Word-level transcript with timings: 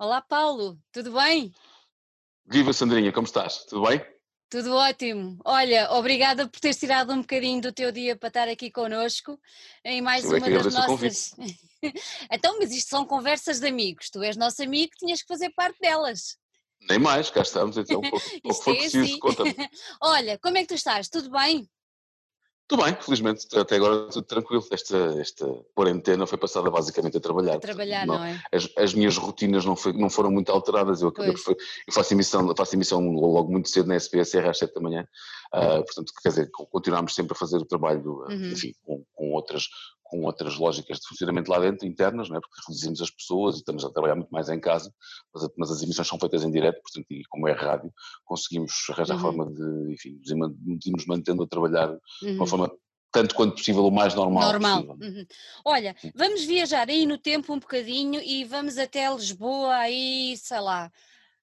Olá, 0.00 0.22
Paulo, 0.22 0.78
tudo 0.90 1.12
bem? 1.12 1.52
Viva 2.46 2.72
Sandrinha, 2.72 3.12
como 3.12 3.26
estás? 3.26 3.66
Tudo 3.66 3.86
bem? 3.86 4.02
Tudo 4.48 4.74
ótimo. 4.74 5.38
Olha, 5.44 5.92
obrigada 5.92 6.48
por 6.48 6.58
teres 6.58 6.78
tirado 6.78 7.12
um 7.12 7.20
bocadinho 7.20 7.60
do 7.60 7.70
teu 7.70 7.92
dia 7.92 8.16
para 8.16 8.28
estar 8.28 8.48
aqui 8.48 8.70
connosco 8.70 9.38
em 9.84 10.00
mais 10.00 10.24
Eu 10.24 10.36
é 10.36 10.38
uma 10.38 10.46
que 10.46 10.52
das 10.54 10.74
nossas. 10.74 11.34
então, 12.32 12.58
mas 12.58 12.72
isto 12.72 12.88
são 12.88 13.04
conversas 13.04 13.60
de 13.60 13.66
amigos. 13.68 14.08
Tu 14.08 14.22
és 14.22 14.38
nosso 14.38 14.62
amigo, 14.62 14.90
tinhas 14.98 15.20
que 15.20 15.28
fazer 15.28 15.50
parte 15.50 15.78
delas. 15.80 16.38
Nem 16.88 16.98
mais, 16.98 17.28
cá 17.28 17.42
estamos 17.42 17.76
então, 17.76 18.00
pouco, 18.00 18.22
pouco 18.42 18.70
é 18.70 18.74
preciso, 18.76 19.04
assim. 19.04 19.18
conta-me. 19.18 19.54
Olha, 20.00 20.38
como 20.38 20.56
é 20.56 20.62
que 20.62 20.68
tu 20.68 20.74
estás? 20.76 21.10
Tudo 21.10 21.30
bem? 21.30 21.68
Tudo 22.70 22.84
bem, 22.84 22.94
felizmente, 23.00 23.48
até 23.58 23.74
agora 23.74 24.06
tudo 24.10 24.22
tranquilo. 24.22 24.64
Esta, 24.70 24.96
esta 25.20 25.44
quarentena 25.74 26.24
foi 26.24 26.38
passada 26.38 26.70
basicamente 26.70 27.16
a 27.16 27.20
trabalhar. 27.20 27.56
A 27.56 27.58
trabalhar, 27.58 28.06
portanto, 28.06 28.20
não 28.20 28.24
é? 28.24 28.40
As, 28.52 28.68
as 28.76 28.94
minhas 28.94 29.16
rotinas 29.16 29.64
não, 29.64 29.74
foi- 29.74 29.92
não 29.92 30.08
foram 30.08 30.30
muito 30.30 30.52
alteradas. 30.52 31.02
Eu, 31.02 31.08
acabei 31.08 31.32
eu 31.32 31.92
faço 31.92 32.14
emissão, 32.14 32.54
faço 32.56 32.76
emissão 32.76 33.04
logo 33.10 33.50
muito 33.50 33.68
cedo 33.68 33.88
na 33.88 33.96
SPSR 33.96 34.48
às 34.48 34.58
7 34.58 34.72
da 34.72 34.80
manhã. 34.80 35.04
Ah, 35.52 35.82
portanto, 35.82 36.12
quer 36.22 36.28
dizer, 36.30 36.50
co- 36.50 36.66
continuamos 36.66 37.14
sempre 37.14 37.32
a 37.32 37.38
fazer 37.38 37.56
o 37.58 37.64
trabalho, 37.66 38.24
Uhum. 38.28 38.50
enfim, 38.52 38.72
com, 38.84 39.04
com 39.12 39.30
outras, 39.32 39.64
com 40.02 40.24
outras 40.24 40.56
lógicas 40.56 40.98
de 40.98 41.06
funcionamento 41.08 41.50
lá 41.50 41.58
dentro, 41.60 41.86
internas, 41.86 42.28
não 42.28 42.36
é? 42.36 42.40
porque 42.40 42.60
reduzimos 42.66 43.00
as 43.00 43.10
pessoas 43.10 43.56
e 43.56 43.58
estamos 43.58 43.84
a 43.84 43.90
trabalhar 43.90 44.16
muito 44.16 44.30
mais 44.30 44.48
em 44.48 44.58
casa, 44.60 44.92
mas, 45.34 45.48
mas 45.56 45.70
as 45.70 45.82
emissões 45.82 46.08
são 46.08 46.18
feitas 46.18 46.42
em 46.44 46.50
direto, 46.50 46.80
portanto, 46.82 47.06
e 47.10 47.22
como 47.28 47.46
é 47.48 47.52
rádio, 47.52 47.92
conseguimos 48.24 48.72
arranjar 48.90 49.14
Uhum. 49.16 49.20
forma 49.20 49.46
de, 49.52 49.92
enfim, 49.94 50.20
nos 50.66 50.86
irmos 50.86 51.06
mantendo 51.06 51.42
a 51.42 51.46
trabalhar 51.48 51.86
de 51.88 52.26
Uhum. 52.28 52.34
uma 52.36 52.46
forma 52.46 52.70
tanto 53.12 53.34
quanto 53.34 53.56
possível 53.56 53.84
o 53.84 53.90
mais 53.90 54.14
normal, 54.14 54.52
Normal. 54.52 54.84
possível. 54.96 55.08
Uhum. 55.20 55.26
Olha, 55.64 55.96
vamos 56.14 56.44
viajar 56.44 56.88
aí 56.88 57.04
no 57.06 57.18
tempo 57.18 57.52
um 57.52 57.58
bocadinho 57.58 58.20
e 58.20 58.44
vamos 58.44 58.78
até 58.78 59.12
Lisboa, 59.12 59.74
aí, 59.74 60.36
sei 60.36 60.60
lá, 60.60 60.88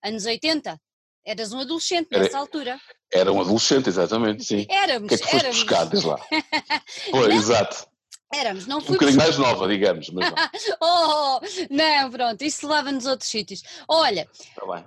anos 0.02 0.26
80? 0.26 0.80
Eras 1.28 1.52
um 1.52 1.60
adolescente 1.60 2.08
Era- 2.10 2.24
nessa 2.24 2.38
altura. 2.38 2.80
Era 3.12 3.34
um 3.34 3.42
adolescente, 3.42 3.90
exatamente, 3.90 4.46
sim. 4.46 4.66
O 4.70 4.74
Éramos, 4.74 5.10
que 5.10 5.16
é 5.16 5.18
que 5.18 5.24
foste 5.26 5.36
éramos. 5.46 5.58
buscar, 5.64 5.86
diz 5.90 6.04
lá? 6.06 6.18
Pois, 7.12 7.36
exato. 7.36 7.86
Éramos, 8.34 8.66
não 8.66 8.78
Um 8.78 8.82
fui 8.82 8.94
bocadinho 8.94 9.18
mais 9.18 9.38
nova, 9.38 9.68
digamos, 9.68 10.10
mas 10.10 10.30
vá, 10.30 10.52
Oh, 10.82 11.40
não, 11.70 12.10
pronto, 12.12 12.42
isso 12.44 12.66
leva-nos 12.68 13.06
a 13.08 13.12
outros 13.12 13.30
sítios. 13.30 13.62
Olha, 13.90 14.28
bem. 14.68 14.86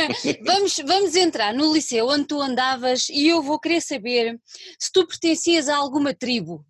vamos, 0.44 0.76
vamos 0.86 1.14
entrar 1.16 1.52
no 1.52 1.70
liceu 1.72 2.06
onde 2.08 2.24
tu 2.26 2.40
andavas 2.40 3.08
e 3.10 3.28
eu 3.28 3.42
vou 3.42 3.58
querer 3.60 3.80
saber 3.82 4.40
se 4.78 4.90
tu 4.92 5.06
pertencias 5.06 5.68
a 5.68 5.76
alguma 5.76 6.14
tribo. 6.14 6.64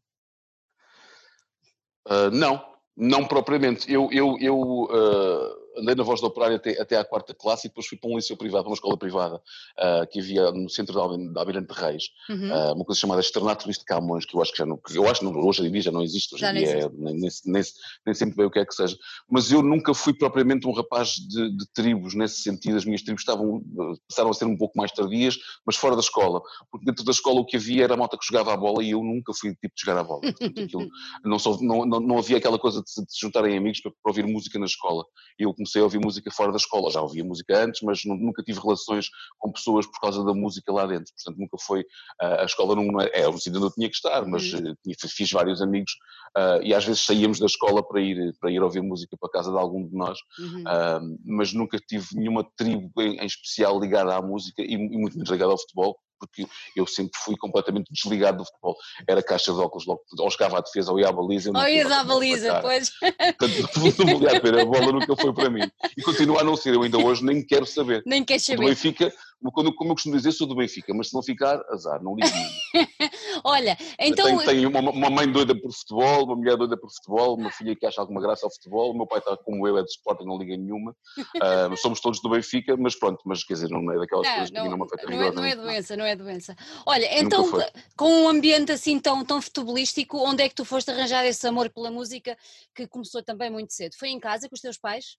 Ah, 2.08 2.30
não, 2.30 2.64
não 2.96 3.26
propriamente. 3.26 3.90
Eu, 3.92 4.08
eu, 4.12 4.36
eu 4.40 4.88
ah, 4.92 5.63
andei 5.76 5.94
na 5.94 6.02
Voz 6.02 6.20
do 6.20 6.26
Operário 6.26 6.56
até, 6.56 6.80
até 6.80 6.96
à 6.96 7.04
quarta 7.04 7.34
classe 7.34 7.66
e 7.66 7.70
depois 7.70 7.86
fui 7.86 7.98
para 7.98 8.10
um 8.10 8.16
liceu 8.16 8.36
privado, 8.36 8.68
uma 8.68 8.74
escola 8.74 8.96
privada, 8.96 9.40
ah, 9.78 10.06
que 10.10 10.20
havia 10.20 10.50
no 10.52 10.68
centro 10.68 10.92
de 10.94 11.38
Almirante, 11.38 11.72
de 11.74 11.80
Reis, 11.80 12.04
Uhum. 12.28 12.52
ah, 12.52 12.72
uma 12.74 12.84
coisa 12.84 13.00
chamada 13.00 13.20
Externato 13.20 13.64
Luís 13.66 13.78
de 13.78 13.84
Camões, 13.84 14.24
que 14.24 14.34
eu 14.36 14.42
acho 14.42 14.52
que 14.52 14.58
já 14.58 14.66
não, 14.66 14.76
que 14.76 14.96
eu 14.96 15.08
acho 15.08 15.24
não, 15.24 15.32
hoje 15.44 15.66
em 15.66 15.70
dia 15.72 15.82
já 15.82 15.90
não 15.92 16.02
existe, 16.02 16.34
hoje 16.34 16.44
em 16.44 16.54
dia 16.54 16.68
é, 16.86 16.88
nem, 16.90 17.14
nem, 17.14 17.30
nem, 17.46 17.62
nem 18.06 18.14
sempre 18.14 18.36
bem 18.36 18.46
o 18.46 18.50
que 18.50 18.58
é 18.58 18.64
que 18.66 18.74
seja. 18.74 18.96
Mas 19.30 19.50
eu 19.50 19.62
nunca 19.62 19.92
fui 19.94 20.12
propriamente 20.14 20.66
um 20.66 20.72
rapaz 20.72 21.10
de, 21.16 21.56
de 21.56 21.66
tribos, 21.72 22.14
nesse 22.14 22.40
sentido, 22.42 22.76
as 22.76 22.84
minhas 22.84 23.02
tribos 23.02 23.22
estavam, 23.22 23.62
passaram 24.08 24.30
a 24.30 24.34
ser 24.34 24.44
um 24.44 24.56
pouco 24.56 24.76
mais 24.78 24.92
tardias, 24.92 25.36
mas 25.66 25.76
fora 25.76 25.94
da 25.94 26.00
escola, 26.00 26.40
porque 26.70 26.84
dentro 26.86 27.04
da 27.04 27.10
escola 27.12 27.40
o 27.40 27.44
que 27.44 27.56
havia 27.56 27.84
era 27.84 27.94
a 27.94 27.96
malta 27.96 28.16
que 28.18 28.26
jogava 28.26 28.52
a 28.52 28.56
bola 28.56 28.82
e 28.82 28.90
eu 28.90 29.02
nunca 29.02 29.32
fui 29.34 29.50
o 29.50 29.54
tipo 29.54 29.74
de 29.74 29.80
jogar 29.84 29.98
a 30.00 30.04
bola. 30.04 30.20
Portanto, 30.20 30.60
aquilo, 30.60 30.88
não, 31.24 31.38
sou- 31.38 31.62
não, 31.62 31.84
não, 31.84 32.00
não 32.00 32.18
havia 32.18 32.36
aquela 32.36 32.58
coisa 32.58 32.82
de 32.82 32.90
se, 32.90 33.04
de 33.04 33.12
se 33.12 33.20
juntarem 33.20 33.56
amigos 33.56 33.80
para, 33.80 33.90
para 33.90 34.10
ouvir 34.10 34.26
música 34.26 34.58
na 34.58 34.66
escola. 34.66 35.04
Eu 35.38 35.54
comecei 35.64 35.80
a 35.80 35.84
ouvir 35.84 35.98
música 35.98 36.30
fora 36.30 36.50
da 36.52 36.58
escola, 36.58 36.90
já 36.90 37.00
ouvia 37.00 37.24
música 37.24 37.58
antes, 37.64 37.80
mas 37.82 38.04
nu- 38.04 38.16
nunca 38.16 38.42
tive 38.42 38.60
relações 38.60 39.08
com 39.38 39.50
pessoas 39.50 39.86
por 39.86 39.98
causa 39.98 40.22
da 40.22 40.34
música 40.34 40.70
lá 40.70 40.86
dentro. 40.86 41.12
Portanto, 41.14 41.38
nunca 41.40 41.56
foi. 41.58 41.84
ah, 42.20 42.42
a 42.42 42.44
escola 42.44 42.76
não 42.76 43.00
é, 43.00 43.10
é 43.14 43.28
um 43.28 43.38
sítio 43.38 43.56
onde 43.56 43.66
eu 43.66 43.72
tinha 43.72 43.88
que 43.88 43.96
estar, 43.96 44.24
mas 44.26 44.52
Uhum. 44.52 44.70
eh, 44.86 45.08
fiz 45.08 45.30
vários 45.32 45.62
amigos 45.62 45.92
ah, 46.36 46.60
e 46.62 46.74
às 46.74 46.84
vezes 46.84 47.00
saíamos 47.04 47.38
da 47.38 47.46
escola 47.46 47.82
para 47.86 48.00
ir, 48.00 48.34
para 48.38 48.50
ir 48.50 48.60
ouvir 48.62 48.82
música 48.82 49.16
para 49.18 49.28
a 49.28 49.32
casa 49.32 49.50
de 49.50 49.58
algum 49.58 49.86
de 49.88 49.94
nós, 49.96 50.18
Uhum. 50.38 50.64
ah, 50.66 51.00
mas 51.24 51.52
nunca 51.54 51.78
tive 51.78 52.06
nenhuma 52.14 52.44
tribo 52.56 52.90
em, 53.00 53.24
especial 53.24 53.80
ligada 53.80 54.14
à 54.14 54.20
música 54.22 54.62
e 54.62 54.76
muito 54.76 55.14
menos 55.16 55.30
ligada 55.30 55.52
ao 55.52 55.58
futebol. 55.58 55.96
Porque 56.18 56.46
eu 56.76 56.86
sempre 56.86 57.18
fui 57.22 57.36
completamente 57.36 57.86
desligado 57.90 58.38
do 58.38 58.44
futebol. 58.44 58.76
Era 59.08 59.22
caixa 59.22 59.52
de 59.52 59.58
óculos, 59.58 59.86
logo, 59.86 60.02
ou 60.18 60.30
chegava 60.30 60.58
à 60.58 60.60
defesa 60.60 60.92
ou 60.92 61.00
ia 61.00 61.08
à 61.08 61.12
baliza. 61.12 61.50
tinha 61.50 61.70
ias 61.70 61.90
à 61.90 62.04
baliza, 62.04 62.60
pois. 62.60 62.90
Portanto, 63.38 64.04
não 64.04 64.18
valia 64.18 64.38
a 64.38 64.40
pena, 64.40 64.62
a 64.62 64.64
bola 64.64 64.92
nunca 64.92 65.16
foi 65.16 65.32
para 65.32 65.50
mim. 65.50 65.70
E 65.96 66.02
continua 66.02 66.40
a 66.40 66.44
não 66.44 66.56
ser, 66.56 66.74
eu 66.74 66.82
ainda 66.82 66.98
hoje 66.98 67.24
nem 67.24 67.44
quero 67.44 67.66
saber. 67.66 68.02
Nem 68.06 68.24
queres 68.24 68.44
Sou 68.44 68.56
do 68.56 68.62
saber. 68.62 68.70
Benfica, 68.70 69.12
como 69.52 69.68
eu 69.68 69.94
costumo 69.94 70.16
dizer, 70.16 70.32
sou 70.32 70.46
do 70.46 70.54
Benfica, 70.54 70.92
mas 70.94 71.08
se 71.08 71.14
não 71.14 71.22
ficar, 71.22 71.62
azar, 71.70 72.02
não 72.02 72.14
ligo 72.14 72.28
nenhum. 72.34 72.88
Olha, 73.44 73.76
então. 73.98 74.26
tenho, 74.26 74.44
tenho 74.44 74.68
uma, 74.68 74.90
uma 74.90 75.10
mãe 75.10 75.30
doida 75.30 75.54
por 75.54 75.72
futebol, 75.72 76.24
uma 76.24 76.36
mulher 76.36 76.56
doida 76.56 76.76
por 76.76 76.90
futebol, 76.90 77.36
uma 77.36 77.50
filha 77.50 77.76
que 77.76 77.84
acha 77.84 78.00
alguma 78.00 78.20
graça 78.20 78.46
ao 78.46 78.52
futebol, 78.52 78.90
o 78.90 78.96
meu 78.96 79.06
pai 79.06 79.18
está 79.18 79.36
como 79.36 79.66
eu, 79.68 79.76
é 79.78 79.82
de 79.82 79.90
Sporting, 79.90 80.24
não 80.24 80.38
liga 80.38 80.56
nenhuma. 80.56 80.94
Ah, 81.42 81.68
somos 81.76 82.00
todos 82.00 82.22
do 82.22 82.30
Benfica, 82.30 82.76
mas 82.76 82.94
pronto, 82.94 83.20
mas 83.26 83.44
quer 83.44 83.54
dizer, 83.54 83.68
não 83.68 83.92
é 83.92 83.98
daquelas 83.98 84.26
Não, 84.26 84.34
coisas 84.34 84.50
que 84.50 84.56
a 84.56 84.62
mim 84.62 84.68
não, 84.68 84.78
não 84.78 84.86
me 84.86 84.90
afeta 84.90 85.10
não, 85.10 85.22
é, 85.22 85.30
não 85.32 85.44
é 85.44 85.56
doença, 85.56 85.96
não 85.96 86.04
é 86.04 86.16
doença. 86.16 86.56
Olha, 86.86 87.20
então, 87.20 87.50
com 87.96 88.08
um 88.22 88.28
ambiente 88.28 88.72
assim 88.72 88.98
tão, 88.98 89.24
tão 89.24 89.42
futebolístico, 89.42 90.16
onde 90.18 90.42
é 90.42 90.48
que 90.48 90.54
tu 90.54 90.64
foste 90.64 90.90
arranjar 90.90 91.26
esse 91.26 91.46
amor 91.46 91.68
pela 91.70 91.90
música 91.90 92.36
que 92.74 92.86
começou 92.86 93.22
também 93.22 93.50
muito 93.50 93.72
cedo? 93.74 93.94
Foi 93.98 94.08
em 94.08 94.20
casa 94.20 94.48
com 94.48 94.54
os 94.54 94.60
teus 94.60 94.78
pais? 94.78 95.18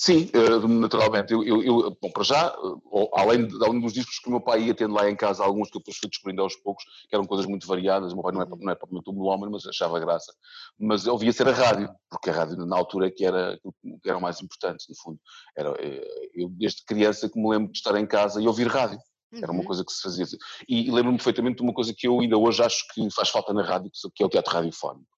Sim, 0.00 0.30
eh, 0.32 0.68
naturalmente. 0.68 1.32
Eu, 1.32 1.42
eu- 1.42 1.60
eu- 1.60 1.98
bom, 2.00 2.08
para 2.12 2.22
já, 2.22 2.46
eh, 2.56 3.08
além, 3.14 3.48
de, 3.48 3.64
além 3.64 3.80
dos 3.80 3.92
discos 3.92 4.20
que 4.20 4.28
o 4.28 4.30
meu 4.30 4.40
pai 4.40 4.62
ia 4.62 4.72
tendo 4.72 4.94
lá 4.94 5.10
em 5.10 5.16
casa, 5.16 5.42
alguns 5.42 5.68
que 5.72 5.76
eu 5.76 5.80
depois 5.80 5.96
fui 5.96 6.08
descobrindo 6.08 6.40
aos 6.40 6.54
poucos, 6.54 6.84
que 7.08 7.16
eram 7.16 7.24
coisas 7.24 7.46
muito 7.46 7.66
variadas. 7.66 8.12
O 8.12 8.14
meu 8.14 8.22
pai 8.22 8.30
não 8.32 8.42
é, 8.42 8.46
não 8.46 8.70
é 8.70 8.76
propriamente 8.76 9.10
um 9.10 9.14
melómano, 9.14 9.50
mas 9.50 9.66
achava 9.66 9.98
graça. 9.98 10.32
Mas 10.78 11.04
eu 11.04 11.14
ouvia 11.14 11.32
ser 11.32 11.48
a 11.48 11.52
rádio, 11.52 11.90
porque 12.08 12.30
a 12.30 12.32
rádio 12.32 12.56
na 12.64 12.76
altura 12.78 13.08
é 13.08 13.10
que 13.10 13.24
era, 13.24 13.58
que 14.00 14.08
era 14.08 14.16
o 14.16 14.20
mais 14.22 14.40
importante, 14.40 14.84
no 14.88 14.94
fundo. 15.02 15.18
Era, 15.56 15.70
eh, 15.80 16.28
eu, 16.32 16.48
desde 16.50 16.84
criança, 16.84 17.28
que 17.28 17.36
me 17.36 17.50
lembro 17.50 17.72
de 17.72 17.78
estar 17.78 17.96
em 17.98 18.06
casa 18.06 18.40
e 18.40 18.46
ouvir 18.46 18.68
rádio. 18.68 19.00
Era 19.42 19.50
uma 19.50 19.62
Uhum. 19.62 19.66
coisa 19.66 19.84
que 19.84 19.90
se 19.92 20.00
fazia. 20.00 20.24
E, 20.68 20.86
e 20.86 20.90
lembro-me 20.92 21.18
perfeitamente 21.18 21.56
de 21.56 21.62
uma 21.64 21.74
coisa 21.74 21.92
que 21.92 22.06
eu 22.06 22.20
ainda 22.20 22.38
hoje 22.38 22.62
acho 22.62 22.84
que 22.94 23.10
faz 23.10 23.30
falta 23.30 23.52
na 23.52 23.64
rádio, 23.64 23.90
que 24.14 24.22
é 24.22 24.26
o 24.26 24.28
teatro 24.28 24.54
radiofónico. 24.54 25.17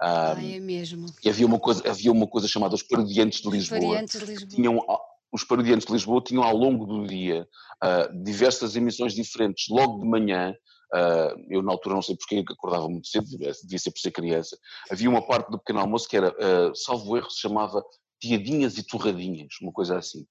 Ah, 0.00 0.34
Ah, 0.36 0.42
é 0.42 0.58
mesmo. 0.58 1.06
e 1.22 1.28
havia 1.28 1.46
uma 1.46 1.58
coisa, 1.58 1.82
havia 1.88 2.10
uma 2.10 2.26
coisa 2.26 2.48
chamada 2.48 2.74
os 2.74 2.82
Parodiantes 2.82 3.40
de 3.42 3.50
Lisboa 3.50 3.80
Variantes 3.80 4.18
de 4.20 4.26
Lisboa. 4.26 4.48
tinham, 4.48 4.86
os 5.32 5.44
parodiantes 5.44 5.86
de 5.86 5.92
Lisboa 5.92 6.22
tinham 6.22 6.42
ao 6.42 6.56
longo 6.56 6.86
do 6.86 7.06
dia 7.06 7.46
ah, 7.82 8.08
diversas 8.24 8.76
emissões 8.76 9.14
diferentes. 9.14 9.66
Logo 9.68 10.00
de 10.00 10.08
manhã, 10.08 10.54
ah, 10.94 11.34
eu 11.50 11.62
na 11.62 11.72
altura 11.72 11.94
não 11.96 12.02
sei 12.02 12.16
porque 12.16 12.42
acordava 12.52 12.88
muito 12.88 13.06
cedo, 13.08 13.26
devia 13.28 13.78
ser 13.78 13.90
por 13.90 14.00
ser 14.00 14.10
criança, 14.10 14.56
havia 14.90 15.08
uma 15.10 15.24
parte 15.26 15.50
do 15.50 15.58
pequeno 15.58 15.80
almoço 15.80 16.08
que 16.08 16.16
era, 16.16 16.34
ah, 16.40 16.72
salvo 16.74 17.16
erro, 17.16 17.30
se 17.30 17.40
chamava 17.40 17.82
Piadinhas 18.20 18.76
e 18.76 18.82
Torradinhas, 18.82 19.54
uma 19.62 19.72
coisa 19.72 19.98
assim. 19.98 20.26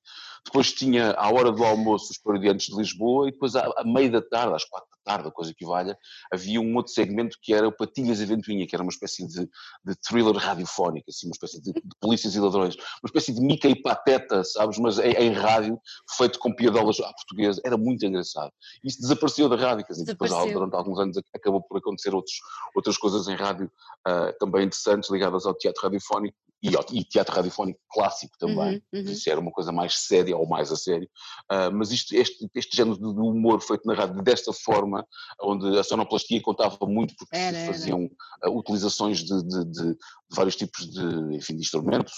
Depois 0.46 0.72
tinha, 0.72 1.12
à 1.12 1.32
hora 1.32 1.52
do 1.52 1.64
almoço, 1.64 2.12
os 2.12 2.18
parodiantes 2.18 2.68
de 2.68 2.76
Lisboa 2.76 3.28
e 3.28 3.32
depois, 3.32 3.56
à, 3.56 3.66
à 3.78 3.84
meia 3.84 4.10
da 4.10 4.22
tarde, 4.22 4.56
às 4.56 4.64
quatro 4.64 4.88
da 4.90 5.12
tarde, 5.12 5.28
a 5.28 5.32
coisa 5.32 5.54
que 5.54 5.66
valha, 5.66 5.98
havia 6.32 6.62
um 6.62 6.76
outro 6.76 6.94
segmento 6.94 7.38
que 7.42 7.54
era 7.54 7.68
o 7.68 7.72
Patilhas 7.72 8.22
e 8.22 8.26
Ventoinha, 8.26 8.66
que 8.68 8.76
era 8.76 8.84
uma 8.84 8.92
espécie 8.92 9.28
de, 9.28 9.50
de 9.84 9.96
thriller 10.08 10.36
radiofónico, 10.36 11.10
assim, 11.10 11.28
uma 11.28 11.34
espécie 11.34 11.62
de, 11.62 11.74
de 11.74 11.96
polícias 12.00 12.36
e 12.36 12.40
ladrões, 12.40 12.76
uma 12.76 13.08
espécie 13.08 13.34
de 13.34 13.42
Mickey 13.42 13.70
e 13.70 13.82
Pateta, 13.82 14.44
sabes, 14.44 14.78
mas 14.78 15.00
em, 15.00 15.12
em 15.12 15.34
rádio, 15.34 15.80
feito 16.16 16.40
com 16.40 16.54
piadolas 16.54 17.00
à 17.00 17.12
portuguesa, 17.12 17.62
era 17.66 17.78
muito 17.78 18.06
engraçado. 18.06 18.52
Isso 18.84 19.02
desapareceu 19.02 19.50
da 19.50 19.56
rádio, 19.56 19.86
quer 19.86 19.94
dizer, 19.94 20.06
depois 20.06 20.32
durante 20.32 20.76
alguns 20.76 21.00
anos 21.00 21.18
acabou 21.34 21.62
por 21.62 21.78
acontecer 21.78 22.14
outros, 22.14 22.36
outras 22.76 22.98
coisas 22.98 23.28
em 23.28 23.36
rádio 23.36 23.70
ah, 24.06 24.34
também 24.40 24.66
interessantes, 24.66 25.10
ligadas 25.10 25.46
ao 25.46 25.54
teatro 25.54 25.82
radiofónico, 25.84 26.38
e, 26.62 26.70
e 26.94 27.04
teatro 27.06 27.36
radiofónico 27.36 27.80
clássico 27.90 28.38
também, 28.38 28.82
Uhum, 28.94 29.02
uhum. 29.02 29.12
isso 29.12 29.30
era 29.30 29.40
uma 29.40 29.52
coisa 29.52 29.72
mais 29.72 29.98
séria 30.00 30.36
ou 30.38 30.48
mais 30.48 30.72
a 30.72 30.76
sério, 30.76 31.10
Ah, 31.50 31.70
mas 31.72 31.92
isto, 31.92 32.14
este, 32.16 32.50
este 32.56 32.76
género 32.76 32.98
de 32.98 33.06
humor 33.06 33.62
feito 33.62 33.86
na 33.88 33.94
rádio 33.94 34.22
desta 34.22 34.52
forma, 34.54 35.06
onde 35.42 35.78
a 35.80 35.84
sonoplastia 35.84 36.42
contava 36.42 36.78
muito 36.86 37.16
porque 37.18 37.36
Era, 37.36 37.58
se 37.60 37.66
faziam 37.66 38.10
ah, 38.44 38.50
utilizações 38.50 39.20
de, 39.24 39.44
de- 39.44 39.66
de- 39.66 39.98
vários 40.32 40.56
tipos 40.56 40.88
de, 40.90 41.36
enfim, 41.36 41.56
de 41.56 41.62
instrumentos, 41.62 42.14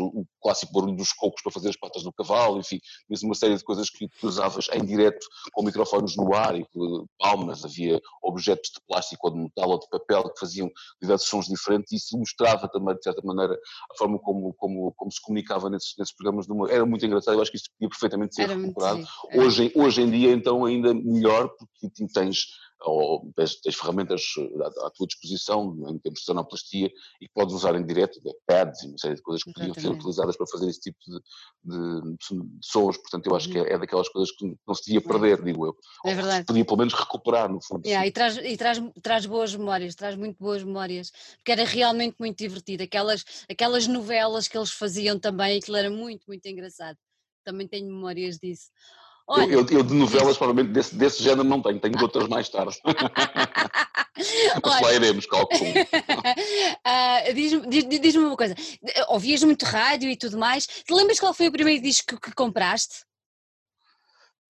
o 0.00 0.20
o 0.20 0.26
clássico 0.42 0.72
barulho 0.72 0.96
dos 0.96 1.12
cocos 1.12 1.42
para 1.42 1.52
fazer 1.52 1.68
as 1.68 1.76
patas 1.76 2.02
do 2.02 2.12
cavalo, 2.12 2.58
enfim, 2.58 2.80
mesmo 3.08 3.28
uma 3.28 3.34
série 3.36 3.56
de 3.56 3.62
coisas 3.62 3.88
que 3.90 4.08
tu 4.20 4.26
usavas 4.26 4.66
em 4.72 4.84
direto 4.84 5.24
com 5.52 5.62
microfones 5.62 6.16
no 6.16 6.34
ar 6.34 6.58
e 6.58 6.64
com 6.72 7.06
palmas, 7.18 7.64
havia 7.64 8.00
objetos 8.22 8.70
de 8.70 8.80
plástico 8.88 9.28
ou 9.28 9.32
de 9.34 9.40
metal 9.40 9.70
ou 9.70 9.78
de 9.78 9.88
papel 9.88 10.24
que 10.32 10.40
faziam 10.40 10.68
diversos 11.00 11.28
sons 11.28 11.46
diferentes 11.46 11.92
e 11.92 11.96
isso 11.96 12.18
mostrava 12.18 12.68
também, 12.68 12.94
de 12.96 13.02
certa 13.04 13.20
maneira, 13.24 13.56
a 13.92 13.96
forma 13.98 14.18
como, 14.18 14.52
como, 14.54 14.92
como 14.92 15.10
se 15.10 15.20
comunicava 15.20 15.68
nesses, 15.70 15.94
nesses 15.98 16.14
programas. 16.14 16.46
Era 16.70 16.84
muito 16.86 17.04
engraçado, 17.06 17.34
eu 17.34 17.42
acho 17.42 17.50
que 17.50 17.56
isso 17.56 17.70
podia 17.78 17.88
perfeitamente 17.88 18.34
ser 18.34 18.42
Era 18.42 18.54
recuperado. 18.56 19.04
Era. 19.30 19.42
Hoje, 19.44 19.64
em- 19.64 19.80
hoje 19.80 20.02
em 20.02 20.10
dia, 20.10 20.32
então, 20.32 20.64
ainda 20.64 20.92
melhor, 20.94 21.48
porque 21.58 21.88
tu 21.94 22.06
tens 22.12 22.46
ou 22.80 23.32
tens 23.34 23.74
ferramentas 23.74 24.22
à, 24.62 24.86
à, 24.86 24.90
tua 24.90 25.06
disposição 25.06 25.74
em 25.88 25.98
termos 25.98 26.20
de 26.20 26.26
sonoplastia 26.26 26.90
e 27.20 27.26
que 27.26 27.32
podes 27.34 27.54
usar 27.54 27.74
em 27.74 27.84
direto, 27.84 28.20
pads 28.46 28.82
e 28.82 28.88
uma 28.88 28.98
série 28.98 29.14
de 29.14 29.22
coisas 29.22 29.42
que 29.42 29.52
podiam 29.52 29.74
ser 29.74 29.88
utilizadas 29.88 30.36
para 30.36 30.46
fazer 30.46 30.68
esse 30.68 30.80
tipo 30.80 30.98
de, 31.06 31.20
de, 31.64 32.16
de 32.16 32.66
sons, 32.66 32.96
portanto 32.98 33.26
eu 33.26 33.36
acho 33.36 33.48
que 33.48 33.58
é, 33.58 33.72
é, 33.72 33.78
daquelas 33.78 34.08
coisas 34.08 34.34
que 34.36 34.56
não 34.66 34.74
se 34.74 34.84
devia 34.86 35.00
perder, 35.00 35.42
digo 35.42 35.66
eu. 35.66 35.76
É 36.04 36.14
verdade. 36.14 36.44
podia 36.44 36.64
pelo 36.64 36.78
menos 36.78 36.94
recuperar, 36.94 37.50
no 37.50 37.62
fundo. 37.62 37.86
Yeah, 37.86 38.06
e 38.06 38.10
traz, 38.10 38.36
e 38.36 38.56
traz, 38.56 38.78
traz 39.02 39.26
boas 39.26 39.54
memórias, 39.54 39.94
traz 39.94 40.14
muito 40.16 40.38
boas 40.38 40.62
memórias, 40.62 41.10
porque 41.36 41.52
era 41.52 41.64
realmente 41.64 42.16
muito 42.18 42.38
divertido, 42.38 42.82
aquelas, 42.82 43.24
aquelas 43.50 43.86
novelas 43.86 44.48
que 44.48 44.56
eles 44.56 44.70
faziam 44.70 45.18
também, 45.18 45.58
aquilo 45.58 45.76
era 45.76 45.90
muito, 45.90 46.24
muito 46.28 46.46
engraçado. 46.46 46.98
Também 47.44 47.66
tenho 47.66 47.86
memórias 47.86 48.38
disso. 48.38 48.70
Olha, 49.28 49.44
eu, 49.44 49.66
eu, 49.70 49.82
de 49.82 49.92
novelas, 49.92 50.36
provavelmente, 50.36 50.72
desse, 50.72 50.94
desse 50.94 51.20
género 51.20 51.42
não 51.42 51.60
tenho, 51.60 51.80
tenho 51.80 51.96
de 51.96 52.02
outras 52.02 52.28
mais 52.28 52.48
tarde. 52.48 52.78
Mas 54.64 54.80
lá 54.80 54.94
iremos, 54.94 55.26
calculo. 55.26 55.60
uh, 55.60 57.34
Diz-me 57.34 57.66
diz, 57.68 58.00
diz 58.00 58.14
uma 58.14 58.36
coisa, 58.36 58.54
ouvias 59.08 59.42
muito 59.42 59.64
rádio 59.64 60.08
e 60.08 60.16
tudo 60.16 60.38
mais, 60.38 60.66
te 60.66 60.94
lembras 60.94 61.18
qual 61.18 61.34
foi 61.34 61.48
o 61.48 61.52
primeiro 61.52 61.82
disco 61.82 62.20
que 62.20 62.32
compraste? 62.32 63.04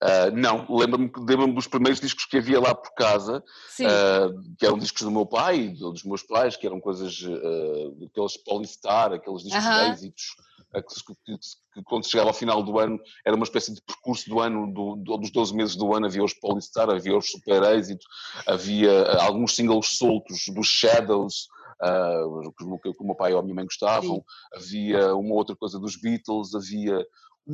Uh, 0.04 0.30
não, 0.30 0.66
lembro-me 0.68 1.10
lembro 1.26 1.54
dos 1.54 1.66
primeiros 1.66 1.98
discos 1.98 2.26
que 2.26 2.36
havia 2.36 2.60
lá 2.60 2.74
por 2.74 2.92
casa, 2.94 3.38
uh, 3.38 4.56
que 4.58 4.66
eram 4.66 4.76
discos 4.76 5.00
do 5.00 5.10
meu 5.10 5.24
pai, 5.24 5.68
dos 5.68 6.04
meus 6.04 6.22
pais, 6.22 6.54
que 6.54 6.66
eram 6.66 6.78
coisas, 6.78 7.22
uh, 7.22 8.04
aqueles 8.04 8.36
Polystar, 8.36 9.14
aqueles 9.14 9.42
discos 9.42 9.64
uh 9.64 9.68
-huh. 9.68 9.90
êxitos, 9.90 10.36
que, 10.82 11.38
que, 11.74 11.82
quando 11.84 12.08
chegava 12.08 12.30
ao 12.30 12.34
final 12.34 12.62
do 12.62 12.78
ano 12.78 12.98
era 13.24 13.36
uma 13.36 13.44
espécie 13.44 13.72
de 13.72 13.80
percurso 13.82 14.28
do 14.28 14.40
ano, 14.40 14.72
do, 14.72 14.96
do, 14.96 15.16
dos 15.18 15.30
12 15.30 15.54
meses 15.54 15.76
do 15.76 15.94
ano, 15.94 16.06
havia 16.06 16.24
os 16.24 16.34
Polystar, 16.34 16.90
havia 16.90 17.16
os 17.16 17.30
Super 17.30 17.62
Êxito, 17.74 18.06
havia 18.46 19.12
alguns 19.20 19.54
singles 19.54 19.96
soltos 19.96 20.44
dos 20.54 20.66
Shadows, 20.66 21.48
uh, 21.82 22.52
que, 22.52 22.92
que, 22.92 23.02
o 23.02 23.06
meu 23.06 23.14
pai 23.14 23.32
ou 23.32 23.40
a 23.40 23.42
minha 23.42 23.54
mãe 23.54 23.64
gostavam, 23.64 24.16
Sim. 24.16 24.22
havia 24.54 25.14
uma 25.14 25.34
outra 25.34 25.56
coisa 25.56 25.78
dos 25.78 25.96
Beatles, 25.96 26.54
havia 26.54 27.04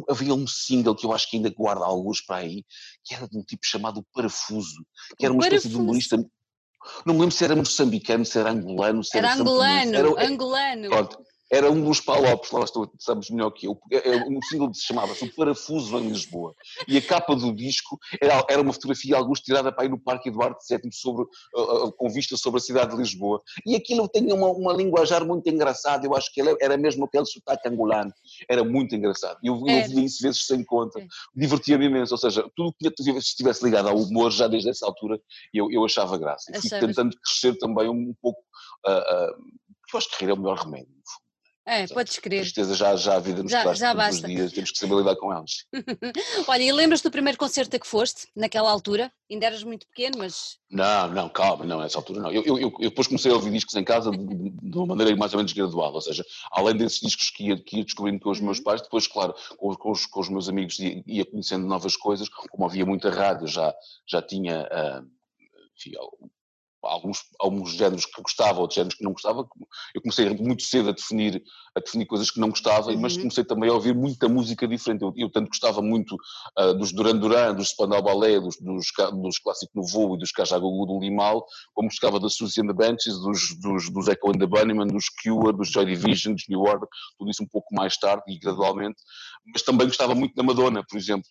havia 0.09 0.35
um 0.35 0.47
single 0.47 0.95
que 0.95 1.05
eu 1.05 1.13
acho 1.13 1.29
que 1.29 1.37
ainda 1.37 1.51
guarda 1.51 1.85
alguns 1.85 2.21
para 2.21 2.37
aí, 2.37 2.65
que 3.05 3.15
era 3.15 3.29
de 3.29 3.37
um 3.37 3.43
tipo 3.43 3.67
chamado 3.67 4.05
Parafuso, 4.15 4.87
que 5.19 5.25
era 5.25 5.35
uma 5.35 5.43
espécie 5.43 5.69
de 5.69 5.77
humorista. 5.77 6.17
Não 7.07 7.15
me 7.15 7.21
lembro 7.21 7.35
se 7.35 7.45
era 7.45 7.55
moçambicano, 7.55 8.25
se 8.25 8.39
era 8.39 8.51
angolano, 8.51 9.05
se 9.05 9.17
era. 9.17 9.29
Era 9.29 9.41
angolano, 9.41 9.95
era, 9.95 10.27
angolano. 10.27 10.89
Pronto, 10.89 11.19
era 11.53 11.71
um 11.71 11.85
dos 11.85 12.01
palopes, 12.01 12.51
lá 12.51 12.65
estou, 12.65 12.91
sabes 12.99 13.29
melhor 13.29 13.51
que 13.51 13.67
eu, 13.67 13.79
um 14.27 14.41
single 14.41 14.73
chamava-se 14.73 15.27
O 15.27 15.35
Parafuso 15.35 15.99
em 15.99 16.09
Lisboa, 16.09 16.55
e 16.89 16.97
a 16.97 17.03
capa 17.03 17.37
do 17.37 17.55
disco 17.55 17.99
era, 18.19 18.43
era 18.49 18.63
uma 18.63 18.73
fotografia, 18.73 19.17
alguns 19.17 19.41
tirada 19.41 19.71
para 19.71 19.85
ir 19.85 19.91
no 19.91 20.01
Parque 20.01 20.31
Eduardo 20.31 20.57
VII, 20.67 20.91
sobre, 20.91 21.25
uh, 21.55 21.85
uh, 21.85 21.93
com 21.93 22.09
vista 22.09 22.39
sobre 22.39 22.57
a 22.57 22.63
cidade 22.63 22.93
de 22.93 22.97
Lisboa, 22.97 23.43
e 23.67 23.77
aquilo 23.77 24.09
tinha 24.09 24.35
uma, 24.35 24.49
uma 24.49 24.73
linguajar 24.73 25.27
muito 25.27 25.47
engraçada, 25.51 26.07
eu 26.07 26.17
acho 26.17 26.33
que 26.33 26.41
ele 26.41 26.57
era 26.59 26.79
mesmo 26.79 27.05
aquele 27.05 27.27
sotaque 27.27 27.69
angolano, 27.69 28.13
era 28.49 28.65
muito 28.65 28.95
engraçado, 28.97 29.39
eu, 29.45 29.63
eu 29.67 29.69
é. 29.69 29.87
via 29.87 30.07
isso 30.07 30.23
vezes 30.23 30.47
sem 30.47 30.65
conta, 30.65 31.01
é. 31.01 31.07
divertia-me 31.37 31.85
imenso, 31.85 32.15
ou 32.15 32.19
seja, 32.19 32.49
tudo 32.57 32.75
que 32.79 32.89
estivesse 33.19 33.63
ligado 33.63 33.91
ao 33.91 33.99
humor 33.99 34.31
já 34.31 34.49
desde 34.49 34.71
essa 34.71 34.87
altura, 34.87 35.21
eu, 35.53 35.71
eu 35.71 35.85
achava 35.85 36.17
graça, 36.17 36.51
e 36.51 36.71
tentando 36.81 37.15
crescer 37.23 37.59
também 37.59 37.91
um 37.91 38.15
pouco, 38.23 38.41
uh, 38.87 39.63
eu 39.93 39.99
acho 39.99 40.09
que 40.09 40.25
rir 40.25 40.31
é 40.31 40.35
o 40.35 40.39
melhor 40.39 40.57
remédio, 40.57 40.89
é, 41.65 41.87
podes 41.87 42.19
crer. 42.19 42.41
Tristeza 42.41 42.75
já, 42.75 42.97
já 42.97 43.15
a 43.15 43.21
vida 43.21 43.43
nos 43.43 43.53
já, 43.53 43.63
traz 43.63 43.79
já 43.79 43.95
todos 43.95 44.17
os 44.17 44.23
dias, 44.23 44.53
temos 44.53 44.71
que 44.73 44.79
saber 44.79 44.97
lidar 44.97 45.15
com 45.17 45.33
elas. 45.33 45.65
Olha, 46.49 46.63
e 46.63 46.73
lembras 46.73 47.01
do 47.01 47.11
primeiro 47.11 47.39
concerto 47.39 47.77
a 47.77 47.79
que 47.79 47.87
foste, 47.87 48.27
naquela 48.35 48.71
altura? 48.71 49.13
Ainda 49.31 49.47
eras 49.47 49.63
muito 49.63 49.87
pequeno, 49.87 50.19
mas... 50.19 50.59
Não, 50.69 51.09
não, 51.09 51.29
calma, 51.29 51.65
não, 51.65 51.81
nessa 51.81 51.99
altura 51.99 52.21
não. 52.21 52.33
Eu, 52.33 52.43
eu, 52.43 52.59
eu 52.59 52.91
depois 52.91 53.07
comecei 53.07 53.31
a 53.31 53.35
ouvir 53.35 53.53
discos 53.53 53.77
em 53.77 53.85
casa 53.85 54.11
de, 54.11 54.51
de, 54.51 54.77
uma 54.77 54.87
maneira 54.87 55.15
mais 55.17 55.33
ou 55.33 55.39
menos 55.39 55.53
gradual, 55.53 55.93
ou 55.93 56.01
seja, 56.01 56.25
além 56.51 56.77
desses 56.77 57.01
discos 57.01 57.31
que 57.31 57.49
ia, 57.49 57.57
que 57.57 57.77
ia 57.77 57.85
descobrindo 57.85 58.21
com 58.21 58.31
os 58.31 58.41
meus 58.41 58.59
uhum. 58.59 58.65
pais, 58.65 58.83
depois, 58.83 59.07
claro, 59.07 59.35
com, 59.57 59.75
com, 59.77 59.91
os, 59.93 60.05
com 60.05 60.21
os 60.21 60.29
meus 60.29 60.49
amigos 60.49 60.79
ia, 60.81 61.03
ia, 61.07 61.25
conhecendo 61.25 61.67
novas 61.67 61.97
coisas, 61.97 62.29
como 62.29 62.67
havia 62.67 62.85
muita 62.85 63.09
rádio, 63.09 63.47
já, 63.47 63.73
já 64.07 64.21
tinha... 64.21 64.63
Uh, 64.63 65.07
enfim, 65.77 65.93
alguns, 66.83 67.25
alguns 67.39 67.71
géneros 67.73 68.07
que 68.07 68.21
gostava, 68.21 68.61
outros 68.61 68.75
géneros 68.75 68.95
que 68.97 69.05
não 69.05 69.13
gostava. 69.13 69.47
Eu 69.95 70.01
comecei 70.01 70.29
muito 70.37 70.63
cedo 70.63 70.91
a 70.91 70.93
definir, 70.93 71.43
a 71.77 71.81
definir 71.81 72.07
coisas 72.07 72.31
que 72.31 72.41
não 72.41 72.51
gostava, 72.51 72.91
uhum. 72.91 73.01
mas 73.01 73.17
comecei 73.17 73.45
também 73.45 73.71
a 73.71 73.73
ouvir 73.73 73.95
muita 73.95 74.29
música 74.29 74.67
diferente. 74.67 75.03
Eu, 75.03 75.13
eu 75.17 75.31
tanto 75.31 75.49
gostava 75.49 75.81
muito 75.81 76.17
uh, 76.59 76.75
dos 76.75 76.93
Duran 76.93 77.17
Duran, 77.17 77.55
dos 77.55 77.71
Spandau 77.71 78.03
Ballet, 78.03 78.41
dos, 78.41 78.57
dos, 78.59 78.87
dos 79.21 79.39
Clássico 79.39 79.73
Novo 79.75 80.17
e 80.17 80.19
dos 80.19 80.33
Cajagogu 80.33 80.87
do 80.87 80.99
Limal, 80.99 81.45
como 81.75 81.89
gostava 81.89 82.19
da 82.19 82.29
Suzy 82.29 82.61
and 82.61 82.67
the 82.67 82.73
Benches, 82.73 83.19
dos, 83.21 83.57
dos, 83.61 83.91
dos 83.91 84.09
Echo 84.09 84.31
and 84.31 84.39
the 84.39 84.47
Bunnymen, 84.47 84.89
dos 84.89 85.07
Cure, 85.09 85.57
dos 85.57 85.71
Joy 85.71 85.87
Division, 85.87 86.35
dos 86.35 86.45
New 86.49 86.61
Order, 86.61 86.89
tudo 87.19 87.31
isso 87.31 87.43
um 87.43 87.49
pouco 87.49 87.75
mais 87.75 87.97
tarde 87.97 88.25
e 88.29 88.39
gradualmente. 88.39 88.97
Mas 89.53 89.63
também 89.63 89.87
gostava 89.87 90.15
muito 90.15 90.35
da 90.35 90.43
Madonna, 90.43 90.85
por 90.89 90.97
exemplo 90.97 91.29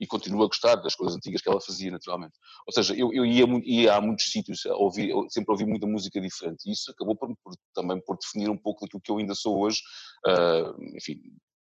e 0.00 0.06
continuo 0.06 0.42
a 0.42 0.46
gostar 0.46 0.76
das 0.76 0.94
coisas 0.94 1.16
antigas 1.16 1.40
que 1.40 1.48
ela 1.48 1.60
fazia, 1.60 1.90
naturalmente. 1.90 2.34
Ou 2.66 2.72
seja, 2.72 2.94
eu, 2.94 3.12
eu 3.12 3.24
ia, 3.24 3.44
ia, 3.64 3.94
a 3.94 4.00
muitos 4.00 4.30
sítios, 4.30 4.64
a 4.66 5.30
sempre 5.30 5.52
ouvi 5.52 5.64
muita 5.64 5.86
música 5.86 6.20
diferente, 6.20 6.68
e 6.68 6.72
isso 6.72 6.90
acabou 6.90 7.16
por, 7.16 7.28
por, 7.42 7.54
também 7.74 8.00
por 8.00 8.16
definir 8.18 8.48
um 8.50 8.56
pouco 8.56 8.82
daquilo 8.82 9.02
que 9.02 9.10
eu 9.10 9.18
ainda 9.18 9.34
sou 9.34 9.60
hoje, 9.60 9.80
uh, 10.26 10.96
enfim, 10.96 11.20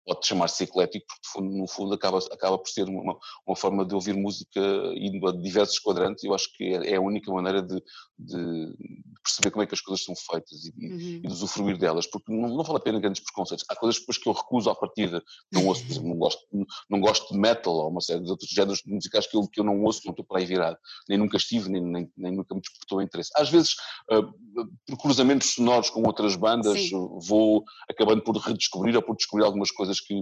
pode 0.04 0.26
chamar-se 0.26 0.64
eclético, 0.64 1.06
porque 1.32 1.48
no 1.48 1.68
fundo 1.68 1.94
acaba, 1.94 2.18
acaba 2.32 2.58
por 2.58 2.68
ser 2.68 2.88
uma, 2.88 3.16
uma 3.46 3.56
forma 3.56 3.84
de 3.84 3.94
ouvir 3.94 4.14
música 4.14 4.60
indo 4.96 5.26
a 5.28 5.32
diversos 5.32 5.78
quadrantes, 5.78 6.24
eu 6.24 6.34
acho 6.34 6.52
que 6.56 6.64
é, 6.64 6.92
é 6.92 6.96
a 6.96 7.00
única 7.00 7.32
maneira 7.32 7.62
de, 7.62 7.82
de, 8.18 8.74
perceber 9.22 9.50
como 9.50 9.62
é 9.62 9.66
que 9.66 9.74
as 9.74 9.80
coisas 9.80 10.04
são 10.04 10.14
feitas 10.14 10.64
e, 10.64 10.70
uhum. 10.70 10.98
e 10.98 11.20
de 11.20 11.28
usufruir 11.28 11.78
delas, 11.78 12.06
porque 12.06 12.32
não, 12.32 12.48
não 12.48 12.64
vale 12.64 12.78
a 12.78 12.80
pena 12.80 13.00
grandes 13.00 13.22
preconceitos. 13.22 13.64
Há 13.68 13.76
coisas 13.76 14.00
depois 14.00 14.18
que 14.18 14.28
eu 14.28 14.32
recuso 14.32 14.70
à 14.70 14.74
partida, 14.74 15.22
não 15.52 15.66
ouço, 15.66 15.84
por 15.84 15.92
exemplo, 15.92 16.08
não 16.08 16.16
gosto, 16.16 16.42
não 16.88 17.00
gosto 17.00 17.32
de 17.32 17.38
metal 17.38 17.74
ou 17.74 17.88
uma 17.88 18.00
série 18.00 18.22
de 18.22 18.30
outros 18.30 18.50
géneros 18.50 18.82
musicais 18.86 19.26
que 19.26 19.36
eu, 19.36 19.46
que 19.48 19.60
eu 19.60 19.64
não 19.64 19.82
ouço, 19.82 20.02
não 20.04 20.12
estou 20.12 20.24
para 20.24 20.40
aí 20.40 20.46
virado, 20.46 20.78
nem 21.08 21.18
nunca 21.18 21.36
estive, 21.36 21.68
nem, 21.68 21.82
nem, 21.82 22.12
nem 22.16 22.32
nunca 22.32 22.54
me 22.54 22.60
despertou 22.60 23.02
interesse. 23.02 23.30
Às 23.36 23.50
vezes, 23.50 23.74
uh, 24.10 24.66
por 24.86 24.98
cruzamentos 24.98 25.54
sonoros 25.54 25.90
com 25.90 26.02
outras 26.02 26.36
bandas, 26.36 26.78
Sim. 26.78 27.18
vou 27.26 27.64
acabando 27.88 28.22
por 28.22 28.36
redescobrir 28.36 28.96
ou 28.96 29.02
por 29.02 29.16
descobrir 29.16 29.44
algumas 29.44 29.70
coisas 29.70 30.00
que, 30.00 30.14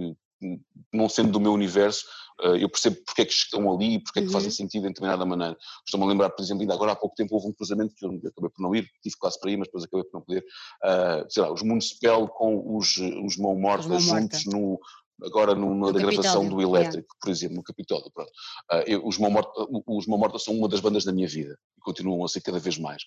não 0.93 1.09
sendo 1.09 1.31
do 1.31 1.39
meu 1.39 1.53
universo, 1.53 2.05
eh, 2.41 2.63
eu 2.63 2.69
percebo 2.69 2.97
porque 3.05 3.21
é 3.21 3.25
que 3.25 3.33
estão 3.33 3.71
ali 3.71 3.95
e 3.95 3.99
porque 3.99 4.19
é 4.19 4.21
que 4.21 4.27
uhum. 4.27 4.33
fazem 4.33 4.51
sentido 4.51 4.85
em 4.85 4.89
determinada 4.89 5.25
maneira. 5.25 5.57
Estou-me 5.85 6.05
a 6.05 6.09
lembrar, 6.09 6.29
por 6.29 6.41
exemplo, 6.41 6.61
ainda 6.61 6.73
agora 6.73 6.93
há 6.93 6.95
pouco 6.95 7.15
tempo 7.15 7.35
houve 7.35 7.47
um 7.47 7.53
cruzamento 7.53 7.93
que 7.95 8.05
eu 8.05 8.11
acabei 8.11 8.49
por 8.49 8.61
não 8.61 8.73
ir, 8.75 8.89
tive 9.03 9.15
quase 9.17 9.39
para 9.39 9.51
ir, 9.51 9.57
mas 9.57 9.67
depois 9.67 9.83
acabei 9.83 10.03
por 10.05 10.13
não 10.13 10.21
poder, 10.21 10.45
uh, 10.83 11.29
sei 11.29 11.43
lá, 11.43 11.51
os 11.51 11.61
Municipal 11.61 12.27
com 12.29 12.77
os, 12.77 12.95
os 12.97 13.37
Mão 13.37 13.55
Morta 13.55 13.99
juntos 13.99 14.45
no, 14.45 14.79
agora 15.23 15.55
numa 15.55 15.91
da 15.91 15.99
gravação 15.99 16.47
do 16.47 16.61
Elétrico, 16.61 17.15
por 17.21 17.29
exemplo, 17.29 17.57
no 17.57 17.63
Capitólio. 17.63 18.11
Pronto. 18.13 18.31
Uh, 18.71 18.83
eu, 18.87 19.05
os, 19.05 19.17
Mão 19.17 19.31
Morta, 19.31 19.51
os 19.87 20.07
Mão 20.07 20.17
Morta 20.17 20.39
são 20.39 20.53
uma 20.53 20.67
das 20.67 20.79
bandas 20.79 21.03
da 21.03 21.11
minha 21.11 21.27
vida 21.27 21.57
e 21.77 21.81
continuam 21.81 22.23
a 22.23 22.27
ser 22.27 22.41
cada 22.41 22.59
vez 22.59 22.77
mais, 22.77 23.03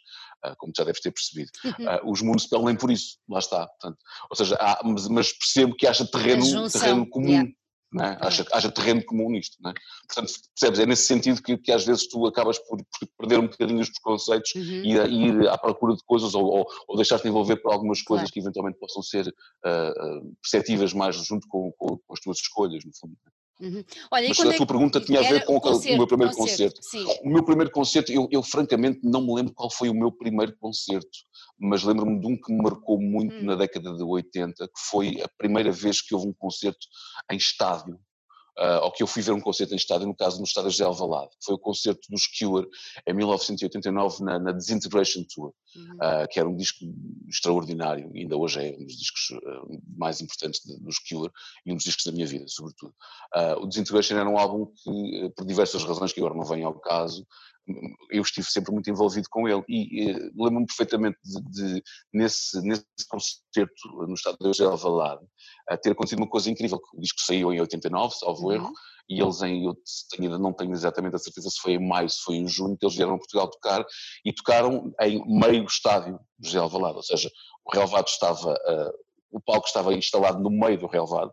uh, 0.47 0.54
como 0.59 0.73
já 0.76 0.85
deves 0.85 1.00
ter 1.00 1.11
percebido. 1.11 1.50
Uh, 1.64 2.11
os 2.11 2.23
Municipal 2.23 2.64
nem 2.64 2.76
por 2.76 2.90
isso, 2.90 3.19
lá 3.28 3.38
está. 3.38 3.66
Portanto, 3.66 3.99
ou 4.31 4.37
seja, 4.37 4.57
há, 4.61 4.81
mas, 4.85 5.09
mas, 5.09 5.33
percebo 5.33 5.75
que 5.75 5.87
haja 5.87 6.07
terreno, 6.07 6.71
terreno 6.71 7.09
comum. 7.09 7.28
Yeah 7.28 7.49
é? 8.01 8.17
haja, 8.21 8.47
haja, 8.53 8.71
terreno 8.71 9.05
comum 9.05 9.31
nisto. 9.31 9.57
É? 9.67 9.73
Portanto, 10.07 10.33
percebes? 10.55 10.81
É 10.81 10.87
nesse 10.87 11.05
sentido 11.05 11.43
que, 11.43 11.59
que, 11.59 11.73
às 11.73 11.85
vezes 11.85 12.09
tu 12.09 12.27
acabas 12.27 12.59
por, 12.59 12.79
por 12.79 13.09
perder 13.19 13.39
um 13.39 13.49
bocadinho 13.49 13.81
os 13.81 13.91
preconceitos 13.91 14.55
uhum. 14.55 14.63
e 14.63 15.27
ir 15.27 15.49
à 15.49 15.59
procura 15.59 15.95
de 15.95 16.03
coisas 16.05 16.35
ou, 16.35 16.45
ou, 16.45 16.67
ou 16.89 16.97
deixar-te 16.97 17.29
envolver 17.29 17.57
por 17.57 17.73
algumas 17.73 18.01
coisas 18.03 18.31
claro. 18.31 18.33
que 18.33 18.41
eventualmente 18.41 18.79
possam 18.79 19.03
ser 19.03 19.27
uh, 19.29 20.35
perceptíveis 20.41 20.93
mais 20.93 21.17
junto 21.17 21.47
com, 21.49 21.73
com, 21.73 21.99
com, 21.99 22.15
as 22.15 22.21
tuas 22.21 22.39
escolhas, 22.39 22.85
no 22.85 22.93
fundo. 22.99 23.17
É? 23.62 23.66
Uhum. 23.66 23.85
Olha, 24.11 24.28
Mas 24.28 24.40
a 24.40 24.42
tua 24.42 24.54
é 24.54 24.66
pergunta 24.66 25.00
tinha 25.00 25.21
a 25.21 25.23
ver 25.23 25.45
com 25.45 25.61
concerto, 25.61 25.95
o 25.95 25.99
meu 25.99 26.07
primeiro 26.07 26.35
concerto. 26.35 26.81
concerto. 26.81 27.23
O 27.25 27.28
meu 27.28 27.45
primeiro 27.45 27.71
concerto, 27.71 28.12
eu, 28.12 28.28
eu, 28.31 28.42
francamente 28.42 29.00
não 29.02 29.23
me 29.23 29.35
lembro 29.35 29.54
qual 29.54 29.71
foi 29.71 29.88
o 29.88 29.95
meu 29.95 30.11
primeiro 30.11 30.57
concerto 30.59 31.19
mas 31.62 31.85
lembro-me 31.85 32.19
de 32.19 32.26
um 32.26 32.37
que 32.37 32.52
me 32.52 32.61
marcou 32.61 33.00
muito 33.00 33.37
hum. 33.37 33.45
na 33.45 33.54
década 33.54 33.95
de 33.95 34.02
80, 34.02 34.66
que 34.66 34.81
foi 34.90 35.21
a 35.23 35.28
primeira 35.38 35.71
vez 35.71 36.02
que 36.02 36.12
houve 36.12 36.26
um 36.28 36.33
concerto 36.33 36.87
em 37.31 37.37
estádio, 37.37 37.99
uh, 38.59 38.85
ou 38.85 38.92
que 38.92 39.02
eu 39.02 39.06
fui 39.06 39.23
ver 39.23 39.32
um 39.32 39.40
concerto 39.40 39.73
em 39.73 39.76
estádio, 39.76 40.06
no 40.06 40.14
caso 40.14 40.38
no 40.38 40.44
estádio 40.44 40.71
de 40.71 40.82
Alvalade. 40.82 41.30
Foi 41.44 41.54
o 41.54 41.59
concerto 41.59 42.00
dos 42.11 42.26
Cure 42.26 42.68
em 43.06 43.14
1989 43.14 44.25
na, 44.25 44.38
na 44.38 44.52
Disintegration 44.52 45.25
Tour, 45.25 45.52
uhum. 45.75 45.94
uh, 45.97 46.28
que 46.28 46.38
era 46.38 46.49
um 46.49 46.56
disco 46.56 46.85
extraordinário, 47.28 48.11
e 48.14 48.21
ainda 48.21 48.37
hoje 48.37 48.61
é 48.61 48.76
um 48.78 48.85
dos 48.85 48.97
discos 48.97 49.30
uh, 49.30 49.82
mais 49.97 50.21
importantes 50.21 50.61
de, 50.64 50.78
dos 50.80 50.99
Cure 50.99 51.30
e 51.64 51.73
um 51.73 51.76
dos 51.76 51.85
discos 51.85 52.04
da 52.04 52.12
minha 52.12 52.26
vida, 52.26 52.44
sobretudo. 52.49 52.94
o 53.61 53.66
Disintegration 53.66 54.16
era 54.16 54.28
um 54.28 54.38
álbum 54.38 54.66
que, 54.66 55.32
por 55.37 55.47
diversas 55.47 55.85
razões 55.85 56.12
que 56.12 56.21
agora 56.21 56.35
não 56.35 56.44
vêm 56.44 56.64
ao 56.64 56.78
caso, 56.78 57.26
eu 58.11 58.23
estive 58.23 58.47
sempre 58.47 58.73
muito 58.73 58.90
envolvido 58.90 59.28
com 59.31 59.49
ele 59.49 59.62
e, 59.69 60.02
e 60.02 60.12
lembro-me 60.35 60.66
perfeitamente 60.66 61.19
de, 61.23 61.42
de, 61.50 61.83
nesse, 62.12 62.61
nesse 62.62 62.85
concerto 63.09 64.07
no 64.07 64.14
Estado 64.14 64.37
de 64.40 64.47
José 64.47 64.64
Alvalade 64.64 65.25
a 65.69 65.76
ter 65.76 65.92
acontecido 65.92 66.19
uma 66.19 66.28
coisa 66.28 66.50
incrível, 66.50 66.81
o 66.92 67.00
disco 67.00 67.21
saiu 67.21 67.52
em 67.52 67.61
89, 67.61 68.14
salvo 68.14 68.47
uhum. 68.47 68.52
erro, 68.52 68.73
e 69.09 69.21
eles 69.21 69.42
em, 69.42 69.64
eu 69.64 69.76
tenho, 70.11 70.38
não 70.38 70.52
tenho 70.52 70.73
exatamente 70.73 71.16
a 71.16 71.19
certeza 71.19 71.50
se 71.50 71.61
foi 71.61 71.73
em 71.73 71.88
maio, 71.88 72.09
se 72.09 72.23
foi 72.23 72.37
em 72.37 72.49
junho, 72.49 72.76
que 72.76 72.85
eles 72.85 72.97
vieram 72.97 73.14
a 73.14 73.19
Portugal 73.19 73.49
tocar 73.49 73.85
e 74.25 74.33
tocaram 74.33 74.92
em 75.00 75.23
meio 75.26 75.64
estádio 75.64 76.19
do 76.38 76.47
José 76.47 76.59
Alvalade, 76.59 76.97
ou 76.97 77.02
seja, 77.02 77.31
o 77.64 77.73
relevado 77.73 78.09
estava, 78.09 78.52
uh, 78.52 78.92
o 79.31 79.40
palco 79.40 79.66
estava 79.66 79.95
instalado 79.95 80.42
no 80.42 80.50
meio 80.50 80.78
do 80.78 80.87
relevado 80.87 81.33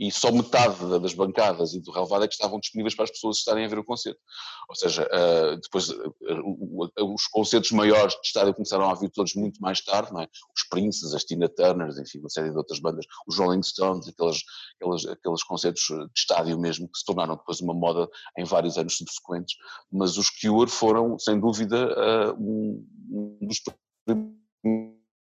e 0.00 0.10
só 0.10 0.32
metade 0.32 0.78
das 0.98 1.12
bancadas 1.12 1.74
e 1.74 1.80
do 1.80 1.92
relevado 1.92 2.24
é 2.24 2.26
que 2.26 2.32
estavam 2.32 2.58
disponíveis 2.58 2.94
para 2.94 3.04
as 3.04 3.10
pessoas 3.10 3.36
estarem 3.36 3.66
a 3.66 3.68
ver 3.68 3.78
o 3.78 3.84
concerto. 3.84 4.18
Ou 4.66 4.74
seja, 4.74 5.06
uh, 5.06 5.60
depois 5.60 5.90
uh, 5.90 7.14
os 7.14 7.26
concertos 7.26 7.70
maiores 7.72 8.14
de 8.14 8.26
estádio 8.26 8.54
começaram 8.54 8.88
a 8.88 8.94
vir 8.94 9.10
todos 9.10 9.34
muito 9.34 9.60
mais 9.60 9.82
tarde, 9.82 10.10
é? 10.18 10.26
Os 10.56 10.66
Princes, 10.70 11.12
as 11.12 11.22
Tina 11.22 11.50
Turners, 11.50 11.98
enfim, 11.98 12.18
uma 12.18 12.30
série 12.30 12.50
de 12.50 12.56
outras 12.56 12.80
bandas, 12.80 13.04
os 13.26 13.36
Rolling 13.36 13.62
Stones, 13.62 14.08
aqueles, 14.08 14.42
aqueles, 14.80 15.06
aqueles 15.06 15.42
concertos 15.42 15.82
de 15.82 16.08
estádio 16.16 16.58
mesmo, 16.58 16.88
que 16.88 16.98
se 16.98 17.04
tornaram 17.04 17.36
depois 17.36 17.60
uma 17.60 17.74
moda 17.74 18.08
em 18.38 18.44
vários 18.44 18.78
anos 18.78 18.96
subsequentes, 18.96 19.56
mas 19.92 20.16
os 20.16 20.30
Cure 20.30 20.70
foram, 20.70 21.18
sem 21.18 21.38
dúvida, 21.38 22.34
um, 22.38 22.86
um 23.10 23.46
dos 23.46 23.60
primeiros 24.06 24.39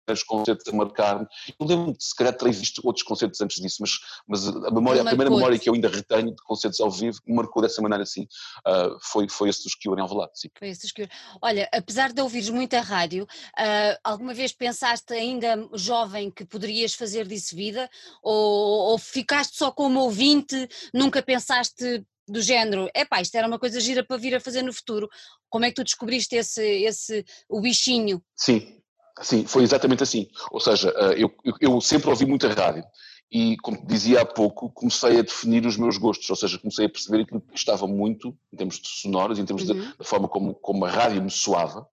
primeiros 0.05 0.23
concertos 0.23 0.71
a 0.71 0.75
marcar-me. 0.75 1.27
Eu 1.59 1.65
lembro 1.65 1.93
de 1.93 2.03
se 2.03 2.15
calhar 2.15 2.35
terei 2.35 2.53
visto 2.53 2.81
outros 2.83 3.03
concertos 3.03 3.41
antes 3.41 3.61
disso, 3.61 3.77
mas, 3.79 3.91
mas 4.27 4.47
a, 4.47 4.71
memória, 4.71 5.01
a 5.01 5.05
primeira 5.05 5.29
memória 5.29 5.59
que 5.59 5.69
eu 5.69 5.73
ainda 5.73 5.89
retenho 5.89 6.31
de 6.31 6.43
concertos 6.43 6.79
ao 6.79 6.91
vivo 6.91 7.19
me 7.25 7.35
marcou 7.35 7.61
dessa 7.61 7.81
maneira 7.81 8.03
assim, 8.03 8.27
uh, 8.67 8.97
foi, 9.01 9.27
foi 9.27 9.49
esse 9.49 9.63
dos 9.63 9.75
Cure 9.75 9.99
em 9.99 10.03
Alvalade, 10.03 10.31
sim. 10.35 10.49
Foi 10.57 10.69
esse 10.69 10.81
dos 10.81 10.91
Cure. 10.91 11.09
Olha, 11.41 11.67
apesar 11.73 12.13
de 12.13 12.21
ouvires 12.21 12.49
muita 12.49 12.79
rádio, 12.81 13.23
uh, 13.23 13.99
alguma 14.03 14.33
vez 14.33 14.51
pensaste 14.51 15.13
ainda 15.13 15.67
jovem 15.73 16.29
que 16.29 16.45
poderias 16.45 16.93
fazer 16.93 17.27
disso 17.27 17.55
vida? 17.55 17.89
Ou, 18.21 18.91
ou 18.91 18.97
ficaste 18.97 19.57
só 19.57 19.71
como 19.71 19.99
ouvinte, 19.99 20.67
nunca 20.93 21.21
pensaste 21.21 22.05
do 22.27 22.41
género, 22.41 22.89
é 22.93 23.05
pá, 23.05 23.21
isto 23.21 23.35
era 23.35 23.47
uma 23.47 23.59
coisa 23.59 23.79
gira 23.79 24.03
para 24.03 24.17
vir 24.17 24.35
a 24.35 24.39
fazer 24.39 24.63
no 24.63 24.73
futuro. 24.73 25.07
Como 25.49 25.63
é 25.63 25.69
que 25.69 25.75
tu 25.75 25.83
descobriste 25.83 26.35
esse, 26.35 26.63
esse 26.83 27.23
o 27.47 27.61
bichinho? 27.61 28.21
Sim, 28.35 28.81
Sim, 29.21 29.45
foi 29.45 29.63
exatamente 29.63 30.03
assim. 30.03 30.27
Ou 30.51 30.59
seja, 30.59 30.93
eh, 30.95 31.23
eu, 31.23 31.33
eu 31.61 31.79
sempre 31.79 32.09
ouvi 32.09 32.25
muita 32.25 32.53
rádio 32.53 32.83
e, 33.31 33.57
como 33.57 33.85
dizia 33.85 34.21
há 34.21 34.25
pouco, 34.25 34.69
comecei 34.69 35.19
a 35.19 35.21
definir 35.21 35.65
os 35.65 35.77
meus 35.77 35.97
gostos, 35.97 36.29
ou 36.29 36.35
seja, 36.35 36.59
comecei 36.59 36.85
a 36.85 36.89
perceber 36.89 37.23
aquilo 37.23 37.41
que 37.41 37.51
gostava 37.51 37.87
muito, 37.87 38.37
em 38.53 38.57
termos 38.57 38.79
de 38.79 38.87
sonoros, 38.87 39.39
em 39.39 39.45
termos 39.45 39.67
uhum. 39.67 39.91
da 39.97 40.05
forma 40.05 40.27
como, 40.27 40.53
como 40.55 40.85
a 40.85 40.89
rádio 40.89 41.21
me 41.21 41.31
soava, 41.31 41.87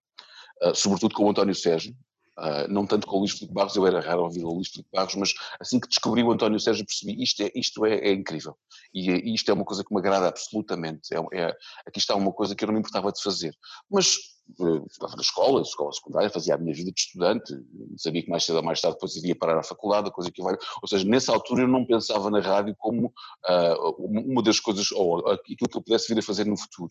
uh, 0.62 0.74
sobretudo 0.74 1.14
com 1.14 1.24
o 1.24 1.30
António 1.30 1.54
Sérgio, 1.54 1.94
Uh, 2.38 2.66
não 2.66 2.86
tanto 2.86 3.06
com 3.06 3.16
o 3.16 3.18
Luís 3.20 3.32
Filipe 3.32 3.52
Barros, 3.52 3.76
eu 3.76 3.86
era 3.86 4.00
raro 4.00 4.22
ouvir 4.22 4.42
o 4.42 4.54
Luís 4.54 4.68
Filipe 4.68 4.88
Barros, 4.90 5.14
mas 5.16 5.34
assim 5.60 5.78
que 5.78 5.86
descobri 5.86 6.22
o 6.22 6.32
António 6.32 6.58
Sérgio 6.58 6.86
percebi 6.86 7.22
isto 7.22 7.42
é, 7.42 7.50
isto 7.54 7.84
é, 7.84 7.96
é 7.96 8.12
incrível. 8.12 8.56
E, 8.94 9.10
e, 9.10 9.34
isto 9.34 9.50
é 9.50 9.54
uma 9.54 9.66
coisa 9.66 9.84
que 9.84 9.92
me 9.92 10.00
agrada 10.00 10.28
absolutamente, 10.28 11.14
é, 11.14 11.18
é, 11.38 11.56
aqui 11.86 11.98
está 11.98 12.14
uma 12.16 12.32
coisa 12.32 12.54
que 12.54 12.64
eu 12.64 12.68
não 12.68 12.74
me 12.74 12.80
importava 12.80 13.12
de 13.12 13.22
fazer, 13.22 13.54
mas 13.90 14.16
uh, 14.58 14.86
estava 14.90 15.14
na 15.14 15.20
escola, 15.20 15.60
escola 15.60 15.92
secundária, 15.92 16.30
fazia 16.30 16.54
a 16.54 16.58
minha 16.58 16.74
vida 16.74 16.90
de 16.90 17.00
estudante, 17.00 17.52
sabia 17.98 18.22
que 18.22 18.30
mais 18.30 18.44
cedo 18.44 18.56
ou 18.56 18.62
mais 18.62 18.80
tarde 18.80 18.96
depois 18.96 19.14
iria 19.16 19.36
parar 19.36 19.58
à 19.58 19.62
faculdade, 19.62 20.10
coisa 20.10 20.30
que 20.30 20.42
vai, 20.42 20.56
ou 20.80 20.88
seja, 20.88 21.06
nessa 21.06 21.32
altura 21.32 21.64
eu 21.64 21.68
não 21.68 21.84
pensava 21.84 22.30
na 22.30 22.40
rádio 22.40 22.74
como 22.78 23.06
uh, 23.06 23.94
uma 23.98 24.42
das 24.42 24.58
coisas, 24.58 24.90
ou 24.92 25.18
aquilo 25.30 25.68
que 25.68 25.76
eu 25.76 25.82
pudesse 25.82 26.12
vir 26.12 26.18
a 26.18 26.24
fazer 26.24 26.46
no 26.46 26.56
futuro. 26.56 26.90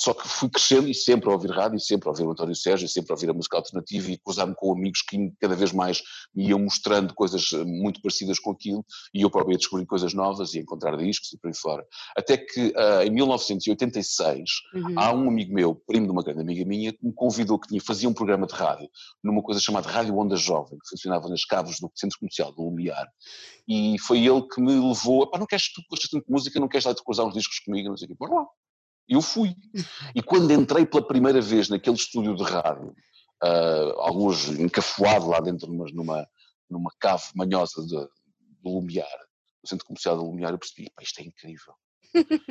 Só 0.00 0.14
que 0.14 0.26
fui 0.26 0.48
crescendo 0.48 0.88
e 0.88 0.94
sempre 0.94 1.28
a 1.28 1.32
ouvir 1.32 1.50
rádio, 1.50 1.78
sempre 1.78 2.08
a 2.08 2.10
ouvir 2.10 2.24
o 2.24 2.32
António 2.32 2.54
Sérgio, 2.54 2.88
sempre 2.88 3.12
a 3.12 3.14
ouvir 3.14 3.30
a 3.30 3.32
música 3.32 3.56
alternativa 3.56 4.10
e 4.10 4.18
cruzar-me 4.18 4.54
com 4.54 4.72
amigos 4.72 5.02
que 5.02 5.32
cada 5.40 5.54
vez 5.54 5.72
mais 5.72 6.02
me 6.34 6.48
iam 6.48 6.58
mostrando 6.58 7.14
coisas 7.14 7.52
eh, 7.52 7.64
muito 7.64 8.00
parecidas 8.00 8.38
com 8.38 8.50
aquilo 8.50 8.84
e 9.14 9.22
eu 9.22 9.30
próprio 9.30 9.52
ia 9.52 9.58
descobrir 9.58 9.86
coisas 9.86 10.12
novas 10.14 10.54
e 10.54 10.58
encontrar 10.58 10.96
discos 10.96 11.32
e 11.32 11.38
por 11.38 11.48
aí 11.48 11.56
fora. 11.56 11.86
Até 12.16 12.36
que 12.36 12.68
uh, 12.68 13.02
em 13.04 13.10
1986 13.10 14.50
uhum. 14.74 14.94
há 14.96 15.12
um 15.14 15.28
amigo 15.28 15.54
meu, 15.54 15.74
primo 15.74 16.06
de 16.06 16.12
uma 16.12 16.22
grande 16.22 16.40
amiga 16.40 16.64
minha, 16.64 16.92
que 16.92 17.04
me 17.04 17.12
convidou 17.12 17.58
que 17.58 17.68
tinha, 17.68 17.80
fazia 17.80 18.08
um 18.08 18.14
programa 18.14 18.46
de 18.46 18.54
rádio 18.54 18.88
numa 19.22 19.42
coisa 19.42 19.60
chamada 19.60 19.88
Rádio 19.88 20.16
Onda 20.16 20.36
Jovem, 20.36 20.78
que 20.78 20.88
funcionava 20.88 21.28
nas 21.28 21.44
caves 21.44 21.78
do 21.78 21.90
Centro 21.94 22.18
Comercial 22.18 22.52
do 22.52 22.62
Lumiar 22.62 23.06
e 23.68 23.98
foi 23.98 24.18
ele 24.26 24.42
que 24.42 24.60
me 24.60 24.72
levou, 24.72 25.30
não 25.38 25.46
queres, 25.46 25.72
tu 25.72 25.82
gostas 25.88 26.10
tanto 26.10 26.26
de 26.26 26.32
música, 26.32 26.58
não 26.58 26.68
queres 26.68 26.84
lá 26.84 26.94
te 26.94 27.02
cruzar 27.04 27.26
uns 27.26 27.34
discos 27.34 27.60
comigo, 27.60 27.88
não 27.88 27.96
sei 27.96 28.06
o 28.06 28.08
quê, 28.08 28.16
bora 28.18 28.34
lá. 28.34 28.46
Eu 29.08 29.20
fui. 29.20 29.54
E 30.14 30.22
quando 30.22 30.52
entrei 30.52 30.86
pela 30.86 31.06
primeira 31.06 31.40
vez 31.40 31.68
naquele 31.68 31.96
estúdio 31.96 32.34
de 32.34 32.42
rádio, 32.44 32.94
uh, 33.42 34.00
alguns 34.00 34.48
encafuado 34.48 35.28
lá 35.28 35.40
dentro 35.40 35.72
numa, 35.72 36.26
numa, 36.70 36.92
cave 36.98 37.24
manhosa 37.34 37.82
do 37.82 38.08
Lumiar, 38.64 39.18
do 39.62 39.68
centro 39.68 39.86
comercial 39.86 40.16
do 40.16 40.24
Lumiar, 40.24 40.52
eu 40.52 40.58
percebi, 40.58 40.90
isto 41.00 41.20
é 41.20 41.24
incrível. 41.24 41.74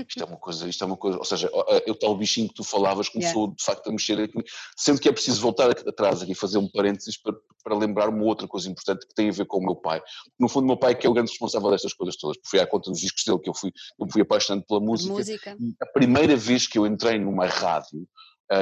Isto 0.08 0.24
é 0.24 0.26
uma 0.26 0.38
coisa, 0.38 0.68
isto 0.68 0.84
é 0.84 0.88
uma 0.88 0.98
coisa, 0.98 1.18
ou 1.18 1.26
seja, 1.26 1.50
o 1.88 1.96
tal 1.96 2.18
bichinho 2.18 2.48
que 2.48 2.56
tu 2.56 2.64
falavas 2.64 3.10
começou 3.10 3.44
yeah. 3.44 3.56
de 3.56 3.64
facto 3.64 3.88
a 3.88 3.92
mexer 3.92 4.20
aqui, 4.20 4.44
sendo 4.76 5.00
que 5.00 5.08
é 5.08 5.12
preciso 5.12 5.42
voltar 5.42 5.70
atrás 5.70 6.22
aqui 6.22 6.32
e 6.32 6.36
fazer 6.36 6.58
um 6.58 6.68
parênteses 6.68 7.18
para, 7.18 7.34
para 7.64 7.78
lembrar 7.78 8.10
uma 8.10 8.24
outra 8.24 8.48
coisa 8.48 8.70
importante 8.70 9.06
que 9.06 9.14
tem 9.14 9.30
a 9.30 9.32
ver 9.32 9.46
com 9.46 9.58
o 9.58 9.62
meu 9.62 9.76
pai. 9.76 10.02
No 10.40 10.50
fundo, 10.50 10.64
o 10.64 10.68
meu 10.68 10.78
pai 10.78 10.92
é 10.92 10.96
que 10.96 11.06
é 11.06 11.10
o 11.10 11.14
grande 11.14 11.30
responsável 11.30 11.70
destas 11.70 11.94
coisas 11.94 12.16
todas, 12.16 12.38
porque 12.38 12.50
foi 12.50 12.60
à 12.60 12.68
conta 12.68 12.90
dos 12.90 13.00
discos 13.00 13.24
dele 13.24 13.40
que 13.40 13.50
eu 13.50 13.54
fui, 13.54 13.72
eu 14.00 14.08
fui 14.10 14.22
apaixonado 14.22 14.66
pela 14.66 14.80
música. 14.80 15.14
música. 15.14 15.58
a 15.82 15.86
primeira 15.88 16.36
vez 16.36 16.68
que 16.68 16.78
eu 16.78 16.88
entrei 16.88 17.20
numa 17.20 17.46
rádio, 17.46 18.08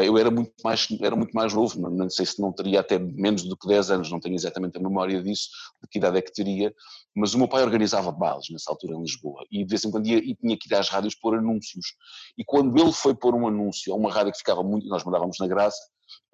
eu 0.03 0.17
era 0.17 0.29
muito 0.29 0.53
mais, 0.63 0.88
era 1.01 1.15
muito 1.15 1.31
mais 1.34 1.53
novo, 1.53 1.79
não, 1.79 1.89
não, 1.89 2.10
sei 2.10 2.25
se 2.25 2.39
não 2.39 2.51
teria 2.53 2.79
até 2.79 3.00
menos 3.00 3.43
do 3.43 3.58
que 3.58 3.67
10 3.67 3.91
anos, 3.91 4.12
não 4.12 4.19
tenho 4.19 4.36
exatamente 4.36 4.77
a 4.77 4.81
memória 4.81 5.22
disso, 5.22 5.50
de 5.81 5.89
que 5.89 5.98
idade 5.98 6.17
é 6.17 6.22
que 6.22 6.31
teria, 6.31 6.74
mas 7.15 7.34
o 7.34 7.38
meu 7.38 7.48
pai 7.48 7.63
organizava 7.63 8.12
bailes 8.12 8.46
nessa 8.51 8.69
altura 8.72 8.96
em 8.96 9.01
Lisboa 9.01 9.43
e 9.51 9.63
de 9.63 9.69
vez 9.69 9.84
em 9.84 9.91
quando 9.91 10.08
ia, 10.08 10.17
e 10.17 10.36
tinha 10.36 10.58
que 10.58 10.72
ir 10.72 10.75
às 10.75 10.89
rádios 10.89 11.15
pôr 11.15 11.38
anúncios. 11.38 11.96
E 12.38 12.43
quando 12.46 12.77
ele 12.79 12.91
foi 12.91 13.15
pôr 13.15 13.34
um 13.34 13.48
anúncio 13.48 13.93
a 13.93 13.96
uma 13.96 14.12
rádio 14.12 14.31
que 14.31 14.38
ficava 14.38 14.63
muito, 14.63 14.88
nós 14.88 15.03
mandávamos 15.03 15.38
na 15.39 15.48
Graça, 15.48 15.79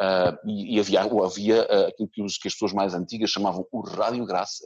uh, 0.02 0.50
e, 0.50 0.76
e, 0.76 0.80
havia, 0.80 1.02
havia 1.02 1.64
uh, 1.64 1.88
aquilo 1.88 2.10
que, 2.10 2.22
os, 2.22 2.38
que 2.38 2.48
as 2.48 2.54
pessoas 2.54 2.74
mais 2.74 2.94
antigas 2.94 3.30
chamavam 3.30 3.66
o 3.72 3.82
Rádio 3.82 4.26
Graça. 4.26 4.66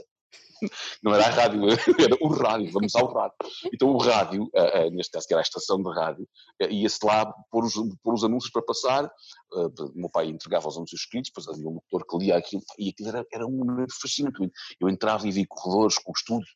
não 1.03 1.13
era 1.13 1.25
a 1.25 1.29
rádio, 1.29 1.61
era 1.99 2.17
o 2.21 2.27
rádio, 2.27 2.71
vamos 2.71 2.95
ao 2.95 3.11
rádio. 3.11 3.35
Então 3.73 3.89
o 3.89 3.97
rádio, 3.97 4.49
eh, 4.53 4.85
eh, 4.85 4.89
neste 4.89 5.11
caso 5.11 5.27
que 5.27 5.33
era 5.33 5.41
a 5.41 5.43
estação 5.43 5.81
de 5.81 5.89
rádio, 5.89 6.27
eh, 6.61 6.71
ia-se 6.71 6.99
lá 7.03 7.25
pôr 7.51 7.65
os, 7.65 7.73
pôr 8.03 8.13
os 8.13 8.23
anúncios 8.23 8.51
para 8.51 8.61
passar, 8.61 9.11
o 9.51 9.91
meu 9.95 10.09
pai 10.09 10.27
entregava 10.27 10.67
os 10.67 10.77
anúncios 10.77 11.01
escritos, 11.01 11.31
depois 11.31 11.47
havia 11.47 11.67
um 11.67 11.75
locutor 11.75 12.05
que 12.05 12.25
lia 12.25 12.37
aquilo, 12.37 12.61
e 12.77 12.89
aquilo 12.89 13.09
era, 13.09 13.25
era 13.31 13.47
um 13.47 13.51
momento 13.51 13.93
fascinante. 13.99 14.37
Eu 14.79 14.89
entrava 14.89 15.27
e 15.27 15.31
vi 15.31 15.45
corredores 15.45 15.97
com 15.97 16.11
estúdio, 16.11 16.47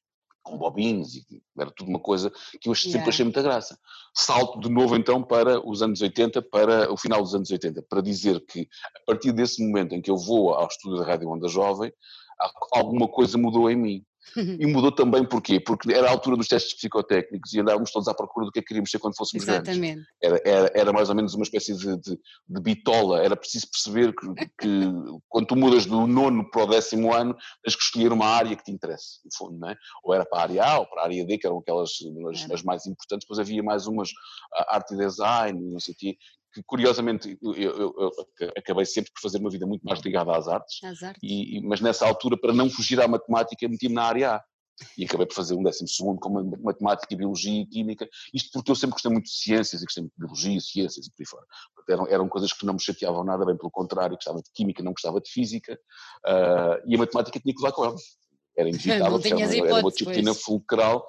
com 0.43 0.57
bobines, 0.57 1.15
e 1.15 1.41
era 1.57 1.71
tudo 1.71 1.89
uma 1.89 1.99
coisa 1.99 2.31
que 2.59 2.69
eu 2.69 2.75
sempre 2.75 2.97
yeah. 2.97 3.09
achei 3.09 3.23
muita 3.23 3.41
graça. 3.41 3.79
Salto 4.13 4.59
de 4.59 4.69
novo 4.69 4.95
então 4.95 5.23
para 5.23 5.65
os 5.65 5.81
anos 5.81 6.01
80, 6.01 6.41
para 6.43 6.91
o 6.91 6.97
final 6.97 7.21
dos 7.21 7.33
anos 7.33 7.49
80, 7.49 7.81
para 7.89 8.01
dizer 8.01 8.45
que 8.45 8.67
a 8.95 9.05
partir 9.05 9.31
desse 9.31 9.65
momento 9.65 9.95
em 9.95 10.01
que 10.01 10.11
eu 10.11 10.17
vou 10.17 10.53
ao 10.53 10.67
estúdio 10.67 10.99
da 10.99 11.05
Rádio 11.05 11.29
Onda 11.29 11.47
Jovem, 11.47 11.91
alguma 12.71 13.07
coisa 13.07 13.37
mudou 13.37 13.69
em 13.69 13.75
mim. 13.75 14.05
E 14.35 14.65
mudou 14.65 14.91
também 14.91 15.25
porquê? 15.25 15.59
Porque 15.59 15.91
era 15.93 16.07
a 16.07 16.11
altura 16.11 16.37
dos 16.37 16.47
testes 16.47 16.73
psicotécnicos 16.73 17.53
e 17.53 17.59
andávamos 17.59 17.91
todos 17.91 18.07
à 18.07 18.13
procura 18.13 18.45
do 18.45 18.51
que 18.51 18.59
é 18.59 18.61
que 18.61 18.69
queríamos 18.69 18.89
ser 18.89 18.97
quando 18.97 19.15
fôssemos 19.15 19.47
Exatamente. 19.47 19.79
grandes. 19.79 20.05
Era, 20.21 20.41
era, 20.45 20.71
era, 20.73 20.93
mais 20.93 21.09
ou 21.09 21.15
menos 21.15 21.33
uma 21.33 21.43
espécie 21.43 21.75
de, 21.75 21.97
de, 21.97 22.19
de 22.47 22.61
bitola, 22.61 23.21
era 23.21 23.35
preciso 23.35 23.69
perceber 23.69 24.13
que, 24.15 24.27
que, 24.59 24.69
quando 25.29 25.47
tu 25.47 25.55
mudas 25.55 25.85
do 25.85 26.07
nono 26.07 26.49
para 26.49 26.63
o 26.63 26.67
décimo 26.67 27.13
ano, 27.13 27.35
tens 27.63 27.75
que 27.75 27.83
escolher 27.83 28.11
uma 28.11 28.25
área 28.25 28.55
que 28.55 28.63
te 28.63 28.71
interesse, 28.71 29.19
no 29.25 29.31
fundo, 29.37 29.59
não 29.59 29.69
é? 29.69 29.75
Ou 30.03 30.13
era 30.13 30.25
para 30.25 30.39
a 30.39 30.43
área 30.43 30.63
A 30.63 30.79
ou 30.79 30.87
para 30.87 31.01
a 31.01 31.05
área 31.05 31.25
D, 31.25 31.37
que 31.37 31.45
eram 31.45 31.59
aquelas 31.59 31.91
as, 32.31 32.51
as 32.51 32.63
mais 32.63 32.87
importantes, 32.87 33.25
depois 33.25 33.39
havia 33.39 33.61
mais 33.61 33.87
umas, 33.87 34.09
arte 34.69 34.93
e 34.93 34.97
design, 34.97 35.59
não 35.61 35.79
sei 35.79 35.93
o 35.93 35.97
quê, 35.97 36.17
que 36.53 36.61
curiosamente 36.63 37.37
eu, 37.41 37.53
eu, 37.55 37.95
eu, 37.97 38.11
acabei 38.55 38.85
sempre 38.85 39.11
por 39.11 39.21
fazer 39.21 39.39
uma 39.39 39.49
vida 39.49 39.65
muito 39.65 39.83
mais 39.83 39.99
ligada 40.01 40.35
às 40.35 40.47
artes, 40.47 40.83
às 40.83 41.01
artes. 41.01 41.21
E, 41.23 41.59
mas 41.61 41.81
nessa 41.81 42.05
altura, 42.05 42.37
para 42.37 42.53
não 42.53 42.69
fugir 42.69 43.01
à 43.01 43.07
matemática, 43.07 43.67
meti-me 43.67 43.95
na 43.95 44.03
área 44.03 44.35
A. 44.35 44.43
E 44.97 45.05
acabei 45.05 45.27
por 45.27 45.35
fazer 45.35 45.53
um 45.53 45.61
décimo 45.61 45.87
segundo 45.87 46.19
com 46.19 46.29
matemática, 46.61 47.15
biologia 47.15 47.61
e 47.61 47.65
química, 47.65 48.09
isto 48.33 48.49
porque 48.51 48.71
eu 48.71 48.75
sempre 48.75 48.93
gostei 48.93 49.11
muito 49.11 49.25
de 49.25 49.35
ciências 49.35 49.81
e 49.81 49.85
gostei 49.85 50.01
muito 50.01 50.13
de 50.13 50.19
biologia, 50.19 50.59
ciências 50.59 51.05
e 51.05 51.11
por 51.11 51.21
aí 51.21 51.27
fora. 51.27 51.45
Eram, 51.87 52.07
eram 52.07 52.27
coisas 52.27 52.51
que 52.51 52.65
não 52.65 52.73
me 52.73 52.81
chateavam 52.81 53.23
nada, 53.23 53.45
bem 53.45 53.55
pelo 53.55 53.69
contrário, 53.69 54.15
gostava 54.15 54.39
de 54.39 54.49
química, 54.51 54.81
não 54.81 54.93
gostava 54.93 55.21
de 55.21 55.29
física, 55.29 55.79
uh, 56.25 56.81
e 56.87 56.95
a 56.95 56.97
matemática 56.97 57.39
tinha 57.39 57.53
que 57.53 57.61
levar 57.61 57.71
com 57.71 57.85
ela. 57.85 57.95
Era 58.57 58.69
inevitável, 58.69 59.21
era, 59.23 59.57
era 59.57 59.79
uma 59.79 59.91
disciplina 59.91 60.33
fulcral. 60.33 61.05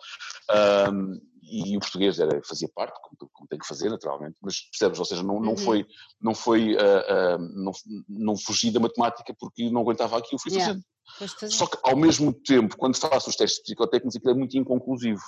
Um, 0.93 1.21
e 1.47 1.77
o 1.77 1.81
português 1.81 2.19
era, 2.19 2.41
fazia 2.43 2.69
parte, 2.75 2.99
como, 3.03 3.31
como, 3.33 3.49
tem 3.49 3.59
que 3.59 3.67
fazer 3.67 3.91
naturalmente, 3.91 4.37
mas 4.43 4.61
percebes, 4.71 4.99
ou 4.99 5.05
seja, 5.05 5.23
não, 5.23 5.41
não 5.41 5.51
uhum. 5.51 5.57
foi, 5.57 5.87
não, 6.21 6.35
foi 6.35 6.75
uh, 6.75 6.79
uh, 6.79 7.39
não, 7.39 7.73
não 8.09 8.37
fugi 8.37 8.71
da 8.71 8.81
matemática 8.81 9.35
porque 9.39 9.71
não 9.71 9.83
aguentava 9.83 10.19
aquilo, 10.19 10.41
fui 10.41 10.53
yeah. 10.53 10.75
fazendo. 11.19 11.53
Só 11.53 11.67
que 11.67 11.79
ao 11.83 11.97
mesmo 11.97 12.33
tempo, 12.33 12.77
quando 12.77 12.97
faço 12.97 13.29
os 13.29 13.37
testes 13.37 13.63
psicotécnicos, 13.63 14.17
aquilo 14.17 14.33
é 14.33 14.37
muito 14.37 14.57
inconclusivo. 14.57 15.23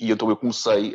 E 0.00 0.10
então 0.10 0.28
eu 0.28 0.36
comecei 0.36 0.94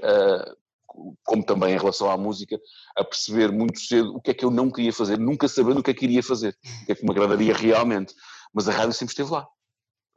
como 1.23 1.43
também 1.43 1.73
em 1.73 1.77
relação 1.77 2.09
à 2.09 2.17
música, 2.17 2.59
a 2.95 3.03
perceber 3.03 3.51
muito 3.51 3.79
cedo 3.79 4.15
o 4.15 4.21
que 4.21 4.31
é 4.31 4.33
que 4.33 4.45
eu 4.45 4.51
não 4.51 4.69
queria 4.69 4.93
fazer, 4.93 5.17
nunca 5.17 5.47
sabendo 5.47 5.79
o 5.79 5.83
que 5.83 5.91
é 5.91 5.93
que 5.93 6.05
iria 6.05 6.21
fazer, 6.21 6.55
o 6.81 6.85
que 6.85 6.91
é 6.91 6.95
que 6.95 7.03
me 7.03 7.11
agradaria 7.11 7.53
realmente. 7.53 8.13
Mas 8.53 8.67
a 8.67 8.71
rádio 8.71 8.93
sempre 8.93 9.13
esteve 9.13 9.31
lá. 9.31 9.47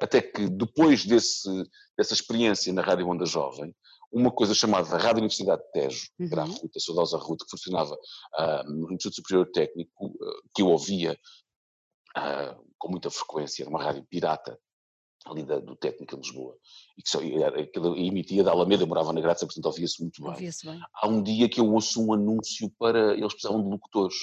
Até 0.00 0.20
que 0.20 0.48
depois 0.48 1.06
desse, 1.06 1.48
dessa 1.96 2.12
experiência 2.12 2.72
na 2.72 2.82
Rádio 2.82 3.08
Onda 3.08 3.24
Jovem, 3.24 3.74
uma 4.12 4.30
coisa 4.30 4.54
chamada 4.54 4.96
Rádio 4.96 5.18
Universidade 5.18 5.62
de 5.62 5.72
Tejo, 5.72 6.06
que 6.16 6.24
era 6.32 6.42
a 6.42 6.44
uhum. 6.44 6.52
Ruta, 6.52 6.78
a 6.78 6.80
saudosa 6.80 7.18
Ruta, 7.18 7.44
que 7.44 7.50
funcionava 7.50 7.94
uh, 7.94 8.70
no 8.70 8.92
Instituto 8.92 9.16
Superior 9.16 9.50
Técnico, 9.52 10.06
uh, 10.06 10.42
que 10.54 10.62
eu 10.62 10.68
ouvia 10.68 11.18
uh, 12.16 12.66
com 12.78 12.90
muita 12.90 13.10
frequência, 13.10 13.62
era 13.62 13.70
uma 13.70 13.82
rádio 13.82 14.04
pirata, 14.08 14.58
ali 15.26 15.44
da, 15.44 15.58
do 15.58 15.74
técnico 15.76 16.14
em 16.14 16.18
Lisboa, 16.18 16.56
e 16.96 17.02
que 17.02 17.08
só 17.08 17.20
era, 17.20 17.60
aquilo, 17.60 17.96
emitia 17.96 18.44
da 18.44 18.52
Alameda, 18.52 18.84
eu 18.84 18.86
morava 18.86 19.12
na 19.12 19.20
Graça, 19.20 19.44
portanto 19.44 19.66
ouvia-se 19.66 20.00
muito 20.00 20.22
bem. 20.22 20.30
Ouvia 20.30 20.50
bem. 20.64 20.80
Há 20.94 21.08
um 21.08 21.22
dia 21.22 21.48
que 21.48 21.60
eu 21.60 21.72
ouço 21.72 22.04
um 22.04 22.12
anúncio 22.12 22.70
para, 22.78 23.12
eles 23.14 23.32
precisavam 23.32 23.62
de 23.62 23.68
locutores, 23.68 24.16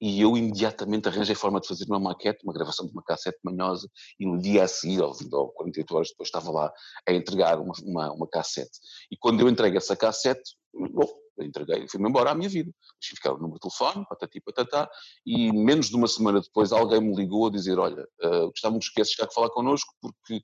e 0.00 0.20
eu 0.20 0.36
imediatamente 0.36 1.08
arranjei 1.08 1.34
forma 1.34 1.60
de 1.60 1.68
fazer 1.68 1.84
uma 1.86 2.00
maquete, 2.00 2.42
uma 2.44 2.52
gravação 2.52 2.86
de 2.86 2.92
uma 2.92 3.02
cassete 3.02 3.38
manhosa, 3.44 3.88
e 4.18 4.26
no 4.26 4.38
dia 4.38 4.64
a 4.64 4.68
seguir, 4.68 5.00
ou, 5.02 5.14
ou 5.32 5.48
48 5.50 5.94
horas 5.94 6.08
depois, 6.08 6.28
estava 6.28 6.50
lá 6.50 6.72
a 7.06 7.12
entregar 7.12 7.58
uma, 7.60 7.72
uma, 7.82 8.12
uma 8.12 8.28
cassete. 8.28 8.78
E 9.10 9.16
quando 9.16 9.40
eu 9.40 9.48
entreguei 9.48 9.78
essa 9.78 9.96
cassete, 9.96 10.56
bom, 10.72 11.19
entreguei, 11.38 11.86
fui-me 11.88 12.08
embora 12.08 12.30
à 12.30 12.34
minha 12.34 12.48
vida. 12.48 12.70
Deixei 13.00 13.16
ficar 13.16 13.32
o 13.32 13.38
número 13.38 13.54
de 13.54 13.60
telefone, 13.60 14.06
patati 14.08 14.40
patatá, 14.40 14.90
e 15.24 15.52
menos 15.52 15.88
de 15.88 15.96
uma 15.96 16.08
semana 16.08 16.40
depois 16.40 16.72
alguém 16.72 17.00
me 17.00 17.14
ligou 17.14 17.46
a 17.46 17.50
dizer, 17.50 17.78
olha, 17.78 18.06
uh, 18.22 18.46
gostávamos 18.50 18.88
que 18.88 19.04
chegar 19.04 19.28
a 19.28 19.32
falar 19.32 19.50
connosco, 19.50 19.94
porque 20.00 20.36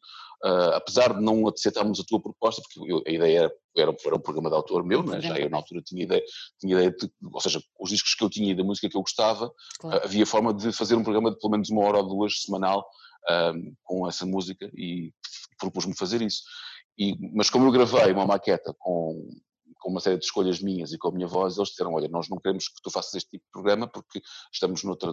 uh, 0.45 0.75
apesar 0.75 1.15
de 1.15 1.23
não 1.23 1.47
aceitarmos 1.49 2.01
a 2.01 2.05
tua 2.05 2.21
proposta, 2.21 2.63
porque 2.63 2.93
eu, 2.93 3.03
a 3.07 3.11
ideia 3.11 3.39
era, 3.39 3.55
era, 3.77 3.97
era, 4.05 4.17
um 4.17 4.21
programa 4.21 4.49
de 4.49 4.57
autor 4.57 4.85
meu, 4.85 5.03
né? 5.03 5.21
já 5.21 5.39
eu 5.39 5.51
na 5.51 5.59
altura 5.59 5.83
tinha 5.83 6.05
ideia, 6.05 6.23
tinha 6.59 6.75
ideia 6.75 6.91
de, 6.91 7.11
ou 7.33 7.41
seja, 7.41 7.61
os 7.79 7.91
discos 7.91 8.15
que 8.15 8.25
eu 8.25 8.31
tinha 8.31 8.53
e 8.53 8.57
da 8.57 8.65
música 8.65 8.89
que 8.89 8.97
eu 8.97 9.03
gostava, 9.03 9.53
claro. 9.81 9.99
uh, 9.99 10.05
havia 10.05 10.27
forma 10.27 10.55
de 10.55 10.73
fazer 10.73 10.95
um 10.95 11.05
programa 11.05 11.31
de 11.31 11.39
pelo 11.39 11.51
menos 11.51 11.69
uma 11.71 11.83
hora 11.83 11.99
ou 11.99 12.09
duas 12.09 12.43
semanal 12.43 12.87
com 13.83 14.07
essa 14.07 14.25
música 14.25 14.71
e 14.73 15.13
propus-me 15.59 15.97
fazer 15.97 16.23
isso. 16.23 16.43
E, 16.97 17.15
mas 17.35 17.51
como 17.51 17.67
eu 17.67 17.73
gravei 17.73 18.13
uma 18.13 18.25
maqueta 18.25 18.73
com 18.79 19.29
com 19.87 19.93
uma 19.93 20.01
série 20.01 20.19
de 20.19 20.25
escolhas 20.25 20.61
minhas 20.61 20.93
e 20.93 20.99
com 20.99 21.07
a 21.07 21.13
minha 21.13 21.29
voz, 21.29 21.57
eles 21.57 21.69
disseram, 21.69 21.95
olha, 21.95 22.09
nós 22.09 22.29
não 22.29 22.39
queremos 22.39 22.67
que 22.67 22.83
tu 22.83 22.91
faças 22.91 23.15
este 23.15 23.31
tipo 23.31 23.45
de 23.45 23.51
programa 23.53 23.87
porque 23.87 24.21
estamos 24.53 24.83
noutra, 24.83 25.13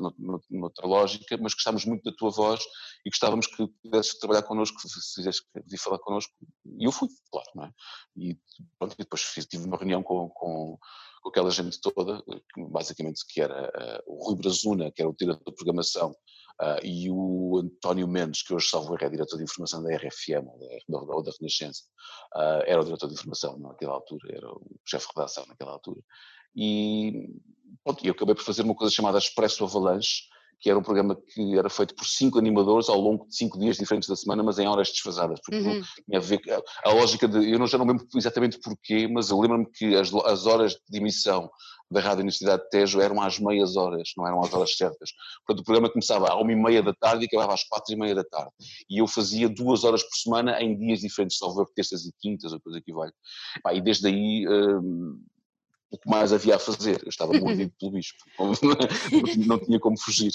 noutra 0.50 0.88
lógica, 0.88 1.38
mas 1.40 1.54
gostávamos 1.54 1.86
muito 1.86 2.04
da 2.04 2.18
tua 2.18 2.32
voz 2.32 2.64
e 3.06 3.10
gostávamos 3.12 3.46
que 3.46 3.68
pudesses 3.84 4.18
trabalhar 4.18 4.42
connosco, 4.42 4.82
se 4.82 5.14
fizesse 5.14 5.42
vir 5.68 5.78
falar 5.78 6.00
connosco. 6.00 6.34
E 6.80 6.86
eu 6.88 6.92
fui, 6.92 7.08
claro, 7.32 7.48
não 7.54 7.66
é? 7.66 7.72
E, 8.18 8.36
pronto, 8.80 8.94
e 8.94 8.98
depois 8.98 9.22
fiz, 9.22 9.46
tive 9.46 9.64
uma 9.64 9.78
reunião 9.78 10.02
com, 10.02 10.28
com, 10.30 10.80
com 11.22 11.30
aquela 11.30 11.52
gente 11.52 11.80
toda, 11.80 12.24
basicamente 12.72 13.24
que 13.30 13.42
era 13.42 13.70
uh, 13.70 14.04
o 14.08 14.26
Rui 14.26 14.38
Brazuna, 14.38 14.92
que 14.92 15.04
era 15.04 15.10
o 15.10 15.16
diretor 15.16 15.52
de 15.52 15.56
programação, 15.56 16.16
Uh, 16.62 16.86
e 16.86 17.10
o 17.10 17.60
António 17.64 18.08
Mendes, 18.08 18.44
que 18.44 18.54
hoje 18.54 18.70
salvo 18.70 18.96
é 19.00 19.10
diretor 19.10 19.38
de 19.38 19.44
informação 19.44 19.82
da 19.82 19.96
RFM 19.96 20.48
ou 20.48 20.60
da, 21.16 21.24
da 21.24 21.32
Renascença, 21.40 21.84
uh, 22.36 22.64
era 22.66 22.80
o 22.80 22.86
diretor 22.86 23.08
de 23.08 23.14
informação 23.14 23.58
naquela 23.58 23.94
altura, 23.94 24.36
era 24.36 24.48
o 24.48 24.62
chefe 24.86 25.08
de 25.08 25.14
redação 25.16 25.46
naquela 25.48 25.72
altura. 25.72 26.00
E 26.56 27.28
pronto, 27.84 28.06
eu 28.06 28.12
acabei 28.12 28.36
por 28.36 28.44
fazer 28.44 28.62
uma 28.62 28.76
coisa 28.76 28.94
chamada 28.94 29.18
Expresso 29.18 29.64
Avalanche, 29.64 30.24
que 30.64 30.70
era 30.70 30.80
um 30.80 30.84
programa 30.84 31.18
que 31.34 31.58
era 31.58 31.70
feito 31.70 31.94
por 31.94 32.06
cinco 32.06 32.40
animadores 32.40 32.88
ao 32.88 32.98
longo 32.98 33.28
de 33.28 33.36
cinco 33.36 33.60
dias 33.60 33.76
diferentes 33.76 34.08
da 34.08 34.16
semana, 34.16 34.42
mas 34.42 34.58
em 34.58 34.66
horas 34.66 34.90
desfasadas, 34.90 35.42
porque 35.44 35.60
uhum. 35.60 35.82
tinha 36.06 36.18
a 36.18 36.22
ver 36.22 36.40
a, 36.50 36.90
a 36.90 36.94
lógica 36.94 37.28
de, 37.28 37.52
eu 37.52 37.60
não, 37.60 37.68
já 37.68 37.78
não 37.78 37.86
lembro 37.86 38.08
exatamente 38.16 38.58
porquê, 38.60 39.06
mas 39.06 39.30
eu 39.30 39.40
lembro-me 39.42 39.70
que 39.70 39.94
as, 39.96 40.14
as 40.14 40.46
horas 40.46 40.78
de 40.88 40.98
emissão 40.98 41.52
da 41.90 42.00
Rádio 42.00 42.20
Universidade 42.20 42.64
de 42.64 42.70
Tejo 42.70 43.00
eram 43.02 43.22
às 43.22 43.40
meias 43.40 43.76
horas, 43.76 44.12
não 44.18 44.28
eram 44.28 44.42
às 44.42 44.54
horas 44.54 44.76
certas. 44.76 45.12
Portanto, 45.46 45.62
o 45.62 45.66
programa 45.66 45.90
começava 45.90 46.30
à 46.30 46.36
uma 46.36 46.52
e 46.52 46.56
meia 46.56 46.82
da 46.82 46.94
tarde 46.94 47.26
e 47.26 47.28
acabava 47.28 47.54
às 47.54 47.64
quatro 47.64 47.94
e 47.94 47.98
meia 47.98 48.16
da 48.16 48.24
tarde. 48.24 48.52
E 48.90 49.00
eu 49.00 49.08
fazia 49.08 49.48
duas 49.48 49.84
horas 49.84 50.04
por 50.04 50.16
semana 50.16 50.62
em 50.62 50.78
dias 50.78 51.02
diferentes, 51.02 51.38
salvo 51.38 51.66
terças 51.76 52.06
e 52.06 52.12
quintas, 52.20 52.52
ou 52.52 52.60
coisa 52.60 52.82
que 52.82 52.94
vale. 52.94 53.12
E 53.74 53.82
desde 53.82 54.08
aí... 54.08 54.48
Hum, 54.48 55.22
o 55.94 55.98
que 55.98 56.10
mais 56.10 56.34
havia 56.34 56.56
a 56.56 56.60
fazer. 56.60 57.04
Eu 57.04 57.10
estava 57.10 57.34
mordido 57.34 57.72
pelo 57.80 57.92
bicho, 57.92 58.16
não, 59.46 59.60
tinha 59.60 59.80
como 59.80 59.96
fugir. 59.96 60.32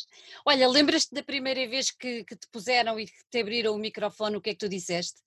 Olha, 0.47 0.69
lembras-te 0.69 1.13
da 1.13 1.21
primeira 1.21 1.69
vez 1.69 1.91
que, 1.91 2.23
que, 2.23 2.37
te 2.37 2.47
puseram 2.53 2.99
e 3.01 3.07
que 3.07 3.25
te 3.29 3.41
abriram 3.41 3.75
o 3.75 3.79
microfone, 3.79 4.37
o 4.37 4.41
que 4.41 4.51
é 4.51 4.53
que 4.53 4.61
tu 4.61 4.69
disseste? 4.69 5.21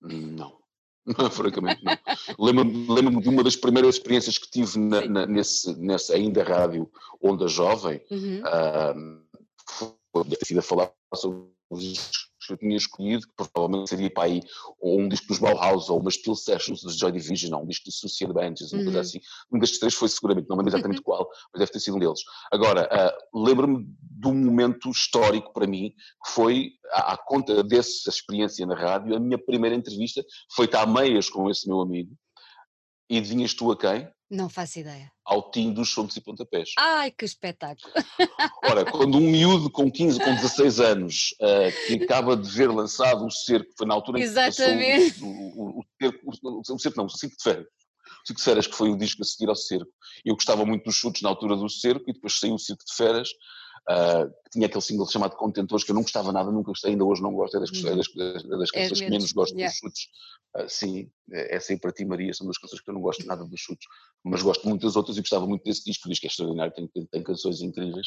Não. 0.00 0.61
Francamente, 1.32 1.82
não. 1.84 1.96
Lembro-me 2.38 2.86
lembro 2.88 3.20
de 3.20 3.28
uma 3.28 3.42
das 3.42 3.56
primeiras 3.56 3.96
experiências 3.96 4.38
que 4.38 4.50
tive 4.50 4.78
na, 4.78 5.06
na, 5.06 5.26
nesse, 5.26 5.74
nesse 5.78 6.12
ainda 6.12 6.42
rádio 6.42 6.90
Onda 7.20 7.48
Jovem, 7.48 8.00
uhum. 8.10 8.40
uh, 8.40 9.22
foi 9.68 10.58
a 10.58 10.62
falar 10.62 10.92
sobre 11.14 11.48
os 11.70 12.31
que 12.56 12.64
eu 12.64 12.68
tinha 12.68 12.76
escolhido, 12.76 13.26
que 13.26 13.32
provavelmente 13.34 13.88
seria 13.88 14.10
para 14.10 14.24
aí 14.24 14.40
ou 14.80 15.00
um 15.00 15.08
disco 15.08 15.28
dos 15.28 15.38
Bauhaus, 15.38 15.88
ou 15.88 16.00
umas 16.00 16.14
Steel 16.14 16.36
Sessions 16.36 16.82
dos 16.82 16.96
Joy 16.96 17.12
Division, 17.12 17.54
ou 17.54 17.64
um 17.64 17.66
disco 17.66 17.86
de 17.86 17.92
Suicide 17.92 18.32
Bands, 18.32 18.72
uma 18.72 18.78
uhum. 18.78 18.84
coisa 18.84 19.00
assim. 19.00 19.20
Um 19.52 19.58
destes 19.58 19.78
três 19.78 19.94
foi 19.94 20.08
seguramente, 20.08 20.48
não 20.48 20.56
lembro 20.56 20.70
exatamente 20.70 20.98
uhum. 20.98 21.04
qual, 21.04 21.28
mas 21.52 21.60
deve 21.60 21.72
ter 21.72 21.80
sido 21.80 21.96
um 21.96 22.00
deles. 22.00 22.20
Agora, 22.52 22.88
uh, 22.92 23.44
lembro-me 23.44 23.86
de 24.00 24.28
um 24.28 24.34
momento 24.34 24.90
histórico 24.90 25.52
para 25.52 25.66
mim, 25.66 25.90
que 26.24 26.32
foi, 26.32 26.72
à, 26.90 27.14
à 27.14 27.16
conta 27.16 27.62
dessa 27.62 28.10
experiência 28.10 28.66
na 28.66 28.74
rádio, 28.74 29.16
a 29.16 29.20
minha 29.20 29.38
primeira 29.38 29.74
entrevista, 29.74 30.24
feita 30.54 30.80
há 30.80 30.86
meias 30.86 31.28
com 31.28 31.50
esse 31.50 31.68
meu 31.68 31.80
amigo, 31.80 32.14
e 33.10 33.18
adivinhas 33.18 33.52
tu 33.54 33.70
a 33.70 33.76
quem? 33.76 34.08
Não 34.32 34.48
faço 34.48 34.78
ideia. 34.78 35.12
Ao 35.26 35.50
tim 35.50 35.74
dos 35.74 35.88
chutes 35.88 36.16
e 36.16 36.20
pontapés. 36.22 36.70
Ai, 36.78 37.10
que 37.10 37.22
espetáculo! 37.22 37.92
Ora, 38.64 38.82
quando 38.90 39.18
um 39.18 39.20
miúdo 39.20 39.68
com 39.70 39.92
15, 39.92 40.18
com 40.18 40.34
16 40.34 40.80
anos, 40.80 41.34
uh, 41.38 41.86
que 41.86 42.02
acaba 42.02 42.34
de 42.34 42.48
ver 42.48 42.70
lançado 42.70 43.26
o 43.26 43.30
cerco, 43.30 43.70
foi 43.76 43.86
na 43.86 43.92
altura 43.92 44.18
em 44.18 44.22
Exatamente. 44.22 45.18
que 45.18 45.22
o, 45.22 45.28
o, 45.28 45.80
o, 45.80 45.84
cerco, 46.00 46.18
o, 46.24 46.78
cerco, 46.78 46.96
não, 46.96 47.04
o 47.04 47.10
Cinco 47.10 47.36
de 47.36 47.42
Férias. 47.42 47.66
O 47.66 48.26
Circo 48.26 48.38
de 48.38 48.44
Feras, 48.44 48.66
que 48.66 48.74
foi 48.74 48.88
o 48.88 48.96
disco 48.96 49.20
a 49.20 49.24
seguir 49.26 49.50
ao 49.50 49.54
cerco. 49.54 49.92
Eu 50.24 50.34
gostava 50.34 50.64
muito 50.64 50.84
dos 50.84 50.94
chutes 50.94 51.20
na 51.20 51.28
altura 51.28 51.54
do 51.54 51.68
cerco 51.68 52.08
e 52.08 52.14
depois 52.14 52.38
saiu 52.38 52.54
o 52.54 52.58
Circo 52.58 52.84
de 52.86 52.94
Feras, 52.96 53.28
uh, 53.90 54.30
que 54.44 54.50
tinha 54.50 54.66
aquele 54.66 54.82
single 54.82 55.06
chamado 55.06 55.36
Contentores, 55.36 55.84
que 55.84 55.90
eu 55.90 55.94
não 55.94 56.02
gostava 56.02 56.32
nada, 56.32 56.50
nunca 56.50 56.68
gostei, 56.68 56.92
ainda 56.92 57.04
hoje 57.04 57.22
não 57.22 57.32
gosto, 57.32 57.56
é 57.56 57.60
das, 57.60 57.70
uhum. 57.70 57.96
das, 57.96 58.12
das, 58.14 58.42
das 58.42 58.68
é 58.74 58.80
canções 58.80 59.00
que 59.00 59.10
menos 59.10 59.32
gosto 59.32 59.54
yeah. 59.54 59.70
dos 59.70 59.78
chutes. 59.78 60.08
Uh, 60.56 60.68
sim, 60.68 61.10
é, 61.32 61.56
essa 61.56 61.72
aí 61.72 61.78
para 61.78 61.92
ti, 61.92 62.04
Maria, 62.04 62.32
são 62.34 62.46
duas 62.46 62.58
canções 62.58 62.80
que 62.80 62.90
eu 62.90 62.94
não 62.94 63.00
gosto 63.00 63.26
nada 63.26 63.44
dos 63.44 63.60
chutes, 63.60 63.86
mas 64.22 64.42
gosto 64.42 64.68
muito 64.68 64.86
das 64.86 64.96
outras 64.96 65.16
e 65.16 65.20
gostava 65.20 65.46
muito 65.46 65.64
desse 65.64 65.84
disco, 65.84 66.06
o 66.06 66.10
disco 66.10 66.26
é 66.26 66.28
extraordinário, 66.28 66.74
tem, 66.74 66.86
tem, 66.88 67.06
tem 67.06 67.22
canções 67.22 67.60
incríveis. 67.62 68.06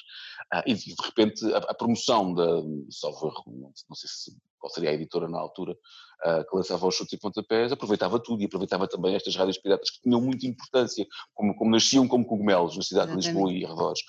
Uh, 0.54 0.64
e 0.68 0.74
de 0.76 0.96
repente 1.04 1.46
a, 1.54 1.58
a 1.58 1.74
promoção 1.74 2.34
da, 2.34 2.62
salvo 2.92 3.34
não, 3.48 3.72
não 3.90 3.96
sei 3.96 4.10
se, 4.10 4.38
qual 4.66 4.74
seria 4.74 4.90
a 4.90 4.94
editora 4.94 5.30
na 5.30 5.38
altura, 5.38 5.74
uh, 5.74 6.50
que 6.50 6.56
lançava 6.56 6.88
os 6.88 6.96
chutes 6.96 7.14
e 7.14 7.20
pontapés, 7.20 7.72
aproveitava 7.72 8.20
tudo 8.20 8.42
e 8.42 8.46
aproveitava 8.46 8.88
também 8.88 9.14
estas 9.14 9.36
rádios 9.36 9.60
piratas 9.60 9.92
que 9.92 10.02
tinham 10.02 10.20
muita 10.20 10.48
importância, 10.48 11.06
como, 11.36 11.56
como 11.56 11.70
nasciam 11.70 12.08
como 12.08 12.26
cogumelos 12.26 12.76
na 12.76 12.82
cidade 12.82 13.12
Exatamente. 13.12 13.22
de 13.22 13.30
Lisboa 13.30 13.54
e 13.54 13.66
arredores. 13.66 14.00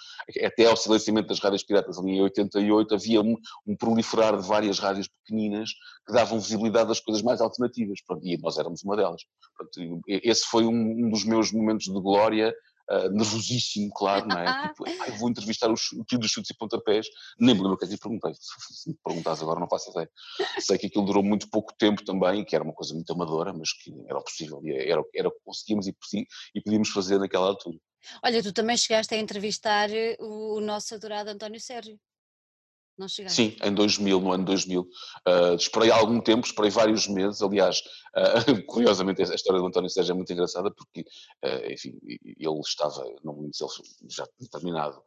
Até 0.43 0.65
ao 0.65 0.77
silenciamento 0.77 1.29
das 1.29 1.41
rádios 1.41 1.63
piratas 1.63 1.99
ali 1.99 2.13
em 2.13 2.23
88 2.23 2.95
havia 2.95 3.21
um, 3.21 3.37
um 3.67 3.77
proliferar 3.77 4.35
de 4.35 4.49
várias 4.49 4.79
rádios 4.79 5.09
pequeninas 5.09 5.71
que 6.07 6.13
davam 6.15 6.41
visibilidade 6.41 6.91
às 6.91 7.01
coisas 7.01 7.23
mais 7.23 7.43
alternativas, 7.43 7.99
e 8.23 8.39
nós 8.39 8.57
éramos 8.57 8.83
uma 8.83 8.97
delas. 8.97 9.21
esse 10.09 10.47
foi 10.47 10.65
um, 10.65 11.07
um 11.07 11.11
dos 11.11 11.25
meus 11.25 11.53
momentos 11.53 11.85
de 11.85 12.01
glória 12.01 12.55
Uh, 12.89 13.11
nervosíssimo, 13.11 13.91
claro, 13.93 14.29
não 14.29 14.39
é? 14.39 14.69
tipo, 14.69 14.85
ah, 15.03 15.11
vou 15.19 15.29
entrevistar 15.29 15.69
o, 15.69 15.75
o 15.75 16.05
tio 16.05 16.19
dos 16.19 16.31
chutes 16.31 16.51
e 16.51 16.57
pontapés, 16.57 17.07
nem 17.39 17.53
me 17.53 17.61
lembro 17.61 17.75
o 17.75 17.77
que 17.77 17.85
é 17.85 17.89
que 17.89 17.95
lhe 17.95 18.01
perguntei, 18.01 18.33
se 18.35 18.89
me 18.89 18.97
perguntas 19.05 19.43
agora 19.43 19.59
não 19.59 19.69
faço 19.69 19.91
ideia. 19.91 20.09
Sei 20.61 20.79
que 20.79 20.87
aquilo 20.87 21.05
durou 21.05 21.23
muito 21.23 21.51
pouco 21.51 21.75
tempo 21.77 22.05
também, 22.05 22.45
que 22.45 22.55
era 22.55 22.65
uma 22.65 22.73
coisa 22.73 22.95
muito 22.95 23.13
amadora, 23.13 23.53
mas 23.53 23.73
que 23.73 23.93
era 24.09 24.21
possível, 24.21 24.63
era, 24.65 25.03
era 25.15 25.29
o 25.29 25.33
que 25.33 25.41
conseguíamos 25.45 25.89
e, 25.89 25.97
e 26.55 26.61
podíamos 26.61 26.91
fazer 26.91 27.19
naquela 27.19 27.49
altura. 27.49 27.77
Olha, 28.23 28.43
tu 28.43 28.53
também 28.53 28.77
chegaste 28.77 29.15
a 29.15 29.19
entrevistar 29.19 29.91
eh, 29.91 30.17
o 30.21 30.61
nosso 30.61 30.95
adorado 30.95 31.31
António 31.31 31.61
Sérgio. 31.61 31.99
Não 32.99 33.09
chegaste? 33.09 33.37
Sim, 33.37 33.57
em 33.63 33.75
2000, 33.75 34.21
no 34.21 34.33
ano 34.33 34.45
2000. 34.45 34.81
Uh, 34.81 34.89
ah, 35.27 35.55
esperei 35.55 35.91
algum 35.91 36.21
tempo, 36.21 36.47
esperei 36.47 36.71
vários 36.71 37.07
meses. 37.07 37.43
Aliás, 37.43 37.83
uh, 38.17 38.63
curiosamente, 38.67 39.23
a 39.23 39.35
história 39.35 39.61
do 39.61 39.67
António 39.67 39.91
Sérgio 39.91 40.13
é 40.13 40.15
muito 40.15 40.33
engraçada 40.33 40.71
porque, 40.71 41.03
uh, 41.03 41.73
enfim, 41.73 41.99
ele 42.03 42.61
estava, 42.61 43.05
não 43.23 43.35
me 43.35 43.47
ele 43.47 44.11
já 44.11 44.27
tinha 44.27 44.49
terminado 44.51 45.03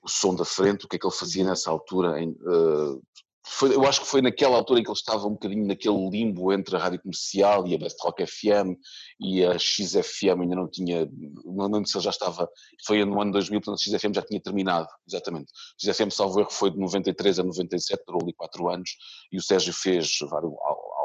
o 0.00 0.08
som 0.08 0.34
da 0.34 0.44
frente, 0.44 0.84
o 0.84 0.88
que 0.88 0.94
é 0.94 0.98
que 0.98 1.06
ele 1.06 1.14
fazia 1.14 1.44
nessa 1.44 1.70
altura, 1.70 2.22
em, 2.22 2.36
foi, 3.48 3.74
eu 3.74 3.84
acho 3.86 4.02
que 4.02 4.06
foi 4.06 4.20
naquela 4.20 4.56
altura 4.56 4.80
em 4.80 4.82
que 4.82 4.90
ele 4.90 4.96
estava 4.96 5.26
um 5.26 5.32
bocadinho 5.32 5.66
naquele 5.66 6.08
limbo 6.10 6.52
entre 6.52 6.76
a 6.76 6.78
rádio 6.78 7.00
comercial 7.00 7.66
e 7.66 7.74
a 7.74 7.78
Best 7.78 7.96
Rock 8.02 8.24
FM 8.26 8.76
e 9.18 9.44
a 9.44 9.58
XFM 9.58 10.42
ainda 10.42 10.54
não 10.54 10.68
tinha, 10.68 11.08
não 11.44 11.64
lembro 11.64 11.86
se 11.86 11.96
ele 11.96 12.04
já 12.04 12.10
estava, 12.10 12.48
foi 12.84 13.04
no 13.04 13.20
ano 13.20 13.32
2000, 13.32 13.60
portanto 13.60 13.80
a 13.80 13.98
XFM 13.98 14.14
já 14.14 14.22
tinha 14.22 14.40
terminado, 14.40 14.88
exatamente. 15.08 15.50
A 15.50 15.92
XFM, 15.92 16.10
salvo 16.10 16.40
erro, 16.40 16.50
foi 16.50 16.70
de 16.70 16.78
93 16.78 17.38
a 17.38 17.42
97, 17.42 18.02
durou 18.06 18.22
ali 18.22 18.34
4 18.34 18.68
anos 18.68 18.90
e 19.32 19.38
o 19.38 19.42
Sérgio 19.42 19.72
fez 19.72 20.18
vários, 20.28 20.52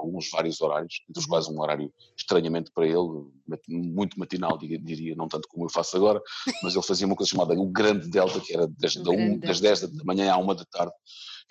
alguns 0.04 0.30
vários 0.30 0.62
horários, 0.62 1.02
entre 1.10 1.20
os 1.20 1.26
uhum. 1.26 1.30
quais 1.30 1.48
um 1.48 1.60
horário 1.62 1.94
estranhamente 2.18 2.72
para 2.74 2.86
ele, 2.86 3.26
muito 3.70 4.20
matinal, 4.20 4.58
diria, 4.58 5.16
não 5.16 5.28
tanto 5.28 5.48
como 5.48 5.66
eu 5.66 5.70
faço 5.70 5.96
agora, 5.96 6.22
mas 6.62 6.76
ele 6.76 6.86
fazia 6.86 7.08
uma 7.08 7.16
coisa 7.16 7.32
chamada 7.32 7.54
o 7.54 7.72
Grande 7.72 8.10
Delta, 8.10 8.40
que 8.40 8.54
era 8.54 8.68
das, 8.68 8.96
da 8.96 9.12
um, 9.12 9.40
das 9.40 9.62
10 9.62 9.82
da 9.94 10.04
manhã 10.04 10.34
à 10.34 10.38
1 10.38 10.48
da 10.48 10.66
tarde, 10.66 10.94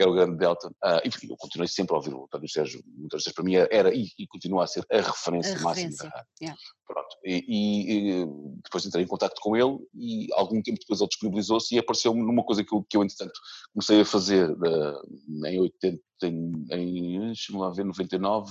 que 0.02 0.08
era 0.08 0.10
o 0.10 0.14
Grande 0.14 0.36
Delta. 0.36 0.68
Uh, 0.68 1.06
enfim, 1.06 1.28
eu 1.30 1.36
continuei 1.36 1.68
sempre 1.68 1.94
a 1.94 1.98
ouvir 1.98 2.12
o 2.12 2.24
António 2.24 2.48
Sérgio, 2.48 2.82
muitas 2.86 3.22
vezes 3.22 3.32
para 3.32 3.44
mim 3.44 3.54
era 3.54 3.94
e, 3.94 4.08
e 4.18 4.26
continua 4.26 4.64
a 4.64 4.66
ser 4.66 4.84
a 4.90 4.96
referência, 4.96 5.56
a 5.56 5.60
máxima 5.60 5.96
da 5.96 6.08
rádio. 6.08 6.30
Yeah. 6.40 6.60
Pronto. 6.86 7.16
E, 7.24 7.44
e, 7.48 8.26
depois 8.64 8.84
entrei 8.84 9.04
em 9.04 9.06
contato 9.06 9.40
com 9.40 9.56
ele 9.56 9.78
e 9.94 10.28
algum 10.34 10.60
tempo 10.60 10.78
depois 10.80 11.00
ele 11.00 11.08
disponibilizou-se 11.08 11.74
e 11.74 11.78
apareceu 11.78 12.12
numa 12.14 12.44
coisa 12.44 12.64
que 12.64 12.74
eu, 12.74 12.84
que 12.88 12.96
eu 12.96 13.04
entretanto 13.04 13.38
comecei 13.72 14.00
a 14.00 14.04
fazer 14.04 14.50
uh, 14.50 15.46
em 15.46 15.60
80, 15.60 16.02
em, 16.24 16.66
em 16.70 17.32
lá 17.54 17.70
ver, 17.70 17.84
99, 17.84 18.50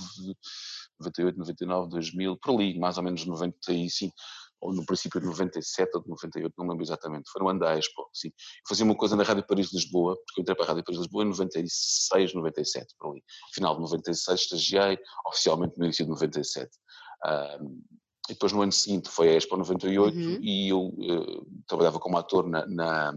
98, 1.00 1.38
99, 1.38 1.90
2000, 1.90 2.36
por 2.38 2.54
ali, 2.54 2.78
mais 2.78 2.96
ou 2.96 3.04
menos 3.04 3.24
95 3.24 4.14
ou 4.62 4.72
no 4.72 4.86
princípio 4.86 5.20
de 5.20 5.26
97 5.26 5.90
ou 5.94 6.02
de 6.02 6.08
98, 6.08 6.54
não 6.56 6.68
lembro 6.68 6.84
exatamente, 6.84 7.28
foi 7.30 7.42
no 7.42 7.48
ano 7.48 7.58
da 7.58 7.76
Expo, 7.76 8.08
sim. 8.14 8.28
Eu 8.28 8.68
fazia 8.68 8.84
uma 8.84 8.94
coisa 8.94 9.16
na 9.16 9.24
Rádio 9.24 9.44
Paris 9.44 9.72
Lisboa, 9.72 10.16
porque 10.24 10.40
eu 10.40 10.42
entrei 10.42 10.54
para 10.54 10.64
a 10.64 10.68
Rádio 10.68 10.84
Paris 10.84 11.00
Lisboa 11.00 11.24
em 11.24 11.28
96, 11.28 12.34
97, 12.34 12.94
por 12.96 13.10
ali. 13.10 13.24
Final 13.52 13.74
de 13.74 13.80
96 13.80 14.40
estagiei, 14.40 14.98
oficialmente 15.26 15.76
no 15.76 15.84
início 15.84 16.04
de 16.04 16.10
97. 16.10 16.70
Um, 17.60 17.82
e 18.30 18.34
depois 18.34 18.52
no 18.52 18.62
ano 18.62 18.70
seguinte 18.70 19.08
foi 19.08 19.30
a 19.30 19.36
Expo 19.36 19.56
98 19.56 20.16
uhum. 20.16 20.38
e 20.40 20.68
eu 20.68 20.80
uh, 20.80 21.46
trabalhava 21.66 21.98
como 21.98 22.16
ator 22.16 22.48
na, 22.48 22.64
na, 22.68 23.12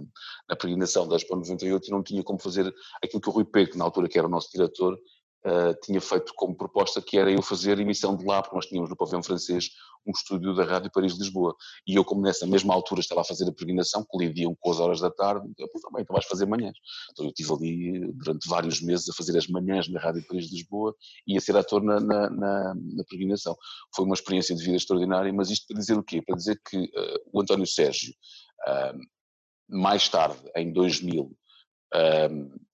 na 0.49 0.55
peregrinação 0.55 1.07
da 1.07 1.15
Expo 1.15 1.35
98 1.35 1.87
e 1.87 1.91
não 1.91 2.01
tinha 2.01 2.23
como 2.23 2.39
fazer 2.39 2.73
aquilo 3.03 3.21
que 3.21 3.29
o 3.29 3.31
Rui 3.31 3.45
Pego, 3.45 3.77
na 3.77 3.85
altura 3.85 4.09
que 4.09 4.17
era 4.17 4.27
o 4.27 4.31
nosso 4.31 4.49
diretor, 4.51 4.97
uh, 5.45 5.79
tinha 5.81 6.01
feito 6.01 6.33
como 6.35 6.55
proposta, 6.55 7.01
que 7.01 7.17
era 7.17 7.31
eu 7.31 7.41
fazer 7.41 7.79
emissão 7.79 8.15
de 8.15 8.25
lá, 8.25 8.41
porque 8.41 8.55
nós 8.55 8.65
tínhamos 8.65 8.89
no 8.89 8.95
pavilhão 8.95 9.23
francês 9.23 9.69
um 10.05 10.11
estúdio 10.11 10.53
da 10.53 10.63
Rádio 10.63 10.91
Paris-Lisboa. 10.91 11.55
E 11.87 11.95
eu, 11.95 12.05
como 12.05 12.21
nessa 12.21 12.45
mesma 12.45 12.73
altura 12.73 13.01
estava 13.01 13.21
a 13.21 13.23
fazer 13.23 13.47
a 13.49 13.51
peregrinação, 13.51 14.05
colidiam 14.07 14.55
com 14.59 14.71
as 14.71 14.79
horas 14.79 14.99
da 14.99 15.09
tarde, 15.09 15.47
eu 15.57 15.67
também, 15.81 16.03
então 16.03 16.13
vais 16.13 16.25
fazer 16.25 16.45
manhãs. 16.45 16.77
Então 17.11 17.25
eu 17.25 17.29
estive 17.29 17.53
ali 17.53 18.13
durante 18.13 18.47
vários 18.47 18.81
meses 18.81 19.09
a 19.09 19.13
fazer 19.13 19.37
as 19.37 19.47
manhãs 19.47 19.87
na 19.89 19.99
Rádio 19.99 20.25
Paris-Lisboa 20.27 20.95
e 21.27 21.37
a 21.37 21.41
ser 21.41 21.57
ator 21.57 21.81
na, 21.81 21.99
na, 21.99 22.29
na, 22.29 22.75
na, 22.75 23.03
peregrinação. 23.05 23.55
Foi 23.95 24.05
uma 24.05 24.13
experiência 24.13 24.55
de 24.55 24.63
vida 24.63 24.77
extraordinária, 24.77 25.33
mas 25.33 25.49
isto 25.49 25.65
para 25.67 25.79
dizer 25.79 25.97
o 25.97 26.03
quê? 26.03 26.21
Para 26.21 26.35
dizer 26.35 26.59
que 26.69 26.77
uh, 26.77 27.19
o 27.33 27.41
António 27.41 27.65
Sérgio, 27.65 28.13
uh, 28.67 28.99
mais 29.67 30.07
tarde, 30.07 30.39
em 30.55 30.71
2000, 30.71 31.23
uh, 31.23 32.64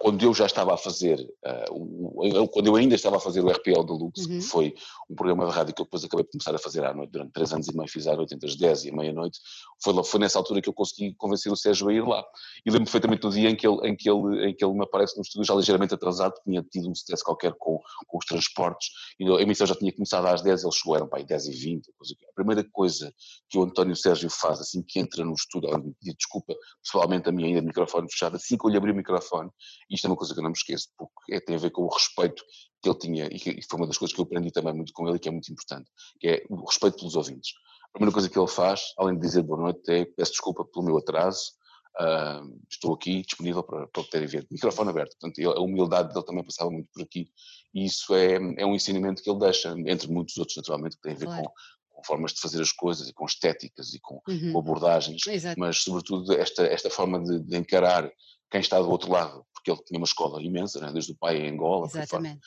quando 0.00 0.22
eu 0.22 0.34
já 0.34 0.46
estava 0.46 0.74
a 0.74 0.76
fazer, 0.76 1.18
uh, 1.20 2.48
quando 2.48 2.66
eu 2.66 2.76
ainda 2.76 2.94
estava 2.94 3.16
a 3.16 3.20
fazer 3.20 3.40
o 3.40 3.48
RPL 3.48 3.84
Deluxe, 3.84 4.26
uhum. 4.28 4.38
que 4.38 4.40
foi 4.40 4.74
um 5.08 5.14
programa 5.14 5.46
de 5.46 5.52
rádio 5.52 5.74
que 5.74 5.80
eu 5.80 5.84
depois 5.84 6.04
acabei 6.04 6.24
de 6.24 6.30
começar 6.30 6.54
a 6.54 6.58
fazer 6.58 6.84
à 6.84 6.92
noite, 6.92 7.10
durante 7.10 7.32
três 7.32 7.52
anos 7.52 7.68
e 7.68 7.76
meio, 7.76 7.88
fiz 7.88 8.06
à 8.06 8.14
noite 8.14 8.34
entre 8.34 8.48
as 8.48 8.56
10 8.56 8.84
e 8.84 8.90
a 8.90 8.94
meia-noite, 8.94 9.38
foi, 9.82 10.04
foi 10.04 10.20
nessa 10.20 10.38
altura 10.38 10.60
que 10.60 10.68
eu 10.68 10.72
consegui 10.72 11.14
convencer 11.14 11.50
o 11.50 11.56
Sérgio 11.56 11.88
a 11.88 11.92
ir 11.94 12.04
lá. 12.04 12.24
E 12.64 12.70
lembro 12.70 12.84
perfeitamente 12.84 13.22
do 13.22 13.30
dia 13.30 13.50
em 13.50 13.56
que, 13.56 13.66
ele, 13.66 13.88
em, 13.88 13.96
que 13.96 14.10
ele, 14.10 14.50
em 14.50 14.54
que 14.54 14.64
ele 14.64 14.74
me 14.74 14.84
aparece 14.84 15.16
no 15.16 15.22
estúdio 15.22 15.46
já 15.46 15.54
ligeiramente 15.54 15.94
atrasado, 15.94 16.34
tinha 16.44 16.62
tido 16.62 16.88
um 16.88 16.92
stress 16.92 17.22
qualquer 17.22 17.54
com, 17.58 17.80
com 18.06 18.18
os 18.18 18.24
transportes, 18.26 18.88
e 19.18 19.30
a 19.30 19.40
emissão 19.40 19.66
já 19.66 19.74
tinha 19.74 19.92
começado 19.92 20.26
às 20.26 20.42
10, 20.42 20.64
ele 20.64 20.72
chegou, 20.72 20.96
eram 20.96 21.08
para 21.08 21.18
aí 21.18 21.24
10 21.24 21.46
e 21.46 21.52
20, 21.52 21.88
a 21.88 22.34
primeira 22.34 22.64
coisa 22.72 23.12
que 23.48 23.58
o 23.58 23.62
António 23.62 23.94
Sérgio 23.96 24.28
faz 24.30 24.60
assim 24.60 24.82
que 24.82 24.98
entra 24.98 25.24
no 25.24 25.32
estúdio, 25.32 25.70
desculpa, 26.02 26.54
pessoalmente 26.82 27.28
a 27.28 27.32
mim 27.32 27.44
ainda 27.44 27.62
microfone 27.62 28.10
fechado, 28.10 28.36
assim 28.36 28.56
que 28.56 28.66
eu 28.66 28.70
lhe 28.70 28.76
abri 28.76 28.90
o 28.90 28.94
microfone, 28.94 29.50
isto 29.90 30.06
é 30.06 30.10
uma 30.10 30.16
coisa 30.16 30.32
que 30.32 30.40
eu 30.40 30.42
não 30.42 30.50
me 30.50 30.56
esqueço, 30.56 30.88
porque 30.96 31.34
é, 31.34 31.40
tem 31.40 31.56
a 31.56 31.58
ver 31.58 31.70
com 31.70 31.82
o 31.82 31.88
respeito 31.88 32.42
que 32.82 32.88
ele 32.88 32.98
tinha, 32.98 33.26
e, 33.26 33.38
que, 33.38 33.50
e 33.50 33.62
foi 33.62 33.78
uma 33.78 33.86
das 33.86 33.98
coisas 33.98 34.14
que 34.14 34.20
eu 34.20 34.24
aprendi 34.24 34.50
também 34.50 34.74
muito 34.74 34.92
com 34.92 35.08
ele 35.08 35.18
que 35.18 35.28
é 35.28 35.32
muito 35.32 35.50
importante, 35.50 35.90
que 36.20 36.28
é 36.28 36.44
o 36.48 36.64
respeito 36.64 36.98
pelos 36.98 37.16
ouvintes. 37.16 37.52
A 37.86 37.92
primeira 37.98 38.12
coisa 38.12 38.28
que 38.28 38.38
ele 38.38 38.48
faz, 38.48 38.92
além 38.98 39.14
de 39.14 39.20
dizer 39.20 39.42
boa 39.42 39.60
noite, 39.60 39.90
é 39.90 40.04
peço 40.04 40.32
desculpa 40.32 40.64
pelo 40.64 40.84
meu 40.84 40.98
atraso, 40.98 41.52
uh, 42.00 42.60
estou 42.70 42.94
aqui 42.94 43.22
disponível 43.22 43.62
para, 43.62 43.86
para 43.88 44.02
poderem 44.02 44.28
ver. 44.28 44.46
Microfone 44.50 44.90
aberto. 44.90 45.16
Portanto, 45.18 45.50
a 45.50 45.60
humildade 45.60 46.12
dele 46.12 46.26
também 46.26 46.44
passava 46.44 46.70
muito 46.70 46.88
por 46.92 47.02
aqui. 47.02 47.30
E 47.72 47.84
isso 47.84 48.14
é, 48.14 48.34
é 48.58 48.66
um 48.66 48.74
ensinamento 48.74 49.22
que 49.22 49.30
ele 49.30 49.38
deixa, 49.38 49.74
entre 49.86 50.08
muitos 50.10 50.36
outros, 50.36 50.56
naturalmente, 50.56 50.96
que 50.96 51.02
tem 51.02 51.12
a 51.12 51.16
ver 51.16 51.26
claro. 51.26 51.44
com, 51.44 51.52
com 51.90 52.04
formas 52.04 52.32
de 52.32 52.40
fazer 52.40 52.60
as 52.60 52.72
coisas 52.72 53.08
e 53.08 53.12
com 53.12 53.24
estéticas 53.24 53.94
e 53.94 54.00
com, 54.00 54.20
uhum. 54.28 54.52
com 54.52 54.58
abordagens, 54.58 55.26
Exato. 55.26 55.58
mas 55.58 55.78
sobretudo 55.78 56.32
esta, 56.32 56.66
esta 56.66 56.90
forma 56.90 57.22
de, 57.22 57.40
de, 57.40 57.56
encarar 57.56 58.10
quem 58.50 58.60
está 58.60 58.80
do 58.80 58.90
outro 58.90 59.10
lado, 59.10 59.44
porque 59.64 59.70
ele 59.70 59.84
tinha 59.86 59.98
uma 59.98 60.04
escola 60.04 60.42
imensa, 60.42 60.78
né? 60.78 60.92
desde 60.92 61.12
o 61.12 61.16
pai 61.16 61.38
em 61.38 61.54
Angola, 61.54 61.86
Exatamente. 61.86 62.40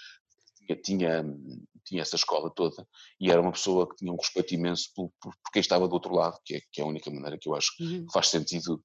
Tinha, 0.67 0.81
tinha, 0.81 1.25
tinha, 1.83 2.01
essa 2.01 2.15
escola 2.15 2.51
toda 2.53 2.87
e 3.19 3.31
era 3.31 3.41
uma 3.41 3.51
pessoa 3.51 3.89
que 3.89 3.95
tinha 3.95 4.11
um 4.11 4.17
respeito 4.17 4.53
imenso 4.53 4.91
por, 4.93 5.09
por, 5.19 5.33
por 5.43 5.51
quem 5.51 5.61
estava 5.61 5.87
do 5.87 5.93
outro 5.93 6.13
lado, 6.13 6.37
que 6.45 6.55
é, 6.55 6.61
que 6.71 6.81
é, 6.81 6.83
a 6.83 6.87
única 6.87 7.09
maneira 7.09 7.37
que 7.39 7.49
eu 7.49 7.55
acho 7.55 7.71
uhum. 7.79 8.05
que 8.05 8.13
faz 8.13 8.27
sentido 8.27 8.83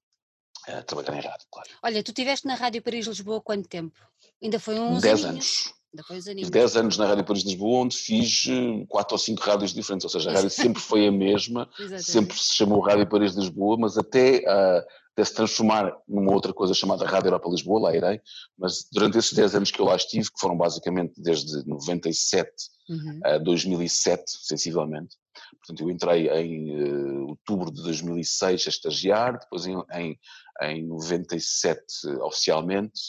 uh, 0.67 0.83
trabalhar 0.85 1.17
em 1.17 1.21
rádio, 1.21 1.45
claro. 1.51 1.69
Olha, 1.83 2.03
tu 2.03 2.09
estiveste 2.09 2.47
na 2.47 2.55
Rádio 2.55 2.81
Paris 2.81 3.05
Lisboa 3.05 3.41
quanto 3.41 3.67
tempo? 3.67 3.99
Ainda 4.41 4.59
foi 4.59 4.79
uns 4.79 5.01
10 5.01 5.25
anos. 5.25 5.73
Ainda 5.93 6.03
foi 6.03 6.17
uns 6.17 6.27
aninhos. 6.27 6.49
10 6.49 6.75
anos 6.75 6.97
na 6.97 7.05
Rádio 7.05 7.23
Paris 7.23 7.43
Lisboa, 7.43 7.83
onde 7.83 7.95
fiz 7.95 8.45
4 8.89 9.13
ou 9.13 9.19
5 9.19 9.41
rádios 9.43 9.73
diferentes, 9.73 10.03
ou 10.03 10.09
seja, 10.09 10.31
a 10.31 10.33
rádio 10.33 10.49
sempre 10.49 10.81
foi 10.81 11.07
a 11.07 11.11
mesma, 11.11 11.69
sempre 12.01 12.37
se 12.37 12.53
chamou 12.53 12.81
Rádio 12.81 13.07
Paris 13.07 13.35
Lisboa, 13.35 13.77
mas 13.79 13.95
até 13.95 14.39
uh, 14.39 14.83
até 15.13 15.23
se 15.23 15.35
transformar 15.35 15.95
numa 16.07 16.31
outra 16.31 16.51
coisa 16.51 16.73
chamada 16.73 17.05
Rádio 17.05 17.27
Europa 17.27 17.47
Lisboa, 17.47 17.81
lá 17.81 17.95
irei, 17.95 18.19
mas 18.57 18.87
durante 18.91 19.19
esses 19.19 19.33
10 19.33 19.55
anos 19.55 19.71
que 19.71 19.79
eu 19.79 19.85
lá 19.85 19.95
estive, 19.95 20.25
que 20.25 20.39
foram 20.39 20.57
basicamente 20.57 21.13
desde 21.21 21.63
97 21.67 22.51
uhum. 22.89 23.19
a 23.23 23.37
2007, 23.37 24.23
sensivelmente, 24.27 25.15
portanto 25.59 25.81
eu 25.81 25.91
entrei 25.91 26.27
em 26.29 26.81
uh, 26.81 27.27
outubro 27.27 27.71
de 27.71 27.83
2006 27.83 28.65
a 28.65 28.69
estagiar, 28.69 29.39
depois 29.39 29.67
em, 29.67 29.75
em, 29.93 30.19
em 30.63 30.87
97 30.87 31.83
oficialmente, 32.21 32.99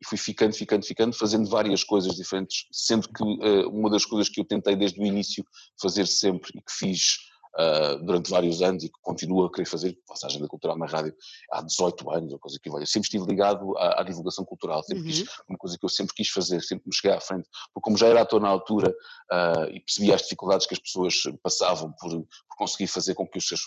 e 0.00 0.06
fui 0.06 0.18
ficando, 0.18 0.54
ficando, 0.54 0.84
ficando, 0.84 1.12
fazendo 1.14 1.48
várias 1.48 1.82
coisas 1.82 2.14
diferentes, 2.14 2.66
sendo 2.72 3.08
que 3.08 3.22
uh, 3.22 3.68
uma 3.68 3.90
das 3.90 4.04
coisas 4.04 4.28
que 4.28 4.40
eu 4.40 4.44
tentei 4.44 4.76
desde 4.76 5.00
o 5.00 5.04
início 5.04 5.44
fazer 5.80 6.06
sempre 6.06 6.50
e 6.54 6.60
que 6.60 6.72
fiz 6.72 7.28
uh, 7.58 8.04
durante 8.04 8.30
vários 8.30 8.62
anos 8.62 8.84
e 8.84 8.88
que 8.88 8.98
continuo 9.02 9.44
a 9.44 9.50
querer 9.50 9.66
fazer, 9.66 9.98
faço 10.06 10.26
a 10.26 10.28
agenda 10.28 10.46
cultural 10.46 10.78
na 10.78 10.86
rádio 10.86 11.14
há 11.52 11.62
18 11.62 12.10
anos, 12.10 12.32
ou 12.32 12.38
coisa 12.38 12.58
que 12.62 12.70
valha. 12.70 12.86
Sempre 12.86 13.06
estive 13.06 13.24
ligado 13.26 13.76
à, 13.76 14.00
à 14.00 14.04
divulgação 14.04 14.44
cultural, 14.44 14.82
sempre 14.82 15.02
uhum. 15.02 15.08
quis, 15.08 15.24
uma 15.48 15.58
coisa 15.58 15.76
que 15.76 15.84
eu 15.84 15.88
sempre 15.88 16.14
quis 16.14 16.28
fazer, 16.28 16.62
sempre 16.62 16.84
me 16.86 16.94
cheguei 16.94 17.16
à 17.16 17.20
frente, 17.20 17.48
porque 17.74 17.84
como 17.84 17.96
já 17.96 18.06
era 18.06 18.22
ator 18.22 18.40
na 18.40 18.48
altura 18.48 18.90
uh, 19.32 19.70
e 19.70 19.80
percebia 19.80 20.14
as 20.14 20.22
dificuldades 20.22 20.66
que 20.66 20.74
as 20.74 20.80
pessoas 20.80 21.14
passavam 21.42 21.92
por 21.98 22.24
conseguir 22.58 22.88
fazer 22.88 23.14
com 23.14 23.26
que 23.26 23.38
as, 23.38 23.44
as, 23.52 23.60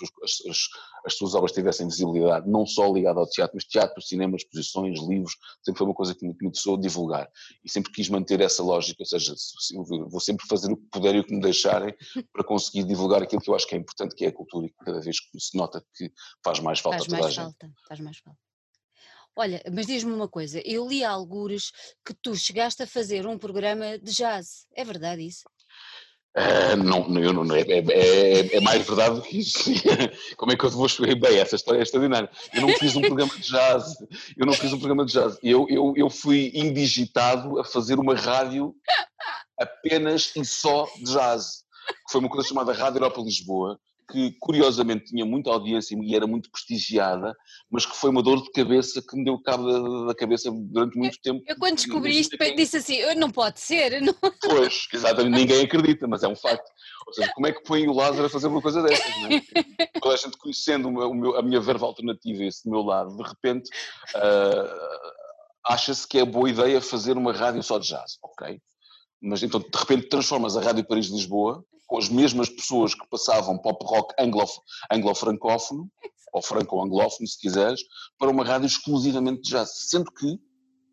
as, 0.49 0.57
as, 1.05 1.13
suas 1.15 1.33
obras 1.33 1.53
tivessem 1.53 1.87
visibilidade, 1.87 2.47
não 2.49 2.65
só 2.65 2.91
ligada 2.91 3.19
ao 3.19 3.27
teatro, 3.27 3.55
mas 3.55 3.63
teatro, 3.63 4.01
cinema, 4.01 4.35
exposições, 4.35 4.99
livros, 4.99 5.37
sempre 5.63 5.79
foi 5.79 5.87
uma 5.87 5.95
coisa 5.95 6.13
que 6.13 6.27
me, 6.27 6.33
que 6.33 6.43
me 6.43 6.49
interessou 6.49 6.77
divulgar. 6.77 7.31
E 7.63 7.71
sempre 7.71 7.91
quis 7.91 8.09
manter 8.09 8.41
essa 8.41 8.61
lógica, 8.61 9.01
ou 9.01 9.05
seja, 9.05 9.33
vou 10.09 10.19
sempre 10.19 10.45
fazer 10.45 10.71
o 10.71 10.77
que 10.77 10.85
puder 10.91 11.15
e 11.15 11.19
o 11.19 11.23
que 11.23 11.33
me 11.33 11.41
deixarem 11.41 11.95
para 12.33 12.43
conseguir 12.43 12.83
divulgar 12.83 13.23
aquilo 13.23 13.41
que 13.41 13.49
eu 13.49 13.55
acho 13.55 13.65
que 13.65 13.75
é 13.75 13.77
importante, 13.77 14.13
que 14.13 14.25
é 14.25 14.27
a 14.27 14.33
cultura, 14.33 14.67
e 14.67 14.73
cada 14.85 14.99
vez 14.99 15.19
que 15.19 15.39
se 15.39 15.57
nota 15.57 15.83
que 15.95 16.11
faz 16.43 16.59
mais 16.59 16.79
falta 16.79 16.97
faz 16.97 17.07
a 17.07 17.09
toda 17.09 17.21
mais 17.21 17.37
a 17.37 17.43
gente. 17.43 17.57
Falta, 17.59 17.73
faz 17.87 17.99
mais 18.01 18.17
falta. 18.17 18.39
Olha, 19.33 19.63
mas 19.71 19.87
diz-me 19.87 20.11
uma 20.11 20.27
coisa, 20.27 20.61
eu 20.65 20.85
li 20.85 21.05
algures 21.05 21.71
que 22.05 22.13
tu 22.13 22.35
chegaste 22.35 22.83
a 22.83 22.87
fazer 22.87 23.25
um 23.25 23.37
programa 23.37 23.97
de 23.97 24.11
jazz, 24.11 24.67
é 24.75 24.83
verdade 24.83 25.25
isso? 25.25 25.49
Uh, 26.37 26.77
não, 26.77 27.19
eu 27.19 27.33
não, 27.33 27.55
é, 27.55 27.61
é, 27.61 28.55
é, 28.55 28.61
mais 28.61 28.85
verdade 28.87 29.15
do 29.15 29.21
que 29.21 29.39
isso. 29.39 29.69
Como 30.37 30.51
é 30.51 30.55
que 30.55 30.63
eu 30.63 30.69
vou 30.69 30.85
escolher? 30.85 31.15
Bem, 31.15 31.37
essa 31.39 31.55
história 31.55 31.79
é 31.79 31.83
extraordinária. 31.83 32.29
Eu 32.53 32.61
não 32.61 32.69
fiz 32.69 32.95
um 32.95 33.01
programa 33.01 33.33
de 33.35 33.41
jazz. 33.41 33.95
Eu 34.37 34.45
não 34.45 34.53
fiz 34.53 34.71
um 34.71 34.77
programa 34.77 35.05
de 35.05 35.11
jazz. 35.11 35.37
Eu, 35.43 35.67
eu, 35.69 35.93
eu 35.97 36.09
fui 36.09 36.51
indigitado 36.53 37.59
a 37.59 37.65
fazer 37.65 37.99
uma 37.99 38.15
rádio 38.15 38.73
apenas 39.59 40.31
e 40.35 40.45
só 40.45 40.87
de 40.97 41.11
jazz 41.11 41.65
foi 42.09 42.19
uma 42.19 42.29
coisa 42.29 42.47
chamada 42.47 42.73
Rádio 42.73 42.97
Europa 42.97 43.21
Lisboa, 43.21 43.79
que 44.09 44.35
curiosamente 44.39 45.05
tinha 45.05 45.25
muita 45.25 45.49
audiência 45.49 45.97
e 46.01 46.15
era 46.15 46.27
muito 46.27 46.49
prestigiada, 46.49 47.35
mas 47.69 47.85
que 47.85 47.95
foi 47.95 48.09
uma 48.09 48.21
dor 48.21 48.41
de 48.43 48.51
cabeça 48.51 49.01
que 49.01 49.15
me 49.15 49.23
deu 49.23 49.39
cabo 49.41 50.05
da, 50.05 50.15
cabeça 50.15 50.51
durante 50.51 50.97
muito 50.97 51.17
tempo. 51.21 51.43
Eu 51.47 51.57
quando 51.57 51.75
descobri 51.75 52.19
isto 52.19 52.37
disse 52.55 52.77
assim, 52.77 53.15
não 53.15 53.29
pode 53.29 53.59
ser. 53.59 54.01
Não... 54.01 54.13
Pois, 54.41 54.87
exatamente, 54.93 55.35
ninguém 55.35 55.63
acredita, 55.63 56.07
mas 56.07 56.23
é 56.23 56.27
um 56.27 56.35
facto. 56.35 56.69
Ou 57.07 57.13
seja, 57.13 57.31
como 57.33 57.47
é 57.47 57.51
que 57.51 57.63
põe 57.63 57.87
o 57.87 57.93
Lázaro 57.93 58.25
a 58.25 58.29
fazer 58.29 58.47
uma 58.47 58.61
coisa 58.61 58.81
dessas? 58.83 59.21
Não 59.21 59.29
é? 59.29 59.41
Toda 59.99 60.15
a 60.15 60.17
gente 60.17 60.37
conhecendo 60.37 60.87
o 60.87 60.91
meu, 60.91 61.09
o 61.09 61.15
meu, 61.15 61.37
a 61.37 61.41
minha 61.41 61.59
verba 61.59 61.85
alternativa, 61.85 62.43
esse 62.43 62.63
do 62.63 62.71
meu 62.71 62.81
lado, 62.81 63.15
de 63.15 63.23
repente 63.23 63.69
uh, 64.15 65.71
acha-se 65.71 66.07
que 66.07 66.19
é 66.19 66.25
boa 66.25 66.49
ideia 66.49 66.81
fazer 66.81 67.17
uma 67.17 67.33
rádio 67.33 67.63
só 67.63 67.77
de 67.77 67.87
jazz, 67.87 68.17
ok? 68.21 68.59
Mas 69.21 69.43
então 69.43 69.59
de 69.59 69.77
repente 69.77 70.09
transformas 70.09 70.57
a 70.57 70.61
Rádio 70.61 70.85
Paris 70.85 71.07
Lisboa 71.07 71.63
com 71.87 71.97
as 71.97 72.07
mesmas 72.07 72.47
pessoas 72.47 72.95
que 72.95 73.05
passavam 73.09 73.57
pop 73.57 73.85
rock 73.85 74.15
anglo-francófono, 74.89 75.91
ou 76.31 76.41
franco-anglófono, 76.41 77.27
se 77.27 77.37
quiseres, 77.37 77.81
para 78.17 78.29
uma 78.29 78.45
rádio 78.45 78.65
exclusivamente 78.65 79.41
de 79.41 79.49
jazz. 79.49 79.89
Sendo 79.89 80.09
que, 80.09 80.39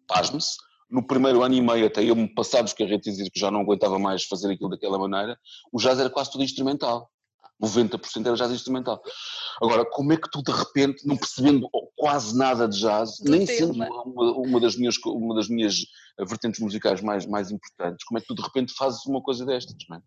pasme-se, 0.09 0.57
no 0.91 1.07
primeiro 1.07 1.43
ano 1.45 1.55
e 1.55 1.61
meio, 1.61 1.87
até 1.87 2.03
eu 2.03 2.17
me 2.17 2.27
passar 2.35 2.62
dos 2.62 2.73
carretes 2.73 3.07
e 3.07 3.11
dizer 3.12 3.31
que 3.31 3.38
já 3.38 3.51
não 3.51 3.61
aguentava 3.61 3.99
mais 3.99 4.25
fazer 4.25 4.51
aquilo 4.51 4.71
daquela 4.71 4.99
maneira, 4.99 5.38
o 5.71 5.79
jazz 5.79 6.01
era 6.01 6.11
quase 6.11 6.33
tudo 6.33 6.43
instrumental. 6.43 7.09
90% 7.62 8.27
era 8.27 8.37
jazz 8.37 8.53
instrumental. 8.53 9.03
Agora, 9.61 9.85
como 9.85 10.12
é 10.12 10.16
que 10.16 10.31
tu 10.31 10.42
de 10.42 10.53
repente, 10.53 11.07
não 11.07 11.16
percebendo 11.16 11.68
quase 11.97 12.37
nada 12.37 12.68
de 12.68 12.79
jazz, 12.79 13.18
Do 13.18 13.31
nem 13.31 13.44
tema. 13.44 13.59
sendo 13.59 13.73
uma, 13.73 14.33
uma, 14.33 14.61
das 14.61 14.77
minhas, 14.77 14.97
uma 15.05 15.35
das 15.35 15.49
minhas 15.49 15.85
vertentes 16.18 16.61
musicais 16.61 17.01
mais, 17.01 17.27
mais 17.27 17.51
importantes, 17.51 18.05
como 18.05 18.18
é 18.18 18.21
que 18.21 18.29
tu 18.29 18.35
de 18.35 18.42
repente 18.42 18.73
fazes 18.75 19.05
uma 19.07 19.21
coisa 19.21 19.44
destas? 19.44 19.77
É? 19.92 20.01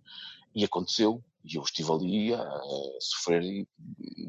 E 0.53 0.63
aconteceu, 0.63 1.23
e 1.45 1.55
eu 1.55 1.63
estive 1.63 1.91
ali 1.91 2.33
a, 2.33 2.61
sofrer 2.99 3.65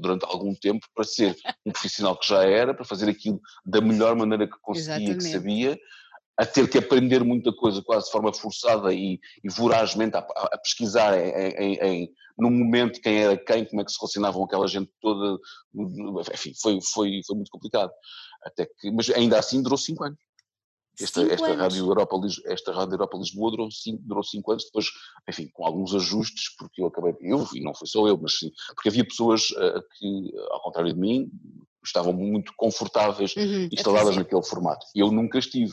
durante 0.01 0.25
algum 0.25 0.55
tempo 0.55 0.87
para 0.95 1.05
ser 1.05 1.37
um 1.67 1.73
profissional 1.73 2.17
que 2.17 2.27
já 2.27 2.45
era, 2.45 2.75
para 2.75 2.85
fazer 2.85 3.09
aquilo 3.09 3.41
da 3.65 3.81
melhor 3.81 4.17
maneira 4.17 4.47
que 4.47 4.57
conseguia, 4.61 4.97
Exatamente. 4.97 5.25
que 5.25 5.33
sabia, 5.33 5.79
a 6.39 6.47
ter 6.47 6.69
que 6.69 6.79
aprender 6.79 7.23
muita 7.23 7.53
coisa 7.53 7.83
quase 7.83 8.07
de 8.07 8.13
forma 8.13 8.33
forçada 8.33 8.93
e, 8.93 9.21
e 9.45 9.51
vorazmente 9.51 10.17
a, 10.17 10.21
a 10.21 10.59
pesquisar 10.59 11.19
em, 11.19 11.31
em, 11.31 11.75
em, 11.75 12.13
no 12.39 12.51
momento 12.51 13.01
quem 13.01 13.19
era 13.19 13.37
quem, 13.37 13.65
como 13.65 13.83
é 13.83 13.85
que 13.85 13.93
se 13.93 13.99
relacionavam 13.99 14.45
aquela 14.45 14.67
gente 14.67 14.91
toda, 15.01 15.39
enfim, 16.33 16.53
foi, 16.61 16.79
foi, 16.93 17.21
foi 17.27 17.37
muito 17.37 17.51
complicado. 17.51 17.93
Até 18.43 18.67
que, 18.67 18.91
mas 18.91 19.11
ainda 19.11 19.39
assim 19.39 19.63
durou 19.63 19.79
cinco 19.79 20.05
anos. 20.05 20.19
Esta, 21.01 21.23
esta, 21.23 21.47
anos. 21.47 21.59
Rádio 21.59 21.87
Europa, 21.87 22.17
esta 22.47 22.73
Rádio 22.73 22.95
Europa 22.95 23.17
Lisboa 23.17 23.51
durou 23.51 23.71
cinco, 23.71 24.03
durou 24.05 24.23
cinco 24.23 24.53
anos, 24.53 24.65
depois, 24.65 24.87
enfim, 25.29 25.49
com 25.53 25.65
alguns 25.65 25.95
ajustes, 25.95 26.55
porque 26.57 26.83
eu 26.83 26.87
acabei, 26.87 27.15
eu, 27.21 27.47
e 27.55 27.63
não 27.63 27.75
foi 27.75 27.89
só 27.89 28.07
eu, 28.07 28.19
mas 28.19 28.39
sim, 28.39 28.53
porque 28.75 28.91
havia 28.91 29.05
pessoas 29.05 29.51
uh, 29.53 29.83
que, 29.99 30.33
ao 30.51 30.61
contrário 30.61 30.93
de 30.93 31.01
mim, 31.01 31.31
estavam 31.85 32.13
muito 32.13 32.53
confortáveis 32.57 33.35
uhum, 33.35 33.69
instaladas 33.73 34.17
naquele 34.17 34.43
formato. 34.43 34.87
Eu 34.95 35.11
nunca 35.11 35.39
estive. 35.39 35.73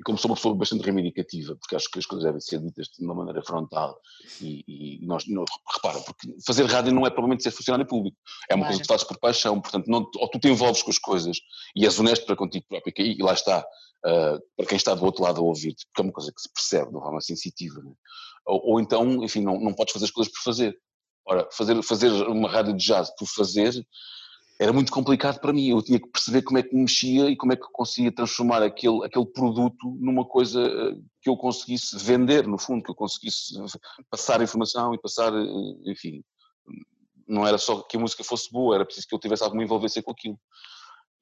E 0.00 0.02
como 0.02 0.16
sou 0.16 0.30
uma 0.30 0.34
pessoa 0.34 0.54
bastante 0.54 0.82
reivindicativa, 0.82 1.54
porque 1.56 1.76
acho 1.76 1.90
que 1.90 1.98
as 1.98 2.06
coisas 2.06 2.24
devem 2.24 2.40
ser 2.40 2.58
ditas 2.58 2.88
de 2.88 3.04
uma 3.04 3.14
maneira 3.14 3.42
frontal, 3.42 4.00
e, 4.40 4.64
e 4.66 5.06
nós, 5.06 5.26
não, 5.28 5.44
repara, 5.74 6.00
porque 6.00 6.34
fazer 6.46 6.64
rádio 6.64 6.90
não 6.90 7.06
é 7.06 7.10
provavelmente 7.10 7.42
ser 7.42 7.50
funcionário 7.50 7.86
público, 7.86 8.16
é 8.48 8.54
uma 8.54 8.62
claro. 8.62 8.68
coisa 8.68 8.82
que 8.82 8.88
fazes 8.88 9.06
por 9.06 9.18
paixão, 9.18 9.60
portanto, 9.60 9.88
não, 9.88 10.10
ou 10.16 10.28
tu 10.30 10.40
te 10.40 10.48
envolves 10.48 10.82
com 10.82 10.90
as 10.90 10.98
coisas 10.98 11.38
e 11.76 11.84
és 11.84 11.98
honesto 12.00 12.24
para 12.24 12.34
contigo 12.34 12.64
próprio, 12.66 12.94
e, 12.96 13.18
e 13.18 13.22
lá 13.22 13.34
está, 13.34 13.60
uh, 13.60 14.40
para 14.56 14.66
quem 14.66 14.76
está 14.76 14.94
do 14.94 15.04
outro 15.04 15.22
lado 15.22 15.38
a 15.38 15.44
ouvir-te, 15.44 15.84
porque 15.86 16.00
é 16.00 16.04
uma 16.04 16.12
coisa 16.12 16.32
que 16.32 16.40
se 16.40 16.50
percebe 16.50 16.90
de 16.90 16.96
uma 16.96 17.02
forma 17.02 17.20
sensitiva, 17.20 17.82
né? 17.82 17.92
ou, 18.46 18.72
ou, 18.72 18.80
então, 18.80 19.22
enfim, 19.22 19.42
não, 19.42 19.60
não 19.60 19.74
podes 19.74 19.92
fazer 19.92 20.06
as 20.06 20.10
coisas 20.10 20.32
por 20.32 20.42
fazer. 20.42 20.76
Ora, 21.26 21.46
fazer, 21.52 21.80
fazer 21.82 22.10
uma 22.28 22.50
rádio 22.50 22.74
de 22.74 22.84
jazz 22.84 23.14
por 23.16 23.26
fazer 23.26 23.86
era 24.60 24.74
muito 24.74 24.92
complicado 24.92 25.40
para 25.40 25.54
mim. 25.54 25.70
Eu 25.70 25.82
tinha 25.82 25.98
que 25.98 26.06
perceber 26.06 26.42
como 26.42 26.58
é 26.58 26.62
que 26.62 26.76
mexia 26.76 27.30
e 27.30 27.36
como 27.36 27.54
é 27.54 27.56
que 27.56 27.62
conseguia 27.72 28.12
transformar 28.12 28.62
aquele, 28.62 29.02
aquele 29.06 29.24
produto 29.24 29.96
numa 29.98 30.22
coisa 30.22 30.60
eh, 30.62 30.96
que 31.22 31.30
eu 31.30 31.36
conseguisse 31.36 31.96
vender, 31.96 32.46
no 32.46 32.58
fundo, 32.58 32.82
que 32.82 32.90
eu 32.90 32.94
conseguisse 32.94 33.54
passar 34.10 34.42
informação 34.42 34.92
e 34.92 35.00
passar, 35.00 35.32
eh, 35.32 35.90
enfim. 35.90 36.22
Não 37.26 37.46
era 37.46 37.56
só 37.56 37.80
que 37.80 37.96
a 37.96 38.00
música 38.00 38.22
fosse 38.22 38.52
boa, 38.52 38.74
era 38.74 38.84
preciso 38.84 39.06
que 39.08 39.14
eu 39.14 39.18
tivesse 39.18 39.42
alguma 39.42 39.64
envolvência 39.64 40.02
com 40.02 40.10
aquilo. 40.10 40.38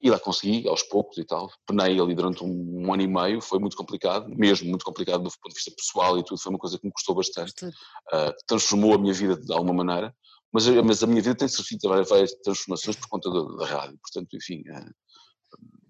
E 0.01 0.09
lá 0.09 0.19
consegui, 0.19 0.67
aos 0.67 0.83
poucos 0.83 1.17
e 1.17 1.23
tal. 1.23 1.49
Penei 1.65 1.97
ali 1.97 2.13
durante 2.13 2.43
um, 2.43 2.87
um, 2.87 2.93
ano 2.93 3.03
e 3.03 3.07
meio, 3.07 3.41
foi 3.41 3.59
muito 3.59 3.77
complicado, 3.77 4.27
mesmo 4.35 4.67
muito 4.67 4.83
complicado 4.83 5.23
do 5.23 5.29
ponto 5.29 5.49
de 5.49 5.55
vista 5.55 5.71
pessoal 5.71 6.17
e 6.17 6.25
tudo, 6.25 6.41
foi 6.41 6.51
uma 6.51 6.59
coisa 6.59 6.77
que 6.77 6.85
me 6.85 6.91
custou 6.91 7.15
bastante. 7.15 7.53
Uh, 7.65 8.33
transformou 8.45 8.93
a 8.93 8.97
minha 8.97 9.13
vida 9.13 9.37
de 9.37 9.53
alguma 9.53 9.73
maneira. 9.73 10.13
Mas, 10.51 10.67
mas 10.67 11.03
a 11.03 11.07
minha 11.07 11.21
vida 11.21 11.35
tem 11.35 11.47
sofrido 11.47 11.87
várias 12.05 12.33
transformações 12.43 12.95
por 12.95 13.07
conta 13.07 13.29
da, 13.29 13.43
da 13.57 13.65
rádio, 13.65 13.99
portanto, 14.01 14.35
enfim, 14.35 14.63
é, 14.67 14.85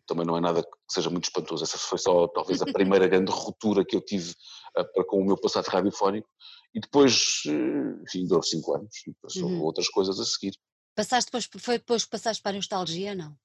também 0.09 0.25
não 0.25 0.35
é 0.35 0.41
nada 0.41 0.63
que 0.63 0.69
seja 0.89 1.09
muito 1.09 1.25
espantoso. 1.25 1.63
Essa 1.63 1.77
foi 1.77 1.99
só 1.99 2.27
talvez 2.29 2.61
a 2.61 2.65
primeira 2.65 3.07
grande 3.07 3.31
ruptura 3.31 3.85
que 3.85 3.95
eu 3.95 4.01
tive 4.01 4.31
uh, 4.77 4.93
para 4.93 5.05
com 5.05 5.21
o 5.21 5.25
meu 5.25 5.37
passado 5.37 5.67
radiofónico 5.67 6.27
e 6.73 6.79
depois, 6.79 7.43
uh, 7.45 8.03
enfim, 8.03 8.25
durou 8.25 8.41
cinco 8.41 8.75
anos 8.75 8.89
e 9.07 9.13
passou 9.21 9.47
uhum. 9.47 9.61
outras 9.61 9.87
coisas 9.87 10.19
a 10.19 10.25
seguir. 10.25 10.53
Passaste 10.95 11.27
depois, 11.27 11.47
foi 11.63 11.77
depois 11.77 12.03
que 12.03 12.09
passaste 12.09 12.41
para 12.41 12.51
a 12.51 12.55
nostalgia, 12.55 13.13
não? 13.13 13.37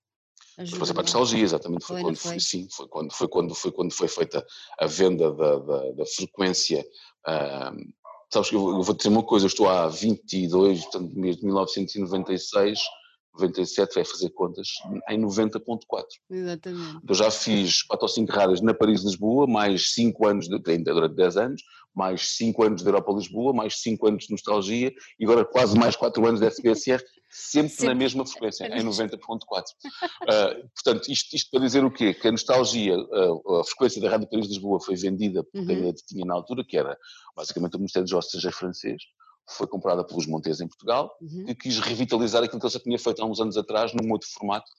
Depois 0.57 0.79
passei 0.79 0.95
para 0.95 1.03
a 1.03 1.05
nostalgia, 1.05 1.45
exatamente, 1.45 1.85
foi, 1.85 1.97
foi 1.97 2.03
quando 2.03 2.17
foi? 2.17 2.41
sim, 2.41 2.67
foi 2.71 2.89
quando, 2.89 3.13
foi 3.13 3.29
quando 3.29 3.55
foi 3.55 3.73
quando 3.73 3.93
foi 3.93 4.09
feita 4.09 4.45
a 4.81 4.87
venda 4.87 5.33
da, 5.33 5.59
da, 5.59 5.93
da 5.93 6.07
frequência 6.07 6.85
uh, 7.29 7.95
Sabes 8.35 8.51
que 8.51 8.57
eu, 8.57 8.69
eu 8.69 8.83
vou 8.83 8.97
dizer 8.97 9.11
uma 9.11 9.23
coisa, 9.23 9.45
eu 9.45 9.49
estou 9.49 9.69
há 9.69 9.87
22, 9.87 10.83
portanto, 10.83 11.13
desde 11.15 11.45
1996, 11.45 12.81
97, 13.33 13.95
vai 13.95 14.05
fazer 14.05 14.31
contas, 14.31 14.69
em 15.09 15.21
90.4. 15.21 15.79
Exatamente. 16.29 16.99
Eu 17.09 17.15
já 17.15 17.31
fiz 17.31 17.85
4 17.85 18.05
ou 18.05 18.09
5 18.09 18.33
rádios 18.33 18.61
na 18.61 18.75
Paris-Lisboa, 18.75 19.47
mais 19.47 19.93
5 19.95 20.27
anos, 20.27 20.49
de, 20.49 20.61
ainda 20.69 20.93
durante 20.93 21.15
10 21.15 21.37
anos, 21.37 21.63
mais 21.95 22.37
5 22.37 22.65
anos 22.65 22.83
de 22.83 22.89
Europa-Lisboa, 22.89 23.53
mais 23.53 23.81
5 23.81 24.09
anos 24.09 24.25
de 24.25 24.33
Nostalgia 24.33 24.93
e 25.17 25.25
agora 25.25 25.45
quase 25.45 25.79
mais 25.79 25.95
4 25.95 26.27
anos 26.27 26.41
de 26.41 26.47
SBSR, 26.47 27.01
sempre, 27.35 27.71
sempre. 27.71 27.87
na 27.89 27.95
mesma 27.97 28.25
frequência, 28.25 28.67
em 28.67 28.85
90.4. 28.85 29.19
Uh, 29.19 30.69
portanto, 30.73 31.11
isto, 31.11 31.35
isto, 31.35 31.51
para 31.51 31.61
dizer 31.61 31.85
o 31.85 31.91
quê? 31.91 32.15
Que 32.15 32.29
a 32.29 32.33
Nostalgia, 32.33 32.97
uh, 32.97 33.57
a 33.61 33.65
frequência 33.65 34.01
da 34.01 34.09
Rádio 34.09 34.29
Paris-Lisboa 34.29 34.81
foi 34.81 34.95
vendida 34.95 35.43
por 35.43 35.67
quem 35.67 35.83
uhum. 35.83 35.91
a 35.91 35.93
tinha 35.93 36.25
na 36.25 36.35
altura, 36.35 36.65
que 36.65 36.79
era 36.79 36.97
basicamente 37.37 37.75
o 37.75 37.79
Ministério 37.79 38.09
dos 38.09 38.11
Jovens 38.11 38.57
francês, 38.57 39.03
foi 39.51 39.67
comprada 39.67 40.05
pelos 40.05 40.27
Montes 40.27 40.61
em 40.61 40.69
Portugal, 40.69 41.13
uhum. 41.21 41.47
que 41.47 41.55
quis 41.57 41.79
revitalizar 41.81 42.43
aquilo 42.45 42.61
que 42.61 42.67
ele 42.67 42.73
já 42.73 42.81
tinha 42.81 42.99
feito 42.99 43.21
há 43.21 43.27
uns 43.27 43.41
anos 43.41 43.57
atrás, 43.57 43.93
num 43.93 44.11
outro 44.13 44.29
formato, 44.29 44.71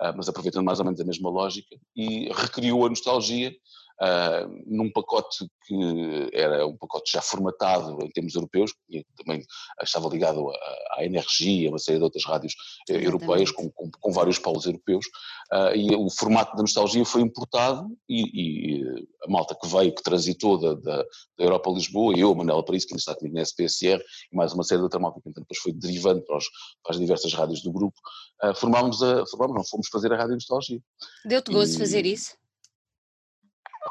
uh, 0.00 0.12
mas 0.16 0.28
aproveitando 0.28 0.64
mais 0.64 0.80
ou 0.80 0.84
menos 0.84 1.00
a 1.00 1.04
mesma 1.04 1.30
lógica, 1.30 1.76
e 1.94 2.28
recriou 2.32 2.84
a 2.84 2.88
nostalgia 2.88 3.54
uh, 4.00 4.62
num 4.66 4.90
pacote 4.90 5.46
que 5.66 6.30
era 6.32 6.66
um 6.66 6.76
pacote 6.76 7.12
já 7.12 7.22
formatado 7.22 7.98
em 8.02 8.10
termos 8.10 8.34
europeus, 8.34 8.72
que 8.88 9.04
também 9.16 9.44
estava 9.82 10.08
ligado 10.08 10.50
à, 10.50 10.96
à 10.98 11.04
energia, 11.04 11.68
a 11.68 11.72
uma 11.72 11.78
série 11.78 11.98
de 11.98 12.04
outras 12.04 12.24
rádios 12.24 12.54
eh, 12.88 12.94
Exatamente. 12.94 13.06
europeias, 13.06 13.50
com, 13.52 13.70
com, 13.70 13.90
com, 13.90 14.12
vários 14.12 14.38
polos 14.38 14.66
europeus, 14.66 15.06
uh, 15.52 15.76
e 15.76 15.94
o 15.94 16.10
formato 16.10 16.56
da 16.56 16.62
nostalgia 16.62 17.04
foi 17.04 17.22
importado 17.22 17.86
e, 18.08 18.80
e 18.80 19.06
a 19.24 19.30
malta 19.30 19.54
que 19.54 19.68
veio, 19.68 19.94
que 19.94 20.02
transitou 20.02 20.58
da, 20.58 20.74
da, 20.74 21.02
da 21.38 21.44
Europa 21.44 21.70
a 21.70 21.74
Lisboa, 21.74 22.16
eu, 22.16 22.32
a 22.32 22.34
Manuela 22.34 22.64
Paris, 22.64 22.84
que 22.84 22.92
ainda 22.92 23.00
está 23.00 23.14
comigo 23.14 23.36
na 23.36 23.42
SPSR, 23.42 24.02
e 24.32 24.36
mais 24.36 24.52
uma 24.52 24.64
série 24.64 24.80
de 24.80 24.84
outra 24.84 24.98
malta 24.98 25.20
que 25.20 25.28
então, 25.28 25.42
depois 25.42 25.60
foi 25.60 25.72
derivando 25.72 26.22
para, 26.22 26.36
os, 26.36 26.46
para, 26.82 26.94
as 26.94 27.00
diversas 27.00 27.32
rádios 27.32 27.62
do 27.62 27.70
grupo, 27.70 27.96
uh, 28.42 28.54
formámos 28.54 29.02
a, 29.02 29.24
formámos, 29.26 29.56
não, 29.56 29.64
fomos 29.64 29.88
fazer 29.88 30.12
a 30.12 30.16
Rádio 30.16 30.34
Nostalgia. 30.34 30.80
Deu-te 31.24 31.52
gosto 31.52 31.72
de 31.72 31.78
fazer 31.78 32.06
isso? 32.06 32.39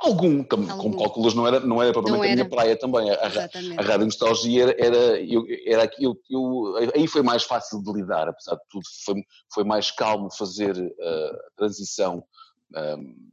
Algum, 0.02 0.44
como, 0.44 0.66
como 0.78 0.98
calculas, 0.98 1.34
não 1.34 1.46
era, 1.46 1.60
não 1.60 1.84
era 1.84 1.92
propriamente 1.92 2.20
não 2.20 2.24
era. 2.24 2.34
a 2.34 2.36
minha 2.36 2.50
praia 2.50 2.76
também. 2.78 3.12
A, 3.12 3.16
a, 3.16 3.82
a 3.82 3.86
Rádio 3.86 4.06
Nostalgia 4.06 4.64
era, 4.64 4.76
era, 4.80 5.22
eu, 5.22 5.46
era 5.66 5.92
eu, 6.00 6.18
eu, 6.30 6.92
aí 6.96 7.06
foi 7.06 7.22
mais 7.22 7.44
fácil 7.44 7.84
de 7.84 7.92
lidar, 7.92 8.30
apesar 8.30 8.56
de 8.56 8.62
tudo, 8.70 8.84
foi, 9.04 9.16
foi 9.54 9.64
mais 9.66 9.92
calmo 9.92 10.32
fazer 10.32 10.78
uh, 10.78 11.36
a 11.48 11.58
transição. 11.58 12.24
Um, 12.76 13.30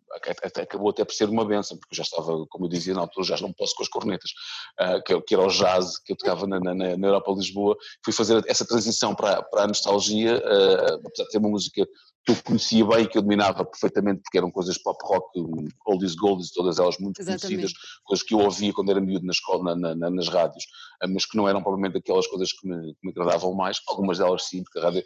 acabou 0.56 0.90
até 0.90 1.04
por 1.04 1.12
ser 1.12 1.28
uma 1.28 1.44
benção, 1.44 1.76
porque 1.76 1.94
eu 1.94 1.96
já 1.98 2.02
estava, 2.02 2.46
como 2.48 2.64
eu 2.64 2.68
dizia 2.70 2.94
na 2.94 3.02
altura, 3.02 3.26
já 3.26 3.36
não 3.36 3.52
posso 3.52 3.74
com 3.76 3.82
as 3.82 3.88
cornetas, 3.88 4.30
uh, 4.80 5.02
que, 5.04 5.20
que, 5.20 5.34
era 5.34 5.46
o 5.46 5.50
jazz 5.50 5.98
que 5.98 6.14
eu 6.14 6.16
tocava 6.16 6.46
na, 6.46 6.58
na, 6.58 6.74
na 6.74 7.06
Europa 7.06 7.32
Lisboa, 7.32 7.76
fui 8.04 8.12
fazer 8.12 8.42
essa 8.48 8.66
transição 8.66 9.14
para, 9.14 9.42
para 9.42 9.64
a 9.64 9.68
nostalgia, 9.68 10.38
uh, 10.38 11.06
apesar 11.06 11.24
de 11.24 11.30
ter 11.30 11.38
uma 11.38 11.50
música 11.50 11.86
que 12.26 12.32
eu 12.32 12.42
conhecia 12.42 12.84
bem, 12.84 13.06
que 13.06 13.16
eu 13.16 13.22
dominava 13.22 13.64
perfeitamente, 13.64 14.20
porque 14.22 14.36
eram 14.36 14.50
coisas 14.50 14.76
pop 14.76 14.98
rock, 15.04 15.28
oldies 15.86 16.16
goldies, 16.16 16.50
todas 16.50 16.80
elas 16.80 16.98
muito 16.98 17.20
Exatamente. 17.20 17.46
conhecidas, 17.46 17.72
coisas 18.04 18.26
que 18.26 18.34
eu 18.34 18.40
ouvia 18.40 18.72
quando 18.72 18.90
era 18.90 19.00
miúdo 19.00 19.24
na 19.24 19.30
escola, 19.30 19.76
na, 19.76 19.94
na, 19.94 20.10
nas 20.10 20.28
rádios, 20.28 20.64
ah, 21.00 21.06
mas 21.06 21.24
que 21.24 21.36
não 21.36 21.48
eram 21.48 21.62
provavelmente 21.62 21.98
aquelas 21.98 22.26
coisas 22.26 22.52
que 22.52 22.66
me, 22.68 22.94
que 22.94 23.00
me 23.04 23.10
agradavam 23.12 23.54
mais, 23.54 23.80
algumas 23.86 24.18
delas 24.18 24.42
sim, 24.42 24.64
porque 24.64 24.78
a 24.80 24.82
rádio, 24.82 25.04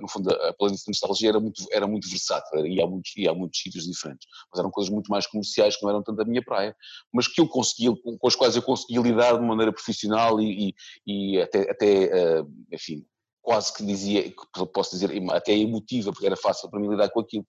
no 0.00 0.08
fundo, 0.08 0.30
a 0.30 0.54
playlist 0.54 0.86
de 0.86 0.90
nostalgia 0.90 1.28
era 1.28 1.40
muito, 1.40 1.66
era 1.70 1.86
muito 1.86 2.08
versátil, 2.08 2.66
ia 2.66 2.84
a 2.84 2.86
muitos, 2.86 3.14
ia 3.18 3.30
a 3.30 3.34
muitos 3.34 3.60
sítios 3.60 3.84
diferentes, 3.84 4.26
mas 4.50 4.58
eram 4.58 4.70
coisas 4.70 4.90
muito 4.90 5.10
mais 5.10 5.26
comerciais 5.26 5.76
que 5.76 5.82
não 5.82 5.90
eram 5.90 6.02
tanto 6.02 6.22
a 6.22 6.24
minha 6.24 6.42
praia, 6.42 6.74
mas 7.12 7.28
que 7.28 7.38
eu 7.40 7.46
conseguia, 7.46 7.92
com 7.94 8.26
as 8.26 8.34
quais 8.34 8.56
eu 8.56 8.62
conseguia 8.62 9.02
lidar 9.02 9.38
de 9.38 9.44
maneira 9.44 9.72
profissional 9.72 10.40
e, 10.40 10.74
e, 11.06 11.34
e 11.34 11.42
até, 11.42 11.70
até 11.70 12.42
enfim, 12.72 13.04
quase 13.42 13.72
que 13.72 13.84
dizia, 13.84 14.32
posso 14.72 14.90
dizer, 14.92 15.10
até 15.30 15.52
emotiva, 15.52 16.12
porque 16.12 16.26
era 16.26 16.36
fácil 16.36 16.70
para 16.70 16.80
mim 16.80 16.88
lidar 16.88 17.10
com 17.10 17.20
aquilo. 17.20 17.46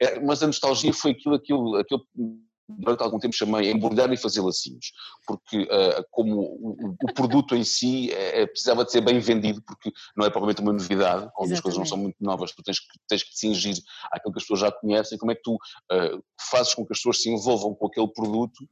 É, 0.00 0.20
mas 0.20 0.42
a 0.42 0.46
nostalgia 0.46 0.92
foi 0.92 1.12
aquilo, 1.12 1.34
aquilo, 1.34 1.76
aquilo 1.76 2.06
durante 2.78 3.02
algum 3.02 3.18
tempo 3.18 3.34
chamei 3.34 3.70
embrulhar 3.70 4.12
e 4.12 4.16
fazer 4.16 4.40
lacinhos, 4.40 4.92
porque 5.26 5.62
uh, 5.62 6.04
como 6.10 6.40
o, 6.40 6.96
o, 7.02 7.12
produto 7.12 7.54
em 7.54 7.64
si 7.64 8.10
é, 8.12 8.46
precisava 8.46 8.84
de 8.84 8.92
ser 8.92 9.00
bem 9.00 9.18
vendido, 9.18 9.62
porque 9.62 9.90
não 10.16 10.26
é 10.26 10.30
provavelmente 10.30 10.62
uma 10.62 10.72
novidade, 10.72 11.28
como 11.34 11.52
as 11.52 11.60
coisas 11.60 11.78
não 11.78 11.86
são 11.86 11.98
muito 11.98 12.16
novas, 12.20 12.52
tu 12.52 12.62
tens 12.62 12.78
que, 12.78 12.86
tens 13.08 13.22
que 13.22 13.30
te 13.30 13.38
cingir 13.38 13.76
àquilo 14.10 14.32
que 14.32 14.38
as 14.38 14.44
pessoas 14.44 14.60
já 14.60 14.72
conhecem, 14.72 15.18
como 15.18 15.32
é 15.32 15.34
que 15.34 15.42
tu 15.42 15.54
uh, 15.54 16.24
fazes 16.50 16.74
com 16.74 16.86
que 16.86 16.92
as 16.92 16.98
pessoas 16.98 17.22
se 17.22 17.30
envolvam 17.30 17.74
com 17.74 17.86
aquele 17.86 18.08
produto 18.08 18.68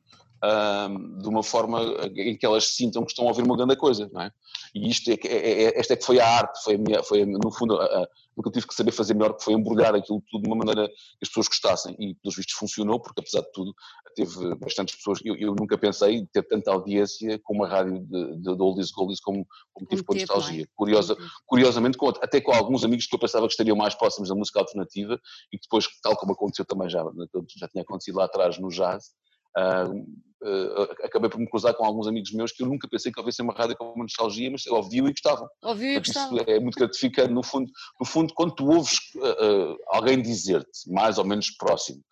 de 1.20 1.29
uma 1.29 1.42
forma 1.42 1.83
em 2.16 2.37
que 2.37 2.46
elas 2.46 2.68
sintam 2.68 3.05
que 3.05 3.11
estão 3.11 3.24
a 3.24 3.29
ouvir 3.29 3.42
uma 3.42 3.57
grande 3.57 3.77
coisa, 3.77 4.09
não 4.12 4.22
é? 4.22 4.31
E 4.74 4.88
isto 4.88 5.11
é, 5.11 5.14
é, 5.24 5.62
é, 5.64 5.81
esta 5.81 5.94
é 5.94 5.96
que 5.96 6.05
foi 6.05 6.20
a 6.20 6.29
arte, 6.29 6.62
foi, 6.62 6.74
a 6.74 6.79
minha, 6.79 7.03
foi 7.03 7.24
no 7.24 7.51
fundo 7.51 7.74
a, 7.81 7.85
a, 7.85 8.09
o 8.37 8.42
que 8.42 8.48
eu 8.48 8.53
tive 8.53 8.68
que 8.68 8.74
saber 8.74 8.92
fazer 8.92 9.14
melhor, 9.14 9.35
que 9.35 9.42
foi 9.42 9.55
embrulhar 9.55 9.94
aquilo 9.94 10.22
tudo 10.31 10.42
de 10.42 10.48
uma 10.48 10.57
maneira 10.57 10.87
que 10.87 10.94
as 11.22 11.29
pessoas 11.29 11.48
gostassem 11.48 11.96
e 11.98 12.14
pelos 12.16 12.37
vistos 12.37 12.55
funcionou, 12.55 13.01
porque 13.01 13.20
apesar 13.20 13.40
de 13.40 13.51
tudo 13.53 13.74
teve 14.14 14.55
bastantes 14.57 14.94
pessoas, 14.94 15.18
eu, 15.24 15.35
eu 15.37 15.55
nunca 15.55 15.77
pensei 15.77 16.27
ter 16.33 16.42
tanta 16.44 16.70
audiência 16.70 17.38
com 17.42 17.55
uma 17.55 17.68
rádio 17.68 17.98
de, 18.01 18.37
de, 18.37 18.57
de 18.57 18.62
Oldies 18.62 18.90
Goldies 18.90 19.20
como, 19.20 19.46
como 19.72 19.88
tive 19.88 20.05
com 20.05 20.12
a 20.12 20.16
nostalgia. 20.16 20.68
Curiosa, 20.77 21.16
curiosamente, 21.46 21.98
com, 21.98 22.09
até 22.09 22.40
com 22.40 22.53
alguns 22.53 22.85
amigos 22.85 23.07
que 23.07 23.14
eu 23.14 23.18
pensava 23.18 23.46
que 23.46 23.53
estariam 23.53 23.77
mais 23.77 23.94
próximos 23.94 24.29
da 24.29 24.35
música 24.35 24.61
alternativa 24.61 25.20
e 25.53 25.59
que 25.59 25.64
depois, 25.64 25.88
tal 26.03 26.16
como 26.16 26.33
aconteceu 26.33 26.64
também 26.64 26.88
já, 26.88 27.03
já 27.57 27.68
tinha 27.68 27.83
acontecido 27.83 28.18
lá 28.18 28.24
atrás 28.24 28.59
no 28.59 28.68
jazz, 28.68 29.12
acabei 31.05 31.29
por 31.29 31.39
me 31.39 31.49
cruzar 31.49 31.75
com 31.75 31.85
alguns 31.85 32.07
amigos 32.07 32.33
meus 32.33 32.53
que 32.53 32.63
eu 32.63 32.69
nunca 32.69 32.89
pensei 32.89 33.11
que 33.11 33.19
houvesse 33.19 33.43
uma 33.43 33.53
rádio 33.53 33.77
com 33.77 33.93
uma 33.93 34.05
nostalgia, 34.05 34.51
mas 34.51 34.67
ouviu 34.67 35.07
e 35.09 35.11
gostavam. 35.11 35.49
Ouviu 35.63 35.93
e 35.95 35.99
gostavam. 35.99 36.39
é 36.47 36.61
muito 36.61 36.79
gratificante, 36.79 37.33
no 37.33 37.43
fundo, 37.43 37.71
no 38.01 38.07
fundo 38.07 38.33
quando 38.35 38.55
tu 38.55 38.69
ouves 38.69 38.99
uh, 39.17 39.77
alguém 39.89 40.23
dizer-te, 40.23 40.91
mais 40.91 41.19
ou 41.19 41.25
menos 41.25 41.51
próximo, 41.51 42.03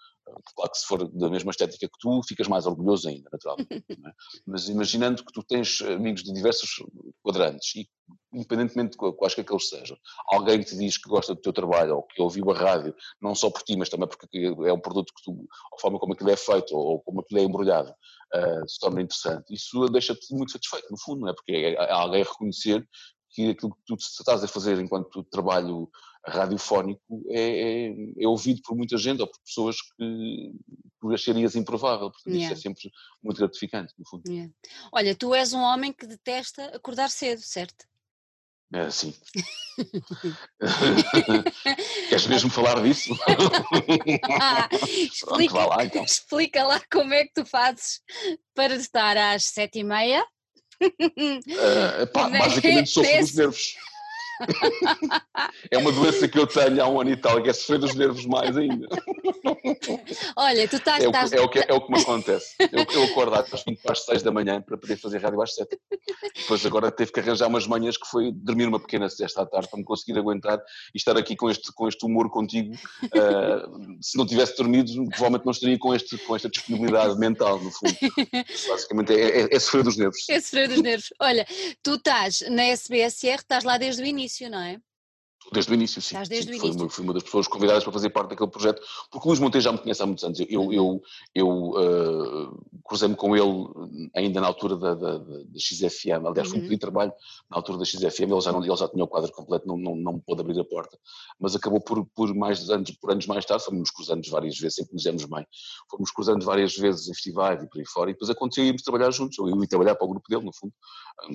Claro 0.55 0.71
que 0.71 0.79
se 0.79 0.87
for 0.87 1.09
da 1.09 1.31
mesma 1.31 1.51
estética 1.51 1.87
que 1.87 1.99
tu, 2.01 2.21
ficas 2.27 2.49
mais 2.49 2.67
orgulhoso 2.67 3.09
ainda, 3.09 3.29
naturalmente. 3.33 3.69
É? 4.07 4.13
Mas 4.47 4.69
imaginando 4.69 5.25
que 5.25 5.33
tu 5.33 5.43
tens 5.43 5.81
amigos 5.83 6.23
de 6.23 6.33
diversos 6.33 6.83
quadrantes 7.23 7.75
e, 7.77 7.89
independentemente 8.33 8.93
de 8.93 9.13
quais 9.13 9.35
que 9.35 9.41
eles 9.41 9.69
sejam, 9.69 9.97
alguém 10.29 10.59
que 10.59 10.67
te 10.67 10.77
diz 10.77 10.99
que 10.99 11.09
gosta 11.09 11.35
do 11.35 11.41
teu 11.41 11.53
trabalho 11.53 11.97
ou 11.97 12.03
que 12.03 12.21
ouviu 12.21 12.51
a 12.51 12.55
rádio, 12.55 12.95
não 13.21 13.35
só 13.35 13.51
por 13.51 13.63
ti, 13.63 13.77
mas 13.77 13.89
também 13.89 14.09
porque 14.09 14.27
é 14.67 14.73
um 14.73 14.81
produto 14.81 15.13
que 15.15 15.23
tu, 15.23 15.47
a 15.75 15.81
forma 15.81 15.99
como 15.99 16.13
aquilo 16.13 16.31
é 16.31 16.37
feito 16.37 16.77
ou 16.77 17.01
como 17.01 17.21
aquilo 17.21 17.41
é 17.41 17.45
embrulhado, 17.45 17.91
uh, 17.91 18.69
se 18.69 18.79
torna 18.79 19.03
interessante, 19.03 19.55
isso 19.55 19.89
deixa-te 19.89 20.35
muito 20.35 20.53
satisfeito, 20.53 20.87
no 20.91 20.99
fundo, 20.99 21.21
não 21.23 21.29
é? 21.29 21.35
Porque 21.35 21.53
é, 21.53 21.75
é 21.75 21.93
alguém 21.93 22.23
reconhecer 22.23 22.87
que 23.31 23.51
aquilo 23.51 23.75
que 23.75 23.83
tu 23.87 23.95
estás 23.95 24.43
a 24.43 24.49
fazer 24.49 24.79
enquanto 24.81 25.23
trabalho 25.25 25.91
radiofónico 26.27 27.25
é, 27.29 27.41
é, 27.41 27.95
é, 28.19 28.27
ouvido 28.27 28.61
por 28.63 28.77
muita 28.77 28.97
gente 28.97 29.21
ou 29.21 29.29
por 29.29 29.39
pessoas 29.45 29.77
que 29.81 30.53
tu 31.01 31.13
acharias 31.13 31.55
improvável. 31.55 32.11
Portanto, 32.11 32.35
yeah. 32.35 32.53
isso 32.53 32.55
é 32.55 32.69
sempre 32.69 32.91
muito 33.23 33.39
gratificante, 33.39 33.95
no 33.99 34.09
fundo. 34.09 34.23
Yeah. 34.29 34.53
Olha, 34.93 35.15
tu 35.15 35.35
és 35.35 35.53
um 35.53 35.61
homem 35.61 35.93
que 35.93 36.07
detesta 36.07 36.65
acordar 36.75 37.11
cedo, 37.11 37.41
certo? 37.41 37.87
É, 38.73 38.91
sim. 38.91 39.15
Queres 42.09 42.27
mesmo 42.27 42.51
falar 42.51 42.83
disso? 42.83 43.17
ah, 44.41 44.69
explica, 44.73 45.55
Pronto, 45.55 45.69
lá, 45.69 45.85
então. 45.85 46.05
explica 46.05 46.65
lá 46.65 46.81
como 46.91 47.15
é 47.15 47.25
que 47.25 47.33
tu 47.35 47.47
fazes 47.47 48.01
para 48.55 48.75
estar 48.75 49.17
às 49.17 49.45
sete 49.45 49.79
e 49.81 49.85
meia 49.85 50.27
Uh, 50.81 52.07
pá, 52.13 52.29
basicamente 52.29 52.91
sofro 52.91 53.19
dos 53.19 53.35
nervos. 53.35 53.75
é 55.71 55.79
uma 55.79 55.93
doença 55.93 56.29
que 56.29 56.39
eu 56.39 56.47
tenho 56.47 56.83
há 56.83 56.89
um 56.89 57.01
ano 57.01 57.11
e 57.11 57.17
tal, 57.17 57.43
que 57.43 57.49
é 57.49 57.53
sofrer 57.53 57.79
dos 57.79 57.95
nervos 57.95 58.27
mais 58.27 58.57
ainda. 58.57 58.87
Olha, 60.37 60.69
tu 60.69 60.77
estás. 60.77 61.03
É, 61.03 61.07
estás... 61.07 61.33
é, 61.33 61.41
o, 61.41 61.49
que, 61.49 61.59
é 61.59 61.73
o 61.73 61.81
que 61.81 61.93
me 61.93 62.01
acontece. 62.01 62.55
Eu, 62.59 62.85
eu 62.93 63.05
acordo 63.05 63.35
às 63.35 63.49
5 63.49 63.81
às 63.91 64.05
6 64.05 64.23
da 64.23 64.31
manhã 64.31 64.61
para 64.61 64.77
poder 64.77 64.97
fazer 64.97 65.19
rádio 65.19 65.41
às 65.41 65.55
7. 65.55 65.79
Depois 66.37 66.65
agora 66.67 66.91
teve 66.91 67.13
que 67.13 67.21
arranjar 67.21 67.49
umas 67.49 67.67
manhãs 67.67 67.97
que 67.97 68.07
foi 68.07 68.33
dormir 68.33 68.67
uma 68.67 68.81
pequena 68.81 69.09
siesta 69.09 69.43
à 69.43 69.47
tarde 69.47 69.69
para 69.69 69.79
me 69.79 69.85
conseguir 69.85 70.19
aguentar 70.19 70.59
e 70.95 70.99
estar 70.99 71.17
aqui 71.17 71.37
com 71.37 71.51
este, 71.51 71.73
com 71.73 71.89
este 71.89 72.05
humor 72.05 72.31
contigo. 72.31 72.75
Uh, 73.05 73.97
se 74.01 74.17
não 74.17 74.27
tivesse 74.27 74.57
dormido, 74.57 74.93
provavelmente 75.09 75.45
não 75.45 75.53
estaria 75.53 75.79
com, 75.79 75.95
este, 75.95 76.19
com 76.19 76.37
esta 76.37 76.49
disponibilidade 76.49 77.19
mental, 77.19 77.61
no 77.61 77.71
fundo. 77.71 77.95
Basicamente 78.69 79.13
é, 79.13 79.43
é, 79.43 79.49
é 79.51 79.59
sofrer 79.59 79.85
dos 79.85 79.97
nervos. 79.97 80.29
É 80.29 80.41
sofrer 80.41 80.69
dos 80.69 80.83
nervos. 80.83 81.13
Olha, 81.21 81.47
tu 81.83 81.95
estás 81.95 82.43
na 82.51 82.65
SBSR, 82.65 83.37
estás 83.37 83.65
lá 83.65 83.79
desde 83.79 84.03
o 84.03 84.07
início 84.07 84.26
início, 84.27 84.51
não 84.51 84.59
é? 84.59 84.81
Desde 85.53 85.71
o 85.71 85.75
início, 85.75 86.03
sim. 86.03 86.15
Estás 86.15 86.29
desde 86.29 86.53
sim, 86.53 86.59
o 86.59 86.65
início. 86.65 86.83
Uma, 86.83 86.91
fui 86.91 87.05
uma 87.05 87.13
das 87.13 87.23
pessoas 87.23 87.47
convidadas 87.47 87.85
para 87.85 87.93
fazer 87.93 88.11
parte 88.11 88.31
daquele 88.31 88.51
projeto, 88.51 88.83
porque 89.13 89.29
o 89.29 89.31
Luís 89.31 89.39
Monteiro 89.39 89.63
já 89.63 89.71
me 89.71 89.79
conhece 89.79 90.03
há 90.03 90.07
muitos 90.07 90.25
anos. 90.25 90.41
Eu, 90.41 90.73
eu, 90.73 91.01
eu 91.35 91.49
uh, 91.49 92.83
cruzei-me 92.85 93.15
com 93.15 93.37
ele 93.37 94.11
ainda 94.17 94.41
na 94.41 94.49
altura 94.49 94.77
da, 94.77 94.95
da, 94.95 95.19
da 95.19 95.59
XFM, 95.59 96.27
aliás, 96.27 96.49
foi 96.49 96.59
um 96.59 96.63
uhum. 96.63 96.69
pedido 96.69 96.71
de 96.71 96.79
trabalho 96.79 97.13
na 97.49 97.57
altura 97.59 97.79
da 97.79 97.85
XFM, 97.85 98.33
ele 98.33 98.41
já, 98.41 98.51
não, 98.51 98.65
ele 98.65 98.77
já 98.77 98.89
tinha 98.89 99.05
o 99.05 99.09
quadro 99.09 99.31
completo, 99.31 99.69
não, 99.69 99.77
não, 99.77 99.95
não 99.95 100.13
me 100.15 100.21
pôde 100.21 100.41
abrir 100.41 100.59
a 100.59 100.65
porta, 100.65 100.99
mas 101.39 101.55
acabou 101.55 101.81
por, 101.81 102.05
por 102.07 102.35
mais 102.35 102.69
anos, 102.69 102.91
por 103.01 103.13
anos 103.13 103.27
mais 103.27 103.45
tarde, 103.45 103.65
fomos 103.65 103.91
cruzando 103.91 104.29
várias 104.29 104.59
vezes, 104.59 104.77
sempre 104.77 104.95
nos 104.95 105.05
demos 105.05 105.25
bem, 105.27 105.47
fomos 105.89 106.11
cruzando 106.11 106.45
várias 106.45 106.75
vezes 106.75 107.09
em 107.09 107.15
festivais 107.15 107.63
e 107.63 107.69
por 107.69 107.79
aí 107.79 107.87
fora, 107.87 108.11
e 108.11 108.15
depois 108.15 108.31
aconteceu 108.31 108.65
irmos 108.65 108.83
trabalhar 108.83 109.13
juntos, 109.13 109.39
eu 109.39 109.49
ia 109.49 109.69
trabalhar 109.69 109.95
para 109.95 110.07
o 110.07 110.09
grupo 110.09 110.29
dele, 110.29 110.45
no 110.45 110.53
fundo, 110.53 110.73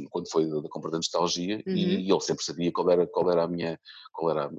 quando 0.09 0.29
foi 0.29 0.47
da, 0.47 0.59
da 0.61 0.69
compra 0.69 0.91
da 0.91 0.97
nostalgia, 0.97 1.61
uhum. 1.65 1.73
e, 1.73 2.07
e, 2.07 2.11
ele 2.11 2.21
sempre 2.21 2.43
sabia 2.43 2.71
qual 2.71 2.89
era, 2.89 3.07
qual 3.07 3.31
era 3.31 3.43
a 3.43 3.47
minha, 3.47 3.79
qual 4.13 4.31
era 4.31 4.49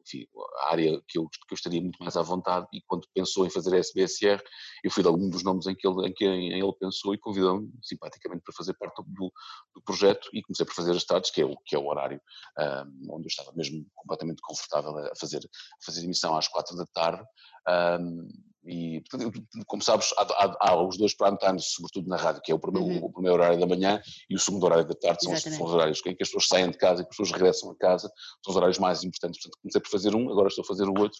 enfim, 0.00 0.26
a 0.66 0.70
área 0.70 1.00
que 1.06 1.18
eu, 1.18 1.28
que 1.28 1.52
eu 1.52 1.54
estaria 1.54 1.80
muito 1.80 2.02
mais 2.02 2.16
à 2.16 2.22
vontade 2.22 2.66
e 2.72 2.80
quando 2.86 3.06
pensou 3.14 3.46
em 3.46 3.50
fazer 3.50 3.74
a 3.74 3.78
SBSR, 3.78 4.42
eu 4.82 4.90
fui 4.90 5.02
de 5.02 5.08
algum 5.08 5.28
dos 5.28 5.42
nomes 5.44 5.66
em 5.66 5.74
que 5.74 5.86
ele, 5.86 6.08
em 6.08 6.12
que 6.12 6.24
ele 6.24 6.72
pensou 6.80 7.14
e 7.14 7.18
convidou-me 7.18 7.70
simpaticamente 7.82 8.42
para 8.44 8.54
fazer 8.54 8.74
parte 8.74 9.02
do, 9.06 9.32
do, 9.74 9.82
projeto 9.84 10.28
e 10.32 10.42
comecei 10.42 10.64
por 10.66 10.74
fazer 10.74 10.92
as 10.92 11.04
tardes, 11.04 11.30
que 11.30 11.42
é 11.42 11.44
o, 11.44 11.56
que 11.66 11.76
é 11.76 11.78
o 11.78 11.86
horário 11.86 12.20
um, 12.58 13.14
onde 13.14 13.24
eu 13.24 13.28
estava 13.28 13.52
mesmo 13.54 13.84
completamente 13.94 14.40
confortável 14.42 14.96
a 14.96 15.12
fazer, 15.18 15.38
a 15.38 15.84
fazer 15.84 16.04
emissão 16.04 16.36
às 16.36 16.48
quatro 16.48 16.76
da 16.76 16.86
tarde. 16.86 17.22
Um, 18.00 18.51
e, 18.64 19.02
como 19.66 19.82
sabes, 19.82 20.12
há, 20.16 20.22
há, 20.22 20.56
há, 20.70 20.82
os 20.82 20.96
dois 20.96 21.14
prime 21.14 21.36
times, 21.36 21.66
sobretudo 21.66 22.08
na 22.08 22.16
rádio, 22.16 22.42
que 22.42 22.52
é 22.52 22.54
o 22.54 22.58
primeiro, 22.58 22.86
uhum. 22.86 23.06
o 23.06 23.12
primeiro 23.12 23.34
horário 23.34 23.58
da 23.58 23.66
manhã 23.66 24.00
e 24.30 24.36
o 24.36 24.38
segundo 24.38 24.64
horário 24.64 24.86
da 24.86 24.94
tarde, 24.94 25.24
são 25.24 25.32
os, 25.32 25.42
são 25.42 25.64
os, 25.64 25.72
horários 25.72 26.00
em 26.06 26.14
que 26.14 26.22
as 26.22 26.28
pessoas 26.28 26.46
saem 26.46 26.70
de 26.70 26.78
casa 26.78 27.00
e 27.00 27.02
as 27.02 27.08
pessoas 27.08 27.32
regressam 27.32 27.70
a 27.70 27.76
casa, 27.76 28.10
são 28.44 28.50
os 28.50 28.56
horários 28.56 28.78
mais 28.78 29.02
importantes. 29.02 29.40
Portanto, 29.40 29.60
comecei 29.60 29.80
por 29.80 29.90
fazer 29.90 30.14
um, 30.14 30.30
agora 30.30 30.48
estou 30.48 30.62
a 30.62 30.66
fazer 30.66 30.84
o 30.84 30.94
outro. 30.98 31.18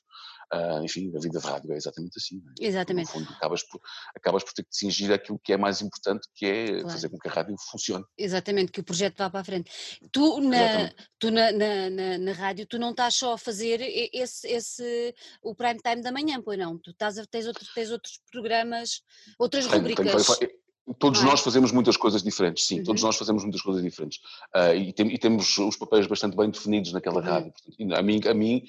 Uh, 0.52 0.84
enfim, 0.84 1.10
a 1.16 1.18
vida 1.18 1.40
de 1.40 1.46
rádio 1.46 1.72
é 1.72 1.76
exatamente 1.76 2.18
assim. 2.18 2.42
É? 2.60 2.66
Exatamente. 2.66 3.06
No 3.06 3.12
fundo, 3.12 3.32
acabas 3.32 3.62
por, 3.62 3.80
acabas 4.14 4.44
por 4.44 4.52
ter 4.52 4.62
que 4.64 4.68
te 4.68 4.76
cingir 4.76 5.10
aquilo 5.10 5.40
que 5.42 5.54
é 5.54 5.56
mais 5.56 5.80
importante, 5.80 6.28
que 6.34 6.44
é 6.44 6.66
claro. 6.66 6.90
fazer 6.90 7.08
com 7.08 7.18
que 7.18 7.28
a 7.28 7.32
rádio 7.32 7.56
funcione. 7.70 8.04
Exatamente, 8.18 8.70
que 8.70 8.80
o 8.80 8.84
projeto 8.84 9.16
vá 9.16 9.30
para 9.30 9.40
a 9.40 9.44
frente. 9.44 9.70
Tu, 10.12 10.40
na, 10.42 10.92
tu 11.18 11.30
na, 11.30 11.52
na, 11.52 11.90
na, 11.90 12.18
na 12.18 12.32
rádio, 12.32 12.66
tu 12.66 12.78
não 12.78 12.90
estás 12.90 13.14
só 13.14 13.32
a 13.32 13.38
fazer 13.38 13.80
esse, 14.12 14.46
esse, 14.46 15.14
o 15.42 15.54
prime 15.54 15.80
time 15.80 16.02
da 16.02 16.12
manhã, 16.12 16.40
pois 16.42 16.58
não? 16.58 16.78
Tu 16.78 16.90
estás 16.90 17.18
a, 17.18 17.24
tens, 17.32 17.46
outro, 17.46 17.66
tens 17.74 17.90
outros 17.90 18.20
programas, 18.30 19.02
outras 19.38 19.66
rubricas. 19.66 20.38
Tenho, 20.38 20.52
Todos 20.98 21.20
ah. 21.20 21.24
nós 21.24 21.40
fazemos 21.40 21.70
muitas 21.70 21.96
coisas 21.96 22.24
diferentes, 22.24 22.66
sim, 22.66 22.78
uhum. 22.78 22.84
todos 22.84 23.02
nós 23.02 23.16
fazemos 23.16 23.44
muitas 23.44 23.62
coisas 23.62 23.82
diferentes. 23.82 24.18
Uh, 24.54 24.74
e, 24.74 24.92
tem, 24.92 25.14
e, 25.14 25.18
temos 25.18 25.56
os 25.58 25.76
papéis 25.76 26.08
bastante 26.08 26.36
bem 26.36 26.50
definidos 26.50 26.92
naquela 26.92 27.20
uhum. 27.20 27.26
rádio. 27.26 27.52
Portanto, 27.52 27.94
a 27.94 28.02
mim, 28.02 28.20
a 28.26 28.34
mim 28.34 28.62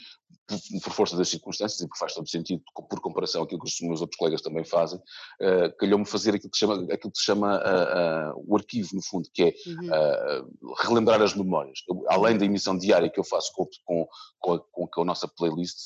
por 0.83 0.93
força 0.93 1.17
das 1.17 1.29
circunstâncias 1.29 1.81
e 1.81 1.87
porque 1.87 1.99
faz 1.99 2.13
todo 2.13 2.29
sentido, 2.29 2.61
por 2.73 3.01
comparação 3.01 3.43
àquilo 3.43 3.61
que 3.61 3.69
os 3.69 3.81
meus 3.81 4.01
outros 4.01 4.17
colegas 4.17 4.41
também 4.41 4.63
fazem, 4.63 4.99
uh, 4.99 5.75
calhou-me 5.77 6.05
fazer 6.05 6.35
aquilo 6.35 6.51
que 6.51 6.57
se 6.57 6.65
chama, 6.65 6.93
aquilo 6.93 7.11
que 7.11 7.19
se 7.19 7.25
chama 7.25 7.57
uh, 7.57 8.37
uh, 8.37 8.45
o 8.47 8.55
arquivo, 8.55 8.89
no 8.93 9.01
fundo, 9.01 9.29
que 9.33 9.43
é 9.43 9.53
uhum. 9.67 10.75
relembrar 10.79 11.21
as 11.21 11.33
memórias. 11.33 11.79
Eu, 11.89 12.03
além 12.09 12.37
da 12.37 12.45
emissão 12.45 12.77
diária 12.77 13.09
que 13.09 13.19
eu 13.19 13.23
faço 13.23 13.51
com, 13.53 13.67
com, 13.85 14.07
com, 14.39 14.53
a, 14.53 14.87
com 14.87 15.01
a, 15.01 15.05
nossa 15.05 15.27
playlist, 15.27 15.77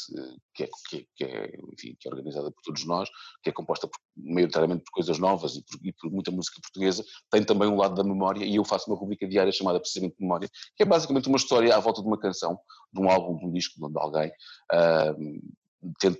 que 0.53 0.63
é, 0.63 0.69
que, 0.89 1.07
que, 1.15 1.23
é, 1.23 1.47
enfim, 1.73 1.95
que 1.99 2.07
é 2.07 2.11
organizada 2.11 2.51
por 2.51 2.61
todos 2.63 2.85
nós, 2.85 3.09
que 3.41 3.49
é 3.49 3.53
composta 3.53 3.87
por, 3.87 3.99
maioritariamente 4.15 4.83
por 4.83 4.91
coisas 4.91 5.19
novas 5.19 5.55
e 5.55 5.63
por, 5.63 5.79
e 5.83 5.93
por, 5.93 6.11
muita 6.11 6.31
música 6.31 6.59
portuguesa, 6.61 7.03
tem 7.31 7.43
também 7.43 7.67
um 7.67 7.77
lado 7.77 7.95
da 7.95 8.03
memória 8.03 8.43
e 8.43 8.55
eu 8.55 8.65
faço 8.65 8.89
uma 8.89 8.97
rubrica 8.97 9.27
diária 9.27 9.51
chamada 9.51 9.79
precisamente 9.79 10.15
Memória, 10.19 10.49
que 10.75 10.83
é 10.83 10.85
basicamente 10.85 11.27
uma 11.27 11.37
história 11.37 11.75
à 11.75 11.79
volta 11.79 12.01
de 12.01 12.07
uma 12.07 12.19
canção, 12.19 12.59
de 12.93 13.01
um 13.01 13.09
álbum, 13.09 13.37
de 13.37 13.45
um 13.45 13.51
disco, 13.51 13.89
de 13.89 13.99
alguém, 13.99 14.31
uh, 14.73 15.41
tento, 15.99 16.19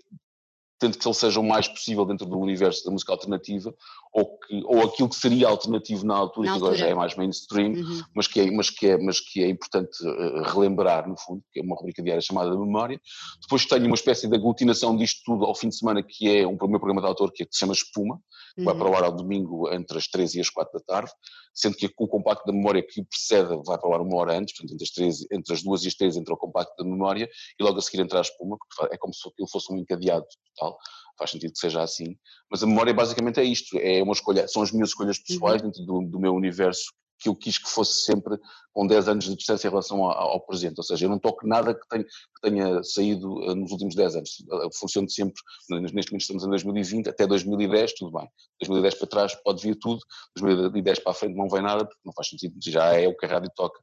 tento, 0.80 0.98
que 0.98 1.08
ele 1.08 1.16
seja 1.16 1.40
o 1.40 1.44
mais 1.44 1.68
possível 1.68 2.06
dentro 2.06 2.26
do 2.26 2.40
universo 2.40 2.86
da 2.86 2.92
música 2.92 3.12
alternativa, 3.12 3.74
ou, 4.18 4.40
que, 4.40 4.64
ou 4.66 4.84
aquilo 4.84 5.08
que 5.08 5.16
seria 5.16 5.48
alternativo 5.48 6.04
na 6.04 6.16
altura, 6.16 6.48
na 6.48 6.54
que 6.54 6.58
agora 6.58 6.76
já 6.76 6.88
é 6.88 6.96
mais 6.96 7.16
mainstream, 7.16 7.74
uhum. 7.74 8.02
mas, 8.16 8.28
que 8.28 8.40
é, 8.40 8.50
mas, 8.50 8.70
que 8.72 8.88
é, 8.88 8.98
mas 8.98 9.20
que 9.20 9.44
é 9.44 9.48
importante 9.48 9.96
uh, 10.04 10.42
relembrar, 10.42 11.08
no 11.08 11.16
fundo, 11.16 11.44
que 11.54 11.60
é 11.60 11.64
uma 11.64 11.76
rubrica 11.76 12.02
diária 12.02 12.22
chamada 12.22 12.50
da 12.50 12.58
memória. 12.58 13.00
Depois 13.44 13.68
tenho 13.68 13.86
uma 13.86 13.94
espécie 13.94 14.28
de 14.28 14.36
aglutinação 14.36 14.98
disto 14.98 15.22
tudo 15.24 15.46
ao 15.46 15.54
fim 15.54 15.70
de 15.70 15.78
semana, 15.78 16.02
que 16.02 16.36
é 16.36 16.48
um 16.48 16.58
primeiro 16.58 16.80
programa 16.80 17.02
de 17.02 17.08
autor 17.08 17.32
que, 17.32 17.44
é, 17.44 17.46
que 17.46 17.54
se 17.54 17.60
chama 17.60 17.74
Espuma, 17.74 18.20
que 18.56 18.64
vai 18.64 18.74
uhum. 18.74 18.80
para 18.80 18.90
o 18.90 18.96
ar 18.96 19.04
ao 19.04 19.16
domingo 19.16 19.72
entre 19.72 20.00
as 20.00 20.08
13 20.08 20.40
e 20.40 20.42
as 20.42 20.50
4 20.50 20.80
da 20.80 20.84
tarde, 20.84 21.12
sendo 21.54 21.78
que 21.78 21.88
o 21.96 22.08
compacto 22.08 22.44
da 22.48 22.54
memória 22.54 22.82
que 22.82 23.02
o 23.02 23.06
precede 23.06 23.56
vai 23.68 23.78
para 23.78 23.88
o 23.88 23.94
ar 23.94 24.02
uma 24.02 24.18
hora 24.18 24.36
antes, 24.36 24.56
portanto 24.56 24.74
entre 24.74 24.84
as, 24.84 24.90
13, 24.90 25.28
entre 25.32 25.54
as 25.54 25.62
2 25.62 25.84
e 25.84 25.88
as 25.90 25.94
13 25.94 26.20
entra 26.20 26.34
o 26.34 26.38
compacto 26.38 26.74
da 26.76 26.90
memória 26.90 27.30
e 27.60 27.64
logo 27.64 27.78
a 27.78 27.82
seguir 27.84 28.02
entra 28.02 28.18
a 28.18 28.22
espuma, 28.22 28.58
porque 28.58 28.96
é 28.96 28.98
como 28.98 29.14
se 29.14 29.30
aquilo 29.30 29.48
fosse 29.48 29.72
um 29.72 29.78
encadeado 29.78 30.26
total, 30.56 30.76
faz 31.18 31.32
sentido 31.32 31.54
que 31.54 31.60
seja 31.60 31.82
assim, 31.82 32.16
mas 32.50 32.64
a 32.64 32.68
memória 32.68 32.94
basicamente 32.94 33.40
é 33.40 33.44
isto, 33.44 33.78
é 33.80 34.02
uma 34.02 34.14
escolha, 34.14 34.48
são 34.48 34.62
as 34.62 34.72
minhas 34.72 34.90
escolhas 34.90 35.20
pessoais 35.20 35.62
uhum. 35.62 35.68
dentro 35.68 35.86
do, 35.86 36.02
do, 36.02 36.20
meu 36.20 36.34
universo 36.34 36.92
que 37.20 37.30
eu 37.30 37.36
quis 37.36 37.58
que 37.58 37.70
fosse 37.70 38.04
sempre 38.04 38.38
com 38.72 38.86
10 38.86 39.08
anos 39.08 39.26
de 39.26 39.36
distância 39.36 39.68
em 39.68 39.72
relação 39.72 40.04
ao, 40.04 40.12
ao 40.12 40.40
presente, 40.46 40.78
ou 40.78 40.84
seja, 40.84 41.06
eu 41.06 41.10
não 41.10 41.18
toco 41.18 41.48
nada 41.48 41.74
que 41.74 41.88
tenha, 41.90 42.04
que 42.04 42.42
tenha 42.44 42.84
saído 42.84 43.34
uh, 43.34 43.56
nos 43.56 43.72
últimos 43.72 43.96
10 43.96 44.16
anos, 44.18 44.44
uh, 44.52 44.70
funciona 44.78 45.08
sempre, 45.10 45.42
neste 45.70 46.12
momento 46.12 46.22
estamos 46.22 46.44
em 46.44 46.50
2020, 46.50 47.10
até 47.10 47.26
2010 47.26 47.94
tudo 47.94 48.12
bem, 48.12 48.30
2010 48.62 48.96
para 48.96 49.08
trás 49.08 49.36
pode 49.44 49.64
vir 49.64 49.76
tudo, 49.80 50.00
2010 50.36 51.00
para 51.00 51.12
a 51.12 51.16
frente 51.16 51.36
não 51.36 51.50
vem 51.50 51.64
nada, 51.64 51.86
porque 51.86 52.02
não 52.06 52.14
faz 52.14 52.30
sentido, 52.30 52.54
já 52.64 52.94
é 52.94 53.08
o 53.08 53.18
que 53.18 53.26
a 53.26 53.30
rádio 53.30 53.52
toca. 53.56 53.80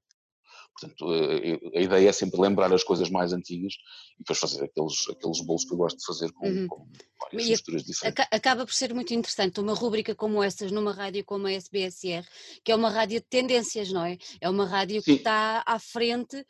Portanto, 0.78 1.14
eh, 1.14 1.78
a 1.78 1.80
ideia 1.80 2.08
é 2.08 2.12
sempre 2.12 2.40
lembrar 2.40 2.72
as 2.72 2.82
coisas 2.82 3.08
mais 3.08 3.32
antigas 3.32 3.74
e 4.16 4.18
depois 4.18 4.38
fazer 4.38 4.64
aqueles, 4.64 5.08
aqueles 5.08 5.40
bolos 5.40 5.64
que 5.64 5.72
eu 5.72 5.76
gosto 5.76 5.98
de 5.98 6.04
fazer 6.04 6.32
com, 6.32 6.48
uhum. 6.48 6.66
com 6.66 6.88
várias 7.20 7.48
misturas 7.48 7.84
diferentes. 7.84 8.26
Acaba 8.30 8.66
por 8.66 8.74
ser 8.74 8.92
muito 8.92 9.14
interessante 9.14 9.60
uma 9.60 9.72
rúbrica 9.72 10.14
como 10.14 10.42
essas 10.42 10.72
numa 10.72 10.92
rádio 10.92 11.24
como 11.24 11.46
a 11.46 11.52
SBSR, 11.52 12.26
que 12.64 12.72
é 12.72 12.74
uma 12.74 12.90
rádio 12.90 13.20
de 13.20 13.26
tendências, 13.26 13.92
não 13.92 14.04
é? 14.04 14.18
É 14.40 14.50
uma 14.50 14.66
rádio 14.66 15.00
Sim. 15.00 15.12
que 15.12 15.18
está 15.18 15.62
à 15.64 15.78
frente 15.78 16.36
uh, 16.36 16.44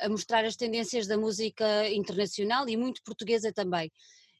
a 0.00 0.08
mostrar 0.08 0.44
as 0.44 0.56
tendências 0.56 1.06
da 1.06 1.16
música 1.16 1.88
internacional 1.90 2.68
e 2.68 2.76
muito 2.76 3.02
portuguesa 3.04 3.52
também. 3.52 3.90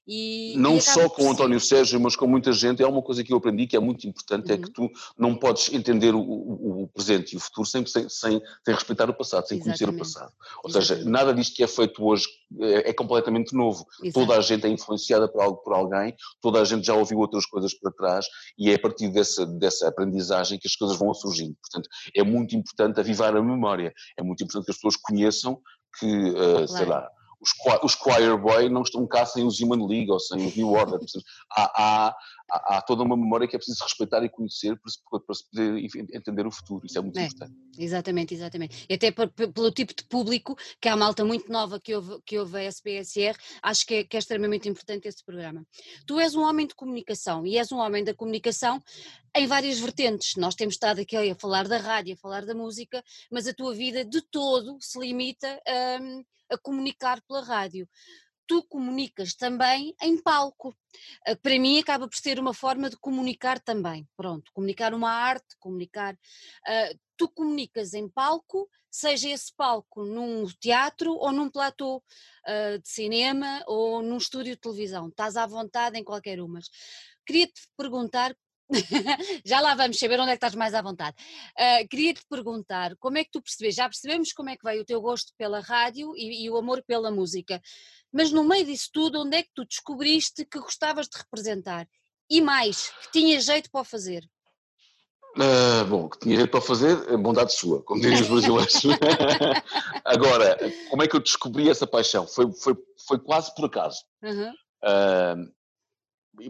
E, 0.06 0.54
não 0.58 0.76
e 0.76 0.80
só 0.82 1.08
com 1.08 1.24
o 1.24 1.30
António 1.30 1.58
Sérgio, 1.58 1.98
mas 1.98 2.14
com 2.14 2.26
muita 2.26 2.52
gente, 2.52 2.82
é 2.82 2.86
uma 2.86 3.00
coisa 3.00 3.24
que 3.24 3.32
eu 3.32 3.38
aprendi 3.38 3.66
que 3.66 3.76
é 3.76 3.80
muito 3.80 4.06
importante, 4.06 4.48
uhum. 4.48 4.54
é 4.54 4.58
que 4.58 4.80
uhum. 4.80 4.88
tu 4.88 4.90
não 5.18 5.34
podes 5.34 5.72
entender 5.72 6.14
o, 6.14 6.20
o, 6.20 6.82
o 6.82 6.88
presente 6.88 7.32
e 7.32 7.36
o 7.36 7.40
futuro 7.40 7.66
sem, 7.66 7.86
sem, 7.86 8.06
sem, 8.08 8.40
sem, 8.64 8.74
respeitar 8.74 9.08
o 9.08 9.14
passado, 9.14 9.46
sem 9.46 9.56
Exatamente. 9.56 9.78
conhecer 9.78 9.88
o 9.88 9.98
passado. 9.98 10.32
Ou 10.62 10.70
Exatamente. 10.70 10.98
seja, 10.98 11.10
nada 11.10 11.32
disto 11.32 11.56
que 11.56 11.62
é 11.62 11.66
feito 11.66 12.04
hoje 12.04 12.26
é, 12.60 12.90
é 12.90 12.92
completamente 12.92 13.54
novo. 13.54 13.86
Exato. 14.02 14.12
Toda 14.12 14.38
a 14.38 14.42
gente 14.42 14.66
é 14.66 14.68
influenciada 14.68 15.26
por, 15.26 15.40
algo, 15.40 15.56
por 15.58 15.72
alguém, 15.72 16.14
toda 16.40 16.60
a 16.60 16.64
gente 16.64 16.86
já 16.86 16.94
ouviu 16.94 17.18
outras 17.18 17.46
coisas 17.46 17.72
para 17.72 17.90
trás 17.90 18.26
e 18.58 18.70
é 18.70 18.74
a 18.74 18.78
partir 18.78 19.08
dessa, 19.08 19.46
dessa 19.46 19.88
aprendizagem 19.88 20.58
que 20.58 20.68
as 20.68 20.76
coisas 20.76 20.98
vão 20.98 21.14
surgindo. 21.14 21.56
Portanto, 21.62 21.88
é 22.14 22.22
muito 22.22 22.54
importante 22.54 23.00
avivar 23.00 23.34
a 23.34 23.42
memória, 23.42 23.92
é 24.18 24.22
muito 24.22 24.44
importante 24.44 24.66
que 24.66 24.70
as 24.70 24.76
pessoas 24.76 24.96
conheçam 24.96 25.58
que, 25.98 26.06
uh, 26.06 26.34
claro. 26.34 26.68
sei 26.68 26.86
lá, 26.86 27.08
os, 27.44 27.82
os 27.82 27.92
Choir 27.92 28.38
Boy 28.38 28.68
não 28.68 28.82
estão 28.82 29.06
cá 29.06 29.26
sem 29.26 29.44
os 29.44 29.60
Human 29.60 29.86
League 29.86 30.10
ou 30.10 30.18
sem 30.18 30.46
o 30.46 30.52
New 30.56 30.72
Order. 30.72 30.98
há, 31.52 31.72
há, 31.76 32.16
há, 32.50 32.82
toda 32.82 33.02
uma 33.02 33.16
memória 33.16 33.48
que 33.48 33.56
é 33.56 33.58
preciso 33.58 33.82
respeitar 33.82 34.22
e 34.24 34.28
conhecer 34.28 34.78
para 34.78 34.90
se, 34.90 34.98
para 35.26 35.34
se 35.34 35.50
poder 35.50 35.78
entender 36.12 36.46
o 36.46 36.50
futuro. 36.50 36.84
Isso 36.84 36.98
é 36.98 37.00
muito 37.00 37.18
é, 37.18 37.26
importante. 37.26 37.54
Exatamente, 37.78 38.34
exatamente. 38.34 38.86
E 38.88 38.94
até 38.94 39.10
por, 39.10 39.28
pelo 39.30 39.70
tipo 39.70 39.94
de 39.94 40.04
público, 40.04 40.56
que 40.80 40.88
há 40.88 40.96
malta 40.96 41.24
muito 41.24 41.50
nova 41.50 41.80
que 41.80 41.94
ouve, 41.94 42.20
que 42.24 42.38
ouve 42.38 42.58
a 42.58 42.68
SPSR, 42.70 43.36
acho 43.62 43.86
que 43.86 43.94
é, 43.94 44.04
que 44.04 44.16
é 44.16 44.20
extremamente 44.20 44.68
importante 44.68 45.08
esse 45.08 45.24
programa. 45.24 45.66
Tu 46.06 46.18
és 46.20 46.34
um 46.34 46.42
homem 46.42 46.66
de 46.66 46.74
comunicação 46.74 47.46
e 47.46 47.58
és 47.58 47.70
um 47.72 47.78
homem 47.78 48.04
da 48.04 48.14
comunicação 48.14 48.82
em 49.36 49.46
várias 49.46 49.80
vertentes. 49.80 50.36
Nós 50.36 50.54
temos 50.54 50.74
estado 50.74 51.00
aqui 51.00 51.16
a 51.16 51.34
falar 51.34 51.66
da 51.66 51.78
rádio, 51.78 52.14
a 52.14 52.16
falar 52.16 52.46
da 52.46 52.54
música, 52.54 53.02
mas 53.30 53.46
a 53.46 53.54
tua 53.54 53.74
vida 53.74 54.04
de 54.04 54.22
todo 54.22 54.76
se 54.80 54.98
limita 54.98 55.60
a, 55.66 55.98
hum, 56.00 56.24
a 56.50 56.58
comunicar 56.58 57.20
pela 57.22 57.42
rádio. 57.42 57.88
Tu 58.46 58.62
comunicas 58.64 59.34
também 59.34 59.94
em 60.02 60.20
palco. 60.20 60.76
Ah, 61.26 61.36
para 61.36 61.58
mim 61.58 61.78
acaba 61.78 62.08
por 62.08 62.16
ser 62.16 62.38
uma 62.38 62.54
forma 62.54 62.90
de 62.90 62.96
comunicar 62.96 63.58
também. 63.58 64.06
Pronto, 64.16 64.52
comunicar 64.52 64.92
uma 64.94 65.10
arte, 65.10 65.56
comunicar. 65.58 66.14
Uh, 66.14 66.98
tu 67.16 67.28
comunicas 67.28 67.94
em 67.94 68.08
palco, 68.08 68.68
seja 68.90 69.30
esse 69.30 69.52
palco 69.54 70.04
num 70.04 70.46
teatro 70.60 71.12
ou 71.14 71.32
num 71.32 71.50
platô 71.50 71.96
uh, 71.96 72.78
de 72.78 72.88
cinema 72.88 73.62
ou 73.66 74.02
num 74.02 74.18
estúdio 74.18 74.54
de 74.54 74.60
televisão. 74.60 75.08
Estás 75.08 75.36
à 75.36 75.46
vontade 75.46 75.98
em 75.98 76.04
qualquer 76.04 76.40
uma. 76.40 76.60
Queria-te 77.26 77.62
perguntar 77.76 78.36
já 79.44 79.60
lá 79.60 79.74
vamos 79.74 79.98
saber 79.98 80.20
onde 80.20 80.30
é 80.30 80.32
que 80.32 80.36
estás 80.36 80.54
mais 80.54 80.74
à 80.74 80.82
vontade. 80.82 81.16
Uh, 81.58 81.88
Queria-te 81.88 82.22
perguntar 82.28 82.96
como 82.98 83.18
é 83.18 83.24
que 83.24 83.30
tu 83.30 83.42
percebes, 83.42 83.74
já 83.74 83.88
percebemos 83.88 84.32
como 84.32 84.50
é 84.50 84.56
que 84.56 84.64
veio 84.64 84.82
o 84.82 84.84
teu 84.84 85.00
gosto 85.00 85.32
pela 85.36 85.60
rádio 85.60 86.12
e, 86.16 86.44
e, 86.44 86.50
o 86.50 86.56
amor 86.56 86.82
pela 86.86 87.10
música, 87.10 87.60
mas 88.12 88.30
no 88.30 88.44
meio 88.44 88.64
disso 88.64 88.90
tudo, 88.92 89.20
onde 89.22 89.36
é 89.36 89.42
que 89.42 89.50
tu 89.54 89.64
descobriste 89.64 90.44
que 90.44 90.58
gostavas 90.58 91.08
de 91.08 91.18
representar? 91.18 91.86
E 92.30 92.40
mais, 92.40 92.90
que 93.02 93.12
tinha 93.12 93.40
jeito 93.40 93.70
para 93.70 93.82
o 93.82 93.84
fazer? 93.84 94.24
Uh, 95.36 95.84
bom, 95.86 96.08
que 96.08 96.18
tinha 96.20 96.36
jeito 96.36 96.50
para 96.50 96.60
fazer, 96.60 97.16
bondade 97.16 97.52
sua, 97.52 97.82
como 97.82 98.00
dizem 98.00 98.22
os 98.22 98.28
brasileiros. 98.28 98.82
Agora, 100.04 100.56
como 100.88 101.02
é 101.02 101.08
que 101.08 101.16
eu 101.16 101.20
descobri 101.20 101.68
essa 101.68 101.86
paixão? 101.86 102.24
Foi, 102.26 102.52
foi, 102.52 102.76
foi 103.06 103.18
quase 103.18 103.52
por 103.54 103.64
acaso. 103.64 103.98
Uhum. 104.22 104.50
Uh, 104.50 105.52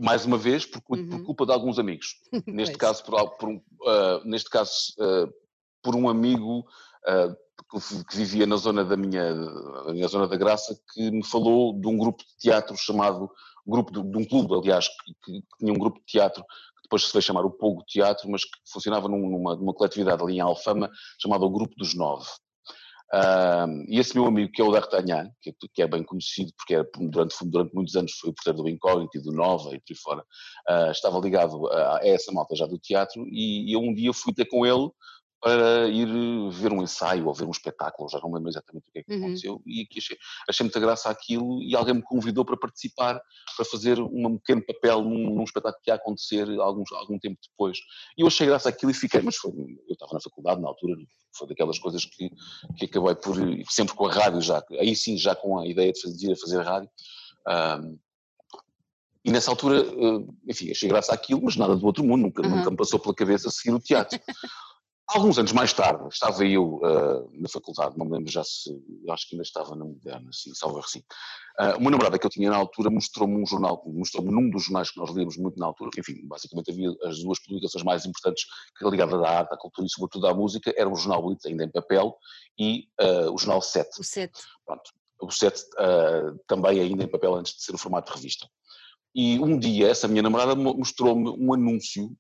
mais 0.01 0.25
uma 0.25 0.39
vez 0.39 0.67
por, 0.67 0.81
uhum. 0.91 1.09
por, 1.09 1.25
culpa 1.25 1.47
de 1.47 1.53
alguns 1.53 1.79
amigos. 1.79 2.17
Neste 2.47 2.77
caso, 2.77 3.05
por, 3.05 3.37
por 3.37 3.49
um, 3.49 3.57
uh, 3.57 4.25
neste 4.25 4.51
caso, 4.51 4.95
uh, 4.99 5.33
por 5.83 5.95
um 5.95 6.09
amigo 6.09 6.61
uh, 6.61 7.35
que, 7.71 8.05
que, 8.05 8.17
vivia 8.17 8.47
na 8.47 8.57
zona 8.57 8.85
da 8.85 8.97
minha, 8.97 9.35
da 9.35 9.93
minha 9.93 10.09
zona 10.09 10.27
da 10.27 10.37
Graça, 10.37 10.79
que 10.93 11.11
me 11.11 11.25
falou 11.25 11.79
de 11.79 11.87
um 11.87 11.97
grupo 11.97 12.23
de 12.23 12.37
teatro 12.39 12.77
chamado, 12.77 13.31
grupo 13.67 13.93
de, 13.93 14.03
de 14.03 14.17
um 14.19 14.25
clube, 14.25 14.55
aliás, 14.55 14.89
que, 14.89 15.15
que, 15.25 15.45
tinha 15.59 15.73
um 15.73 15.79
grupo 15.79 15.99
de 15.99 16.07
teatro 16.07 16.43
que 16.43 16.83
depois 16.85 17.07
se 17.07 17.13
veio 17.13 17.23
chamar 17.23 17.45
o 17.45 17.51
Pogo 17.51 17.83
Teatro, 17.87 18.31
mas 18.31 18.45
que 18.45 18.51
funcionava 18.71 19.09
numa, 19.09 19.57
numa 19.57 19.75
coletividade 19.75 20.23
ali 20.23 20.37
em 20.37 20.41
Alfama, 20.41 20.91
chamada 21.19 21.45
o 21.45 21.51
Grupo 21.51 21.75
dos 21.77 21.95
Nove. 21.95 22.29
E 23.89 23.99
esse 23.99 24.15
meu 24.15 24.27
amigo, 24.27 24.51
que 24.53 24.61
é 24.61 24.65
o 24.65 24.73
D'Artagnan, 24.73 25.31
que, 25.41 25.55
que, 25.73 25.83
é 25.83 25.87
bem 25.87 26.03
conhecido, 26.03 26.53
porque 26.57 26.75
era, 26.75 26.89
durante, 26.99 27.37
durante 27.45 27.75
muitos 27.75 27.95
anos 27.95 28.13
foi 28.13 28.31
o 28.31 28.53
do 28.53 28.69
Incógnito 28.69 29.19
e 29.19 29.23
do 29.23 29.33
Nova 29.33 29.75
e 29.75 29.79
por 29.79 29.93
aí 29.93 29.97
fora, 29.97 30.25
uh, 30.69 30.91
estava 30.91 31.19
ligado 31.19 31.69
a, 31.69 31.99
a, 31.99 32.01
essa 32.03 32.33
malta 32.33 32.57
já 32.57 32.67
do 32.67 32.79
teatro, 32.79 33.25
e 33.29 33.73
eu 33.75 33.81
um 33.81 33.95
dia 33.95 34.13
fui 34.13 34.33
ter 34.33 34.47
com 34.47 34.67
ele 34.67 34.91
para 35.45 35.87
ir 35.89 36.09
ver 36.53 36.73
um 36.73 36.83
ensaio 36.83 37.27
ou 37.27 37.35
ver 37.35 37.45
um 37.45 37.51
espetáculo, 37.51 38.09
já 38.09 38.19
não 38.19 38.33
lembro 38.33 38.49
exatamente 38.49 38.89
o 38.89 38.91
que 38.91 39.01
é 39.01 39.03
que 39.03 39.13
uhum. 39.13 39.25
aconteceu, 39.25 39.63
e 39.67 39.87
achei, 39.95 40.17
achei 40.49 40.65
muita 40.65 40.81
graça 40.81 41.11
aquilo 41.11 41.63
e 41.63 41.77
alguém 41.77 41.97
me 41.97 42.03
convidou 42.03 42.47
para 42.47 42.57
participar, 42.57 43.21
para 43.55 43.67
fazer 43.67 44.01
um 44.01 44.39
pequeno 44.39 44.65
papel 44.65 45.03
num, 45.03 45.35
num 45.35 45.45
espetáculo 45.45 45.83
que 45.85 45.91
ia 45.91 45.97
acontecer 45.97 46.49
alguns, 46.59 46.91
algum 46.93 47.19
tempo 47.19 47.39
depois. 47.47 47.77
E 48.17 48.23
eu 48.23 48.27
achei 48.27 48.47
graça 48.47 48.71
aquilo 48.71 48.91
e 48.91 48.95
fiquei, 48.95 49.21
mas 49.21 49.37
foi, 49.37 49.53
eu 49.87 49.93
estava 49.93 50.15
na 50.15 50.21
faculdade 50.21 50.63
na 50.63 50.69
altura, 50.69 50.97
foi 51.37 51.47
daquelas 51.47 51.79
coisas 51.79 52.07
que, 52.07 52.31
que 52.79 52.87
acabei 52.87 53.15
por, 53.15 53.37
sempre 53.69 53.95
com 53.95 54.07
a 54.07 54.13
rádio 54.13 54.41
já, 54.41 54.65
aí 54.81 54.97
sim 54.97 55.19
já 55.19 55.37
com 55.37 55.59
a 55.59 55.67
ideia 55.67 55.93
de 55.93 56.01
fazer, 56.01 56.29
de 56.29 56.41
fazer 56.41 56.63
rádio, 56.63 56.89
um, 57.47 57.99
e 59.27 59.31
nessa 59.31 59.51
altura, 59.51 59.83
enfim, 60.47 60.71
achei 60.71 60.89
graça 60.89 61.13
aquilo, 61.13 61.41
mas 61.43 61.57
nada 61.57 61.75
do 61.75 61.87
outro 61.87 62.05
mundo, 62.05 62.23
nunca, 62.23 62.43
uhum. 62.43 62.57
nunca 62.57 62.71
me 62.71 62.77
passou 62.77 62.99
pela 62.99 63.15
cabeça 63.15 63.51
seguir 63.51 63.75
o 63.75 63.81
teatro. 63.81 64.19
Alguns 65.07 65.39
anos 65.39 65.53
mais 65.53 65.71
tarde, 65.73 66.03
estava 66.09 66.47
eu 66.47 66.77
uh, 66.77 67.31
na 67.35 67.47
faculdade, 67.49 67.97
não 67.99 68.07
me 68.07 68.13
lembro 68.13 68.33
já 68.33 68.43
se, 68.43 68.71
acho 69.11 69.29
que 69.29 69.35
ainda 69.35 69.43
estava 69.43 69.77
na 69.77 69.85
Moderna, 69.85 70.31
assim, 70.31 70.55
salvo 70.55 70.79
assim. 70.79 71.01
Uh, 71.61 71.77
uma 71.79 71.91
namorada 71.91 72.19
que 72.19 72.25
eu 72.25 72.31
tinha 72.31 72.51
na 72.51 72.57
altura 72.57 72.89
mostrou-me 72.89 73.37
um 73.37 73.47
jornal, 73.47 73.83
mostrou-me 73.87 74.31
num 74.33 74.49
dos 74.49 74.65
jornais 74.65 74.91
que 74.91 74.99
nós 74.99 75.11
líamos 75.11 75.37
muito 75.37 75.59
na 75.59 75.67
altura, 75.67 75.91
enfim, 75.99 76.27
basicamente 76.27 76.71
havia 76.71 76.91
as 77.05 77.19
duas 77.23 77.39
publicações 77.39 77.85
mais 77.85 78.07
importantes 78.07 78.47
que 78.79 78.89
ligadas 78.89 79.23
à 79.23 79.29
arte, 79.41 79.53
à 79.53 79.59
cultura 79.59 79.87
e 79.87 79.91
sobretudo 79.91 80.27
à 80.27 80.33
música, 80.33 80.73
era 80.75 80.89
o 80.89 80.97
jornal 80.97 81.23
Blitz, 81.23 81.45
ainda 81.45 81.65
em 81.65 81.71
papel, 81.71 82.17
e 82.59 82.89
uh, 82.99 83.31
o 83.31 83.37
jornal 83.37 83.61
7. 83.61 84.01
O 84.01 84.05
7. 84.05 84.33
Pronto, 84.65 84.91
o 85.21 85.31
7 85.31 85.61
uh, 85.61 86.39
também 86.47 86.81
ainda 86.81 87.05
em 87.05 87.11
papel 87.11 87.35
antes 87.35 87.55
de 87.55 87.63
ser 87.63 87.75
o 87.75 87.79
formato 87.79 88.11
de 88.11 88.17
revista. 88.17 88.49
E 89.15 89.39
um 89.39 89.59
dia 89.59 89.89
essa 89.89 90.09
minha 90.09 90.23
namorada 90.23 90.57
mostrou-me 90.57 91.29
um 91.29 91.53
anúncio 91.53 92.11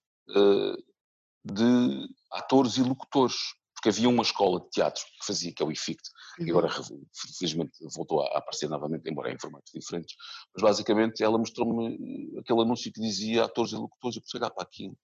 de 1.44 2.08
atores 2.32 2.76
e 2.76 2.82
locutores, 2.82 3.36
porque 3.74 3.88
havia 3.90 4.08
uma 4.08 4.22
escola 4.22 4.60
de 4.60 4.70
teatro 4.70 5.02
que 5.20 5.26
fazia, 5.26 5.52
que 5.52 5.62
é 5.62 5.66
o 5.66 5.70
IFICT, 5.70 6.02
que 6.36 6.50
agora 6.50 6.68
uhum. 6.68 7.04
felizmente 7.38 7.72
voltou 7.94 8.22
a 8.22 8.38
aparecer 8.38 8.68
novamente, 8.68 9.08
embora 9.10 9.32
em 9.32 9.38
formatos 9.38 9.70
diferentes, 9.74 10.16
mas 10.54 10.62
basicamente 10.62 11.22
ela 11.22 11.38
mostrou-me 11.38 12.38
aquele 12.38 12.62
anúncio 12.62 12.92
que 12.92 13.00
dizia 13.00 13.44
atores 13.44 13.72
e 13.72 13.76
locutores, 13.76 14.16
eu 14.16 14.22
comecei 14.22 14.40
a 14.40 14.42
olhar 14.44 14.50
para 14.50 14.64
aquilo 14.64 14.96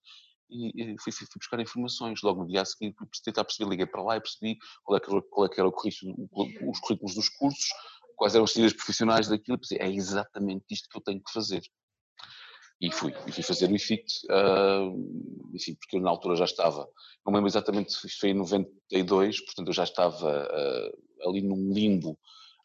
e 0.51 0.95
fui, 1.01 1.11
fui, 1.13 1.27
buscar 1.37 1.59
informações. 1.59 2.21
Logo 2.21 2.41
no 2.43 2.47
dia 2.47 2.61
a 2.61 2.65
seguir, 2.65 2.93
fui 2.97 3.07
tentar 3.23 3.45
perceber, 3.45 3.69
liguei 3.69 3.85
para 3.85 4.03
lá 4.03 4.17
e 4.17 4.21
percebi 4.21 4.57
qual 4.83 4.97
é 4.97 4.99
que, 4.99 5.21
qual 5.29 5.45
é 5.45 5.49
que 5.49 5.59
era 5.59 5.69
o 5.69 5.71
currículo, 5.71 6.29
os 6.69 6.79
currículos 6.81 7.15
dos 7.15 7.29
cursos, 7.29 7.69
quais 8.17 8.35
eram 8.35 8.43
as 8.43 8.53
trilhas 8.53 8.73
profissionais 8.73 9.27
daquilo, 9.27 9.55
e 9.57 9.59
pensei, 9.59 9.77
é 9.79 9.89
exatamente 9.89 10.65
isto 10.69 10.89
que 10.89 10.97
eu 10.97 11.01
tenho 11.01 11.23
que 11.23 11.31
fazer. 11.31 11.61
E 12.81 12.91
fui, 12.91 13.13
e 13.27 13.31
fui 13.31 13.43
fazer 13.43 13.69
o 13.69 13.75
IFICT, 13.75 14.25
uh, 14.25 15.53
enfim, 15.53 15.75
porque 15.75 15.97
eu 15.97 16.01
na 16.01 16.09
altura 16.09 16.35
já 16.35 16.45
estava, 16.45 16.89
não 17.23 17.31
lembro 17.31 17.47
exatamente, 17.47 17.89
isto 17.89 18.19
foi 18.19 18.29
em 18.29 18.33
92, 18.33 19.45
portanto 19.45 19.67
eu 19.67 19.73
já 19.73 19.83
estava 19.83 20.47
uh, 20.47 21.29
ali 21.29 21.43
num 21.43 21.71
limbo 21.71 22.17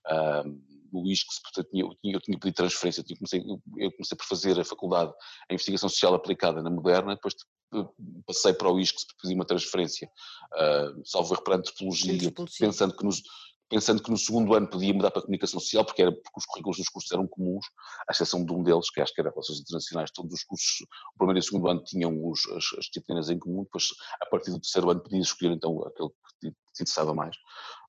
uh, 0.06 0.66
no 0.90 1.06
ISCS, 1.06 1.42
portanto 1.42 1.68
eu 1.74 1.94
tinha, 2.00 2.14
eu 2.14 2.20
tinha 2.20 2.38
pedido 2.38 2.56
transferência, 2.56 3.04
eu 3.06 3.16
comecei, 3.16 3.40
eu 3.76 3.92
comecei 3.92 4.16
por 4.16 4.24
fazer 4.24 4.58
a 4.58 4.64
faculdade 4.64 5.12
em 5.50 5.54
Investigação 5.54 5.90
Social 5.90 6.14
Aplicada 6.14 6.62
na 6.62 6.70
Moderna, 6.70 7.14
depois 7.14 7.34
passei 8.26 8.52
para 8.52 8.70
o 8.70 8.78
ISCS, 8.78 9.06
pedi 9.20 9.34
uma 9.34 9.44
transferência, 9.44 10.08
uh, 10.54 11.02
salvo 11.04 11.34
erro 11.34 11.42
para 11.42 11.56
antropologia, 11.56 12.32
pensando 12.58 12.96
que 12.96 13.04
nos, 13.04 13.22
pensando 13.68 14.02
que 14.02 14.10
no 14.10 14.16
segundo 14.16 14.54
ano 14.54 14.68
podia 14.68 14.94
mudar 14.94 15.10
para 15.10 15.20
a 15.20 15.22
comunicação 15.22 15.58
social, 15.58 15.84
porque, 15.84 16.02
era, 16.02 16.12
porque 16.12 16.38
os 16.38 16.46
currículos 16.46 16.76
dos 16.76 16.88
cursos 16.88 17.10
eram 17.10 17.26
comuns, 17.26 17.66
à 18.08 18.12
exceção 18.12 18.44
de 18.44 18.52
um 18.52 18.62
deles, 18.62 18.90
que 18.90 19.00
acho 19.00 19.12
que 19.12 19.20
era 19.20 19.30
Relações 19.30 19.60
Internacionais, 19.60 20.10
todos 20.10 20.32
os 20.32 20.44
cursos, 20.44 20.86
o 21.14 21.18
primeiro 21.18 21.38
e 21.38 21.40
o 21.40 21.42
segundo 21.42 21.68
ano 21.68 21.82
tinham 21.82 22.12
os, 22.28 22.46
as, 22.48 22.64
as, 22.78 22.86
disciplinas 22.86 23.28
em 23.30 23.38
comum, 23.38 23.64
depois 23.64 23.88
a 24.20 24.26
partir 24.26 24.50
do 24.50 24.60
terceiro 24.60 24.90
ano 24.90 25.00
podia 25.00 25.20
escolher 25.20 25.52
então 25.52 25.82
aquele 25.84 26.10
que 26.40 26.50
te 26.50 26.82
interessava 26.82 27.14
mais, 27.14 27.34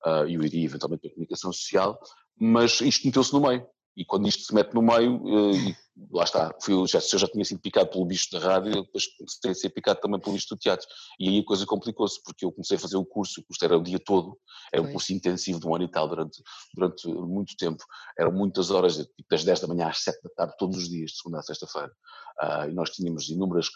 uh, 0.05 0.28
e 0.28 0.34
eu 0.34 0.43
iria 0.43 0.65
eventualmente 0.65 1.01
para 1.01 1.09
a 1.09 1.13
comunicação 1.13 1.53
social, 1.53 1.99
mas 2.39 2.82
isto 2.82 3.05
meteu-se 3.05 3.34
no 3.34 3.41
meio, 3.41 3.67
e 3.98 4.06
quando 4.06 4.28
isto 4.28 4.43
se 4.43 4.54
mete 4.54 4.76
no 4.76 4.82
meio, 4.84 5.16
uh, 5.16 5.76
lá 6.12 6.24
está, 6.24 6.56
fui, 6.62 6.88
já, 6.88 7.02
se 7.02 7.16
eu 7.16 7.20
já 7.20 7.28
tinha 7.28 7.43
sido 7.43 7.60
picado 7.60 7.89
pelo 7.89 8.06
bicho 8.06 8.30
da 8.32 8.38
rádio, 8.38 8.84
depois 8.84 9.08
comecei 9.18 9.50
a 9.50 9.56
ser 9.56 9.70
picado 9.72 10.00
também 10.00 10.20
pelo 10.20 10.36
bicho 10.36 10.50
do 10.52 10.56
teatro. 10.56 10.88
E 11.20 11.28
aí 11.28 11.39
a 11.39 11.43
coisa 11.43 11.66
complicou-se, 11.66 12.22
porque 12.24 12.45
eu 12.45 12.52
comecei 12.52 12.78
a 12.78 12.80
fazer 12.80 12.95
o 12.95 13.04
curso, 13.04 13.41
o 13.41 13.43
curso 13.43 13.66
era 13.66 13.76
o 13.76 13.82
dia 13.82 13.98
todo, 13.98 14.38
era 14.72 14.84
um 14.84 14.91
curso 14.91 15.12
intensivo 15.12 15.60
de 15.60 15.68
um 15.68 15.74
ano 15.74 15.86
e 15.86 15.88
tal, 15.88 16.08
durante, 16.08 16.43
durante 16.76 17.08
muito 17.08 17.58
tempo. 17.58 17.84
Eram 18.20 18.32
muitas 18.32 18.70
horas, 18.70 18.98
tipo, 18.98 19.26
das 19.32 19.43
10 19.43 19.62
da 19.62 19.68
manhã 19.68 19.88
às 19.88 20.04
7 20.04 20.22
da 20.22 20.30
tarde, 20.30 20.54
todos 20.60 20.78
os 20.78 20.88
dias, 20.88 21.10
de 21.10 21.18
segunda 21.18 21.39
a 21.39 21.41
sexta-feira. 21.41 21.91
Uh, 22.39 22.70
e 22.70 22.74
nós 22.74 22.91
tínhamos 22.91 23.30
inúmeras 23.30 23.68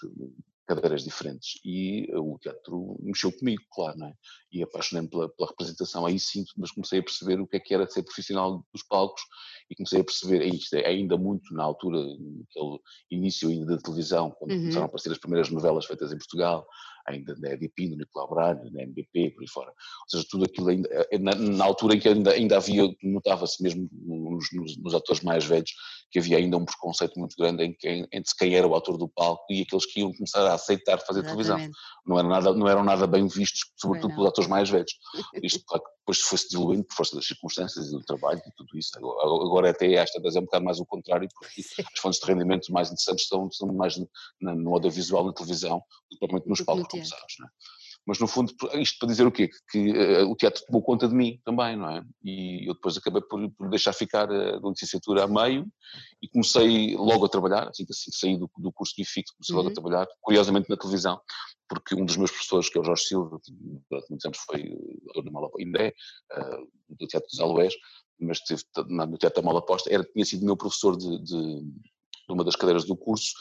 cadeiras 0.75 1.03
diferentes. 1.03 1.59
E 1.63 2.07
o 2.13 2.37
teatro 2.39 2.97
mexeu 3.01 3.31
comigo, 3.31 3.61
claro, 3.71 3.97
não 3.97 4.07
é? 4.07 4.13
E 4.51 4.63
apaixonei-me 4.63 5.09
pela, 5.09 5.29
pela, 5.29 5.49
representação. 5.49 6.05
Aí 6.05 6.19
sim, 6.19 6.43
mas 6.57 6.71
comecei 6.71 6.99
a 6.99 7.03
perceber 7.03 7.39
o 7.39 7.47
que 7.47 7.57
é 7.57 7.59
que 7.59 7.73
era 7.73 7.87
ser 7.87 8.03
profissional 8.03 8.65
dos 8.73 8.83
palcos 8.83 9.21
e 9.69 9.75
comecei 9.75 10.01
a 10.01 10.03
perceber, 10.03 10.45
isto 10.45 10.75
é 10.75 10.85
ainda 10.85 11.17
muito 11.17 11.53
na 11.53 11.63
altura, 11.63 11.97
naquele 11.99 12.79
início 13.09 13.49
ainda 13.49 13.65
da 13.65 13.81
televisão, 13.81 14.29
quando 14.31 14.51
uhum. 14.51 14.59
começaram 14.59 14.83
a 14.83 14.87
aparecer 14.87 15.11
as 15.11 15.17
primeiras 15.17 15.49
novelas 15.49 15.85
feitas 15.85 16.11
em 16.11 16.17
Portugal, 16.17 16.67
ainda 17.07 17.35
na 17.37 17.51
EDP, 17.51 17.89
no 17.89 17.97
Nicolau 17.97 18.29
Braga, 18.29 18.69
na 18.71 18.83
MBP, 18.83 19.31
por 19.31 19.41
aí 19.41 19.47
fora. 19.47 19.69
Ou 19.69 20.09
seja, 20.09 20.25
tudo 20.29 20.45
aquilo 20.45 20.69
ainda, 20.69 20.89
eh, 21.11 21.17
na, 21.17 21.33
na 21.35 21.65
altura 21.65 21.95
em 21.95 21.99
que 21.99 22.09
ainda, 22.09 22.31
ainda 22.31 22.57
havia, 22.57 22.83
notava-se 23.01 23.61
mesmo 23.61 23.89
nos, 23.91 24.47
nos, 24.53 24.77
nos, 24.77 24.93
atores 24.93 25.23
mais 25.23 25.45
velhos, 25.45 25.71
que 26.11 26.19
havia 26.19 26.37
ainda 26.37 26.57
um 26.57 26.65
preconceito 26.65 27.17
muito 27.17 27.35
grande 27.37 27.63
em 27.63 27.73
quem, 27.73 28.07
entre 28.11 28.35
quem 28.37 28.53
era 28.55 28.67
o 28.67 28.75
ator 28.75 28.97
do 28.97 29.07
palco 29.07 29.45
e 29.49 29.61
aqueles 29.61 29.85
que 29.85 30.01
iam 30.01 30.11
começar 30.13 30.45
a 30.45 30.53
aceitar 30.53 30.99
fazer 30.99 31.21
Exatamente. 31.21 31.47
televisão. 31.47 31.79
Não, 32.05 32.19
era 32.19 32.27
nada, 32.27 32.53
não 32.53 32.67
eram 32.67 32.83
nada 32.83 33.07
bem 33.07 33.27
vistos, 33.27 33.61
sobretudo 33.77 34.13
pelos 34.13 34.29
atores 34.29 34.49
mais 34.49 34.69
velhos. 34.69 34.91
Isto, 35.41 35.63
claro, 35.65 35.83
depois 35.99 36.19
foi-se 36.19 36.49
diluindo 36.49 36.83
por 36.83 36.95
força 36.95 37.15
das 37.15 37.25
circunstâncias 37.25 37.87
e 37.87 37.91
do 37.91 38.03
trabalho 38.03 38.41
e 38.45 38.51
tudo 38.57 38.77
isso. 38.77 38.91
Agora, 38.97 39.45
agora 39.45 39.69
até 39.69 39.93
esta 39.93 40.21
vez 40.21 40.35
é 40.35 40.39
um 40.39 40.43
bocado 40.43 40.65
mais 40.65 40.79
o 40.79 40.85
contrário, 40.85 41.29
porque 41.33 41.61
as 41.93 41.99
fontes 41.99 42.19
de 42.19 42.25
rendimento 42.25 42.71
mais 42.73 42.89
interessantes 42.89 43.27
são, 43.27 43.49
são 43.51 43.67
mais 43.73 43.97
no, 43.97 44.07
no 44.41 44.73
audiovisual, 44.73 45.25
na 45.25 45.33
televisão, 45.33 45.77
do 45.77 45.83
que 46.09 46.19
propriamente 46.19 46.49
nos 46.49 46.61
palcos, 46.61 46.87
como 46.89 47.05
sabes, 47.05 47.35
não 47.39 47.47
é? 47.47 47.49
Mas 48.05 48.19
no 48.19 48.27
fundo, 48.27 48.53
isto 48.73 48.97
para 48.99 49.07
dizer 49.07 49.27
o 49.27 49.31
quê? 49.31 49.49
Que 49.69 49.91
uh, 49.91 50.29
o 50.29 50.35
teatro 50.35 50.63
tomou 50.65 50.81
conta 50.81 51.07
de 51.07 51.13
mim 51.13 51.39
também, 51.45 51.75
não 51.75 51.89
é? 51.89 52.03
E 52.23 52.67
eu 52.67 52.73
depois 52.73 52.97
acabei 52.97 53.21
por, 53.21 53.49
por 53.51 53.69
deixar 53.69 53.93
ficar 53.93 54.29
a, 54.31 54.57
a 54.57 54.69
licenciatura 54.69 55.23
a 55.23 55.27
meio 55.27 55.67
e 56.21 56.27
comecei 56.27 56.95
logo 56.95 57.25
a 57.25 57.29
trabalhar, 57.29 57.69
assim 57.69 57.85
que 57.85 57.91
assim, 57.91 58.11
saí 58.11 58.37
do, 58.37 58.49
do 58.57 58.71
curso 58.71 58.95
de 58.95 59.03
IFIC, 59.03 59.31
comecei 59.33 59.53
uhum. 59.53 59.57
logo 59.57 59.67
a 59.67 59.69
uhum. 59.69 59.73
trabalhar, 59.73 60.07
curiosamente 60.19 60.69
na 60.69 60.77
televisão, 60.77 61.21
porque 61.69 61.95
um 61.95 62.03
dos 62.03 62.17
meus 62.17 62.31
professores, 62.31 62.69
que 62.69 62.77
é 62.77 62.81
o 62.81 62.83
Jorge 62.83 63.03
Silva, 63.03 63.39
durante 63.89 64.09
muitos 64.09 64.25
anos 64.25 64.37
foi 64.39 64.61
uh, 64.61 65.23
na 65.23 65.31
Mala, 65.31 65.49
ainda 65.59 65.79
é, 65.79 65.93
uh, 66.37 66.67
do 66.89 67.07
Teatro 67.07 67.29
dos 67.29 67.39
Aloés, 67.39 67.73
mas 68.19 68.39
esteve 68.39 68.63
no 68.87 69.17
Teatro 69.17 69.41
da 69.41 69.45
Mala 69.45 69.63
Posta, 69.63 69.93
era, 69.93 70.03
tinha 70.03 70.25
sido 70.25 70.45
meu 70.45 70.57
professor 70.57 70.97
de, 70.97 71.19
de, 71.19 71.61
de 71.61 72.33
uma 72.33 72.43
das 72.43 72.55
cadeiras 72.55 72.85
do 72.85 72.95
curso 72.95 73.33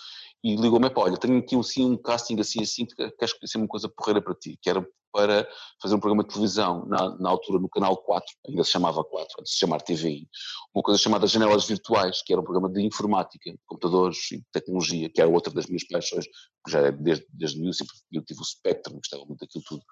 e 0.42 0.56
ligou-me, 0.56 0.90
olha, 0.94 1.16
tenho 1.16 1.38
aqui 1.38 1.56
um 1.56 1.96
casting 1.96 2.38
assim, 2.40 2.62
assim, 2.62 2.86
que 2.86 3.10
queres 3.12 3.34
que 3.34 3.58
uma 3.58 3.68
coisa 3.68 3.88
porreira 3.88 4.22
para 4.22 4.34
ti, 4.34 4.58
que 4.60 4.70
era 4.70 4.86
para 5.12 5.46
fazer 5.82 5.94
um 5.94 6.00
programa 6.00 6.22
de 6.22 6.30
televisão, 6.30 6.86
na, 6.86 7.16
na 7.18 7.30
altura 7.30 7.60
no 7.60 7.68
canal 7.68 7.96
4, 7.96 8.26
ainda 8.48 8.64
se 8.64 8.70
chamava 8.70 9.02
4, 9.02 9.28
antes 9.40 9.50
de 9.50 9.54
se 9.54 9.58
chamar 9.58 9.80
TVI, 9.80 10.28
uma 10.74 10.82
coisa 10.82 11.00
chamada 11.00 11.26
Janelas 11.26 11.66
Virtuais, 11.66 12.22
que 12.24 12.32
era 12.32 12.40
um 12.40 12.44
programa 12.44 12.72
de 12.72 12.80
informática, 12.82 13.52
computadores 13.66 14.30
e 14.32 14.42
tecnologia, 14.52 15.10
que 15.10 15.20
era 15.20 15.28
outra 15.28 15.52
das 15.52 15.66
minhas 15.66 15.86
paixões, 15.86 16.26
já 16.68 16.80
é 16.80 16.92
desde, 16.92 17.26
desde 17.32 17.60
mil, 17.60 17.72
sempre 17.72 17.94
eu 18.12 18.24
tive 18.24 18.40
o 18.40 18.44
Spectrum, 18.44 18.96
gostava 18.96 19.24
muito 19.24 19.40
daquilo 19.40 19.64
tudo. 19.66 19.82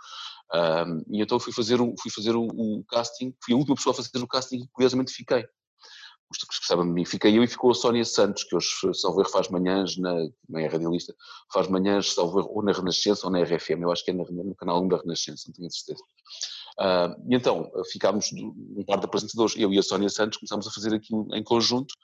Um, 0.54 1.16
e 1.16 1.22
então 1.22 1.40
fui 1.40 1.52
fazer, 1.52 1.80
o, 1.80 1.94
fui 2.00 2.10
fazer 2.10 2.36
o, 2.36 2.46
o 2.46 2.84
casting, 2.88 3.34
fui 3.44 3.54
a 3.54 3.56
última 3.56 3.74
pessoa 3.74 3.92
a 3.92 3.96
fazer 3.96 4.22
o 4.22 4.28
casting 4.28 4.62
e 4.62 4.68
curiosamente 4.68 5.12
fiquei 5.12 5.44
os 6.30 6.38
que 6.38 6.46
gostavam 6.46 6.86
de 6.86 6.92
mim. 6.92 7.04
Fiquei 7.04 7.36
eu 7.38 7.42
e 7.42 7.48
ficou 7.48 7.70
a 7.70 7.74
Sónia 7.74 8.04
Santos, 8.04 8.44
que 8.44 8.54
hoje, 8.54 8.68
salvo 8.94 9.20
erro, 9.20 9.30
faz 9.30 9.48
manhãs, 9.48 9.96
na, 9.96 10.12
também 10.46 10.64
é 10.64 10.68
radialista, 10.68 11.14
faz 11.52 11.68
manhãs, 11.68 12.12
salvo 12.14 12.40
erro, 12.40 12.50
ou 12.54 12.62
na 12.62 12.72
Renascença 12.72 13.26
ou 13.26 13.32
na 13.32 13.42
RFM, 13.42 13.82
eu 13.82 13.90
acho 13.90 14.04
que 14.04 14.10
é 14.10 14.14
no 14.14 14.54
canal 14.54 14.82
1 14.82 14.88
da 14.88 14.96
Renascença, 14.98 15.44
não 15.48 15.54
tenho 15.54 15.70
certeza. 15.70 16.02
Uh, 16.78 17.10
e 17.28 17.34
então, 17.34 17.70
ficámos 17.90 18.30
um 18.32 18.84
par 18.84 18.98
de 18.98 19.06
apresentadores, 19.06 19.56
eu 19.56 19.72
e 19.72 19.78
a 19.78 19.82
Sónia 19.82 20.08
Santos, 20.08 20.38
começámos 20.38 20.66
a 20.66 20.70
fazer 20.70 20.94
aquilo 20.94 21.26
em 21.34 21.42
conjunto, 21.42 21.94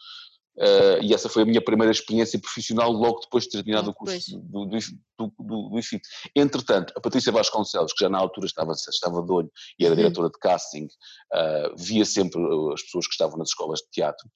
Uh, 0.56 1.02
e 1.02 1.12
essa 1.12 1.28
foi 1.28 1.42
a 1.42 1.46
minha 1.46 1.62
primeira 1.62 1.90
experiência 1.90 2.38
profissional 2.38 2.92
logo 2.92 3.20
depois 3.20 3.44
de 3.44 3.50
ter 3.50 3.56
terminado 3.58 3.90
o 3.90 3.94
curso 3.94 4.38
do, 4.38 4.66
do, 4.66 4.78
do, 5.18 5.68
do, 5.70 5.78
IFIT. 5.78 6.02
Entretanto, 6.34 6.92
a 6.96 7.00
Patrícia 7.00 7.32
Vasconcelos, 7.32 7.92
que 7.92 8.04
já 8.04 8.08
na 8.08 8.18
altura 8.18 8.46
estava, 8.46 8.72
estava 8.72 9.22
de 9.22 9.32
olho 9.32 9.50
e 9.78 9.84
era 9.84 9.94
uhum. 9.94 10.00
diretora 10.00 10.28
de 10.28 10.38
casting, 10.38 10.84
uh, 10.84 11.76
via 11.76 12.04
sempre 12.04 12.40
as 12.72 12.82
pessoas 12.82 13.06
que 13.06 13.14
estavam 13.14 13.36
nas 13.36 13.48
escolas 13.48 13.80
de 13.80 13.90
teatro 13.90 14.28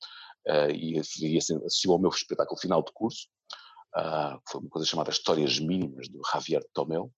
uh, 0.49 0.71
e, 0.73 1.01
e 1.21 1.39
assistiu 1.39 1.93
ao 1.93 2.01
meu 2.01 2.11
espetáculo 2.11 2.59
final 2.61 2.83
de 2.83 2.93
curso, 2.93 3.29
que 3.95 4.53
foi 4.53 4.61
uma 4.61 4.71
coisa 4.71 4.87
chamada 4.87 5.11
Histórias 5.11 5.59
Mínimas, 5.59 6.09
do 6.09 6.21
Javier 6.33 6.63
Tomeu, 6.75 7.13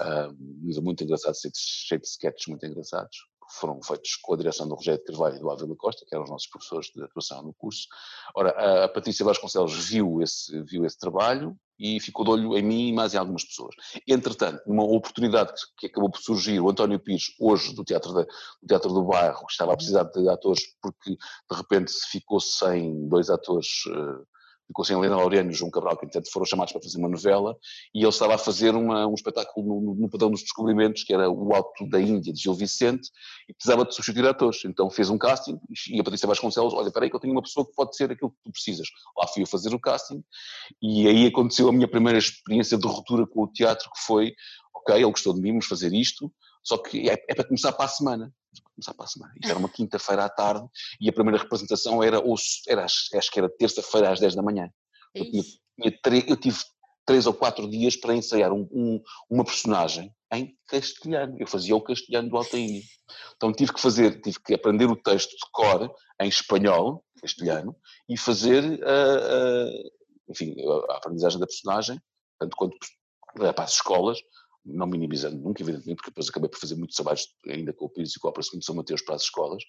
uh, 0.00 0.82
muito 0.82 1.04
engraçado, 1.04 1.34
cheio 1.54 2.00
de 2.00 2.06
sketches 2.06 2.46
muito 2.48 2.64
engraçados 2.66 3.31
foram 3.58 3.82
feitos 3.82 4.16
com 4.16 4.34
a 4.34 4.36
direção 4.36 4.68
do 4.68 4.74
Rogério 4.74 5.00
de 5.00 5.06
Carvalho 5.06 5.36
e 5.36 5.40
do 5.40 5.50
Ávila 5.50 5.76
Costa, 5.76 6.04
que 6.06 6.14
eram 6.14 6.24
os 6.24 6.30
nossos 6.30 6.48
professores 6.48 6.86
de 6.94 7.02
atuação 7.02 7.42
no 7.42 7.54
curso. 7.54 7.86
Ora, 8.34 8.84
a 8.84 8.88
Patrícia 8.88 9.24
Vasconcelos 9.24 9.88
viu 9.88 10.20
esse, 10.22 10.62
viu 10.62 10.84
esse 10.84 10.98
trabalho 10.98 11.56
e 11.78 11.98
ficou 12.00 12.24
de 12.24 12.30
olho 12.30 12.56
em 12.56 12.62
mim 12.62 12.88
e 12.88 12.92
mais 12.92 13.12
em 13.12 13.18
algumas 13.18 13.44
pessoas. 13.44 13.74
Entretanto, 14.06 14.62
numa 14.66 14.84
oportunidade 14.84 15.52
que 15.76 15.86
acabou 15.86 16.10
por 16.10 16.20
surgir, 16.20 16.60
o 16.60 16.70
António 16.70 16.98
Pires, 16.98 17.34
hoje 17.40 17.74
do 17.74 17.84
Teatro, 17.84 18.12
da, 18.12 18.22
do, 18.22 18.68
teatro 18.68 18.92
do 18.92 19.04
Bairro, 19.04 19.44
estava 19.50 19.72
a 19.72 19.76
precisar 19.76 20.04
de 20.04 20.28
atores 20.28 20.62
porque 20.80 21.10
de 21.12 21.56
repente 21.56 21.92
ficou 22.10 22.40
sem 22.40 23.08
dois 23.08 23.30
atores 23.30 23.84
uh, 23.86 24.26
ficou 24.66 24.84
sem 24.84 24.96
Helena 24.96 25.16
Laureano 25.16 25.50
e 25.50 25.54
João 25.54 25.70
Cabral, 25.70 25.96
que 25.96 26.06
entretanto 26.06 26.32
foram 26.32 26.46
chamados 26.46 26.72
para 26.72 26.82
fazer 26.82 26.98
uma 26.98 27.08
novela, 27.08 27.56
e 27.94 28.00
ele 28.00 28.08
estava 28.08 28.34
a 28.34 28.38
fazer 28.38 28.74
uma, 28.74 29.06
um 29.06 29.14
espetáculo 29.14 29.80
no, 29.80 29.94
no 29.94 30.08
Padrão 30.08 30.30
dos 30.30 30.42
Descobrimentos, 30.42 31.04
que 31.04 31.12
era 31.12 31.30
o 31.30 31.54
Alto 31.54 31.88
da 31.88 32.00
Índia, 32.00 32.32
de 32.32 32.40
Gil 32.40 32.54
Vicente, 32.54 33.10
e 33.48 33.52
precisava 33.52 33.84
de 33.84 33.94
substituir 33.94 34.26
atores. 34.26 34.64
Então 34.64 34.90
fez 34.90 35.10
um 35.10 35.18
casting, 35.18 35.58
e 35.90 36.00
a 36.00 36.04
Patrícia 36.04 36.26
Vasconcelos, 36.26 36.74
olha, 36.74 36.88
espera 36.88 37.04
aí 37.04 37.10
que 37.10 37.16
eu 37.16 37.20
tenho 37.20 37.34
uma 37.34 37.42
pessoa 37.42 37.66
que 37.66 37.72
pode 37.74 37.96
ser 37.96 38.10
aquilo 38.10 38.30
que 38.30 38.42
tu 38.44 38.52
precisas. 38.52 38.88
Lá 39.16 39.26
fui 39.26 39.42
eu 39.42 39.46
fazer 39.46 39.74
o 39.74 39.80
casting, 39.80 40.22
e 40.80 41.06
aí 41.06 41.26
aconteceu 41.26 41.68
a 41.68 41.72
minha 41.72 41.88
primeira 41.88 42.18
experiência 42.18 42.78
de 42.78 42.86
ruptura 42.86 43.26
com 43.26 43.42
o 43.42 43.48
teatro, 43.48 43.90
que 43.90 44.00
foi, 44.06 44.34
ok, 44.74 44.94
ele 44.94 45.04
gostou 45.04 45.34
de 45.34 45.40
mim, 45.40 45.50
vamos 45.50 45.66
fazer 45.66 45.92
isto, 45.92 46.32
só 46.62 46.78
que 46.78 47.10
é, 47.10 47.14
é 47.28 47.34
para 47.34 47.44
começar 47.44 47.72
para 47.72 47.86
a 47.86 47.88
semana 47.88 48.32
começar 48.74 48.94
para 48.94 49.04
a 49.04 49.08
semana. 49.08 49.32
Isto 49.36 49.50
era 49.50 49.58
uma 49.58 49.68
quinta-feira 49.68 50.24
à 50.24 50.28
tarde 50.28 50.66
e 51.00 51.08
a 51.08 51.12
primeira 51.12 51.38
representação 51.38 52.02
era, 52.02 52.20
era 52.68 52.84
acho 52.84 53.30
que 53.30 53.38
era 53.38 53.48
terça-feira 53.48 54.10
às 54.10 54.20
10 54.20 54.34
da 54.34 54.42
manhã. 54.42 54.70
Eu, 55.14 55.30
tinha, 55.30 55.42
tinha 55.42 56.24
eu, 56.28 56.36
tive 56.36 56.58
três 57.04 57.26
ou 57.26 57.34
quatro 57.34 57.68
dias 57.68 57.96
para 57.96 58.14
ensaiar 58.14 58.52
um, 58.52 58.68
um, 58.72 59.02
uma 59.28 59.44
personagem 59.44 60.14
em 60.32 60.56
castelhano. 60.66 61.36
Eu 61.38 61.46
fazia 61.46 61.76
o 61.76 61.80
castelhano 61.82 62.28
do 62.28 62.36
Altair. 62.36 62.82
Então 63.36 63.52
tive 63.52 63.72
que 63.72 63.80
fazer, 63.80 64.20
tive 64.20 64.38
que 64.40 64.54
aprender 64.54 64.86
o 64.86 64.96
texto 64.96 65.30
de 65.30 65.50
cor 65.52 65.94
em 66.20 66.28
espanhol, 66.28 67.04
castelhano, 67.20 67.76
e 68.08 68.16
fazer 68.16 68.64
uh, 68.64 69.68
uh, 69.68 69.90
enfim, 70.28 70.54
a 70.90 70.96
aprendizagem 70.96 71.38
da 71.38 71.46
personagem, 71.46 72.00
tanto 72.38 72.56
quanto 72.56 72.76
para 73.34 73.64
as 73.64 73.72
escolas, 73.72 74.18
não 74.64 74.86
minimizando 74.86 75.36
nunca, 75.36 75.62
evidentemente, 75.62 75.96
porque 75.96 76.10
depois 76.10 76.28
acabei 76.28 76.48
por 76.48 76.58
fazer 76.58 76.76
muitos 76.76 76.96
trabalhos 76.96 77.26
ainda 77.46 77.72
com 77.72 77.86
o 77.86 77.88
Pires 77.88 78.14
e 78.14 78.20
com 78.20 78.28
a 78.28 78.30
Operação 78.30 78.58
de 78.58 78.64
São 78.64 78.74
Mateus 78.74 79.02
para 79.02 79.16
as 79.16 79.22
escolas, 79.22 79.62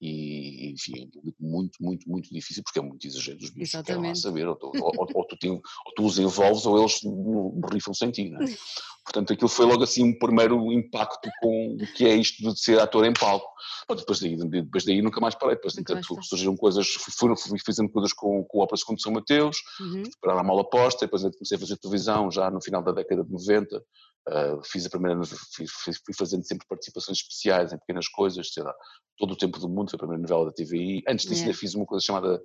e, 0.00 0.72
enfim, 0.72 1.10
é 1.16 1.30
muito, 1.40 1.76
muito, 1.80 2.08
muito 2.08 2.28
difícil, 2.30 2.62
porque 2.62 2.78
é 2.78 2.82
muito 2.82 3.06
exagero 3.06 3.38
dos 3.38 3.50
bichos, 3.50 3.82
querem 3.82 4.06
lá 4.06 4.14
saber, 4.14 4.46
ou 4.46 4.54
tu, 4.54 4.70
ou, 4.74 4.92
ou, 5.14 5.26
tu 5.26 5.36
te, 5.36 5.48
ou 5.48 5.62
tu 5.96 6.04
os 6.04 6.18
envolves 6.18 6.66
ou 6.66 6.78
eles 6.78 7.00
borrifam 7.02 7.94
sem 7.94 8.10
ti, 8.10 8.30
não 8.30 8.42
é? 8.42 8.46
Portanto, 9.06 9.32
aquilo 9.32 9.48
foi 9.48 9.66
logo 9.66 9.84
assim 9.84 10.02
um 10.02 10.18
primeiro 10.18 10.72
impacto 10.72 11.30
com 11.40 11.76
o 11.80 11.86
que 11.94 12.04
é 12.04 12.16
isto 12.16 12.42
de 12.42 12.58
ser 12.58 12.80
ator 12.80 13.04
em 13.04 13.12
palco. 13.12 13.46
Bom, 13.88 13.94
depois, 13.94 14.18
daí, 14.18 14.36
depois 14.36 14.84
daí 14.84 15.00
nunca 15.00 15.20
mais 15.20 15.36
parei, 15.36 15.54
depois 15.54 15.78
entretanto, 15.78 16.18
surgiram 16.24 16.56
coisas, 16.56 16.88
fui, 16.88 17.36
fui 17.36 17.58
fazendo 17.64 17.88
coisas 17.88 18.12
com, 18.12 18.42
com 18.44 18.60
a 18.60 18.64
Operação 18.64 18.96
de 18.96 19.02
São 19.02 19.12
Mateus, 19.12 19.58
uhum. 19.80 20.02
preparar 20.02 20.40
a 20.40 20.42
mala 20.42 20.68
posta, 20.68 21.06
depois 21.06 21.22
comecei 21.22 21.56
a 21.56 21.60
fazer 21.60 21.76
televisão 21.76 22.32
já 22.32 22.50
no 22.50 22.60
final 22.60 22.82
da 22.82 22.90
década 22.90 23.22
de 23.22 23.30
90, 23.30 23.80
Uh, 24.28 24.60
fiz 24.64 24.84
a 24.84 24.90
primeira, 24.90 25.20
fui, 25.24 25.66
fui, 25.68 26.14
fazendo 26.18 26.44
sempre 26.44 26.66
participações 26.66 27.18
especiais 27.18 27.72
em 27.72 27.78
pequenas 27.78 28.08
coisas, 28.08 28.52
sei 28.52 28.64
lá, 28.64 28.74
todo 29.16 29.32
o 29.32 29.36
tempo 29.36 29.58
do 29.60 29.68
mundo, 29.68 29.90
foi 29.90 29.96
a 29.96 30.00
primeira 30.00 30.22
novela 30.22 30.46
da 30.46 30.52
TVI. 30.52 31.02
Antes 31.08 31.26
disso, 31.26 31.42
ainda 31.42 31.54
fiz 31.54 31.74
uma 31.74 31.86
coisa 31.86 32.04
chamada 32.04 32.42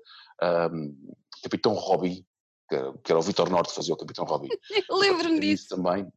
um, 0.71 0.95
Capitão 1.43 1.73
Robbie, 1.73 2.25
que, 2.69 2.77
que, 3.03 3.11
era 3.11 3.19
o 3.19 3.23
Vitor 3.23 3.49
Norte 3.49 3.69
que 3.69 3.75
fazia 3.75 3.93
o 3.93 3.97
Capitão 3.97 4.25
Robbie. 4.25 4.49
Lembro-me 4.89 5.39
disso. 5.39 5.75
Também. 5.75 6.07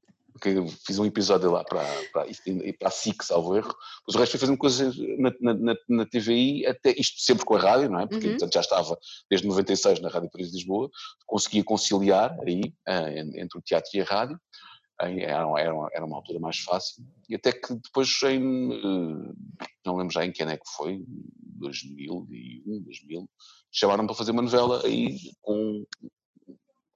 fiz 0.86 0.98
um 0.98 1.06
episódio 1.06 1.50
lá 1.50 1.64
para, 1.64 1.82
para, 2.12 2.26
para 2.78 2.88
a 2.88 2.90
SIC, 2.90 3.24
salvo 3.24 3.56
erro, 3.56 3.74
mas 4.06 4.14
o 4.14 4.18
resto 4.18 4.32
foi 4.32 4.40
fazendo 4.40 4.58
coisas 4.58 4.94
na, 5.18 5.32
na, 5.40 5.74
na, 5.88 6.06
TVI, 6.06 6.66
até 6.66 6.90
isto 6.90 7.20
sempre 7.20 7.44
com 7.44 7.56
a 7.56 7.60
rádio, 7.60 7.90
não 7.90 8.00
é? 8.00 8.06
Porque 8.06 8.26
uhum. 8.26 8.32
portanto, 8.32 8.54
já 8.54 8.60
estava 8.60 8.98
desde 9.30 9.46
96 9.48 10.00
na 10.00 10.08
Rádio 10.08 10.30
Paris 10.30 10.48
de 10.48 10.58
Lisboa, 10.58 10.90
conseguia 11.26 11.64
conciliar 11.64 12.36
aí 12.46 12.60
uh, 12.88 13.38
entre 13.40 13.58
o 13.58 13.62
teatro 13.62 13.90
e 13.94 14.00
a 14.02 14.04
rádio, 14.04 14.38
era, 15.00 15.60
era, 15.60 15.88
era 15.92 16.04
uma 16.04 16.16
altura 16.16 16.38
mais 16.38 16.58
fácil, 16.58 17.04
e 17.28 17.34
até 17.34 17.52
que 17.52 17.74
depois 17.74 18.08
em, 18.08 18.68
uh, 18.68 19.34
não 19.84 19.96
lembro 19.96 20.12
já 20.12 20.24
em 20.24 20.32
que 20.32 20.42
ano 20.42 20.52
é 20.52 20.56
que 20.56 20.70
foi, 20.76 21.04
2001, 21.58 22.82
2000, 22.82 23.28
chamaram 23.72 24.06
para 24.06 24.14
fazer 24.14 24.30
uma 24.30 24.42
novela 24.42 24.84
aí 24.84 25.16
com 25.40 25.84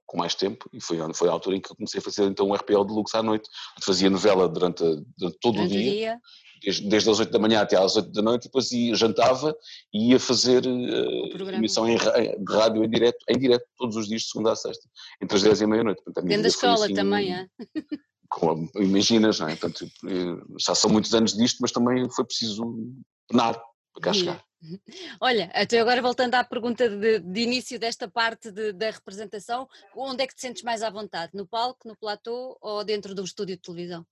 com 0.08 0.16
mais 0.16 0.34
tempo 0.34 0.68
e 0.72 0.80
foi, 0.80 0.98
foi 1.12 1.28
a 1.28 1.32
altura 1.32 1.56
em 1.56 1.60
que 1.60 1.70
eu 1.70 1.76
comecei 1.76 2.00
a 2.00 2.02
fazer 2.02 2.24
então 2.24 2.48
o 2.48 2.54
RPL 2.54 2.84
de 2.84 2.92
Lux 2.94 3.14
à 3.14 3.22
noite. 3.22 3.48
Fazia 3.82 4.08
novela 4.08 4.48
durante, 4.48 4.82
durante 5.16 5.38
todo 5.38 5.56
durante 5.56 5.70
o 5.70 5.78
dia, 5.78 5.92
dia. 5.92 6.20
Desde, 6.64 6.88
desde 6.88 7.10
as 7.10 7.20
8 7.20 7.30
da 7.30 7.38
manhã 7.38 7.60
até 7.60 7.76
às 7.76 7.94
8 7.94 8.10
da 8.10 8.22
noite, 8.22 8.44
e 8.44 8.48
depois 8.48 8.72
ia, 8.72 8.94
jantava 8.94 9.54
e 9.92 10.10
ia 10.10 10.18
fazer 10.18 10.66
uh, 10.66 11.50
emissão 11.54 11.86
em, 11.86 11.96
de 11.96 12.52
rádio 12.52 12.82
em 12.82 12.88
direto, 12.88 13.18
em 13.28 13.38
direto, 13.38 13.64
todos 13.76 13.96
os 13.96 14.08
dias, 14.08 14.22
de 14.22 14.28
segunda 14.28 14.52
a 14.52 14.56
sexta, 14.56 14.88
entre 15.22 15.36
as 15.36 15.42
10 15.42 15.60
e 15.60 15.66
meia-noite. 15.66 16.02
Dentro 16.24 16.42
da 16.42 16.48
escola 16.48 16.86
assim, 16.86 16.94
também, 16.94 17.34
é? 17.34 17.46
Com, 18.30 18.68
imaginas, 18.76 19.38
não 19.38 19.48
é? 19.48 19.56
Portanto, 19.56 19.90
eh, 20.06 20.54
já 20.58 20.74
são 20.74 20.90
muitos 20.90 21.14
anos 21.14 21.34
disto, 21.34 21.58
mas 21.60 21.72
também 21.72 22.10
foi 22.10 22.24
preciso 22.26 22.62
penar 23.28 23.58
cá 24.00 24.12
chegar. 24.12 24.44
Olha, 25.20 25.50
até 25.54 25.78
agora 25.78 26.02
voltando 26.02 26.34
à 26.34 26.44
pergunta 26.44 26.88
de, 26.88 27.20
de 27.20 27.40
início 27.40 27.78
desta 27.78 28.08
parte 28.08 28.50
de, 28.50 28.72
da 28.72 28.90
representação, 28.90 29.68
onde 29.94 30.22
é 30.22 30.26
que 30.26 30.34
te 30.34 30.40
sentes 30.40 30.62
mais 30.62 30.82
à 30.82 30.90
vontade? 30.90 31.32
No 31.34 31.46
palco, 31.46 31.86
no 31.86 31.96
platô 31.96 32.56
ou 32.60 32.84
dentro 32.84 33.14
do 33.14 33.22
estúdio 33.22 33.56
de 33.56 33.62
televisão? 33.62 34.04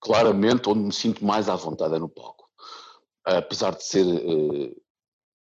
Claramente, 0.00 0.68
onde 0.68 0.80
me 0.80 0.92
sinto 0.92 1.24
mais 1.24 1.48
à 1.48 1.56
vontade 1.56 1.94
é 1.94 1.98
no 1.98 2.08
palco. 2.08 2.48
Apesar 3.24 3.74
de 3.74 3.84
ser 3.84 4.04
uh, 4.04 4.82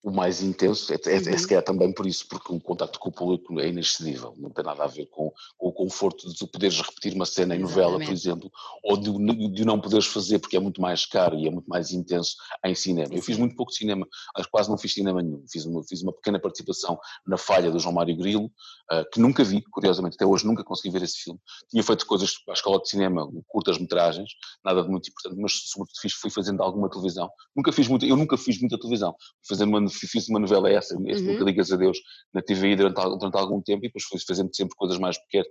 o 0.02 0.12
mais 0.12 0.42
intenso, 0.42 0.94
é, 0.94 0.96
é, 0.96 1.16
é 1.16 1.18
uhum. 1.18 1.38
se 1.38 1.48
calhar 1.48 1.64
também 1.64 1.92
por 1.92 2.08
isso, 2.08 2.26
porque 2.28 2.54
o 2.54 2.60
contacto 2.60 3.00
com 3.00 3.10
o 3.10 3.12
público 3.12 3.60
é 3.60 3.68
inexcedível, 3.68 4.34
não 4.38 4.50
tem 4.50 4.64
nada 4.64 4.84
a 4.84 4.88
ver 4.88 5.08
com, 5.08 5.32
com 5.58 5.68
o 5.68 5.74
conforto 5.74 6.30
de 6.30 6.36
tu 6.36 6.48
poderes 6.48 6.80
repetir 6.80 7.14
uma 7.14 7.26
cena 7.26 7.56
em 7.56 7.60
novela, 7.60 8.02
Exatamente. 8.02 8.08
por 8.08 8.14
exemplo, 8.14 8.52
ou 8.84 8.98
de, 8.98 9.50
de 9.50 9.66
não 9.66 9.80
poderes 9.80 10.06
fazer 10.06 10.40
porque 10.40 10.56
é 10.56 10.60
muito 10.60 10.82
mais 10.82 11.06
caro 11.06 11.38
e 11.38 11.48
é 11.48 11.52
muito 11.52 11.68
mais 11.68 11.92
intenso 11.92 12.36
em 12.66 12.74
cinema. 12.74 13.14
Eu 13.14 13.22
fiz 13.22 13.38
muito 13.38 13.56
pouco 13.56 13.74
cinema, 13.74 14.08
quase 14.50 14.70
não 14.70 14.78
fiz 14.78 14.94
cinema 14.94 15.22
nenhum, 15.22 15.44
fiz 15.52 15.66
uma, 15.66 15.84
fiz 15.84 16.02
uma 16.02 16.14
pequena 16.14 16.40
participação 16.40 16.98
na 17.28 17.38
Falha 17.38 17.70
do 17.70 17.80
João 17.80 17.94
Mário 17.94 18.16
Grilo, 18.16 18.46
uh, 18.46 19.10
que 19.12 19.20
nunca 19.20 19.44
vi, 19.44 19.62
curiosamente, 19.62 20.16
até 20.16 20.26
hoje 20.26 20.46
nunca 20.46 20.64
consegui 20.64 20.94
ver 20.94 21.04
esse 21.04 21.18
filme. 21.24 21.40
Tinha 21.70 21.84
feito 21.84 22.06
coisas 22.06 22.36
a 22.48 22.54
escola 22.54 22.80
de 22.80 22.90
cinema, 22.90 23.30
curtas-metragens, 23.48 24.32
nada 24.64 24.82
de 24.82 24.90
muito 24.90 25.10
importante, 25.10 25.40
mas 25.42 25.52
sobretudo 25.66 26.00
fiz, 26.02 26.14
fui 26.14 26.30
fazendo 26.30 26.64
alguma 26.64 26.90
televisão. 26.90 27.30
Nunca 27.56 27.72
fiz 27.74 27.88
muito, 27.88 28.06
eu 28.06 28.16
nunca 28.16 28.38
fiz 28.38 28.60
muita 28.60 28.78
televisão, 28.78 29.14
fazendo 29.46 29.70
uma 29.70 29.89
fiz 29.90 30.28
uma 30.30 30.40
novela 30.40 30.70
essa, 30.70 30.96
este 31.06 31.24
uhum. 31.24 31.34
Nunca 31.34 31.46
Digas 31.46 31.72
a 31.72 31.76
Deus, 31.76 32.00
na 32.34 32.42
TVI 32.42 32.76
durante, 32.76 32.96
durante 32.96 33.38
algum 33.38 33.62
tempo 33.62 33.86
e 33.86 33.88
depois 33.88 34.04
fui 34.04 34.20
fazendo 34.20 34.54
sempre 34.56 34.76
coisas 34.76 34.98
mais 34.98 35.18
pequenas, 35.18 35.48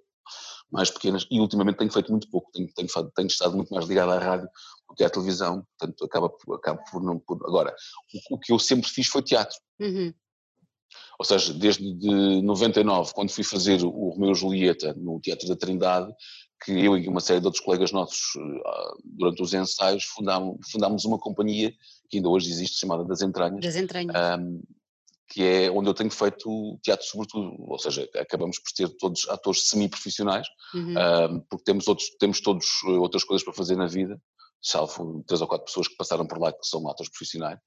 mais 0.71 0.91
pequenas 0.91 1.27
e 1.31 1.41
ultimamente 1.41 1.77
tenho 1.77 1.93
feito 1.93 2.11
muito 2.11 2.29
pouco, 2.31 2.51
tenho, 2.53 2.69
tenho, 2.75 2.89
tenho 3.15 3.29
estado 3.29 3.57
muito 3.57 3.73
mais 3.73 3.87
ligado 3.87 4.13
à 4.13 4.19
rádio 4.19 4.49
do 4.89 4.95
que 4.95 5.05
à 5.05 5.11
televisão, 5.11 5.65
portanto 5.79 6.05
acaba, 6.05 6.31
acaba 6.55 6.83
por 6.91 7.03
não... 7.03 7.19
Por, 7.19 7.39
agora, 7.47 7.75
o, 8.31 8.37
o, 8.37 8.39
que 8.39 8.53
eu 8.53 8.59
sempre 8.59 8.89
fiz 8.89 9.07
foi 9.07 9.23
teatro. 9.23 9.57
Uhum. 9.81 10.13
Ou 11.19 11.25
seja, 11.25 11.53
desde 11.53 11.95
de 11.95 12.43
99, 12.43 13.13
quando 13.13 13.31
fui 13.31 13.45
fazer 13.45 13.83
o 13.83 14.11
Romeu 14.11 14.33
e 14.33 14.35
Julieta 14.35 14.95
no 14.95 15.21
Teatro 15.21 15.49
da 15.49 15.57
Trindade, 15.57 16.13
que 16.65 16.73
eu 16.73 16.97
e 16.97 17.09
uma 17.09 17.21
série 17.21 17.41
de 17.41 17.47
outros 17.47 17.65
colegas 17.65 17.93
nossos, 17.93 18.21
ah, 18.67 18.95
durante 19.05 19.43
os 19.43 19.53
ensaios, 19.53 20.05
fundámos, 20.05 20.59
fundámos 20.71 21.05
uma 21.05 21.19
companhia 21.19 21.73
que 22.09 22.19
ainda 22.19 22.29
hoje 22.29 22.51
existe, 22.51 22.79
chamada 22.79 23.05
Das 23.05 23.23
Entranhas. 23.23 23.61
Das 23.61 23.77
Entranhas. 23.77 24.15
Um, 24.39 24.61
que 25.29 25.43
é 25.43 25.71
onde 25.71 25.89
eu 25.91 25.95
tenho 25.95 26.11
feito 26.11 26.79
teatro 26.83 27.05
sobretudo, 27.05 27.55
ou 27.59 27.79
seja, 27.79 28.09
acabamos 28.17 28.59
por 28.59 28.73
ter 28.73 28.89
todos 28.97 29.29
atores 29.29 29.69
semi-profissionais, 29.69 30.47
uhum. 30.75 30.95
um, 30.97 31.41
porque 31.41 31.65
temos, 31.65 31.87
outros, 31.87 32.09
temos 32.19 32.41
todos 32.41 32.67
eh, 32.87 32.93
outras 32.93 33.25
coisas 33.25 33.45
para 33.45 33.53
fazer 33.53 33.77
na 33.77 33.87
vida, 33.87 34.19
salvo 34.63 35.23
três 35.27 35.41
ou 35.41 35.49
quatro 35.49 35.67
pessoas 35.67 35.89
que 35.89 35.97
passaram 35.97 36.27
por 36.27 36.39
lá 36.39 36.53
que 36.53 36.67
são 36.67 36.89
atores 36.89 37.11
profissionais, 37.11 37.59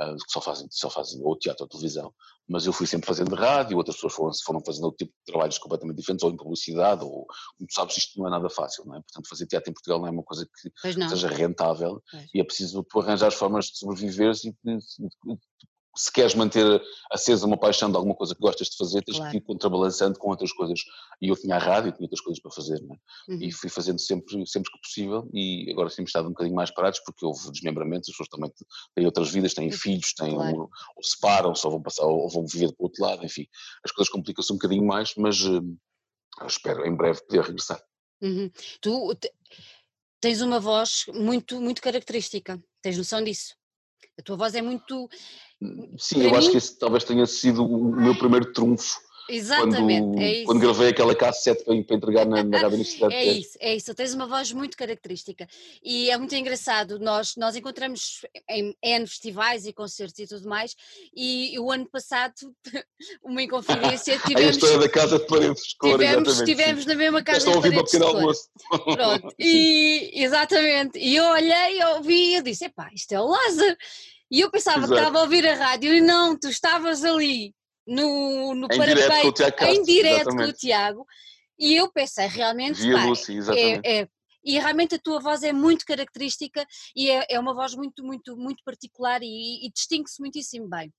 uh, 0.00 0.16
que 0.16 0.30
só 0.30 0.40
fazem, 0.40 0.66
só 0.70 0.90
fazem 0.90 1.20
ou 1.22 1.36
teatro 1.36 1.64
ou 1.64 1.68
televisão, 1.68 2.14
mas 2.48 2.64
eu 2.66 2.72
fui 2.72 2.86
sempre 2.86 3.06
fazendo 3.06 3.34
rádio, 3.34 3.76
outras 3.76 3.96
pessoas 3.96 4.14
foram, 4.14 4.32
foram 4.44 4.60
fazendo 4.64 4.84
outro 4.84 5.04
tipo 5.04 5.12
de 5.12 5.32
trabalhos 5.32 5.58
completamente 5.58 5.96
diferentes, 5.96 6.22
ou 6.22 6.30
em 6.30 6.36
publicidade, 6.36 7.04
ou, 7.04 7.26
como 7.56 7.66
tu 7.68 7.74
sabes, 7.74 7.96
isto 7.96 8.18
não 8.18 8.28
é 8.28 8.30
nada 8.30 8.48
fácil, 8.48 8.84
não 8.86 8.96
é? 8.96 9.00
Portanto, 9.00 9.28
fazer 9.28 9.46
teatro 9.46 9.70
em 9.70 9.74
Portugal 9.74 10.00
não 10.00 10.08
é 10.08 10.10
uma 10.10 10.22
coisa 10.22 10.46
que 10.46 10.70
seja 11.08 11.28
rentável, 11.28 12.02
e 12.32 12.40
é 12.40 12.44
preciso 12.44 12.84
tu 12.84 13.00
arranjar 13.00 13.32
formas 13.32 13.66
de 13.66 13.78
sobreviver 13.78 14.32
e 14.44 14.50
de, 14.64 14.78
de, 14.78 15.38
se 15.96 16.12
queres 16.12 16.34
manter 16.34 16.82
acesa 17.10 17.46
uma 17.46 17.56
paixão 17.56 17.90
de 17.90 17.96
alguma 17.96 18.14
coisa 18.14 18.34
que 18.34 18.40
gostas 18.40 18.68
de 18.68 18.76
fazer, 18.76 19.02
tens 19.02 19.16
claro. 19.16 19.30
que 19.30 19.38
ir 19.38 19.40
contrabalançando 19.40 20.18
com 20.18 20.28
outras 20.28 20.52
coisas. 20.52 20.80
E 21.20 21.28
eu 21.28 21.36
tinha 21.36 21.56
a 21.56 21.58
rádio, 21.58 21.92
tinha 21.92 22.04
outras 22.04 22.20
coisas 22.20 22.40
para 22.40 22.50
fazer, 22.50 22.76
é? 22.76 23.32
uhum. 23.32 23.38
e 23.40 23.50
fui 23.50 23.70
fazendo 23.70 23.98
sempre, 23.98 24.46
sempre 24.46 24.70
que 24.70 24.78
possível. 24.80 25.28
E 25.32 25.70
agora 25.72 25.88
temos 25.90 26.10
estado 26.10 26.26
um 26.26 26.32
bocadinho 26.32 26.54
mais 26.54 26.70
parados 26.70 27.00
porque 27.00 27.24
houve 27.24 27.50
desmembramentos, 27.50 28.08
as 28.08 28.14
pessoas 28.14 28.28
também 28.28 28.52
têm 28.94 29.06
outras 29.06 29.30
vidas, 29.30 29.54
têm 29.54 29.70
filhos, 29.70 30.12
têm 30.12 30.34
claro. 30.34 30.56
ou, 30.56 30.70
ou 30.96 31.02
separam, 31.02 31.52
ou 31.64 31.70
vão 31.70 31.82
passar, 31.82 32.04
ou 32.04 32.28
vão 32.28 32.46
viver 32.46 32.68
para 32.68 32.82
o 32.82 32.84
outro 32.84 33.02
lado, 33.02 33.24
enfim, 33.24 33.46
as 33.84 33.90
coisas 33.90 34.12
complicam-se 34.12 34.52
um 34.52 34.56
bocadinho 34.56 34.84
mais, 34.84 35.14
mas 35.16 35.40
uh, 35.42 35.62
espero 36.46 36.86
em 36.86 36.94
breve 36.94 37.22
poder 37.22 37.42
regressar. 37.42 37.82
Uhum. 38.20 38.50
Tu 38.80 39.14
te, 39.14 39.32
tens 40.20 40.40
uma 40.40 40.60
voz 40.60 41.04
muito, 41.14 41.60
muito 41.60 41.80
característica, 41.80 42.62
tens 42.82 42.98
noção 42.98 43.22
disso? 43.22 43.54
A 44.18 44.22
tua 44.22 44.36
voz 44.36 44.54
é 44.54 44.62
muito 44.62 45.08
Sim, 45.98 46.22
eu 46.22 46.30
mim... 46.30 46.36
acho 46.36 46.50
que 46.50 46.58
esse 46.58 46.78
talvez 46.78 47.04
tenha 47.04 47.26
sido 47.26 47.64
o 47.64 47.96
meu 47.96 48.16
primeiro 48.16 48.52
trunfo 48.52 49.00
Exatamente, 49.28 50.02
quando, 50.02 50.20
é 50.20 50.32
isso. 50.32 50.44
Quando 50.44 50.60
gravei 50.60 50.88
aquela 50.88 51.14
cassete 51.14 51.64
para, 51.64 51.82
para 51.82 51.96
entregar 51.96 52.26
na, 52.26 52.44
na 52.44 52.58
Rádio 52.58 52.74
Universidade. 52.74 53.14
é 53.14 53.24
isso, 53.24 53.58
é 53.60 53.74
isso. 53.74 53.94
Tens 53.94 54.14
uma 54.14 54.26
voz 54.26 54.52
muito 54.52 54.76
característica 54.76 55.48
e 55.82 56.10
é 56.10 56.16
muito 56.16 56.34
engraçado. 56.34 56.98
Nós, 57.00 57.34
nós 57.36 57.56
encontramos 57.56 58.24
em 58.48 58.76
N 58.82 59.06
festivais 59.06 59.66
e 59.66 59.72
concertos 59.72 60.18
e 60.20 60.26
tudo 60.26 60.48
mais 60.48 60.76
e 61.14 61.58
o 61.58 61.70
ano 61.72 61.86
passado, 61.86 62.34
uma 63.22 63.42
inconfidência, 63.42 64.18
tivemos... 64.26 64.48
a 64.48 64.50
história 64.50 64.78
da 64.78 64.88
casa 64.88 65.18
de 65.18 65.26
paredes 65.26 65.62
de 65.62 65.76
cor, 65.76 65.90
tivemos, 65.92 66.40
tivemos 66.42 66.86
na 66.86 66.94
mesma 66.94 67.22
casa 67.22 67.50
de 67.50 67.60
paredes 67.60 67.90
de 67.90 67.98
cor. 67.98 68.34
Pronto, 68.94 69.34
e, 69.38 70.12
exatamente. 70.14 70.98
E 70.98 71.16
eu 71.16 71.24
olhei, 71.24 71.84
ouvi 71.96 72.30
e 72.30 72.34
eu 72.36 72.42
disse, 72.42 72.66
epá, 72.66 72.90
isto 72.94 73.12
é 73.12 73.20
o 73.20 73.26
Lázaro. 73.26 73.76
E 74.30 74.40
eu 74.40 74.50
pensava 74.50 74.78
Exato. 74.78 74.92
que 74.92 74.98
estava 74.98 75.18
a 75.18 75.22
ouvir 75.22 75.46
a 75.46 75.54
rádio 75.54 75.94
e 75.94 76.00
não, 76.00 76.38
tu 76.38 76.48
estavas 76.48 77.04
ali 77.04 77.54
no, 77.86 78.54
no 78.54 78.66
em 78.66 78.76
parapeito, 78.76 79.42
em 79.62 79.82
direto 79.82 80.30
com 80.30 80.42
o 80.42 80.52
Tiago, 80.52 81.06
e 81.58 81.74
eu 81.74 81.90
pensei 81.90 82.26
realmente, 82.26 82.80
Via 82.80 83.04
Lucy, 83.04 83.38
é, 83.56 84.00
é, 84.00 84.08
e 84.44 84.58
realmente 84.58 84.94
a 84.94 84.98
tua 84.98 85.20
voz 85.20 85.42
é 85.42 85.52
muito 85.52 85.84
característica 85.84 86.66
e 86.94 87.10
é, 87.10 87.26
é 87.30 87.40
uma 87.40 87.54
voz 87.54 87.74
muito, 87.74 88.04
muito, 88.04 88.36
muito 88.36 88.62
particular 88.64 89.22
e, 89.22 89.66
e 89.66 89.70
distingue-se 89.72 90.20
muitíssimo 90.20 90.68
bem. 90.68 90.92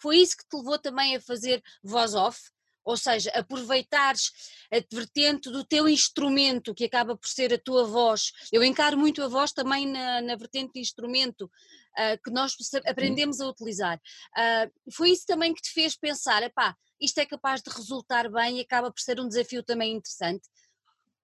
Foi 0.00 0.16
isso 0.16 0.36
que 0.36 0.48
te 0.48 0.56
levou 0.56 0.78
também 0.78 1.16
a 1.16 1.20
fazer 1.20 1.62
voz 1.82 2.14
off, 2.14 2.40
ou 2.84 2.96
seja, 2.96 3.30
aproveitares 3.34 4.32
a 4.72 4.82
vertente 4.92 5.50
do 5.50 5.64
teu 5.64 5.88
instrumento, 5.88 6.74
que 6.74 6.84
acaba 6.84 7.16
por 7.16 7.28
ser 7.28 7.52
a 7.52 7.58
tua 7.58 7.84
voz. 7.84 8.32
Eu 8.50 8.64
encaro 8.64 8.96
muito 8.96 9.22
a 9.22 9.28
voz 9.28 9.52
também 9.52 9.86
na, 9.86 10.22
na 10.22 10.36
vertente 10.36 10.72
de 10.74 10.80
instrumento 10.80 11.50
uh, 11.98 12.22
que 12.22 12.30
nós 12.30 12.54
aprendemos 12.86 13.40
a 13.40 13.48
utilizar. 13.48 14.00
Uh, 14.36 14.92
foi 14.92 15.10
isso 15.10 15.24
também 15.26 15.54
que 15.54 15.62
te 15.62 15.70
fez 15.70 15.96
pensar, 15.96 16.42
epá, 16.42 16.76
isto 17.00 17.18
é 17.18 17.26
capaz 17.26 17.62
de 17.62 17.70
resultar 17.70 18.30
bem 18.30 18.58
e 18.58 18.60
acaba 18.60 18.90
por 18.90 19.00
ser 19.00 19.18
um 19.20 19.28
desafio 19.28 19.62
também 19.62 19.94
interessante 19.94 20.48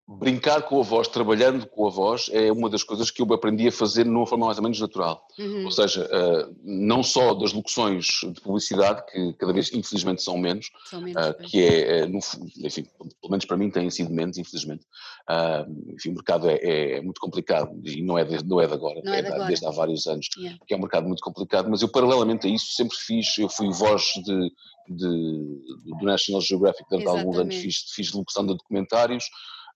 brincar 0.09 0.63
com 0.63 0.79
a 0.79 0.85
voz, 0.85 1.09
trabalhando 1.09 1.67
com 1.67 1.87
a 1.87 1.91
voz, 1.91 2.31
é 2.33 2.53
uma 2.53 2.71
das 2.71 2.85
coisas 2.85 3.11
que 3.11 3.21
eu 3.21 3.33
aprendi 3.33 3.67
a 3.67 3.73
fazer 3.73 4.05
de 4.05 4.11
uma 4.11 4.27
forma 4.27 4.47
mais 4.47 4.57
ou 4.57 4.63
menos 4.63 4.81
natural. 4.81 5.27
Uhum. 5.37 5.65
Ou 5.65 5.71
seja, 5.73 6.05
uh, 6.05 6.57
não 6.63 7.03
só 7.03 7.35
das 7.35 7.53
locuções 7.53 8.07
de 8.23 8.41
publicidade, 8.41 9.05
que 9.11 9.33
cada 9.33 9.53
vez 9.53 9.73
infelizmente 9.73 10.23
são 10.23 10.39
menos, 10.39 10.71
são 10.89 11.01
menos 11.01 11.27
uh, 11.27 11.35
que 11.43 11.61
é, 11.61 12.07
no, 12.07 12.21
enfim, 12.59 12.85
pelo 13.21 13.31
menos 13.31 13.45
para 13.47 13.57
mim 13.57 13.69
têm 13.69 13.91
sido 13.91 14.11
menos, 14.13 14.39
infelizmente. 14.39 14.85
enfim, 15.89 16.11
o 16.11 16.15
mercado 16.15 16.49
é, 16.49 16.59
é, 16.63 17.01
muito 17.01 17.21
complicado 17.21 17.77
e 17.85 18.01
não 18.01 18.17
é 18.17 18.25
de, 18.25 18.45
não 18.45 18.61
é 18.61 18.67
de 18.67 18.75
agora, 18.75 19.01
é, 19.05 19.19
é 19.19 19.23
de 19.23 19.29
agora. 19.29 19.47
desde 19.47 19.67
há 19.67 19.71
vários 19.71 20.07
anos, 20.07 20.29
yeah. 20.39 20.57
que 20.65 20.73
é 20.73 20.77
um 20.77 20.81
mercado 20.81 21.09
muito 21.09 21.21
complicado, 21.21 21.69
mas 21.69 21.83
eu 21.83 21.89
paralelamente 21.89 22.47
a 22.47 22.51
isso 22.51 22.75
sempre 22.75 22.97
fiz, 22.97 23.37
eu 23.39 23.49
fui 23.49 23.73
voz 23.73 24.05
de, 24.25 24.53
de 24.89 25.97
do 25.99 26.05
National 26.05 26.41
Geographic 26.41 26.89
durante 26.89 27.09
alguns 27.09 27.39
anos, 27.39 27.57
fiz, 27.57 27.77
fiz 27.93 28.13
locução 28.13 28.47
de 28.47 28.55
documentários, 28.55 29.25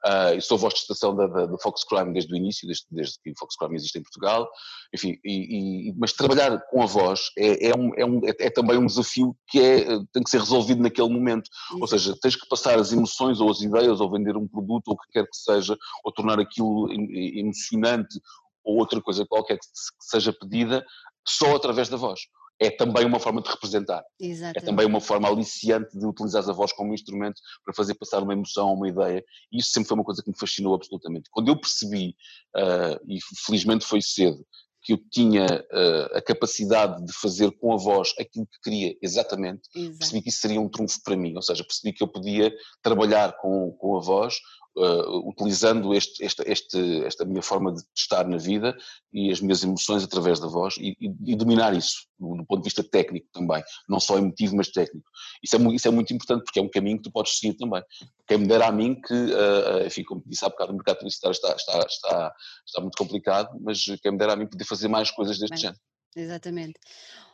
Uh, 0.06 0.34
eu 0.34 0.40
sou 0.40 0.56
voz 0.56 0.72
de 0.72 0.80
estação 0.80 1.14
da, 1.14 1.26
da, 1.26 1.46
Crime 1.88 2.12
desde 2.12 2.32
o 2.32 2.36
início, 2.36 2.66
desde, 2.66 2.86
desde 2.90 3.18
que 3.22 3.30
o 3.30 3.34
Fox 3.38 3.54
Crime 3.56 3.76
existe 3.76 3.98
em 3.98 4.02
Portugal. 4.02 4.48
Enfim, 4.94 5.18
e, 5.24 5.88
e, 5.90 5.94
mas 5.98 6.12
trabalhar 6.12 6.58
com 6.70 6.82
a 6.82 6.86
voz 6.86 7.30
é, 7.36 7.68
é, 7.68 7.76
um, 7.76 7.94
é, 7.96 8.04
um, 8.06 8.20
é, 8.24 8.46
é 8.46 8.50
também 8.50 8.78
um 8.78 8.86
desafio 8.86 9.36
que 9.46 9.60
é, 9.60 9.84
tem 10.12 10.22
que 10.22 10.30
ser 10.30 10.40
resolvido 10.40 10.82
naquele 10.82 11.08
momento. 11.08 11.50
Ou 11.78 11.86
seja, 11.86 12.16
tens 12.22 12.34
que 12.34 12.48
passar 12.48 12.78
as 12.78 12.92
emoções 12.92 13.40
ou 13.40 13.50
as 13.50 13.60
ideias, 13.60 14.00
ou 14.00 14.10
vender 14.10 14.36
um 14.36 14.48
produto, 14.48 14.88
ou 14.88 14.94
o 14.94 14.98
que 14.98 15.12
quer 15.12 15.24
que 15.24 15.36
seja, 15.36 15.76
ou 16.02 16.12
tornar 16.12 16.40
aquilo 16.40 16.88
emocionante, 16.90 18.18
ou 18.64 18.78
outra 18.78 19.02
coisa 19.02 19.26
qualquer 19.26 19.58
que 19.58 19.66
seja 20.00 20.32
pedida, 20.32 20.84
só 21.26 21.54
através 21.54 21.88
da 21.88 21.96
voz 21.96 22.20
é 22.60 22.70
também 22.70 23.06
uma 23.06 23.18
forma 23.18 23.40
de 23.40 23.48
representar. 23.48 24.04
Exatamente. 24.20 24.58
É 24.58 24.60
também 24.60 24.86
uma 24.86 25.00
forma 25.00 25.26
aliciante 25.26 25.98
de 25.98 26.06
utilizar 26.06 26.46
a 26.46 26.52
voz 26.52 26.72
como 26.72 26.92
instrumento 26.92 27.40
para 27.64 27.72
fazer 27.74 27.94
passar 27.94 28.22
uma 28.22 28.34
emoção, 28.34 28.74
uma 28.74 28.86
ideia. 28.86 29.24
E 29.50 29.58
isso 29.58 29.70
sempre 29.70 29.88
foi 29.88 29.96
uma 29.96 30.04
coisa 30.04 30.22
que 30.22 30.28
me 30.28 30.38
fascinou 30.38 30.74
absolutamente. 30.74 31.30
Quando 31.30 31.48
eu 31.48 31.58
percebi, 31.58 32.14
uh, 32.54 33.00
e 33.08 33.18
felizmente 33.46 33.86
foi 33.86 34.02
cedo, 34.02 34.44
que 34.82 34.92
eu 34.92 34.98
tinha 35.10 35.44
uh, 35.44 36.16
a 36.16 36.22
capacidade 36.22 37.04
de 37.04 37.12
fazer 37.14 37.50
com 37.52 37.72
a 37.72 37.76
voz 37.76 38.14
aquilo 38.18 38.46
que 38.46 38.60
queria 38.62 38.96
exatamente, 39.02 39.62
Exato. 39.74 39.98
percebi 39.98 40.22
que 40.22 40.28
isso 40.28 40.40
seria 40.40 40.60
um 40.60 40.68
trunfo 40.68 40.98
para 41.02 41.16
mim, 41.16 41.34
ou 41.36 41.42
seja, 41.42 41.64
percebi 41.64 41.94
que 41.94 42.02
eu 42.02 42.08
podia 42.08 42.52
trabalhar 42.82 43.36
com, 43.40 43.72
com 43.72 43.96
a 43.96 44.00
voz 44.00 44.36
uh, 44.80 45.28
utilizando 45.28 45.94
este, 45.94 46.24
este, 46.24 46.42
este, 46.46 47.04
esta 47.04 47.24
minha 47.24 47.42
forma 47.42 47.72
de 47.72 47.82
estar 47.94 48.26
na 48.26 48.36
vida 48.36 48.76
e 49.12 49.30
as 49.30 49.40
minhas 49.40 49.62
emoções 49.62 50.02
através 50.02 50.40
da 50.40 50.46
voz 50.46 50.76
e, 50.78 50.96
e, 51.00 51.32
e, 51.32 51.36
dominar 51.36 51.74
isso, 51.74 52.06
do 52.18 52.44
ponto 52.46 52.58
de 52.58 52.64
vista 52.64 52.82
técnico 52.82 53.28
também, 53.32 53.62
não 53.88 54.00
só 54.00 54.16
emotivo, 54.18 54.56
mas 54.56 54.68
técnico. 54.68 55.08
Isso 55.42 55.56
é, 55.56 55.74
isso 55.74 55.88
é 55.88 55.90
muito 55.90 56.12
importante 56.14 56.44
porque 56.44 56.58
é 56.58 56.62
um 56.62 56.68
caminho 56.68 56.96
que 56.96 57.04
tu 57.04 57.12
podes 57.12 57.38
seguir 57.38 57.54
também. 57.54 57.82
Quem 58.26 58.38
me 58.38 58.46
dera 58.46 58.68
a 58.68 58.72
mim 58.72 59.00
que, 59.00 59.14
uh, 59.14 59.86
enfim, 59.86 60.02
como 60.04 60.22
disse 60.26 60.44
há 60.44 60.48
bocado, 60.48 60.72
o 60.72 60.76
mercado 60.76 60.98
publicitário 60.98 61.32
está, 61.32 61.54
está, 61.54 61.86
está, 61.86 62.34
está 62.66 62.80
muito 62.80 62.96
complicado, 62.96 63.58
mas 63.60 63.84
quem 64.02 64.12
me 64.12 64.18
dera 64.18 64.32
a 64.32 64.36
mim 64.36 64.46
poder 64.46 64.64
fazer 64.64 64.88
mais 64.88 65.10
coisas 65.10 65.38
deste 65.38 65.54
Bem, 65.54 65.60
género. 65.60 65.80
Exatamente. 66.16 66.78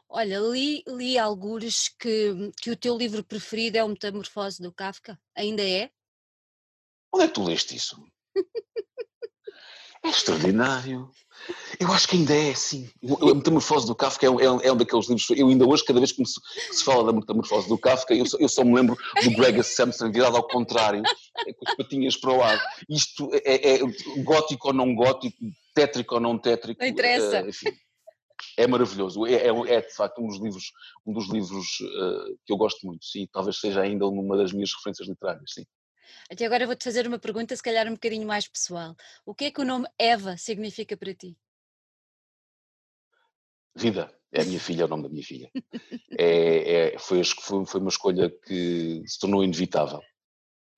Olha, 0.08 0.38
li, 0.38 0.82
li 0.86 1.18
algures 1.18 1.88
que, 1.88 2.52
que 2.60 2.70
o 2.70 2.76
teu 2.76 2.96
livro 2.96 3.24
preferido 3.24 3.76
é 3.76 3.84
o 3.84 3.88
Metamorfose 3.88 4.62
do 4.62 4.72
Kafka. 4.72 5.18
Ainda 5.34 5.62
é? 5.62 5.90
Onde 7.12 7.24
é 7.24 7.28
que 7.28 7.34
tu 7.34 7.44
leste 7.44 7.76
isso? 7.76 7.96
É 10.04 10.08
extraordinário. 10.08 11.10
Eu 11.80 11.92
acho 11.92 12.08
que 12.08 12.16
ainda 12.16 12.34
é 12.34 12.50
assim. 12.50 12.88
A 13.02 13.34
Metamorfose 13.34 13.86
do 13.86 13.94
Kafka 13.94 14.26
é 14.26 14.30
um, 14.30 14.60
é 14.60 14.72
um 14.72 14.76
daqueles 14.76 15.08
livros. 15.08 15.28
Eu 15.30 15.48
ainda 15.48 15.66
hoje, 15.66 15.84
cada 15.84 15.98
vez 15.98 16.12
que 16.12 16.24
se, 16.24 16.40
se 16.70 16.84
fala 16.84 17.04
da 17.04 17.12
Metamorfose 17.12 17.68
do 17.68 17.78
Kafka, 17.78 18.14
eu 18.14 18.24
só, 18.24 18.38
eu 18.38 18.48
só 18.48 18.64
me 18.64 18.74
lembro 18.74 18.96
do 19.22 19.30
Greg 19.32 19.62
Sampson 19.62 20.10
virado 20.10 20.36
ao 20.36 20.46
contrário, 20.46 21.02
é 21.46 21.52
com 21.52 21.68
as 21.68 21.76
patinhas 21.76 22.16
para 22.16 22.32
o 22.32 22.42
ar. 22.42 22.62
Isto 22.88 23.30
é, 23.34 23.40
é, 23.44 23.74
é 23.76 24.22
gótico 24.22 24.68
ou 24.68 24.74
não 24.74 24.94
gótico, 24.94 25.36
tétrico 25.74 26.14
ou 26.14 26.20
não 26.20 26.38
tétrico. 26.38 26.80
Não 26.80 26.88
interessa. 26.88 27.42
Uh, 27.42 27.48
enfim, 27.48 27.72
é 28.56 28.66
maravilhoso. 28.66 29.26
É, 29.26 29.34
é, 29.34 29.48
é, 29.48 29.80
de 29.80 29.94
facto 29.94 30.22
um 30.22 30.28
dos 30.28 30.40
livros, 30.40 30.72
um 31.06 31.12
dos 31.12 31.28
livros 31.30 31.66
uh, 31.80 32.38
que 32.44 32.52
eu 32.52 32.56
gosto 32.56 32.86
muito. 32.86 33.04
Sim, 33.04 33.26
talvez 33.32 33.58
seja 33.58 33.80
ainda 33.80 34.06
uma 34.06 34.36
das 34.36 34.52
minhas 34.52 34.72
referências 34.72 35.08
literárias. 35.08 35.52
Sim. 35.52 35.64
Até 36.30 36.46
agora 36.46 36.66
vou-te 36.66 36.84
fazer 36.84 37.06
uma 37.06 37.18
pergunta, 37.18 37.54
se 37.56 37.62
calhar 37.62 37.86
um 37.86 37.94
bocadinho 37.94 38.26
mais 38.26 38.46
pessoal. 38.48 38.94
O 39.24 39.34
que 39.34 39.46
é 39.46 39.50
que 39.50 39.60
o 39.60 39.64
nome 39.64 39.88
Eva 39.98 40.36
significa 40.36 40.96
para 40.96 41.14
ti? 41.14 41.36
Vida. 43.74 44.12
É 44.32 44.42
a 44.42 44.44
minha 44.44 44.60
filha, 44.60 44.82
é 44.82 44.84
o 44.84 44.88
nome 44.88 45.04
da 45.04 45.08
minha 45.08 45.24
filha. 45.24 45.50
É, 46.18 46.94
é, 46.94 46.98
foi, 46.98 47.22
foi, 47.24 47.80
uma 47.80 47.90
escolha 47.90 48.30
que 48.30 49.02
se 49.06 49.18
tornou 49.18 49.44
inevitável. 49.44 50.00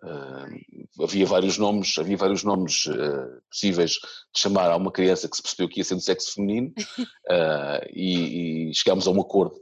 Uh, 0.02 1.04
havia 1.04 1.24
vários 1.26 1.58
nomes, 1.58 1.96
havia 1.96 2.16
vários 2.16 2.42
nomes 2.42 2.86
uh, 2.86 3.40
possíveis 3.48 3.92
de 3.92 4.40
chamar 4.40 4.70
a 4.70 4.76
uma 4.76 4.90
criança 4.90 5.28
que 5.28 5.36
se 5.36 5.42
percebeu 5.42 5.68
que 5.68 5.78
ia 5.78 5.84
ser 5.84 5.94
do 5.94 6.00
sexo 6.00 6.34
feminino 6.34 6.72
uh, 6.78 7.86
e, 7.94 8.70
e 8.70 8.74
chegámos 8.74 9.06
a 9.06 9.10
um 9.10 9.20
acordo 9.20 9.60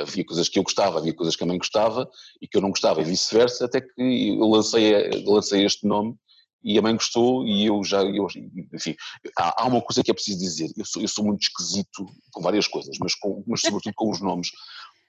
havia 0.00 0.24
coisas 0.24 0.48
que 0.48 0.58
eu 0.58 0.62
gostava, 0.62 0.98
havia 0.98 1.14
coisas 1.14 1.36
que 1.36 1.42
a 1.42 1.46
mãe 1.46 1.58
gostava 1.58 2.08
e 2.40 2.48
que 2.48 2.56
eu 2.56 2.60
não 2.60 2.70
gostava 2.70 3.00
e 3.00 3.04
vice-versa, 3.04 3.64
até 3.64 3.80
que 3.80 4.38
eu 4.38 4.48
lancei, 4.48 5.10
lancei 5.24 5.64
este 5.64 5.86
nome 5.86 6.14
e 6.62 6.78
a 6.78 6.82
mãe 6.82 6.94
gostou 6.94 7.46
e 7.46 7.66
eu 7.66 7.82
já, 7.84 8.02
eu, 8.02 8.26
enfim, 8.72 8.96
há, 9.36 9.62
há, 9.62 9.66
uma 9.66 9.82
coisa 9.82 10.02
que 10.02 10.10
é 10.10 10.14
preciso 10.14 10.38
dizer, 10.38 10.70
eu 10.76 10.84
sou, 10.84 11.02
eu 11.02 11.08
sou 11.08 11.24
muito 11.24 11.42
esquisito 11.42 12.06
com 12.32 12.40
várias 12.40 12.66
coisas, 12.66 12.96
mas, 13.00 13.14
com, 13.14 13.44
mas 13.46 13.60
sobretudo 13.60 13.92
com 13.94 14.10
os 14.10 14.20
nomes, 14.20 14.50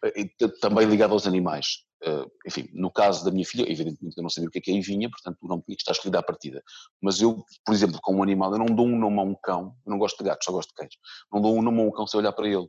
eh, 0.03 0.27
também 0.61 0.85
ligado 0.85 1.13
aos 1.13 1.25
animais. 1.25 1.85
Enfim, 2.45 2.69
no 2.73 2.91
caso 2.91 3.25
da 3.25 3.31
minha 3.31 3.45
filha, 3.45 3.63
evidentemente 3.63 4.15
eu 4.15 4.21
não 4.21 4.29
sabia 4.29 4.47
o 4.47 4.51
que 4.51 4.59
é 4.59 4.61
que 4.61 4.71
aí 4.71 4.79
vinha, 4.79 5.09
portanto 5.09 5.37
o 5.41 5.47
nome 5.47 5.63
tinha 5.63 5.75
que 5.75 5.81
estar 5.81 5.93
escolhido 5.93 6.19
à 6.19 6.23
partida. 6.23 6.61
Mas 7.01 7.19
eu, 7.19 7.43
por 7.65 7.73
exemplo, 7.73 7.99
com 8.01 8.15
um 8.15 8.21
animal, 8.21 8.51
eu 8.51 8.59
não 8.59 8.67
dou 8.67 8.85
um 8.85 8.97
nome 8.97 9.19
a 9.19 9.23
um 9.23 9.35
cão, 9.41 9.75
eu 9.85 9.89
não 9.89 9.97
gosto 9.97 10.17
de 10.17 10.25
gatos, 10.25 10.45
só 10.45 10.51
gosto 10.51 10.69
de 10.69 10.75
cães, 10.75 10.93
não 11.33 11.41
dou 11.41 11.57
um 11.57 11.63
nome 11.63 11.81
a 11.81 11.83
um 11.83 11.91
cão 11.91 12.05
sem 12.05 12.19
olhar 12.19 12.31
para 12.33 12.47
ele. 12.47 12.67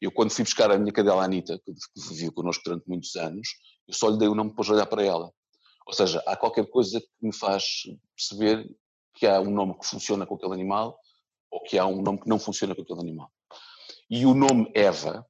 Eu, 0.00 0.12
quando 0.12 0.30
fui 0.30 0.44
buscar 0.44 0.70
a 0.70 0.78
minha 0.78 0.92
cadela 0.92 1.24
Anitta, 1.24 1.60
que 1.64 1.72
viveu 2.08 2.32
connosco 2.32 2.62
durante 2.64 2.88
muitos 2.88 3.14
anos, 3.16 3.48
eu 3.86 3.94
só 3.94 4.08
lhe 4.08 4.18
dei 4.18 4.28
o 4.28 4.34
nome 4.34 4.54
para 4.54 4.72
olhar 4.72 4.86
para 4.86 5.04
ela. 5.04 5.32
Ou 5.86 5.92
seja, 5.92 6.22
há 6.26 6.36
qualquer 6.36 6.66
coisa 6.66 7.00
que 7.00 7.08
me 7.20 7.34
faz 7.34 7.82
perceber 8.14 8.68
que 9.14 9.26
há 9.26 9.40
um 9.40 9.50
nome 9.50 9.78
que 9.78 9.86
funciona 9.86 10.26
com 10.26 10.34
aquele 10.34 10.52
animal 10.52 10.98
ou 11.50 11.62
que 11.62 11.78
há 11.78 11.86
um 11.86 12.02
nome 12.02 12.20
que 12.20 12.28
não 12.28 12.38
funciona 12.38 12.74
com 12.74 12.82
aquele 12.82 13.00
animal. 13.00 13.32
E 14.10 14.24
o 14.24 14.34
nome 14.34 14.70
Eva 14.74 15.26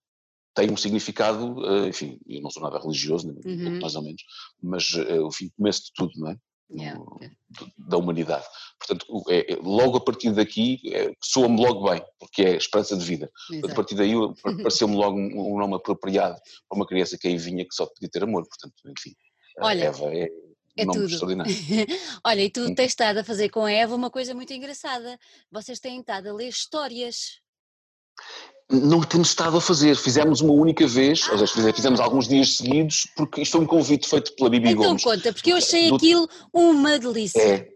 tem 0.54 0.70
um 0.70 0.76
significado, 0.76 1.64
eh, 1.64 1.88
enfim, 1.88 2.18
eu 2.26 2.42
não 2.42 2.50
sou 2.50 2.62
nada 2.62 2.80
religioso, 2.80 3.28
uhum. 3.44 3.80
mais 3.80 3.94
ou 3.94 4.02
menos, 4.02 4.22
mas 4.60 4.92
eh, 4.94 5.20
o 5.20 5.30
fim 5.30 5.48
começo 5.56 5.84
de 5.84 5.92
tudo, 5.94 6.12
não 6.16 6.30
é? 6.30 6.36
Yeah. 6.70 7.02
da 7.78 7.96
humanidade. 7.96 8.44
Portanto, 8.78 9.24
é, 9.30 9.54
é, 9.54 9.56
logo 9.56 9.96
a 9.96 10.04
partir 10.04 10.32
daqui 10.32 10.80
é, 10.92 11.10
soa-me 11.22 11.60
logo 11.60 11.88
bem, 11.88 12.02
porque 12.18 12.42
é 12.42 12.56
esperança 12.56 12.94
de 12.94 13.04
vida. 13.04 13.30
Exato. 13.50 13.72
A 13.72 13.74
partir 13.74 13.94
daí 13.94 14.12
pareceu-me 14.62 14.94
logo 14.94 15.16
um, 15.18 15.54
um, 15.54 15.58
nome 15.58 15.74
apropriado 15.76 16.38
para 16.68 16.76
uma 16.76 16.86
criança 16.86 17.16
que 17.16 17.26
aí 17.26 17.38
vinha 17.38 17.64
que 17.64 17.74
só 17.74 17.86
podia 17.86 18.10
ter 18.10 18.22
amor. 18.22 18.46
Portanto, 18.46 18.74
enfim, 18.86 19.14
Olha, 19.60 19.84
Eva 19.84 20.14
é, 20.14 20.28
é 20.76 20.84
um 20.84 20.92
tudo. 20.92 21.08
Olha, 22.24 22.42
e 22.42 22.50
tu 22.50 22.60
hum. 22.60 22.74
tens 22.74 22.88
estado 22.88 23.18
a 23.18 23.24
fazer 23.24 23.48
com 23.48 23.64
a 23.64 23.72
Eva 23.72 23.94
uma 23.94 24.10
coisa 24.10 24.34
muito 24.34 24.52
engraçada. 24.52 25.18
Vocês 25.50 25.80
têm 25.80 26.00
estado 26.00 26.28
a 26.28 26.34
ler 26.34 26.48
histórias 26.48 27.40
não 28.70 29.00
temos 29.00 29.28
estado 29.28 29.56
a 29.56 29.60
fazer. 29.60 29.96
Fizemos 29.96 30.40
uma 30.40 30.52
única 30.52 30.86
vez, 30.86 31.28
ou 31.28 31.38
seja, 31.38 31.72
fizemos 31.72 32.00
alguns 32.00 32.28
dias 32.28 32.56
seguidos, 32.56 33.06
porque 33.16 33.42
isto 33.42 33.52
foi 33.52 33.60
um 33.62 33.66
convite 33.66 34.08
feito 34.08 34.34
pela 34.34 34.50
Bibi 34.50 34.70
então 34.70 34.84
Gomes. 34.84 35.02
Então 35.02 35.12
conta, 35.14 35.32
porque 35.32 35.52
eu 35.52 35.56
achei 35.56 35.88
Do... 35.88 35.96
aquilo 35.96 36.28
uma 36.52 36.98
delícia. 36.98 37.40
É, 37.40 37.68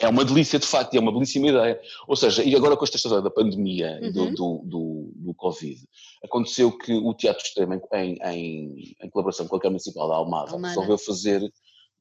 é 0.00 0.08
uma 0.08 0.24
delícia 0.24 0.58
de 0.58 0.66
facto, 0.66 0.94
e 0.94 0.96
é 0.96 1.00
uma 1.00 1.12
belíssima 1.12 1.48
ideia. 1.48 1.80
Ou 2.08 2.16
seja, 2.16 2.42
e 2.42 2.54
agora 2.56 2.76
com 2.76 2.84
esta 2.84 2.96
história 2.96 3.22
da 3.22 3.30
pandemia, 3.30 4.00
uhum. 4.02 4.12
do, 4.12 4.30
do, 4.30 4.60
do, 4.64 5.12
do, 5.14 5.34
Covid, 5.34 5.78
aconteceu 6.24 6.72
que 6.72 6.92
o 6.92 7.14
Teatro 7.14 7.44
Extremo, 7.44 7.80
em, 7.92 8.18
em, 8.24 8.96
em 9.00 9.10
colaboração 9.10 9.46
com 9.46 9.56
a 9.56 9.60
Câmara 9.60 9.74
Municipal 9.74 10.08
da 10.08 10.16
Almada, 10.16 10.52
Almada. 10.52 10.68
resolveu 10.68 10.98
fazer 10.98 11.52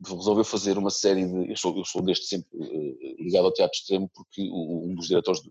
resolveu 0.05 0.45
fazer 0.45 0.77
uma 0.77 0.89
série 0.89 1.25
de. 1.25 1.51
Eu 1.51 1.57
sou, 1.57 1.77
eu 1.77 1.83
sou 1.83 2.01
desde 2.01 2.25
sempre 2.25 2.47
uh, 2.53 3.15
ligado 3.19 3.45
ao 3.45 3.53
teatro 3.53 3.77
extremo, 3.77 4.09
porque 4.13 4.49
o, 4.49 4.89
um 4.89 4.95
dos 4.95 5.07
diretores 5.07 5.41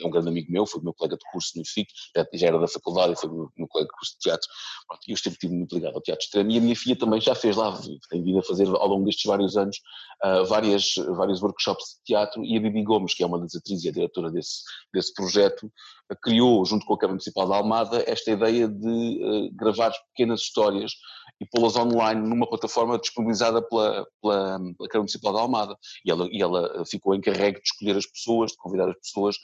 é 0.00 0.06
um 0.06 0.10
grande 0.10 0.28
amigo 0.28 0.50
meu, 0.50 0.66
foi 0.66 0.80
meu 0.82 0.94
colega 0.94 1.16
de 1.16 1.30
curso 1.32 1.58
no 1.58 1.64
FIC, 1.64 1.88
já, 2.34 2.46
era 2.46 2.58
da 2.58 2.68
faculdade 2.68 3.16
foi 3.16 3.28
meu, 3.28 3.50
meu 3.56 3.66
colega 3.66 3.88
de 3.90 3.96
curso 3.96 4.14
de 4.14 4.20
teatro. 4.20 4.48
Pronto, 4.86 5.02
eu 5.08 5.16
sempre 5.16 5.32
estive 5.32 5.54
muito 5.54 5.74
ligado 5.74 5.96
ao 5.96 6.00
teatro 6.00 6.24
extremo 6.24 6.50
e 6.50 6.58
a 6.58 6.60
minha 6.60 6.76
filha 6.76 6.96
também 6.96 7.20
já 7.20 7.34
fez 7.34 7.56
lá, 7.56 7.76
tem 8.08 8.22
vindo 8.22 8.38
a 8.38 8.42
fazer 8.42 8.68
ao 8.68 8.86
longo 8.86 9.04
destes 9.04 9.24
vários 9.24 9.56
anos 9.56 9.76
uh, 10.24 10.44
várias, 10.46 10.94
vários 11.16 11.42
workshops 11.42 11.96
de 11.98 12.04
teatro 12.04 12.44
e 12.44 12.56
a 12.56 12.60
Bibi 12.60 12.84
Gomes, 12.84 13.14
que 13.14 13.24
é 13.24 13.26
uma 13.26 13.40
das 13.40 13.54
atrizes 13.56 13.84
e 13.84 13.88
a 13.88 13.92
diretora 13.92 14.30
desse, 14.30 14.62
desse 14.94 15.12
projeto, 15.12 15.66
uh, 15.66 16.16
criou, 16.22 16.64
junto 16.64 16.86
com 16.86 16.94
a 16.94 16.98
Câmara 16.98 17.14
Municipal 17.14 17.48
da 17.48 17.56
Almada, 17.56 18.04
esta 18.06 18.30
ideia 18.30 18.68
de 18.68 19.50
gravar 19.54 19.92
pequenas 20.14 20.40
histórias 20.40 20.92
e 21.40 21.46
pô-las 21.46 21.76
online 21.76 22.20
numa 22.20 22.48
plataforma 22.48 22.98
disponibilizada 22.98 23.62
pela, 23.62 24.06
pela, 24.20 24.58
pela 24.58 24.88
Câmara 24.88 24.98
Municipal 24.98 25.32
da 25.32 25.40
Almada. 25.40 25.76
E 26.04 26.10
ela, 26.10 26.28
e 26.30 26.42
ela 26.42 26.84
ficou 26.84 27.14
encarregue 27.14 27.60
de 27.60 27.68
escolher 27.68 27.96
as 27.96 28.06
pessoas, 28.06 28.52
de 28.52 28.56
convidar 28.56 28.88
as 28.88 28.96
pessoas 28.98 29.36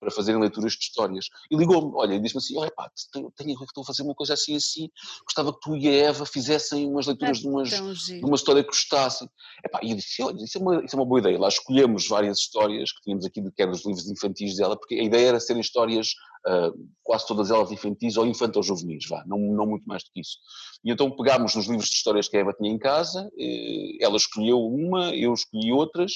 para 0.00 0.10
fazerem 0.10 0.40
leituras 0.40 0.72
de 0.72 0.84
histórias. 0.84 1.26
E 1.50 1.56
ligou-me, 1.56 1.90
olha, 1.94 2.14
e 2.14 2.20
disse-me 2.20 2.38
assim, 2.38 2.56
olha 2.56 2.70
pá, 2.70 2.90
tenho, 3.12 3.32
tenho, 3.36 3.64
estou 3.64 3.82
a 3.82 3.86
fazer 3.86 4.02
uma 4.02 4.14
coisa 4.14 4.34
assim 4.34 4.56
assim, 4.56 4.88
gostava 5.24 5.52
que 5.52 5.60
tu 5.60 5.76
e 5.76 5.88
a 5.88 5.92
Eva 5.92 6.24
fizessem 6.24 6.86
umas 6.86 7.06
leituras 7.06 7.38
é 7.38 7.40
de, 7.40 7.48
umas, 7.48 7.68
de 7.68 8.24
uma 8.24 8.36
história 8.36 8.62
que 8.62 8.68
gostassem. 8.68 9.28
Epá, 9.64 9.80
e 9.82 9.90
eu 9.90 9.96
disse, 9.96 10.22
olha, 10.22 10.42
isso 10.42 10.58
é, 10.58 10.60
uma, 10.60 10.84
isso 10.84 10.94
é 10.94 10.98
uma 10.98 11.06
boa 11.06 11.20
ideia. 11.20 11.38
Lá 11.38 11.48
escolhemos 11.48 12.06
várias 12.06 12.38
histórias 12.38 12.92
que 12.92 13.02
tínhamos 13.02 13.24
aqui, 13.24 13.42
que 13.50 13.62
eram 13.62 13.72
os 13.72 13.84
livros 13.84 14.08
infantis 14.08 14.56
dela, 14.56 14.76
porque 14.76 14.94
a 14.94 15.02
ideia 15.02 15.28
era 15.28 15.40
serem 15.40 15.60
histórias, 15.60 16.14
uh, 16.46 16.72
quase 17.02 17.26
todas 17.26 17.50
elas 17.50 17.72
infantis 17.72 18.16
ou 18.16 18.26
infanto-juvenis, 18.26 19.06
vá, 19.08 19.24
não, 19.26 19.38
não 19.38 19.66
muito 19.66 19.84
mais 19.84 20.04
do 20.04 20.10
que 20.12 20.20
isso. 20.20 20.36
E 20.84 20.90
então 20.90 21.10
pegámos 21.10 21.54
nos 21.54 21.66
livros 21.66 21.88
de 21.88 21.96
histórias 21.96 22.28
que 22.28 22.36
a 22.36 22.40
Eva 22.40 22.52
tinha 22.52 22.70
em 22.70 22.78
casa, 22.78 23.28
eh, 23.38 23.96
ela 24.00 24.16
escolheu 24.16 24.60
uma, 24.60 25.14
eu 25.14 25.32
escolhi 25.32 25.72
outras, 25.72 26.12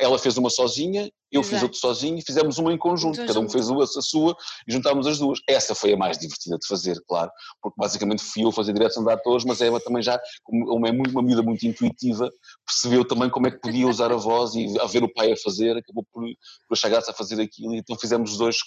ela 0.00 0.18
fez 0.18 0.36
uma 0.36 0.50
sozinha, 0.50 1.10
eu 1.32 1.40
Exato. 1.40 1.54
fiz 1.54 1.62
outra 1.62 1.78
sozinho 1.78 2.18
e 2.18 2.22
fizemos 2.22 2.58
uma 2.58 2.72
em 2.72 2.78
conjunto, 2.78 3.24
cada 3.26 3.40
um 3.40 3.48
fez 3.48 3.68
a 3.70 4.02
sua 4.02 4.36
e 4.66 4.72
juntámos 4.72 5.06
as 5.06 5.18
duas. 5.18 5.40
Essa 5.48 5.74
foi 5.74 5.94
a 5.94 5.96
mais 5.96 6.18
divertida 6.18 6.56
de 6.58 6.66
fazer, 6.66 7.02
claro, 7.08 7.30
porque 7.60 7.74
basicamente 7.78 8.22
fui 8.22 8.44
eu 8.44 8.52
fazer 8.52 8.72
direção 8.72 9.04
de 9.04 9.12
atores, 9.12 9.44
mas 9.44 9.60
ela 9.60 9.80
também 9.80 10.02
já, 10.02 10.18
como 10.44 10.86
é 10.86 10.90
uma 10.90 11.22
miúda 11.22 11.42
muito 11.42 11.66
intuitiva, 11.66 12.30
percebeu 12.66 13.04
também 13.04 13.30
como 13.30 13.46
é 13.46 13.50
que 13.50 13.60
podia 13.60 13.88
usar 13.88 14.12
a 14.12 14.16
voz 14.16 14.54
e 14.54 14.78
a 14.80 14.86
ver 14.86 15.02
o 15.02 15.12
pai 15.12 15.32
a 15.32 15.36
fazer, 15.36 15.76
acabou 15.76 16.06
por, 16.12 16.24
por 16.68 16.76
chegar-se 16.76 17.10
a 17.10 17.14
fazer 17.14 17.40
aquilo 17.40 17.74
e 17.74 17.78
então 17.78 17.96
fizemos 17.98 18.32
os 18.32 18.38
dois 18.38 18.58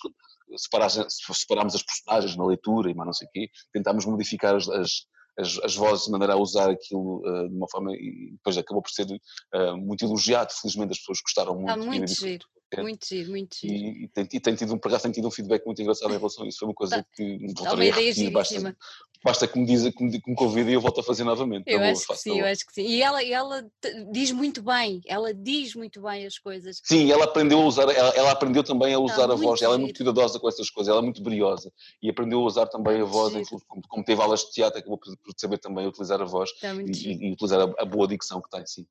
separámos 0.57 1.75
as 1.75 1.83
personagens 1.83 2.35
na 2.35 2.45
leitura 2.45 2.89
e 2.89 2.93
mais 2.93 3.07
não 3.07 3.13
sei 3.13 3.27
o 3.27 3.31
quê, 3.31 3.49
tentámos 3.73 4.05
modificar 4.05 4.55
as, 4.55 4.67
as, 4.69 5.05
as, 5.37 5.59
as, 5.63 5.75
vozes 5.75 6.05
de 6.05 6.11
maneira 6.11 6.33
a 6.33 6.37
usar 6.37 6.69
aquilo 6.69 7.19
uh, 7.19 7.49
de 7.49 7.55
uma 7.55 7.67
forma 7.69 7.93
e 7.93 8.31
depois 8.31 8.57
acabou 8.57 8.81
por 8.81 8.91
ser 8.91 9.05
uh, 9.05 9.77
muito 9.77 10.03
elogiado, 10.03 10.51
felizmente 10.53 10.91
as 10.91 10.99
pessoas 10.99 11.19
gostaram 11.21 11.55
muito. 11.55 11.69
Está 11.69 11.85
muito 11.85 12.13
giro. 12.13 12.45
Muito 12.79 13.05
giro, 13.05 13.29
muito 13.29 13.55
giro. 13.57 13.73
E, 13.73 14.03
e, 14.03 14.07
tem, 14.07 14.27
e 14.31 14.39
tem 14.39 14.55
tido 14.55 14.73
um, 14.73 14.77
tem 14.77 15.11
tido 15.11 15.27
um 15.27 15.31
feedback 15.31 15.65
muito 15.65 15.81
engraçado 15.81 16.13
em 16.13 16.17
relação 16.17 16.45
a 16.45 16.47
isso. 16.47 16.59
Foi 16.59 16.67
uma 16.69 16.73
coisa 16.73 17.05
que 17.13 17.23
me 17.23 17.53
voltarei 17.53 17.91
a 17.91 17.95
repetir. 17.95 18.31
Basta, 18.31 18.77
basta 19.23 19.47
que 19.47 19.59
me, 19.59 19.65
diz, 19.65 19.83
que, 19.93 20.03
me, 20.03 20.21
que 20.21 20.29
me 20.29 20.35
convide 20.35 20.69
e 20.69 20.73
eu 20.73 20.81
volto 20.81 21.01
a 21.01 21.03
fazer 21.03 21.23
novamente. 21.23 21.63
Eu 21.67 21.79
boa, 21.79 21.91
acho 21.91 22.07
que 22.07 22.15
sim, 22.15 22.39
eu 22.39 22.45
acho 22.45 22.65
que 22.65 22.73
sim. 22.73 22.85
E 22.85 23.01
ela, 23.01 23.23
ela 23.23 23.65
diz 24.11 24.31
muito 24.31 24.61
bem, 24.61 25.01
ela 25.05 25.33
diz 25.33 25.75
muito 25.75 26.01
bem 26.01 26.25
as 26.25 26.37
coisas. 26.37 26.81
Sim, 26.83 27.11
ela 27.11 27.25
aprendeu 27.25 27.61
a 27.61 27.65
usar, 27.65 27.83
ela, 27.83 28.09
ela 28.15 28.31
aprendeu 28.31 28.63
também 28.63 28.93
a 28.93 28.99
usar 28.99 29.29
a 29.29 29.35
voz. 29.35 29.59
Giro. 29.59 29.71
Ela 29.71 29.75
é 29.75 29.79
muito 29.79 29.97
cuidadosa 29.97 30.39
com 30.39 30.47
essas 30.47 30.69
coisas, 30.69 30.89
ela 30.89 31.01
é 31.01 31.03
muito 31.03 31.21
briosa 31.21 31.71
e 32.01 32.09
aprendeu 32.09 32.39
a 32.39 32.45
usar 32.45 32.67
também 32.67 33.01
a 33.01 33.05
voz, 33.05 33.33
como, 33.67 33.81
como, 33.87 34.03
teve 34.03 34.21
aulas 34.21 34.41
de 34.41 34.51
teatro, 34.51 34.79
acabou 34.79 34.97
por, 34.97 35.15
por 35.17 35.33
saber 35.37 35.57
também 35.57 35.87
utilizar 35.87 36.21
a 36.21 36.25
voz 36.25 36.51
e, 36.63 37.27
e, 37.27 37.31
utilizar 37.33 37.61
a, 37.61 37.81
a 37.81 37.85
boa 37.85 38.07
dicção 38.07 38.41
que 38.41 38.49
tem, 38.49 38.65
sim. 38.65 38.85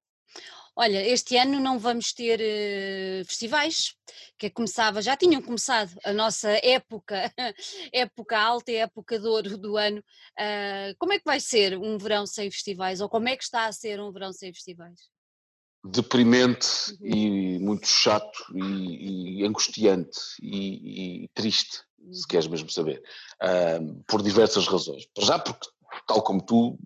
Olha, 0.76 1.04
este 1.06 1.36
ano 1.36 1.58
não 1.60 1.78
vamos 1.78 2.12
ter 2.12 2.40
uh, 2.40 3.24
festivais, 3.26 3.94
que 4.38 4.48
começava, 4.48 5.02
já 5.02 5.16
tinham 5.16 5.42
começado 5.42 5.90
a 6.04 6.12
nossa 6.12 6.48
época, 6.64 7.32
época 7.92 8.38
alta 8.38 8.70
e 8.70 8.76
época 8.76 9.18
de 9.18 9.26
ouro 9.26 9.58
do 9.58 9.76
ano. 9.76 9.98
Uh, 10.38 10.94
como 10.98 11.12
é 11.12 11.18
que 11.18 11.24
vai 11.24 11.40
ser 11.40 11.76
um 11.76 11.98
verão 11.98 12.26
sem 12.26 12.50
festivais? 12.50 13.00
Ou 13.00 13.08
como 13.08 13.28
é 13.28 13.36
que 13.36 13.44
está 13.44 13.66
a 13.66 13.72
ser 13.72 14.00
um 14.00 14.12
verão 14.12 14.32
sem 14.32 14.52
festivais? 14.52 15.00
Deprimente 15.84 16.66
uhum. 17.00 17.06
e 17.06 17.58
muito 17.58 17.86
chato 17.86 18.38
e, 18.54 19.40
e 19.40 19.46
angustiante 19.46 20.18
e, 20.40 21.24
e, 21.24 21.28
triste, 21.34 21.78
se 22.12 22.20
uhum. 22.20 22.26
queres 22.28 22.46
mesmo 22.46 22.70
saber, 22.70 23.02
uh, 23.42 24.04
por 24.06 24.22
diversas 24.22 24.66
razões. 24.66 25.06
Já 25.18 25.38
porque 25.38 25.68
tal 26.06 26.22
como 26.22 26.42
tu, 26.42 26.78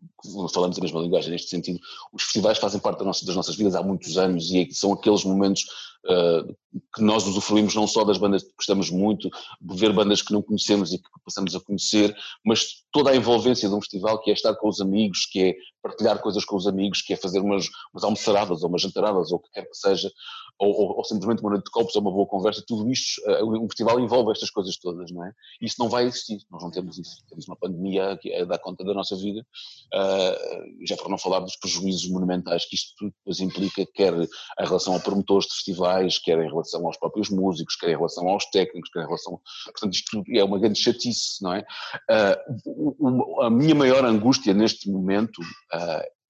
falamos 0.52 0.78
a 0.78 0.80
mesma 0.80 1.00
linguagem 1.00 1.30
neste 1.30 1.50
sentido, 1.50 1.80
os 2.12 2.22
festivais 2.22 2.58
fazem 2.58 2.80
parte 2.80 2.98
das 2.98 3.06
nossas, 3.06 3.24
das 3.24 3.36
nossas 3.36 3.56
vidas 3.56 3.74
há 3.74 3.82
muitos 3.82 4.16
anos 4.16 4.50
e 4.50 4.68
são 4.72 4.92
aqueles 4.92 5.24
momentos 5.24 5.64
uh, 6.04 6.56
que 6.94 7.02
nós 7.02 7.26
usufruímos 7.26 7.74
não 7.74 7.86
só 7.86 8.04
das 8.04 8.18
bandas 8.18 8.42
que 8.42 8.52
gostamos 8.56 8.90
muito, 8.90 9.30
ver 9.60 9.92
bandas 9.92 10.22
que 10.22 10.32
não 10.32 10.42
conhecemos 10.42 10.92
e 10.92 10.98
que 10.98 11.08
passamos 11.24 11.54
a 11.54 11.60
conhecer, 11.60 12.16
mas 12.44 12.84
toda 12.90 13.10
a 13.10 13.16
envolvência 13.16 13.68
de 13.68 13.74
um 13.74 13.80
festival 13.80 14.20
que 14.20 14.30
é 14.30 14.34
estar 14.34 14.54
com 14.56 14.68
os 14.68 14.80
amigos, 14.80 15.26
que 15.26 15.40
é 15.40 15.54
partilhar 15.82 16.20
coisas 16.20 16.44
com 16.44 16.56
os 16.56 16.66
amigos, 16.66 17.02
que 17.02 17.12
é 17.12 17.16
fazer 17.16 17.40
umas, 17.40 17.68
umas 17.92 18.04
almoçaradas 18.04 18.62
ou 18.62 18.68
umas 18.68 18.82
jantaradas 18.82 19.30
ou 19.30 19.38
o 19.38 19.40
que 19.40 19.50
quer 19.50 19.68
que 19.68 19.76
seja, 19.76 20.10
ou, 20.58 20.70
ou, 20.70 20.96
ou, 20.96 21.04
simplesmente 21.04 21.40
uma 21.40 21.50
noite 21.50 21.64
de 21.64 21.70
copos 21.70 21.94
ou 21.96 22.00
uma 22.00 22.12
boa 22.12 22.26
conversa, 22.26 22.62
tudo 22.66 22.90
isto, 22.90 23.20
uh, 23.28 23.62
um 23.62 23.68
festival 23.68 23.98
envolve 23.98 24.32
estas 24.32 24.50
coisas 24.50 24.76
todas, 24.78 25.10
não 25.10 25.24
é? 25.24 25.32
Isso 25.60 25.76
não 25.78 25.88
vai 25.88 26.04
existir, 26.04 26.38
nós 26.50 26.62
não 26.62 26.70
temos 26.70 26.98
isso. 26.98 27.16
Temos 27.28 27.46
uma 27.48 27.56
pandemia 27.56 28.16
que 28.20 28.32
é 28.32 28.44
dar 28.46 28.58
conta 28.58 28.84
da 28.84 28.94
nossa 28.94 29.16
vida, 29.16 29.40
uh, 29.40 30.86
já 30.86 30.96
para 30.96 31.08
não 31.08 31.18
falar 31.18 31.40
dos 31.40 31.56
prejuízos 31.56 32.08
monumentais 32.08 32.66
que 32.66 32.76
isto 32.76 32.94
depois 33.04 33.40
implica, 33.40 33.84
quer 33.92 34.14
em 34.14 34.28
relação 34.64 34.94
a 34.94 35.00
promotores 35.00 35.46
de 35.48 35.54
festivais, 35.54 35.93
quer 36.22 36.38
em 36.38 36.48
relação 36.48 36.86
aos 36.86 36.96
próprios 36.96 37.30
músicos, 37.30 37.76
quer 37.76 37.90
em 37.90 37.96
relação 37.96 38.28
aos 38.28 38.46
técnicos, 38.46 38.90
quer 38.90 39.00
em 39.00 39.06
relação. 39.06 39.40
Portanto, 39.64 39.94
isto 39.94 40.22
é 40.28 40.44
uma 40.44 40.58
grande 40.58 40.80
chatice, 40.80 41.42
não 41.42 41.54
é? 41.54 41.64
Uh, 42.10 43.42
a 43.42 43.50
minha 43.50 43.74
maior 43.74 44.04
angústia 44.04 44.54
neste 44.54 44.90
momento 44.90 45.40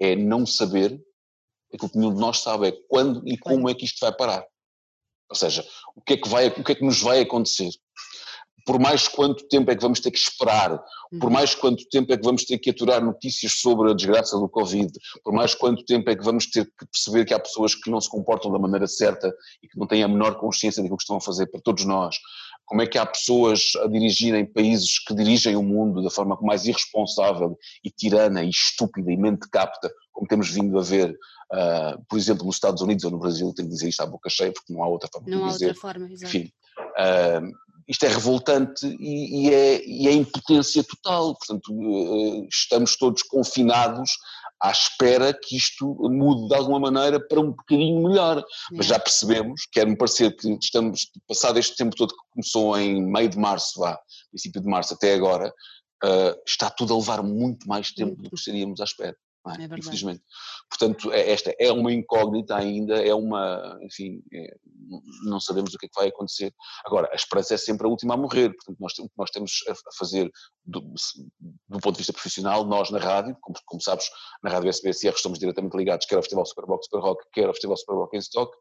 é 0.01 0.17
não 0.17 0.47
saber 0.47 1.01
aquilo 1.73 1.91
que 1.91 1.99
nenhum 1.99 2.15
de 2.15 2.21
nós 2.21 2.41
sabe 2.41 2.69
é 2.69 2.73
quando 2.89 3.27
e 3.27 3.37
como 3.37 3.69
é 3.69 3.75
que 3.75 3.85
isto 3.85 3.99
vai 4.01 4.13
parar. 4.13 4.45
Ou 5.29 5.37
seja, 5.37 5.67
o 5.97 6.01
que 6.01 6.15
é 6.15 6.17
que, 6.17 6.29
vai, 6.29 6.49
o 6.49 6.65
que, 6.65 6.73
é 6.73 6.75
que 6.75 6.85
nos 6.85 7.01
vai 7.01 7.21
acontecer. 7.21 7.71
Por 8.65 8.79
mais 8.79 9.07
quanto 9.07 9.47
tempo 9.49 9.71
é 9.71 9.77
que 9.77 9.83
vamos 9.83 10.01
ter 10.01 10.11
que 10.11 10.19
esperar, 10.19 10.83
por 11.21 11.27
uhum. 11.27 11.33
mais 11.33 11.55
quanto 11.55 11.87
tempo 11.89 12.13
é 12.13 12.17
que 12.17 12.25
vamos 12.25 12.45
ter 12.45 12.59
que 12.59 12.71
aturar 12.71 13.05
notícias 13.05 13.53
sobre 13.53 13.91
a 13.91 13.95
desgraça 13.95 14.39
do 14.39 14.49
Covid, 14.49 14.91
por 15.23 15.33
mais 15.33 15.55
quanto 15.55 15.85
tempo 15.85 16.09
é 16.11 16.17
que 16.17 16.25
vamos 16.25 16.47
ter 16.47 16.65
que 16.65 16.87
perceber 16.87 17.25
que 17.25 17.35
há 17.35 17.39
pessoas 17.39 17.75
que 17.75 17.91
não 17.91 18.01
se 18.01 18.09
comportam 18.09 18.51
da 18.51 18.59
maneira 18.59 18.87
certa 18.87 19.33
e 19.63 19.69
que 19.69 19.79
não 19.79 19.87
têm 19.87 20.03
a 20.03 20.09
menor 20.09 20.39
consciência 20.39 20.83
daquilo 20.83 20.97
que 20.97 21.03
estão 21.03 21.17
a 21.17 21.21
fazer 21.21 21.47
para 21.47 21.61
todos 21.61 21.85
nós, 21.85 22.17
como 22.65 22.81
é 22.81 22.87
que 22.87 22.97
há 22.97 23.05
pessoas 23.05 23.73
a 23.83 23.87
dirigirem 23.87 24.47
países 24.47 24.99
que 24.99 25.15
dirigem 25.15 25.57
o 25.57 25.63
mundo 25.63 26.03
da 26.03 26.11
forma 26.11 26.39
mais 26.41 26.65
irresponsável 26.65 27.59
e 27.85 27.91
tirana 27.91 28.43
e 28.43 28.49
estúpida 28.49 29.13
e 29.13 29.17
mente 29.17 29.49
capta, 29.51 29.93
como 30.13 30.27
temos 30.27 30.51
vindo 30.51 30.79
a 30.79 30.83
ver 30.83 31.17
Uh, 31.53 32.03
por 32.09 32.19
exemplo, 32.19 32.45
nos 32.47 32.57
Estados 32.57 32.83
Unidos 32.83 33.05
ou 33.05 33.13
no 33.13 33.19
Brasil, 33.19 33.53
tenho 33.55 33.69
que 33.69 33.75
dizer 33.75 33.89
isto 33.89 34.03
à 34.03 34.07
boca 34.07 34.29
cheia, 34.29 34.53
porque 34.53 34.73
não 34.73 34.83
há 34.83 34.89
outra 34.89 35.09
forma 35.13 35.29
não 35.29 35.47
de 35.47 35.53
dizer. 35.53 35.67
Não 35.67 35.71
há 35.71 35.75
outra 35.75 35.81
forma, 35.81 36.13
exato. 36.13 36.37
Enfim, 36.37 36.53
uh, 36.79 37.53
isto 37.87 38.05
é 38.05 38.09
revoltante 38.09 38.87
e, 38.87 39.49
e, 39.49 39.55
é, 39.55 39.85
e 39.85 40.09
é 40.09 40.13
impotência 40.13 40.83
total, 40.85 41.37
portanto, 41.37 41.73
uh, 41.73 42.47
estamos 42.51 42.97
todos 42.97 43.23
confinados 43.23 44.13
à 44.61 44.71
espera 44.71 45.35
que 45.35 45.57
isto 45.57 45.87
mude 46.09 46.49
de 46.49 46.55
alguma 46.55 46.81
maneira 46.81 47.21
para 47.21 47.41
um 47.41 47.51
bocadinho 47.51 48.09
melhor. 48.09 48.43
Mas 48.73 48.87
já 48.87 48.99
percebemos, 48.99 49.67
quer-me 49.71 49.97
parecer 49.97 50.35
que 50.37 50.49
estamos, 50.61 51.11
passado 51.29 51.59
este 51.59 51.77
tempo 51.77 51.95
todo 51.95 52.15
que 52.15 52.31
começou 52.31 52.79
em 52.79 53.05
meio 53.05 53.29
de 53.29 53.39
março, 53.39 53.81
vá, 53.81 53.99
princípio 54.31 54.63
de 54.63 54.69
março 54.69 54.95
até 54.95 55.15
agora, 55.15 55.53
uh, 56.05 56.41
está 56.47 56.71
tudo 56.71 56.95
a 56.95 56.97
levar 56.97 57.23
muito 57.23 57.69
mais 57.69 57.93
tempo 57.93 58.23
do 58.23 58.31
que 58.31 58.37
estaríamos 58.37 58.81
à 58.81 58.85
espera 58.85 59.17
é? 59.51 59.63
é 59.63 59.79
infelizmente. 59.79 60.23
Portanto, 60.69 61.13
é, 61.13 61.31
esta 61.31 61.55
é 61.59 61.71
uma 61.71 61.93
incógnita 61.93 62.57
ainda, 62.57 62.97
é 63.05 63.15
uma, 63.15 63.79
enfim, 63.83 64.23
é, 64.33 64.57
não 65.25 65.41
sabemos 65.41 65.75
o 65.75 65.79
que 65.79 65.87
é 65.87 65.89
que 65.89 65.99
vai 65.99 66.09
acontecer. 66.09 66.53
Agora, 66.85 67.09
a 67.13 67.15
esperança 67.15 67.55
é 67.55 67.57
sempre 67.59 67.87
a 67.87 67.91
última 67.91 68.15
a 68.15 68.17
morrer, 68.17 68.51
portanto, 68.55 68.77
nós, 68.81 68.93
o 68.99 69.09
que 69.09 69.15
nós 69.17 69.31
temos 69.31 69.53
a 69.69 69.97
fazer 69.99 70.31
do, 70.67 70.81
do, 70.81 71.79
ponto 71.81 71.93
de 71.93 71.99
vista 71.99 72.13
profissional, 72.13 72.65
nós 72.65 72.91
na 72.91 72.99
rádio, 72.99 73.37
como, 73.41 73.57
como 73.67 73.83
sabes, 73.83 74.07
na 74.43 74.51
rádio 74.51 74.71
SBSR 74.71 75.15
estamos 75.15 75.39
diretamente 75.39 75.77
ligados 75.77 76.07
quer 76.07 76.17
ao 76.17 76.23
Festival 76.23 76.47
Superbox 76.47 76.87
Super 76.87 77.01
Rock, 77.01 77.25
quer 77.33 77.47
ao 77.47 77.53
Festival 77.53 77.77
Superbox 77.77 78.15
em 78.15 78.19
Stock, 78.19 78.57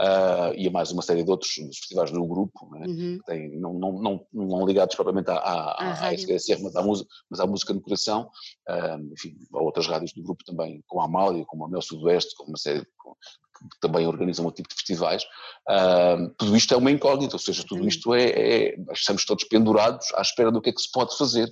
uh, 0.00 0.54
e 0.56 0.68
a 0.68 0.70
mais 0.70 0.92
uma 0.92 1.02
série 1.02 1.24
de 1.24 1.30
outros 1.30 1.50
festivais 1.52 2.10
do 2.10 2.24
grupo, 2.26 2.68
né, 2.70 2.86
uhum. 2.86 3.18
não, 3.60 3.74
não, 3.74 3.92
não, 3.92 4.26
não, 4.32 4.66
ligados 4.66 4.94
propriamente 4.94 5.30
à, 5.30 5.36
à, 5.36 6.06
à 6.06 6.14
SBSR, 6.14 6.62
mas 6.62 6.76
à, 6.76 6.82
música, 6.82 7.10
mas 7.28 7.40
à 7.40 7.46
música 7.46 7.74
no 7.74 7.80
coração, 7.80 8.30
uh, 8.68 9.12
enfim, 9.12 9.36
a 9.52 9.62
outras 9.62 9.86
rádios 9.86 10.12
do 10.12 10.22
grupo 10.22 10.44
também, 10.44 10.82
com 10.86 11.00
a 11.00 11.06
Amália, 11.06 11.44
com 11.46 11.64
a 11.64 11.68
Mel 11.68 11.82
Sudoeste, 11.82 12.36
com 12.36 12.44
uma 12.44 12.56
série 12.56 12.80
de, 12.80 12.86
com, 12.96 13.14
que 13.58 13.80
também 13.80 14.06
organizam 14.06 14.46
um 14.46 14.50
tipo 14.50 14.68
de 14.68 14.74
festivais, 14.74 15.22
uh, 15.68 16.32
tudo 16.36 16.56
isto 16.56 16.72
é 16.74 16.76
uma 16.76 16.90
incógnita, 16.90 17.36
ou 17.36 17.40
seja, 17.40 17.64
tudo 17.66 17.86
isto 17.86 18.14
é, 18.14 18.24
é, 18.24 18.76
estamos 18.92 19.24
todos 19.24 19.44
pendurados 19.44 20.06
à 20.14 20.20
espera 20.20 20.50
do 20.50 20.60
que 20.60 20.70
é 20.70 20.72
que 20.72 20.80
se 20.80 20.90
pode 20.90 21.16
fazer. 21.16 21.50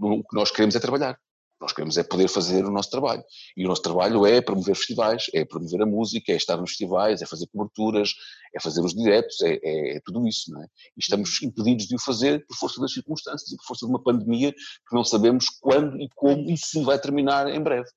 O 0.00 0.24
que 0.24 0.34
nós 0.34 0.50
queremos 0.50 0.74
é 0.74 0.80
trabalhar. 0.80 1.18
Nós 1.60 1.72
queremos 1.72 1.96
é 1.96 2.02
poder 2.02 2.28
fazer 2.28 2.64
o 2.66 2.70
nosso 2.70 2.90
trabalho. 2.90 3.24
E 3.56 3.64
o 3.64 3.68
nosso 3.68 3.80
trabalho 3.80 4.26
é 4.26 4.42
promover 4.42 4.74
festivais, 4.74 5.26
é 5.34 5.44
promover 5.44 5.82
a 5.82 5.86
música, 5.86 6.32
é 6.32 6.36
estar 6.36 6.56
nos 6.58 6.70
festivais, 6.70 7.22
é 7.22 7.26
fazer 7.26 7.46
coberturas, 7.46 8.10
é 8.54 8.60
fazer 8.60 8.82
os 8.82 8.94
diretos, 8.94 9.40
é, 9.40 9.58
é, 9.62 9.96
é 9.96 10.00
tudo 10.04 10.26
isso, 10.28 10.52
não 10.52 10.62
é? 10.62 10.66
E 10.66 11.00
estamos 11.00 11.42
impedidos 11.42 11.86
de 11.86 11.94
o 11.94 11.98
fazer 11.98 12.44
por 12.46 12.56
força 12.56 12.80
das 12.80 12.92
circunstâncias 12.92 13.50
e 13.50 13.56
por 13.56 13.64
força 13.64 13.86
de 13.86 13.92
uma 13.92 14.02
pandemia 14.02 14.52
que 14.52 14.94
não 14.94 15.02
sabemos 15.02 15.48
quando 15.48 15.98
e 16.00 16.08
como 16.14 16.50
e 16.50 16.56
se 16.58 16.82
vai 16.82 16.98
terminar 16.98 17.48
em 17.48 17.62
breve 17.62 17.88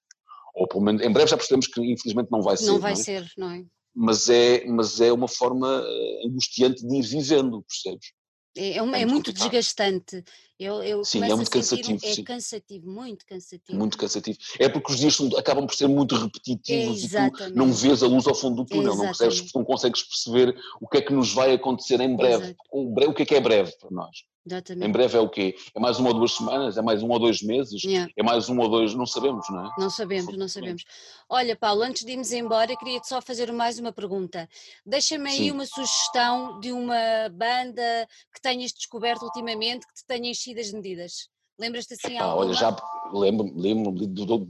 ou 0.59 0.67
pelo 0.67 0.83
menos 0.83 1.01
em 1.01 1.11
breve 1.11 1.31
já 1.31 1.37
percebemos 1.37 1.67
que 1.67 1.79
infelizmente 1.81 2.29
não 2.29 2.41
vai 2.41 2.57
ser. 2.57 2.65
Não 2.65 2.79
vai 2.79 2.93
não 2.93 2.99
é? 2.99 3.03
ser, 3.03 3.31
não 3.37 3.51
é? 3.51 3.63
Mas 3.95 4.29
é, 4.29 4.65
mas 4.65 4.99
é 4.99 5.11
uma 5.11 5.27
forma 5.27 5.81
eh, 5.83 6.27
angustiante 6.27 6.85
de 6.85 6.97
ir 6.97 7.01
vivendo, 7.01 7.63
percebes? 7.63 8.11
É, 8.57 8.77
é, 8.77 8.81
uma, 8.81 8.97
é, 8.97 9.01
é 9.01 9.05
muito 9.05 9.31
desgastante. 9.31 10.23
Eu, 10.59 10.83
eu 10.83 11.05
sim, 11.05 11.23
é 11.23 11.33
muito 11.33 11.49
cansativo. 11.49 11.99
é 12.03 12.13
sim. 12.13 12.23
cansativo, 12.23 12.91
muito 12.91 13.25
cansativo. 13.25 13.79
Muito 13.79 13.97
cansativo. 13.97 14.37
É 14.59 14.67
porque 14.67 14.91
os 14.91 14.99
dias 14.99 15.17
acabam 15.37 15.65
por 15.65 15.73
ser 15.73 15.87
muito 15.87 16.15
repetitivos 16.15 17.01
e 17.05 17.31
tu 17.31 17.55
não 17.55 17.71
vês 17.71 18.03
a 18.03 18.07
luz 18.07 18.27
ao 18.27 18.35
fundo 18.35 18.57
do 18.57 18.65
túnel, 18.65 18.95
não, 18.95 19.05
percebes, 19.05 19.53
não 19.53 19.63
consegues 19.63 20.03
perceber 20.03 20.53
o 20.81 20.87
que 20.87 20.97
é 20.97 21.01
que 21.01 21.13
nos 21.13 21.33
vai 21.33 21.53
acontecer 21.53 22.01
em 22.01 22.13
breve. 22.13 22.57
O, 22.71 22.93
o 22.93 23.13
que 23.13 23.23
é 23.23 23.25
que 23.25 23.35
é 23.35 23.39
breve 23.39 23.71
para 23.79 23.89
nós? 23.89 24.29
Exatamente. 24.49 24.87
Em 24.87 24.91
breve 24.91 25.17
é 25.17 25.21
o 25.21 25.29
quê? 25.29 25.55
É 25.75 25.79
mais 25.79 25.99
uma 25.99 26.09
ou 26.09 26.15
duas 26.15 26.31
semanas? 26.33 26.75
É 26.75 26.81
mais 26.81 27.03
um 27.03 27.09
ou 27.09 27.19
dois 27.19 27.41
meses? 27.41 27.83
Yeah. 27.83 28.11
É 28.17 28.23
mais 28.23 28.49
um 28.49 28.57
ou 28.57 28.67
dois? 28.67 28.95
Não 28.95 29.05
sabemos, 29.05 29.47
não 29.49 29.65
é? 29.65 29.69
Não 29.77 29.89
sabemos, 29.89 30.35
não 30.35 30.47
sabemos. 30.47 30.83
Olha, 31.29 31.55
Paulo, 31.55 31.83
antes 31.83 32.03
de 32.03 32.11
irmos 32.13 32.31
embora, 32.31 32.75
queria-te 32.75 33.07
só 33.07 33.21
fazer 33.21 33.51
mais 33.51 33.77
uma 33.77 33.91
pergunta. 33.91 34.49
Deixa-me 34.83 35.29
aí 35.29 35.51
uma 35.51 35.65
sugestão 35.65 36.59
de 36.59 36.71
uma 36.71 37.29
banda 37.31 38.07
que 38.33 38.41
tenhas 38.41 38.71
descoberto 38.71 39.21
ultimamente 39.23 39.85
que 39.85 39.93
te 39.93 40.05
tenha 40.07 40.31
enchido 40.31 40.48
as 40.57 40.71
medidas. 40.71 41.29
Lembras-te 41.59 41.93
assim 41.93 42.17
ah, 42.17 42.33
Olha, 42.35 42.53
já 42.53 42.73
lembro, 43.11 43.51
lembro 43.53 43.93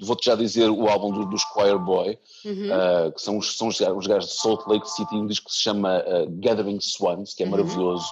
vou-te 0.06 0.26
já 0.26 0.36
dizer 0.36 0.70
o 0.70 0.88
álbum 0.88 1.12
do, 1.12 1.26
do 1.26 1.38
Squire 1.38 1.80
Boy, 1.80 2.20
uhum. 2.46 2.70
uh, 2.70 3.12
que 3.12 3.22
são 3.22 3.38
os, 3.40 3.58
são 3.58 3.68
os, 3.68 3.80
os 3.80 4.08
gajos 4.08 4.30
de 4.30 4.36
Salt 4.36 4.68
Lake 4.68 4.88
City, 4.90 5.16
um 5.16 5.26
disco 5.26 5.48
que 5.48 5.56
se 5.56 5.62
chama 5.62 6.00
uh, 6.02 6.30
Gathering 6.40 6.80
Swans, 6.80 7.34
que 7.34 7.42
é 7.42 7.46
uhum. 7.46 7.52
maravilhoso. 7.52 8.08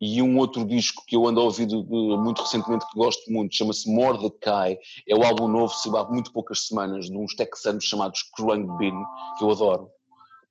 E 0.00 0.20
um 0.22 0.38
outro 0.38 0.64
disco 0.64 1.04
que 1.06 1.14
eu 1.14 1.26
ando 1.26 1.40
a 1.40 1.44
ouvir 1.44 1.68
muito 1.68 2.42
recentemente 2.42 2.86
que 2.88 2.98
gosto 2.98 3.30
muito, 3.30 3.54
chama-se 3.54 3.88
Mordecai, 3.88 4.76
é 5.08 5.14
o 5.14 5.24
álbum 5.24 5.46
novo, 5.46 5.72
se 5.72 5.88
há 5.96 6.04
muito 6.04 6.32
poucas 6.32 6.66
semanas, 6.66 7.06
de 7.06 7.16
uns 7.16 7.34
texanos 7.34 7.84
chamados 7.84 8.22
Krung 8.34 8.66
Bin, 8.78 8.94
que 9.38 9.44
eu 9.44 9.50
adoro 9.50 9.90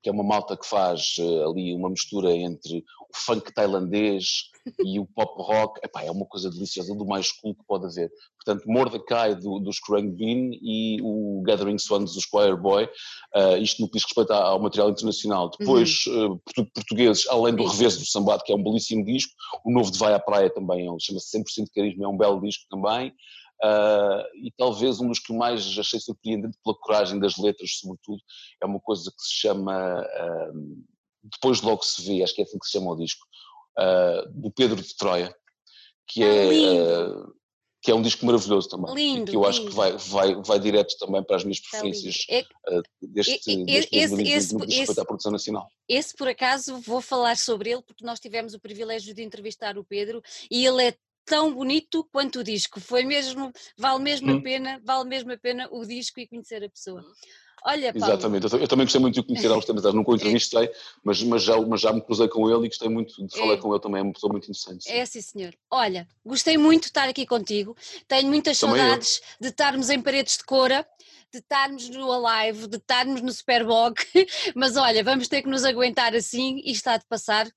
que 0.02 0.10
é 0.10 0.12
uma 0.12 0.24
malta 0.24 0.58
que 0.58 0.66
faz 0.66 1.16
ali 1.48 1.76
uma 1.76 1.90
mistura 1.90 2.32
entre 2.32 2.80
o 2.80 3.14
funk 3.14 3.54
tailandês 3.54 4.50
e 4.84 5.00
o 5.00 5.06
pop 5.06 5.42
rock. 5.42 5.80
Epá, 5.84 6.04
é 6.04 6.12
uma 6.12 6.26
coisa 6.26 6.50
deliciosa, 6.50 6.96
do 6.96 7.06
mais 7.06 7.32
cool 7.32 7.56
que 7.56 7.64
pode 7.66 7.86
haver. 7.86 8.12
Portanto, 8.44 8.66
Mordecai 8.68 9.36
do, 9.36 9.60
dos 9.60 9.80
Krang 9.80 10.10
Bean 10.12 10.52
e 10.62 11.00
o 11.02 11.42
Gathering 11.46 11.78
Swans 11.78 12.14
do 12.14 12.22
Squire 12.22 12.56
Boy, 12.56 12.86
uh, 13.36 13.58
isto 13.58 13.82
no 13.82 13.88
que 13.88 13.94
diz 13.94 14.04
respeito 14.04 14.32
ao 14.32 14.60
material 14.60 14.90
internacional. 14.90 15.52
Depois, 15.58 16.06
uhum. 16.08 16.40
uh, 16.58 16.66
portugueses, 16.74 17.28
além 17.28 17.56
do 17.56 17.66
Reveso 17.66 18.00
do 18.00 18.06
Sambado, 18.06 18.44
que 18.44 18.52
é 18.52 18.56
um 18.56 18.64
belíssimo 18.64 19.06
disco, 19.06 19.34
o 19.66 19.72
novo 19.72 19.92
de 19.92 20.00
Vai 20.00 20.14
à 20.14 20.20
Praia 20.20 20.50
também, 20.50 20.88
é 20.88 21.00
chama-se 21.00 21.38
100% 21.38 21.68
Carisma, 21.74 22.06
é 22.06 22.08
um 22.08 22.18
belo 22.18 22.42
disco 22.42 22.66
também. 22.70 23.14
Uh, 23.64 24.26
e 24.44 24.52
talvez 24.58 25.00
um 25.00 25.08
dos 25.08 25.20
que 25.20 25.32
mais 25.32 25.78
achei 25.78 26.00
surpreendente 26.00 26.58
pela 26.64 26.76
coragem 26.76 27.20
das 27.20 27.38
letras, 27.38 27.78
sobretudo, 27.80 28.20
é 28.62 28.66
uma 28.66 28.80
coisa 28.80 29.12
que 29.12 29.22
se 29.24 29.34
chama 29.36 30.04
Depois 31.24 31.62
Logo 31.62 31.84
Se 31.84 32.04
Vê, 32.04 32.24
acho 32.24 32.34
que 32.34 32.42
é 32.42 32.44
assim 32.44 32.58
que 32.58 32.66
se 32.66 32.72
chama 32.72 32.92
o 32.92 32.96
disco, 32.96 33.24
uh, 33.82 34.30
do 34.30 34.52
Pedro 34.52 34.82
de 34.82 34.96
Troia, 34.96 35.36
que 36.08 36.24
é, 36.24 36.50
que 37.82 37.90
é 37.90 37.96
um 37.96 38.02
disco 38.02 38.26
maravilhoso 38.26 38.70
também. 38.70 38.94
Lindo, 38.94 39.32
que 39.32 39.36
eu 39.36 39.42
lindo. 39.42 39.48
acho 39.48 39.66
que 39.66 39.74
vai, 39.74 39.98
vai, 39.98 40.36
vai 40.36 40.60
direto 40.60 40.96
também 41.00 41.24
para 41.24 41.38
as 41.38 41.44
minhas 41.44 41.60
preferências 41.60 42.26
é, 42.30 42.44
deste, 43.02 43.66
deste 43.66 43.98
esse, 43.98 44.10
2020 44.10 44.32
esse, 44.32 44.54
no 44.54 44.60
que 44.62 44.68
diz 44.68 44.98
à 44.98 45.06
produção 45.06 45.32
nacional. 45.32 45.68
Esse, 45.90 46.16
por 46.16 46.28
acaso, 46.28 46.80
vou 46.80 47.02
falar 47.02 47.38
sobre 47.38 47.72
ele, 47.72 47.82
porque 47.82 48.06
nós 48.06 48.20
tivemos 48.20 48.54
o 48.54 48.60
privilégio 48.60 49.14
de 49.14 49.24
entrevistar 49.24 49.78
o 49.78 49.84
Pedro 49.84 50.22
e 50.50 50.66
ele 50.66 50.84
é 50.90 50.96
tão 51.26 51.54
bonito 51.54 52.08
quanto 52.12 52.40
o 52.40 52.44
disco. 52.44 52.80
Foi 52.80 53.04
mesmo, 53.04 53.52
vale 53.78 54.04
mesmo 54.04 54.32
hum. 54.32 54.38
a 54.38 54.42
pena, 54.42 54.82
vale 54.84 55.10
mesmo 55.10 55.32
a 55.32 55.38
pena 55.38 55.68
o 55.72 55.86
disco 55.86 56.20
e 56.20 56.28
conhecer 56.28 56.64
a 56.64 56.70
pessoa. 56.70 57.04
Olha, 57.64 57.94
Paulo. 57.94 58.14
Exatamente, 58.14 58.44
eu, 58.54 58.68
também 58.68 58.86
gostei 58.86 59.00
muito 59.00 59.14
de 59.14 59.20
o 59.20 59.24
conhecer 59.24 59.52
há 59.52 59.56
uns 59.56 59.66
tempos, 59.66 59.84
nunca 59.94 60.12
o 60.12 60.16
entrevistei, 60.16 60.70
mas, 61.04 61.22
mas, 61.22 61.44
já, 61.44 61.62
mas 61.62 61.82
já 61.82 61.94
me 61.94 62.02
cruzei 62.02 62.28
com 62.28 62.50
ele 62.50 62.66
e 62.66 62.70
gostei 62.70 62.90
muito 62.90 63.26
de 63.26 63.38
falar 63.38 63.54
é. 63.54 63.58
com 63.58 63.72
ele 63.72 63.82
também, 63.82 64.00
é 64.00 64.04
uma 64.04 64.14
pessoa 64.14 64.32
muito 64.32 64.46
interessante. 64.46 64.84
Sim. 64.84 64.92
É, 64.92 65.06
sim, 65.06 65.22
senhor. 65.22 65.54
Olha, 65.70 66.08
gostei 66.26 66.58
muito 66.58 66.84
de 66.84 66.88
estar 66.88 67.08
aqui 67.08 67.26
contigo, 67.26 67.76
tenho 68.08 68.28
muitas 68.28 68.60
também 68.60 68.78
saudades 68.78 69.18
eu. 69.18 69.38
de 69.42 69.48
estarmos 69.50 69.90
em 69.92 70.02
paredes 70.02 70.38
de 70.38 70.44
cora, 70.44 70.88
de 71.32 71.38
estarmos 71.38 71.88
no 71.90 72.12
Alive, 72.12 72.68
de 72.68 72.78
estarmos 72.78 73.22
no 73.22 73.32
Superbog, 73.32 73.96
mas 74.56 74.76
olha, 74.76 75.04
vamos 75.04 75.28
ter 75.28 75.44
que 75.44 75.50
nos 75.50 75.64
aguentar 75.64 76.16
assim 76.16 76.62
e 76.66 76.72
está 76.72 76.98
de 76.98 77.06
passar 77.06 77.48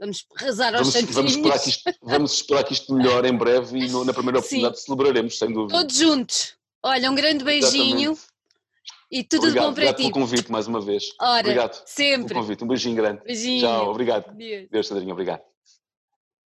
Vamos 0.00 0.24
rezar 0.34 0.74
aos 0.74 0.94
vamos, 0.94 1.10
vamos 1.10 1.32
esperar, 1.32 1.58
que 1.58 1.68
isto, 1.68 1.94
vamos 2.00 2.32
esperar 2.32 2.64
que 2.64 2.72
isto 2.72 2.94
melhore 2.94 3.28
em 3.28 3.36
breve 3.36 3.78
e 3.78 3.88
no, 3.90 4.02
na 4.02 4.14
primeira 4.14 4.38
oportunidade 4.40 4.78
Sim. 4.78 4.84
celebraremos, 4.86 5.38
sem 5.38 5.52
dúvida. 5.52 5.78
Todos 5.78 5.94
juntos. 5.94 6.54
Olha, 6.82 7.10
um 7.10 7.14
grande 7.14 7.44
beijinho 7.44 8.12
Exatamente. 8.12 8.29
E 9.10 9.24
tudo 9.24 9.48
obrigado, 9.48 9.52
de 9.52 9.58
bom 9.58 9.62
para 9.62 9.70
obrigado 9.70 9.96
ti. 9.96 10.02
Obrigado 10.02 10.12
pelo 10.14 10.26
convite 10.26 10.52
mais 10.52 10.66
uma 10.66 10.80
vez. 10.80 11.12
Ora, 11.20 11.40
obrigado. 11.40 11.82
Sempre. 11.84 12.28
Pelo 12.28 12.40
convite. 12.40 12.64
Um 12.64 12.68
beijinho 12.68 12.96
grande. 12.96 13.22
Beijinho. 13.24 13.60
Tchau, 13.60 13.90
obrigado. 13.90 14.32
Deus, 14.32 14.68
Deus 14.70 14.88
Sandrinho, 14.88 15.12
obrigado. 15.12 15.49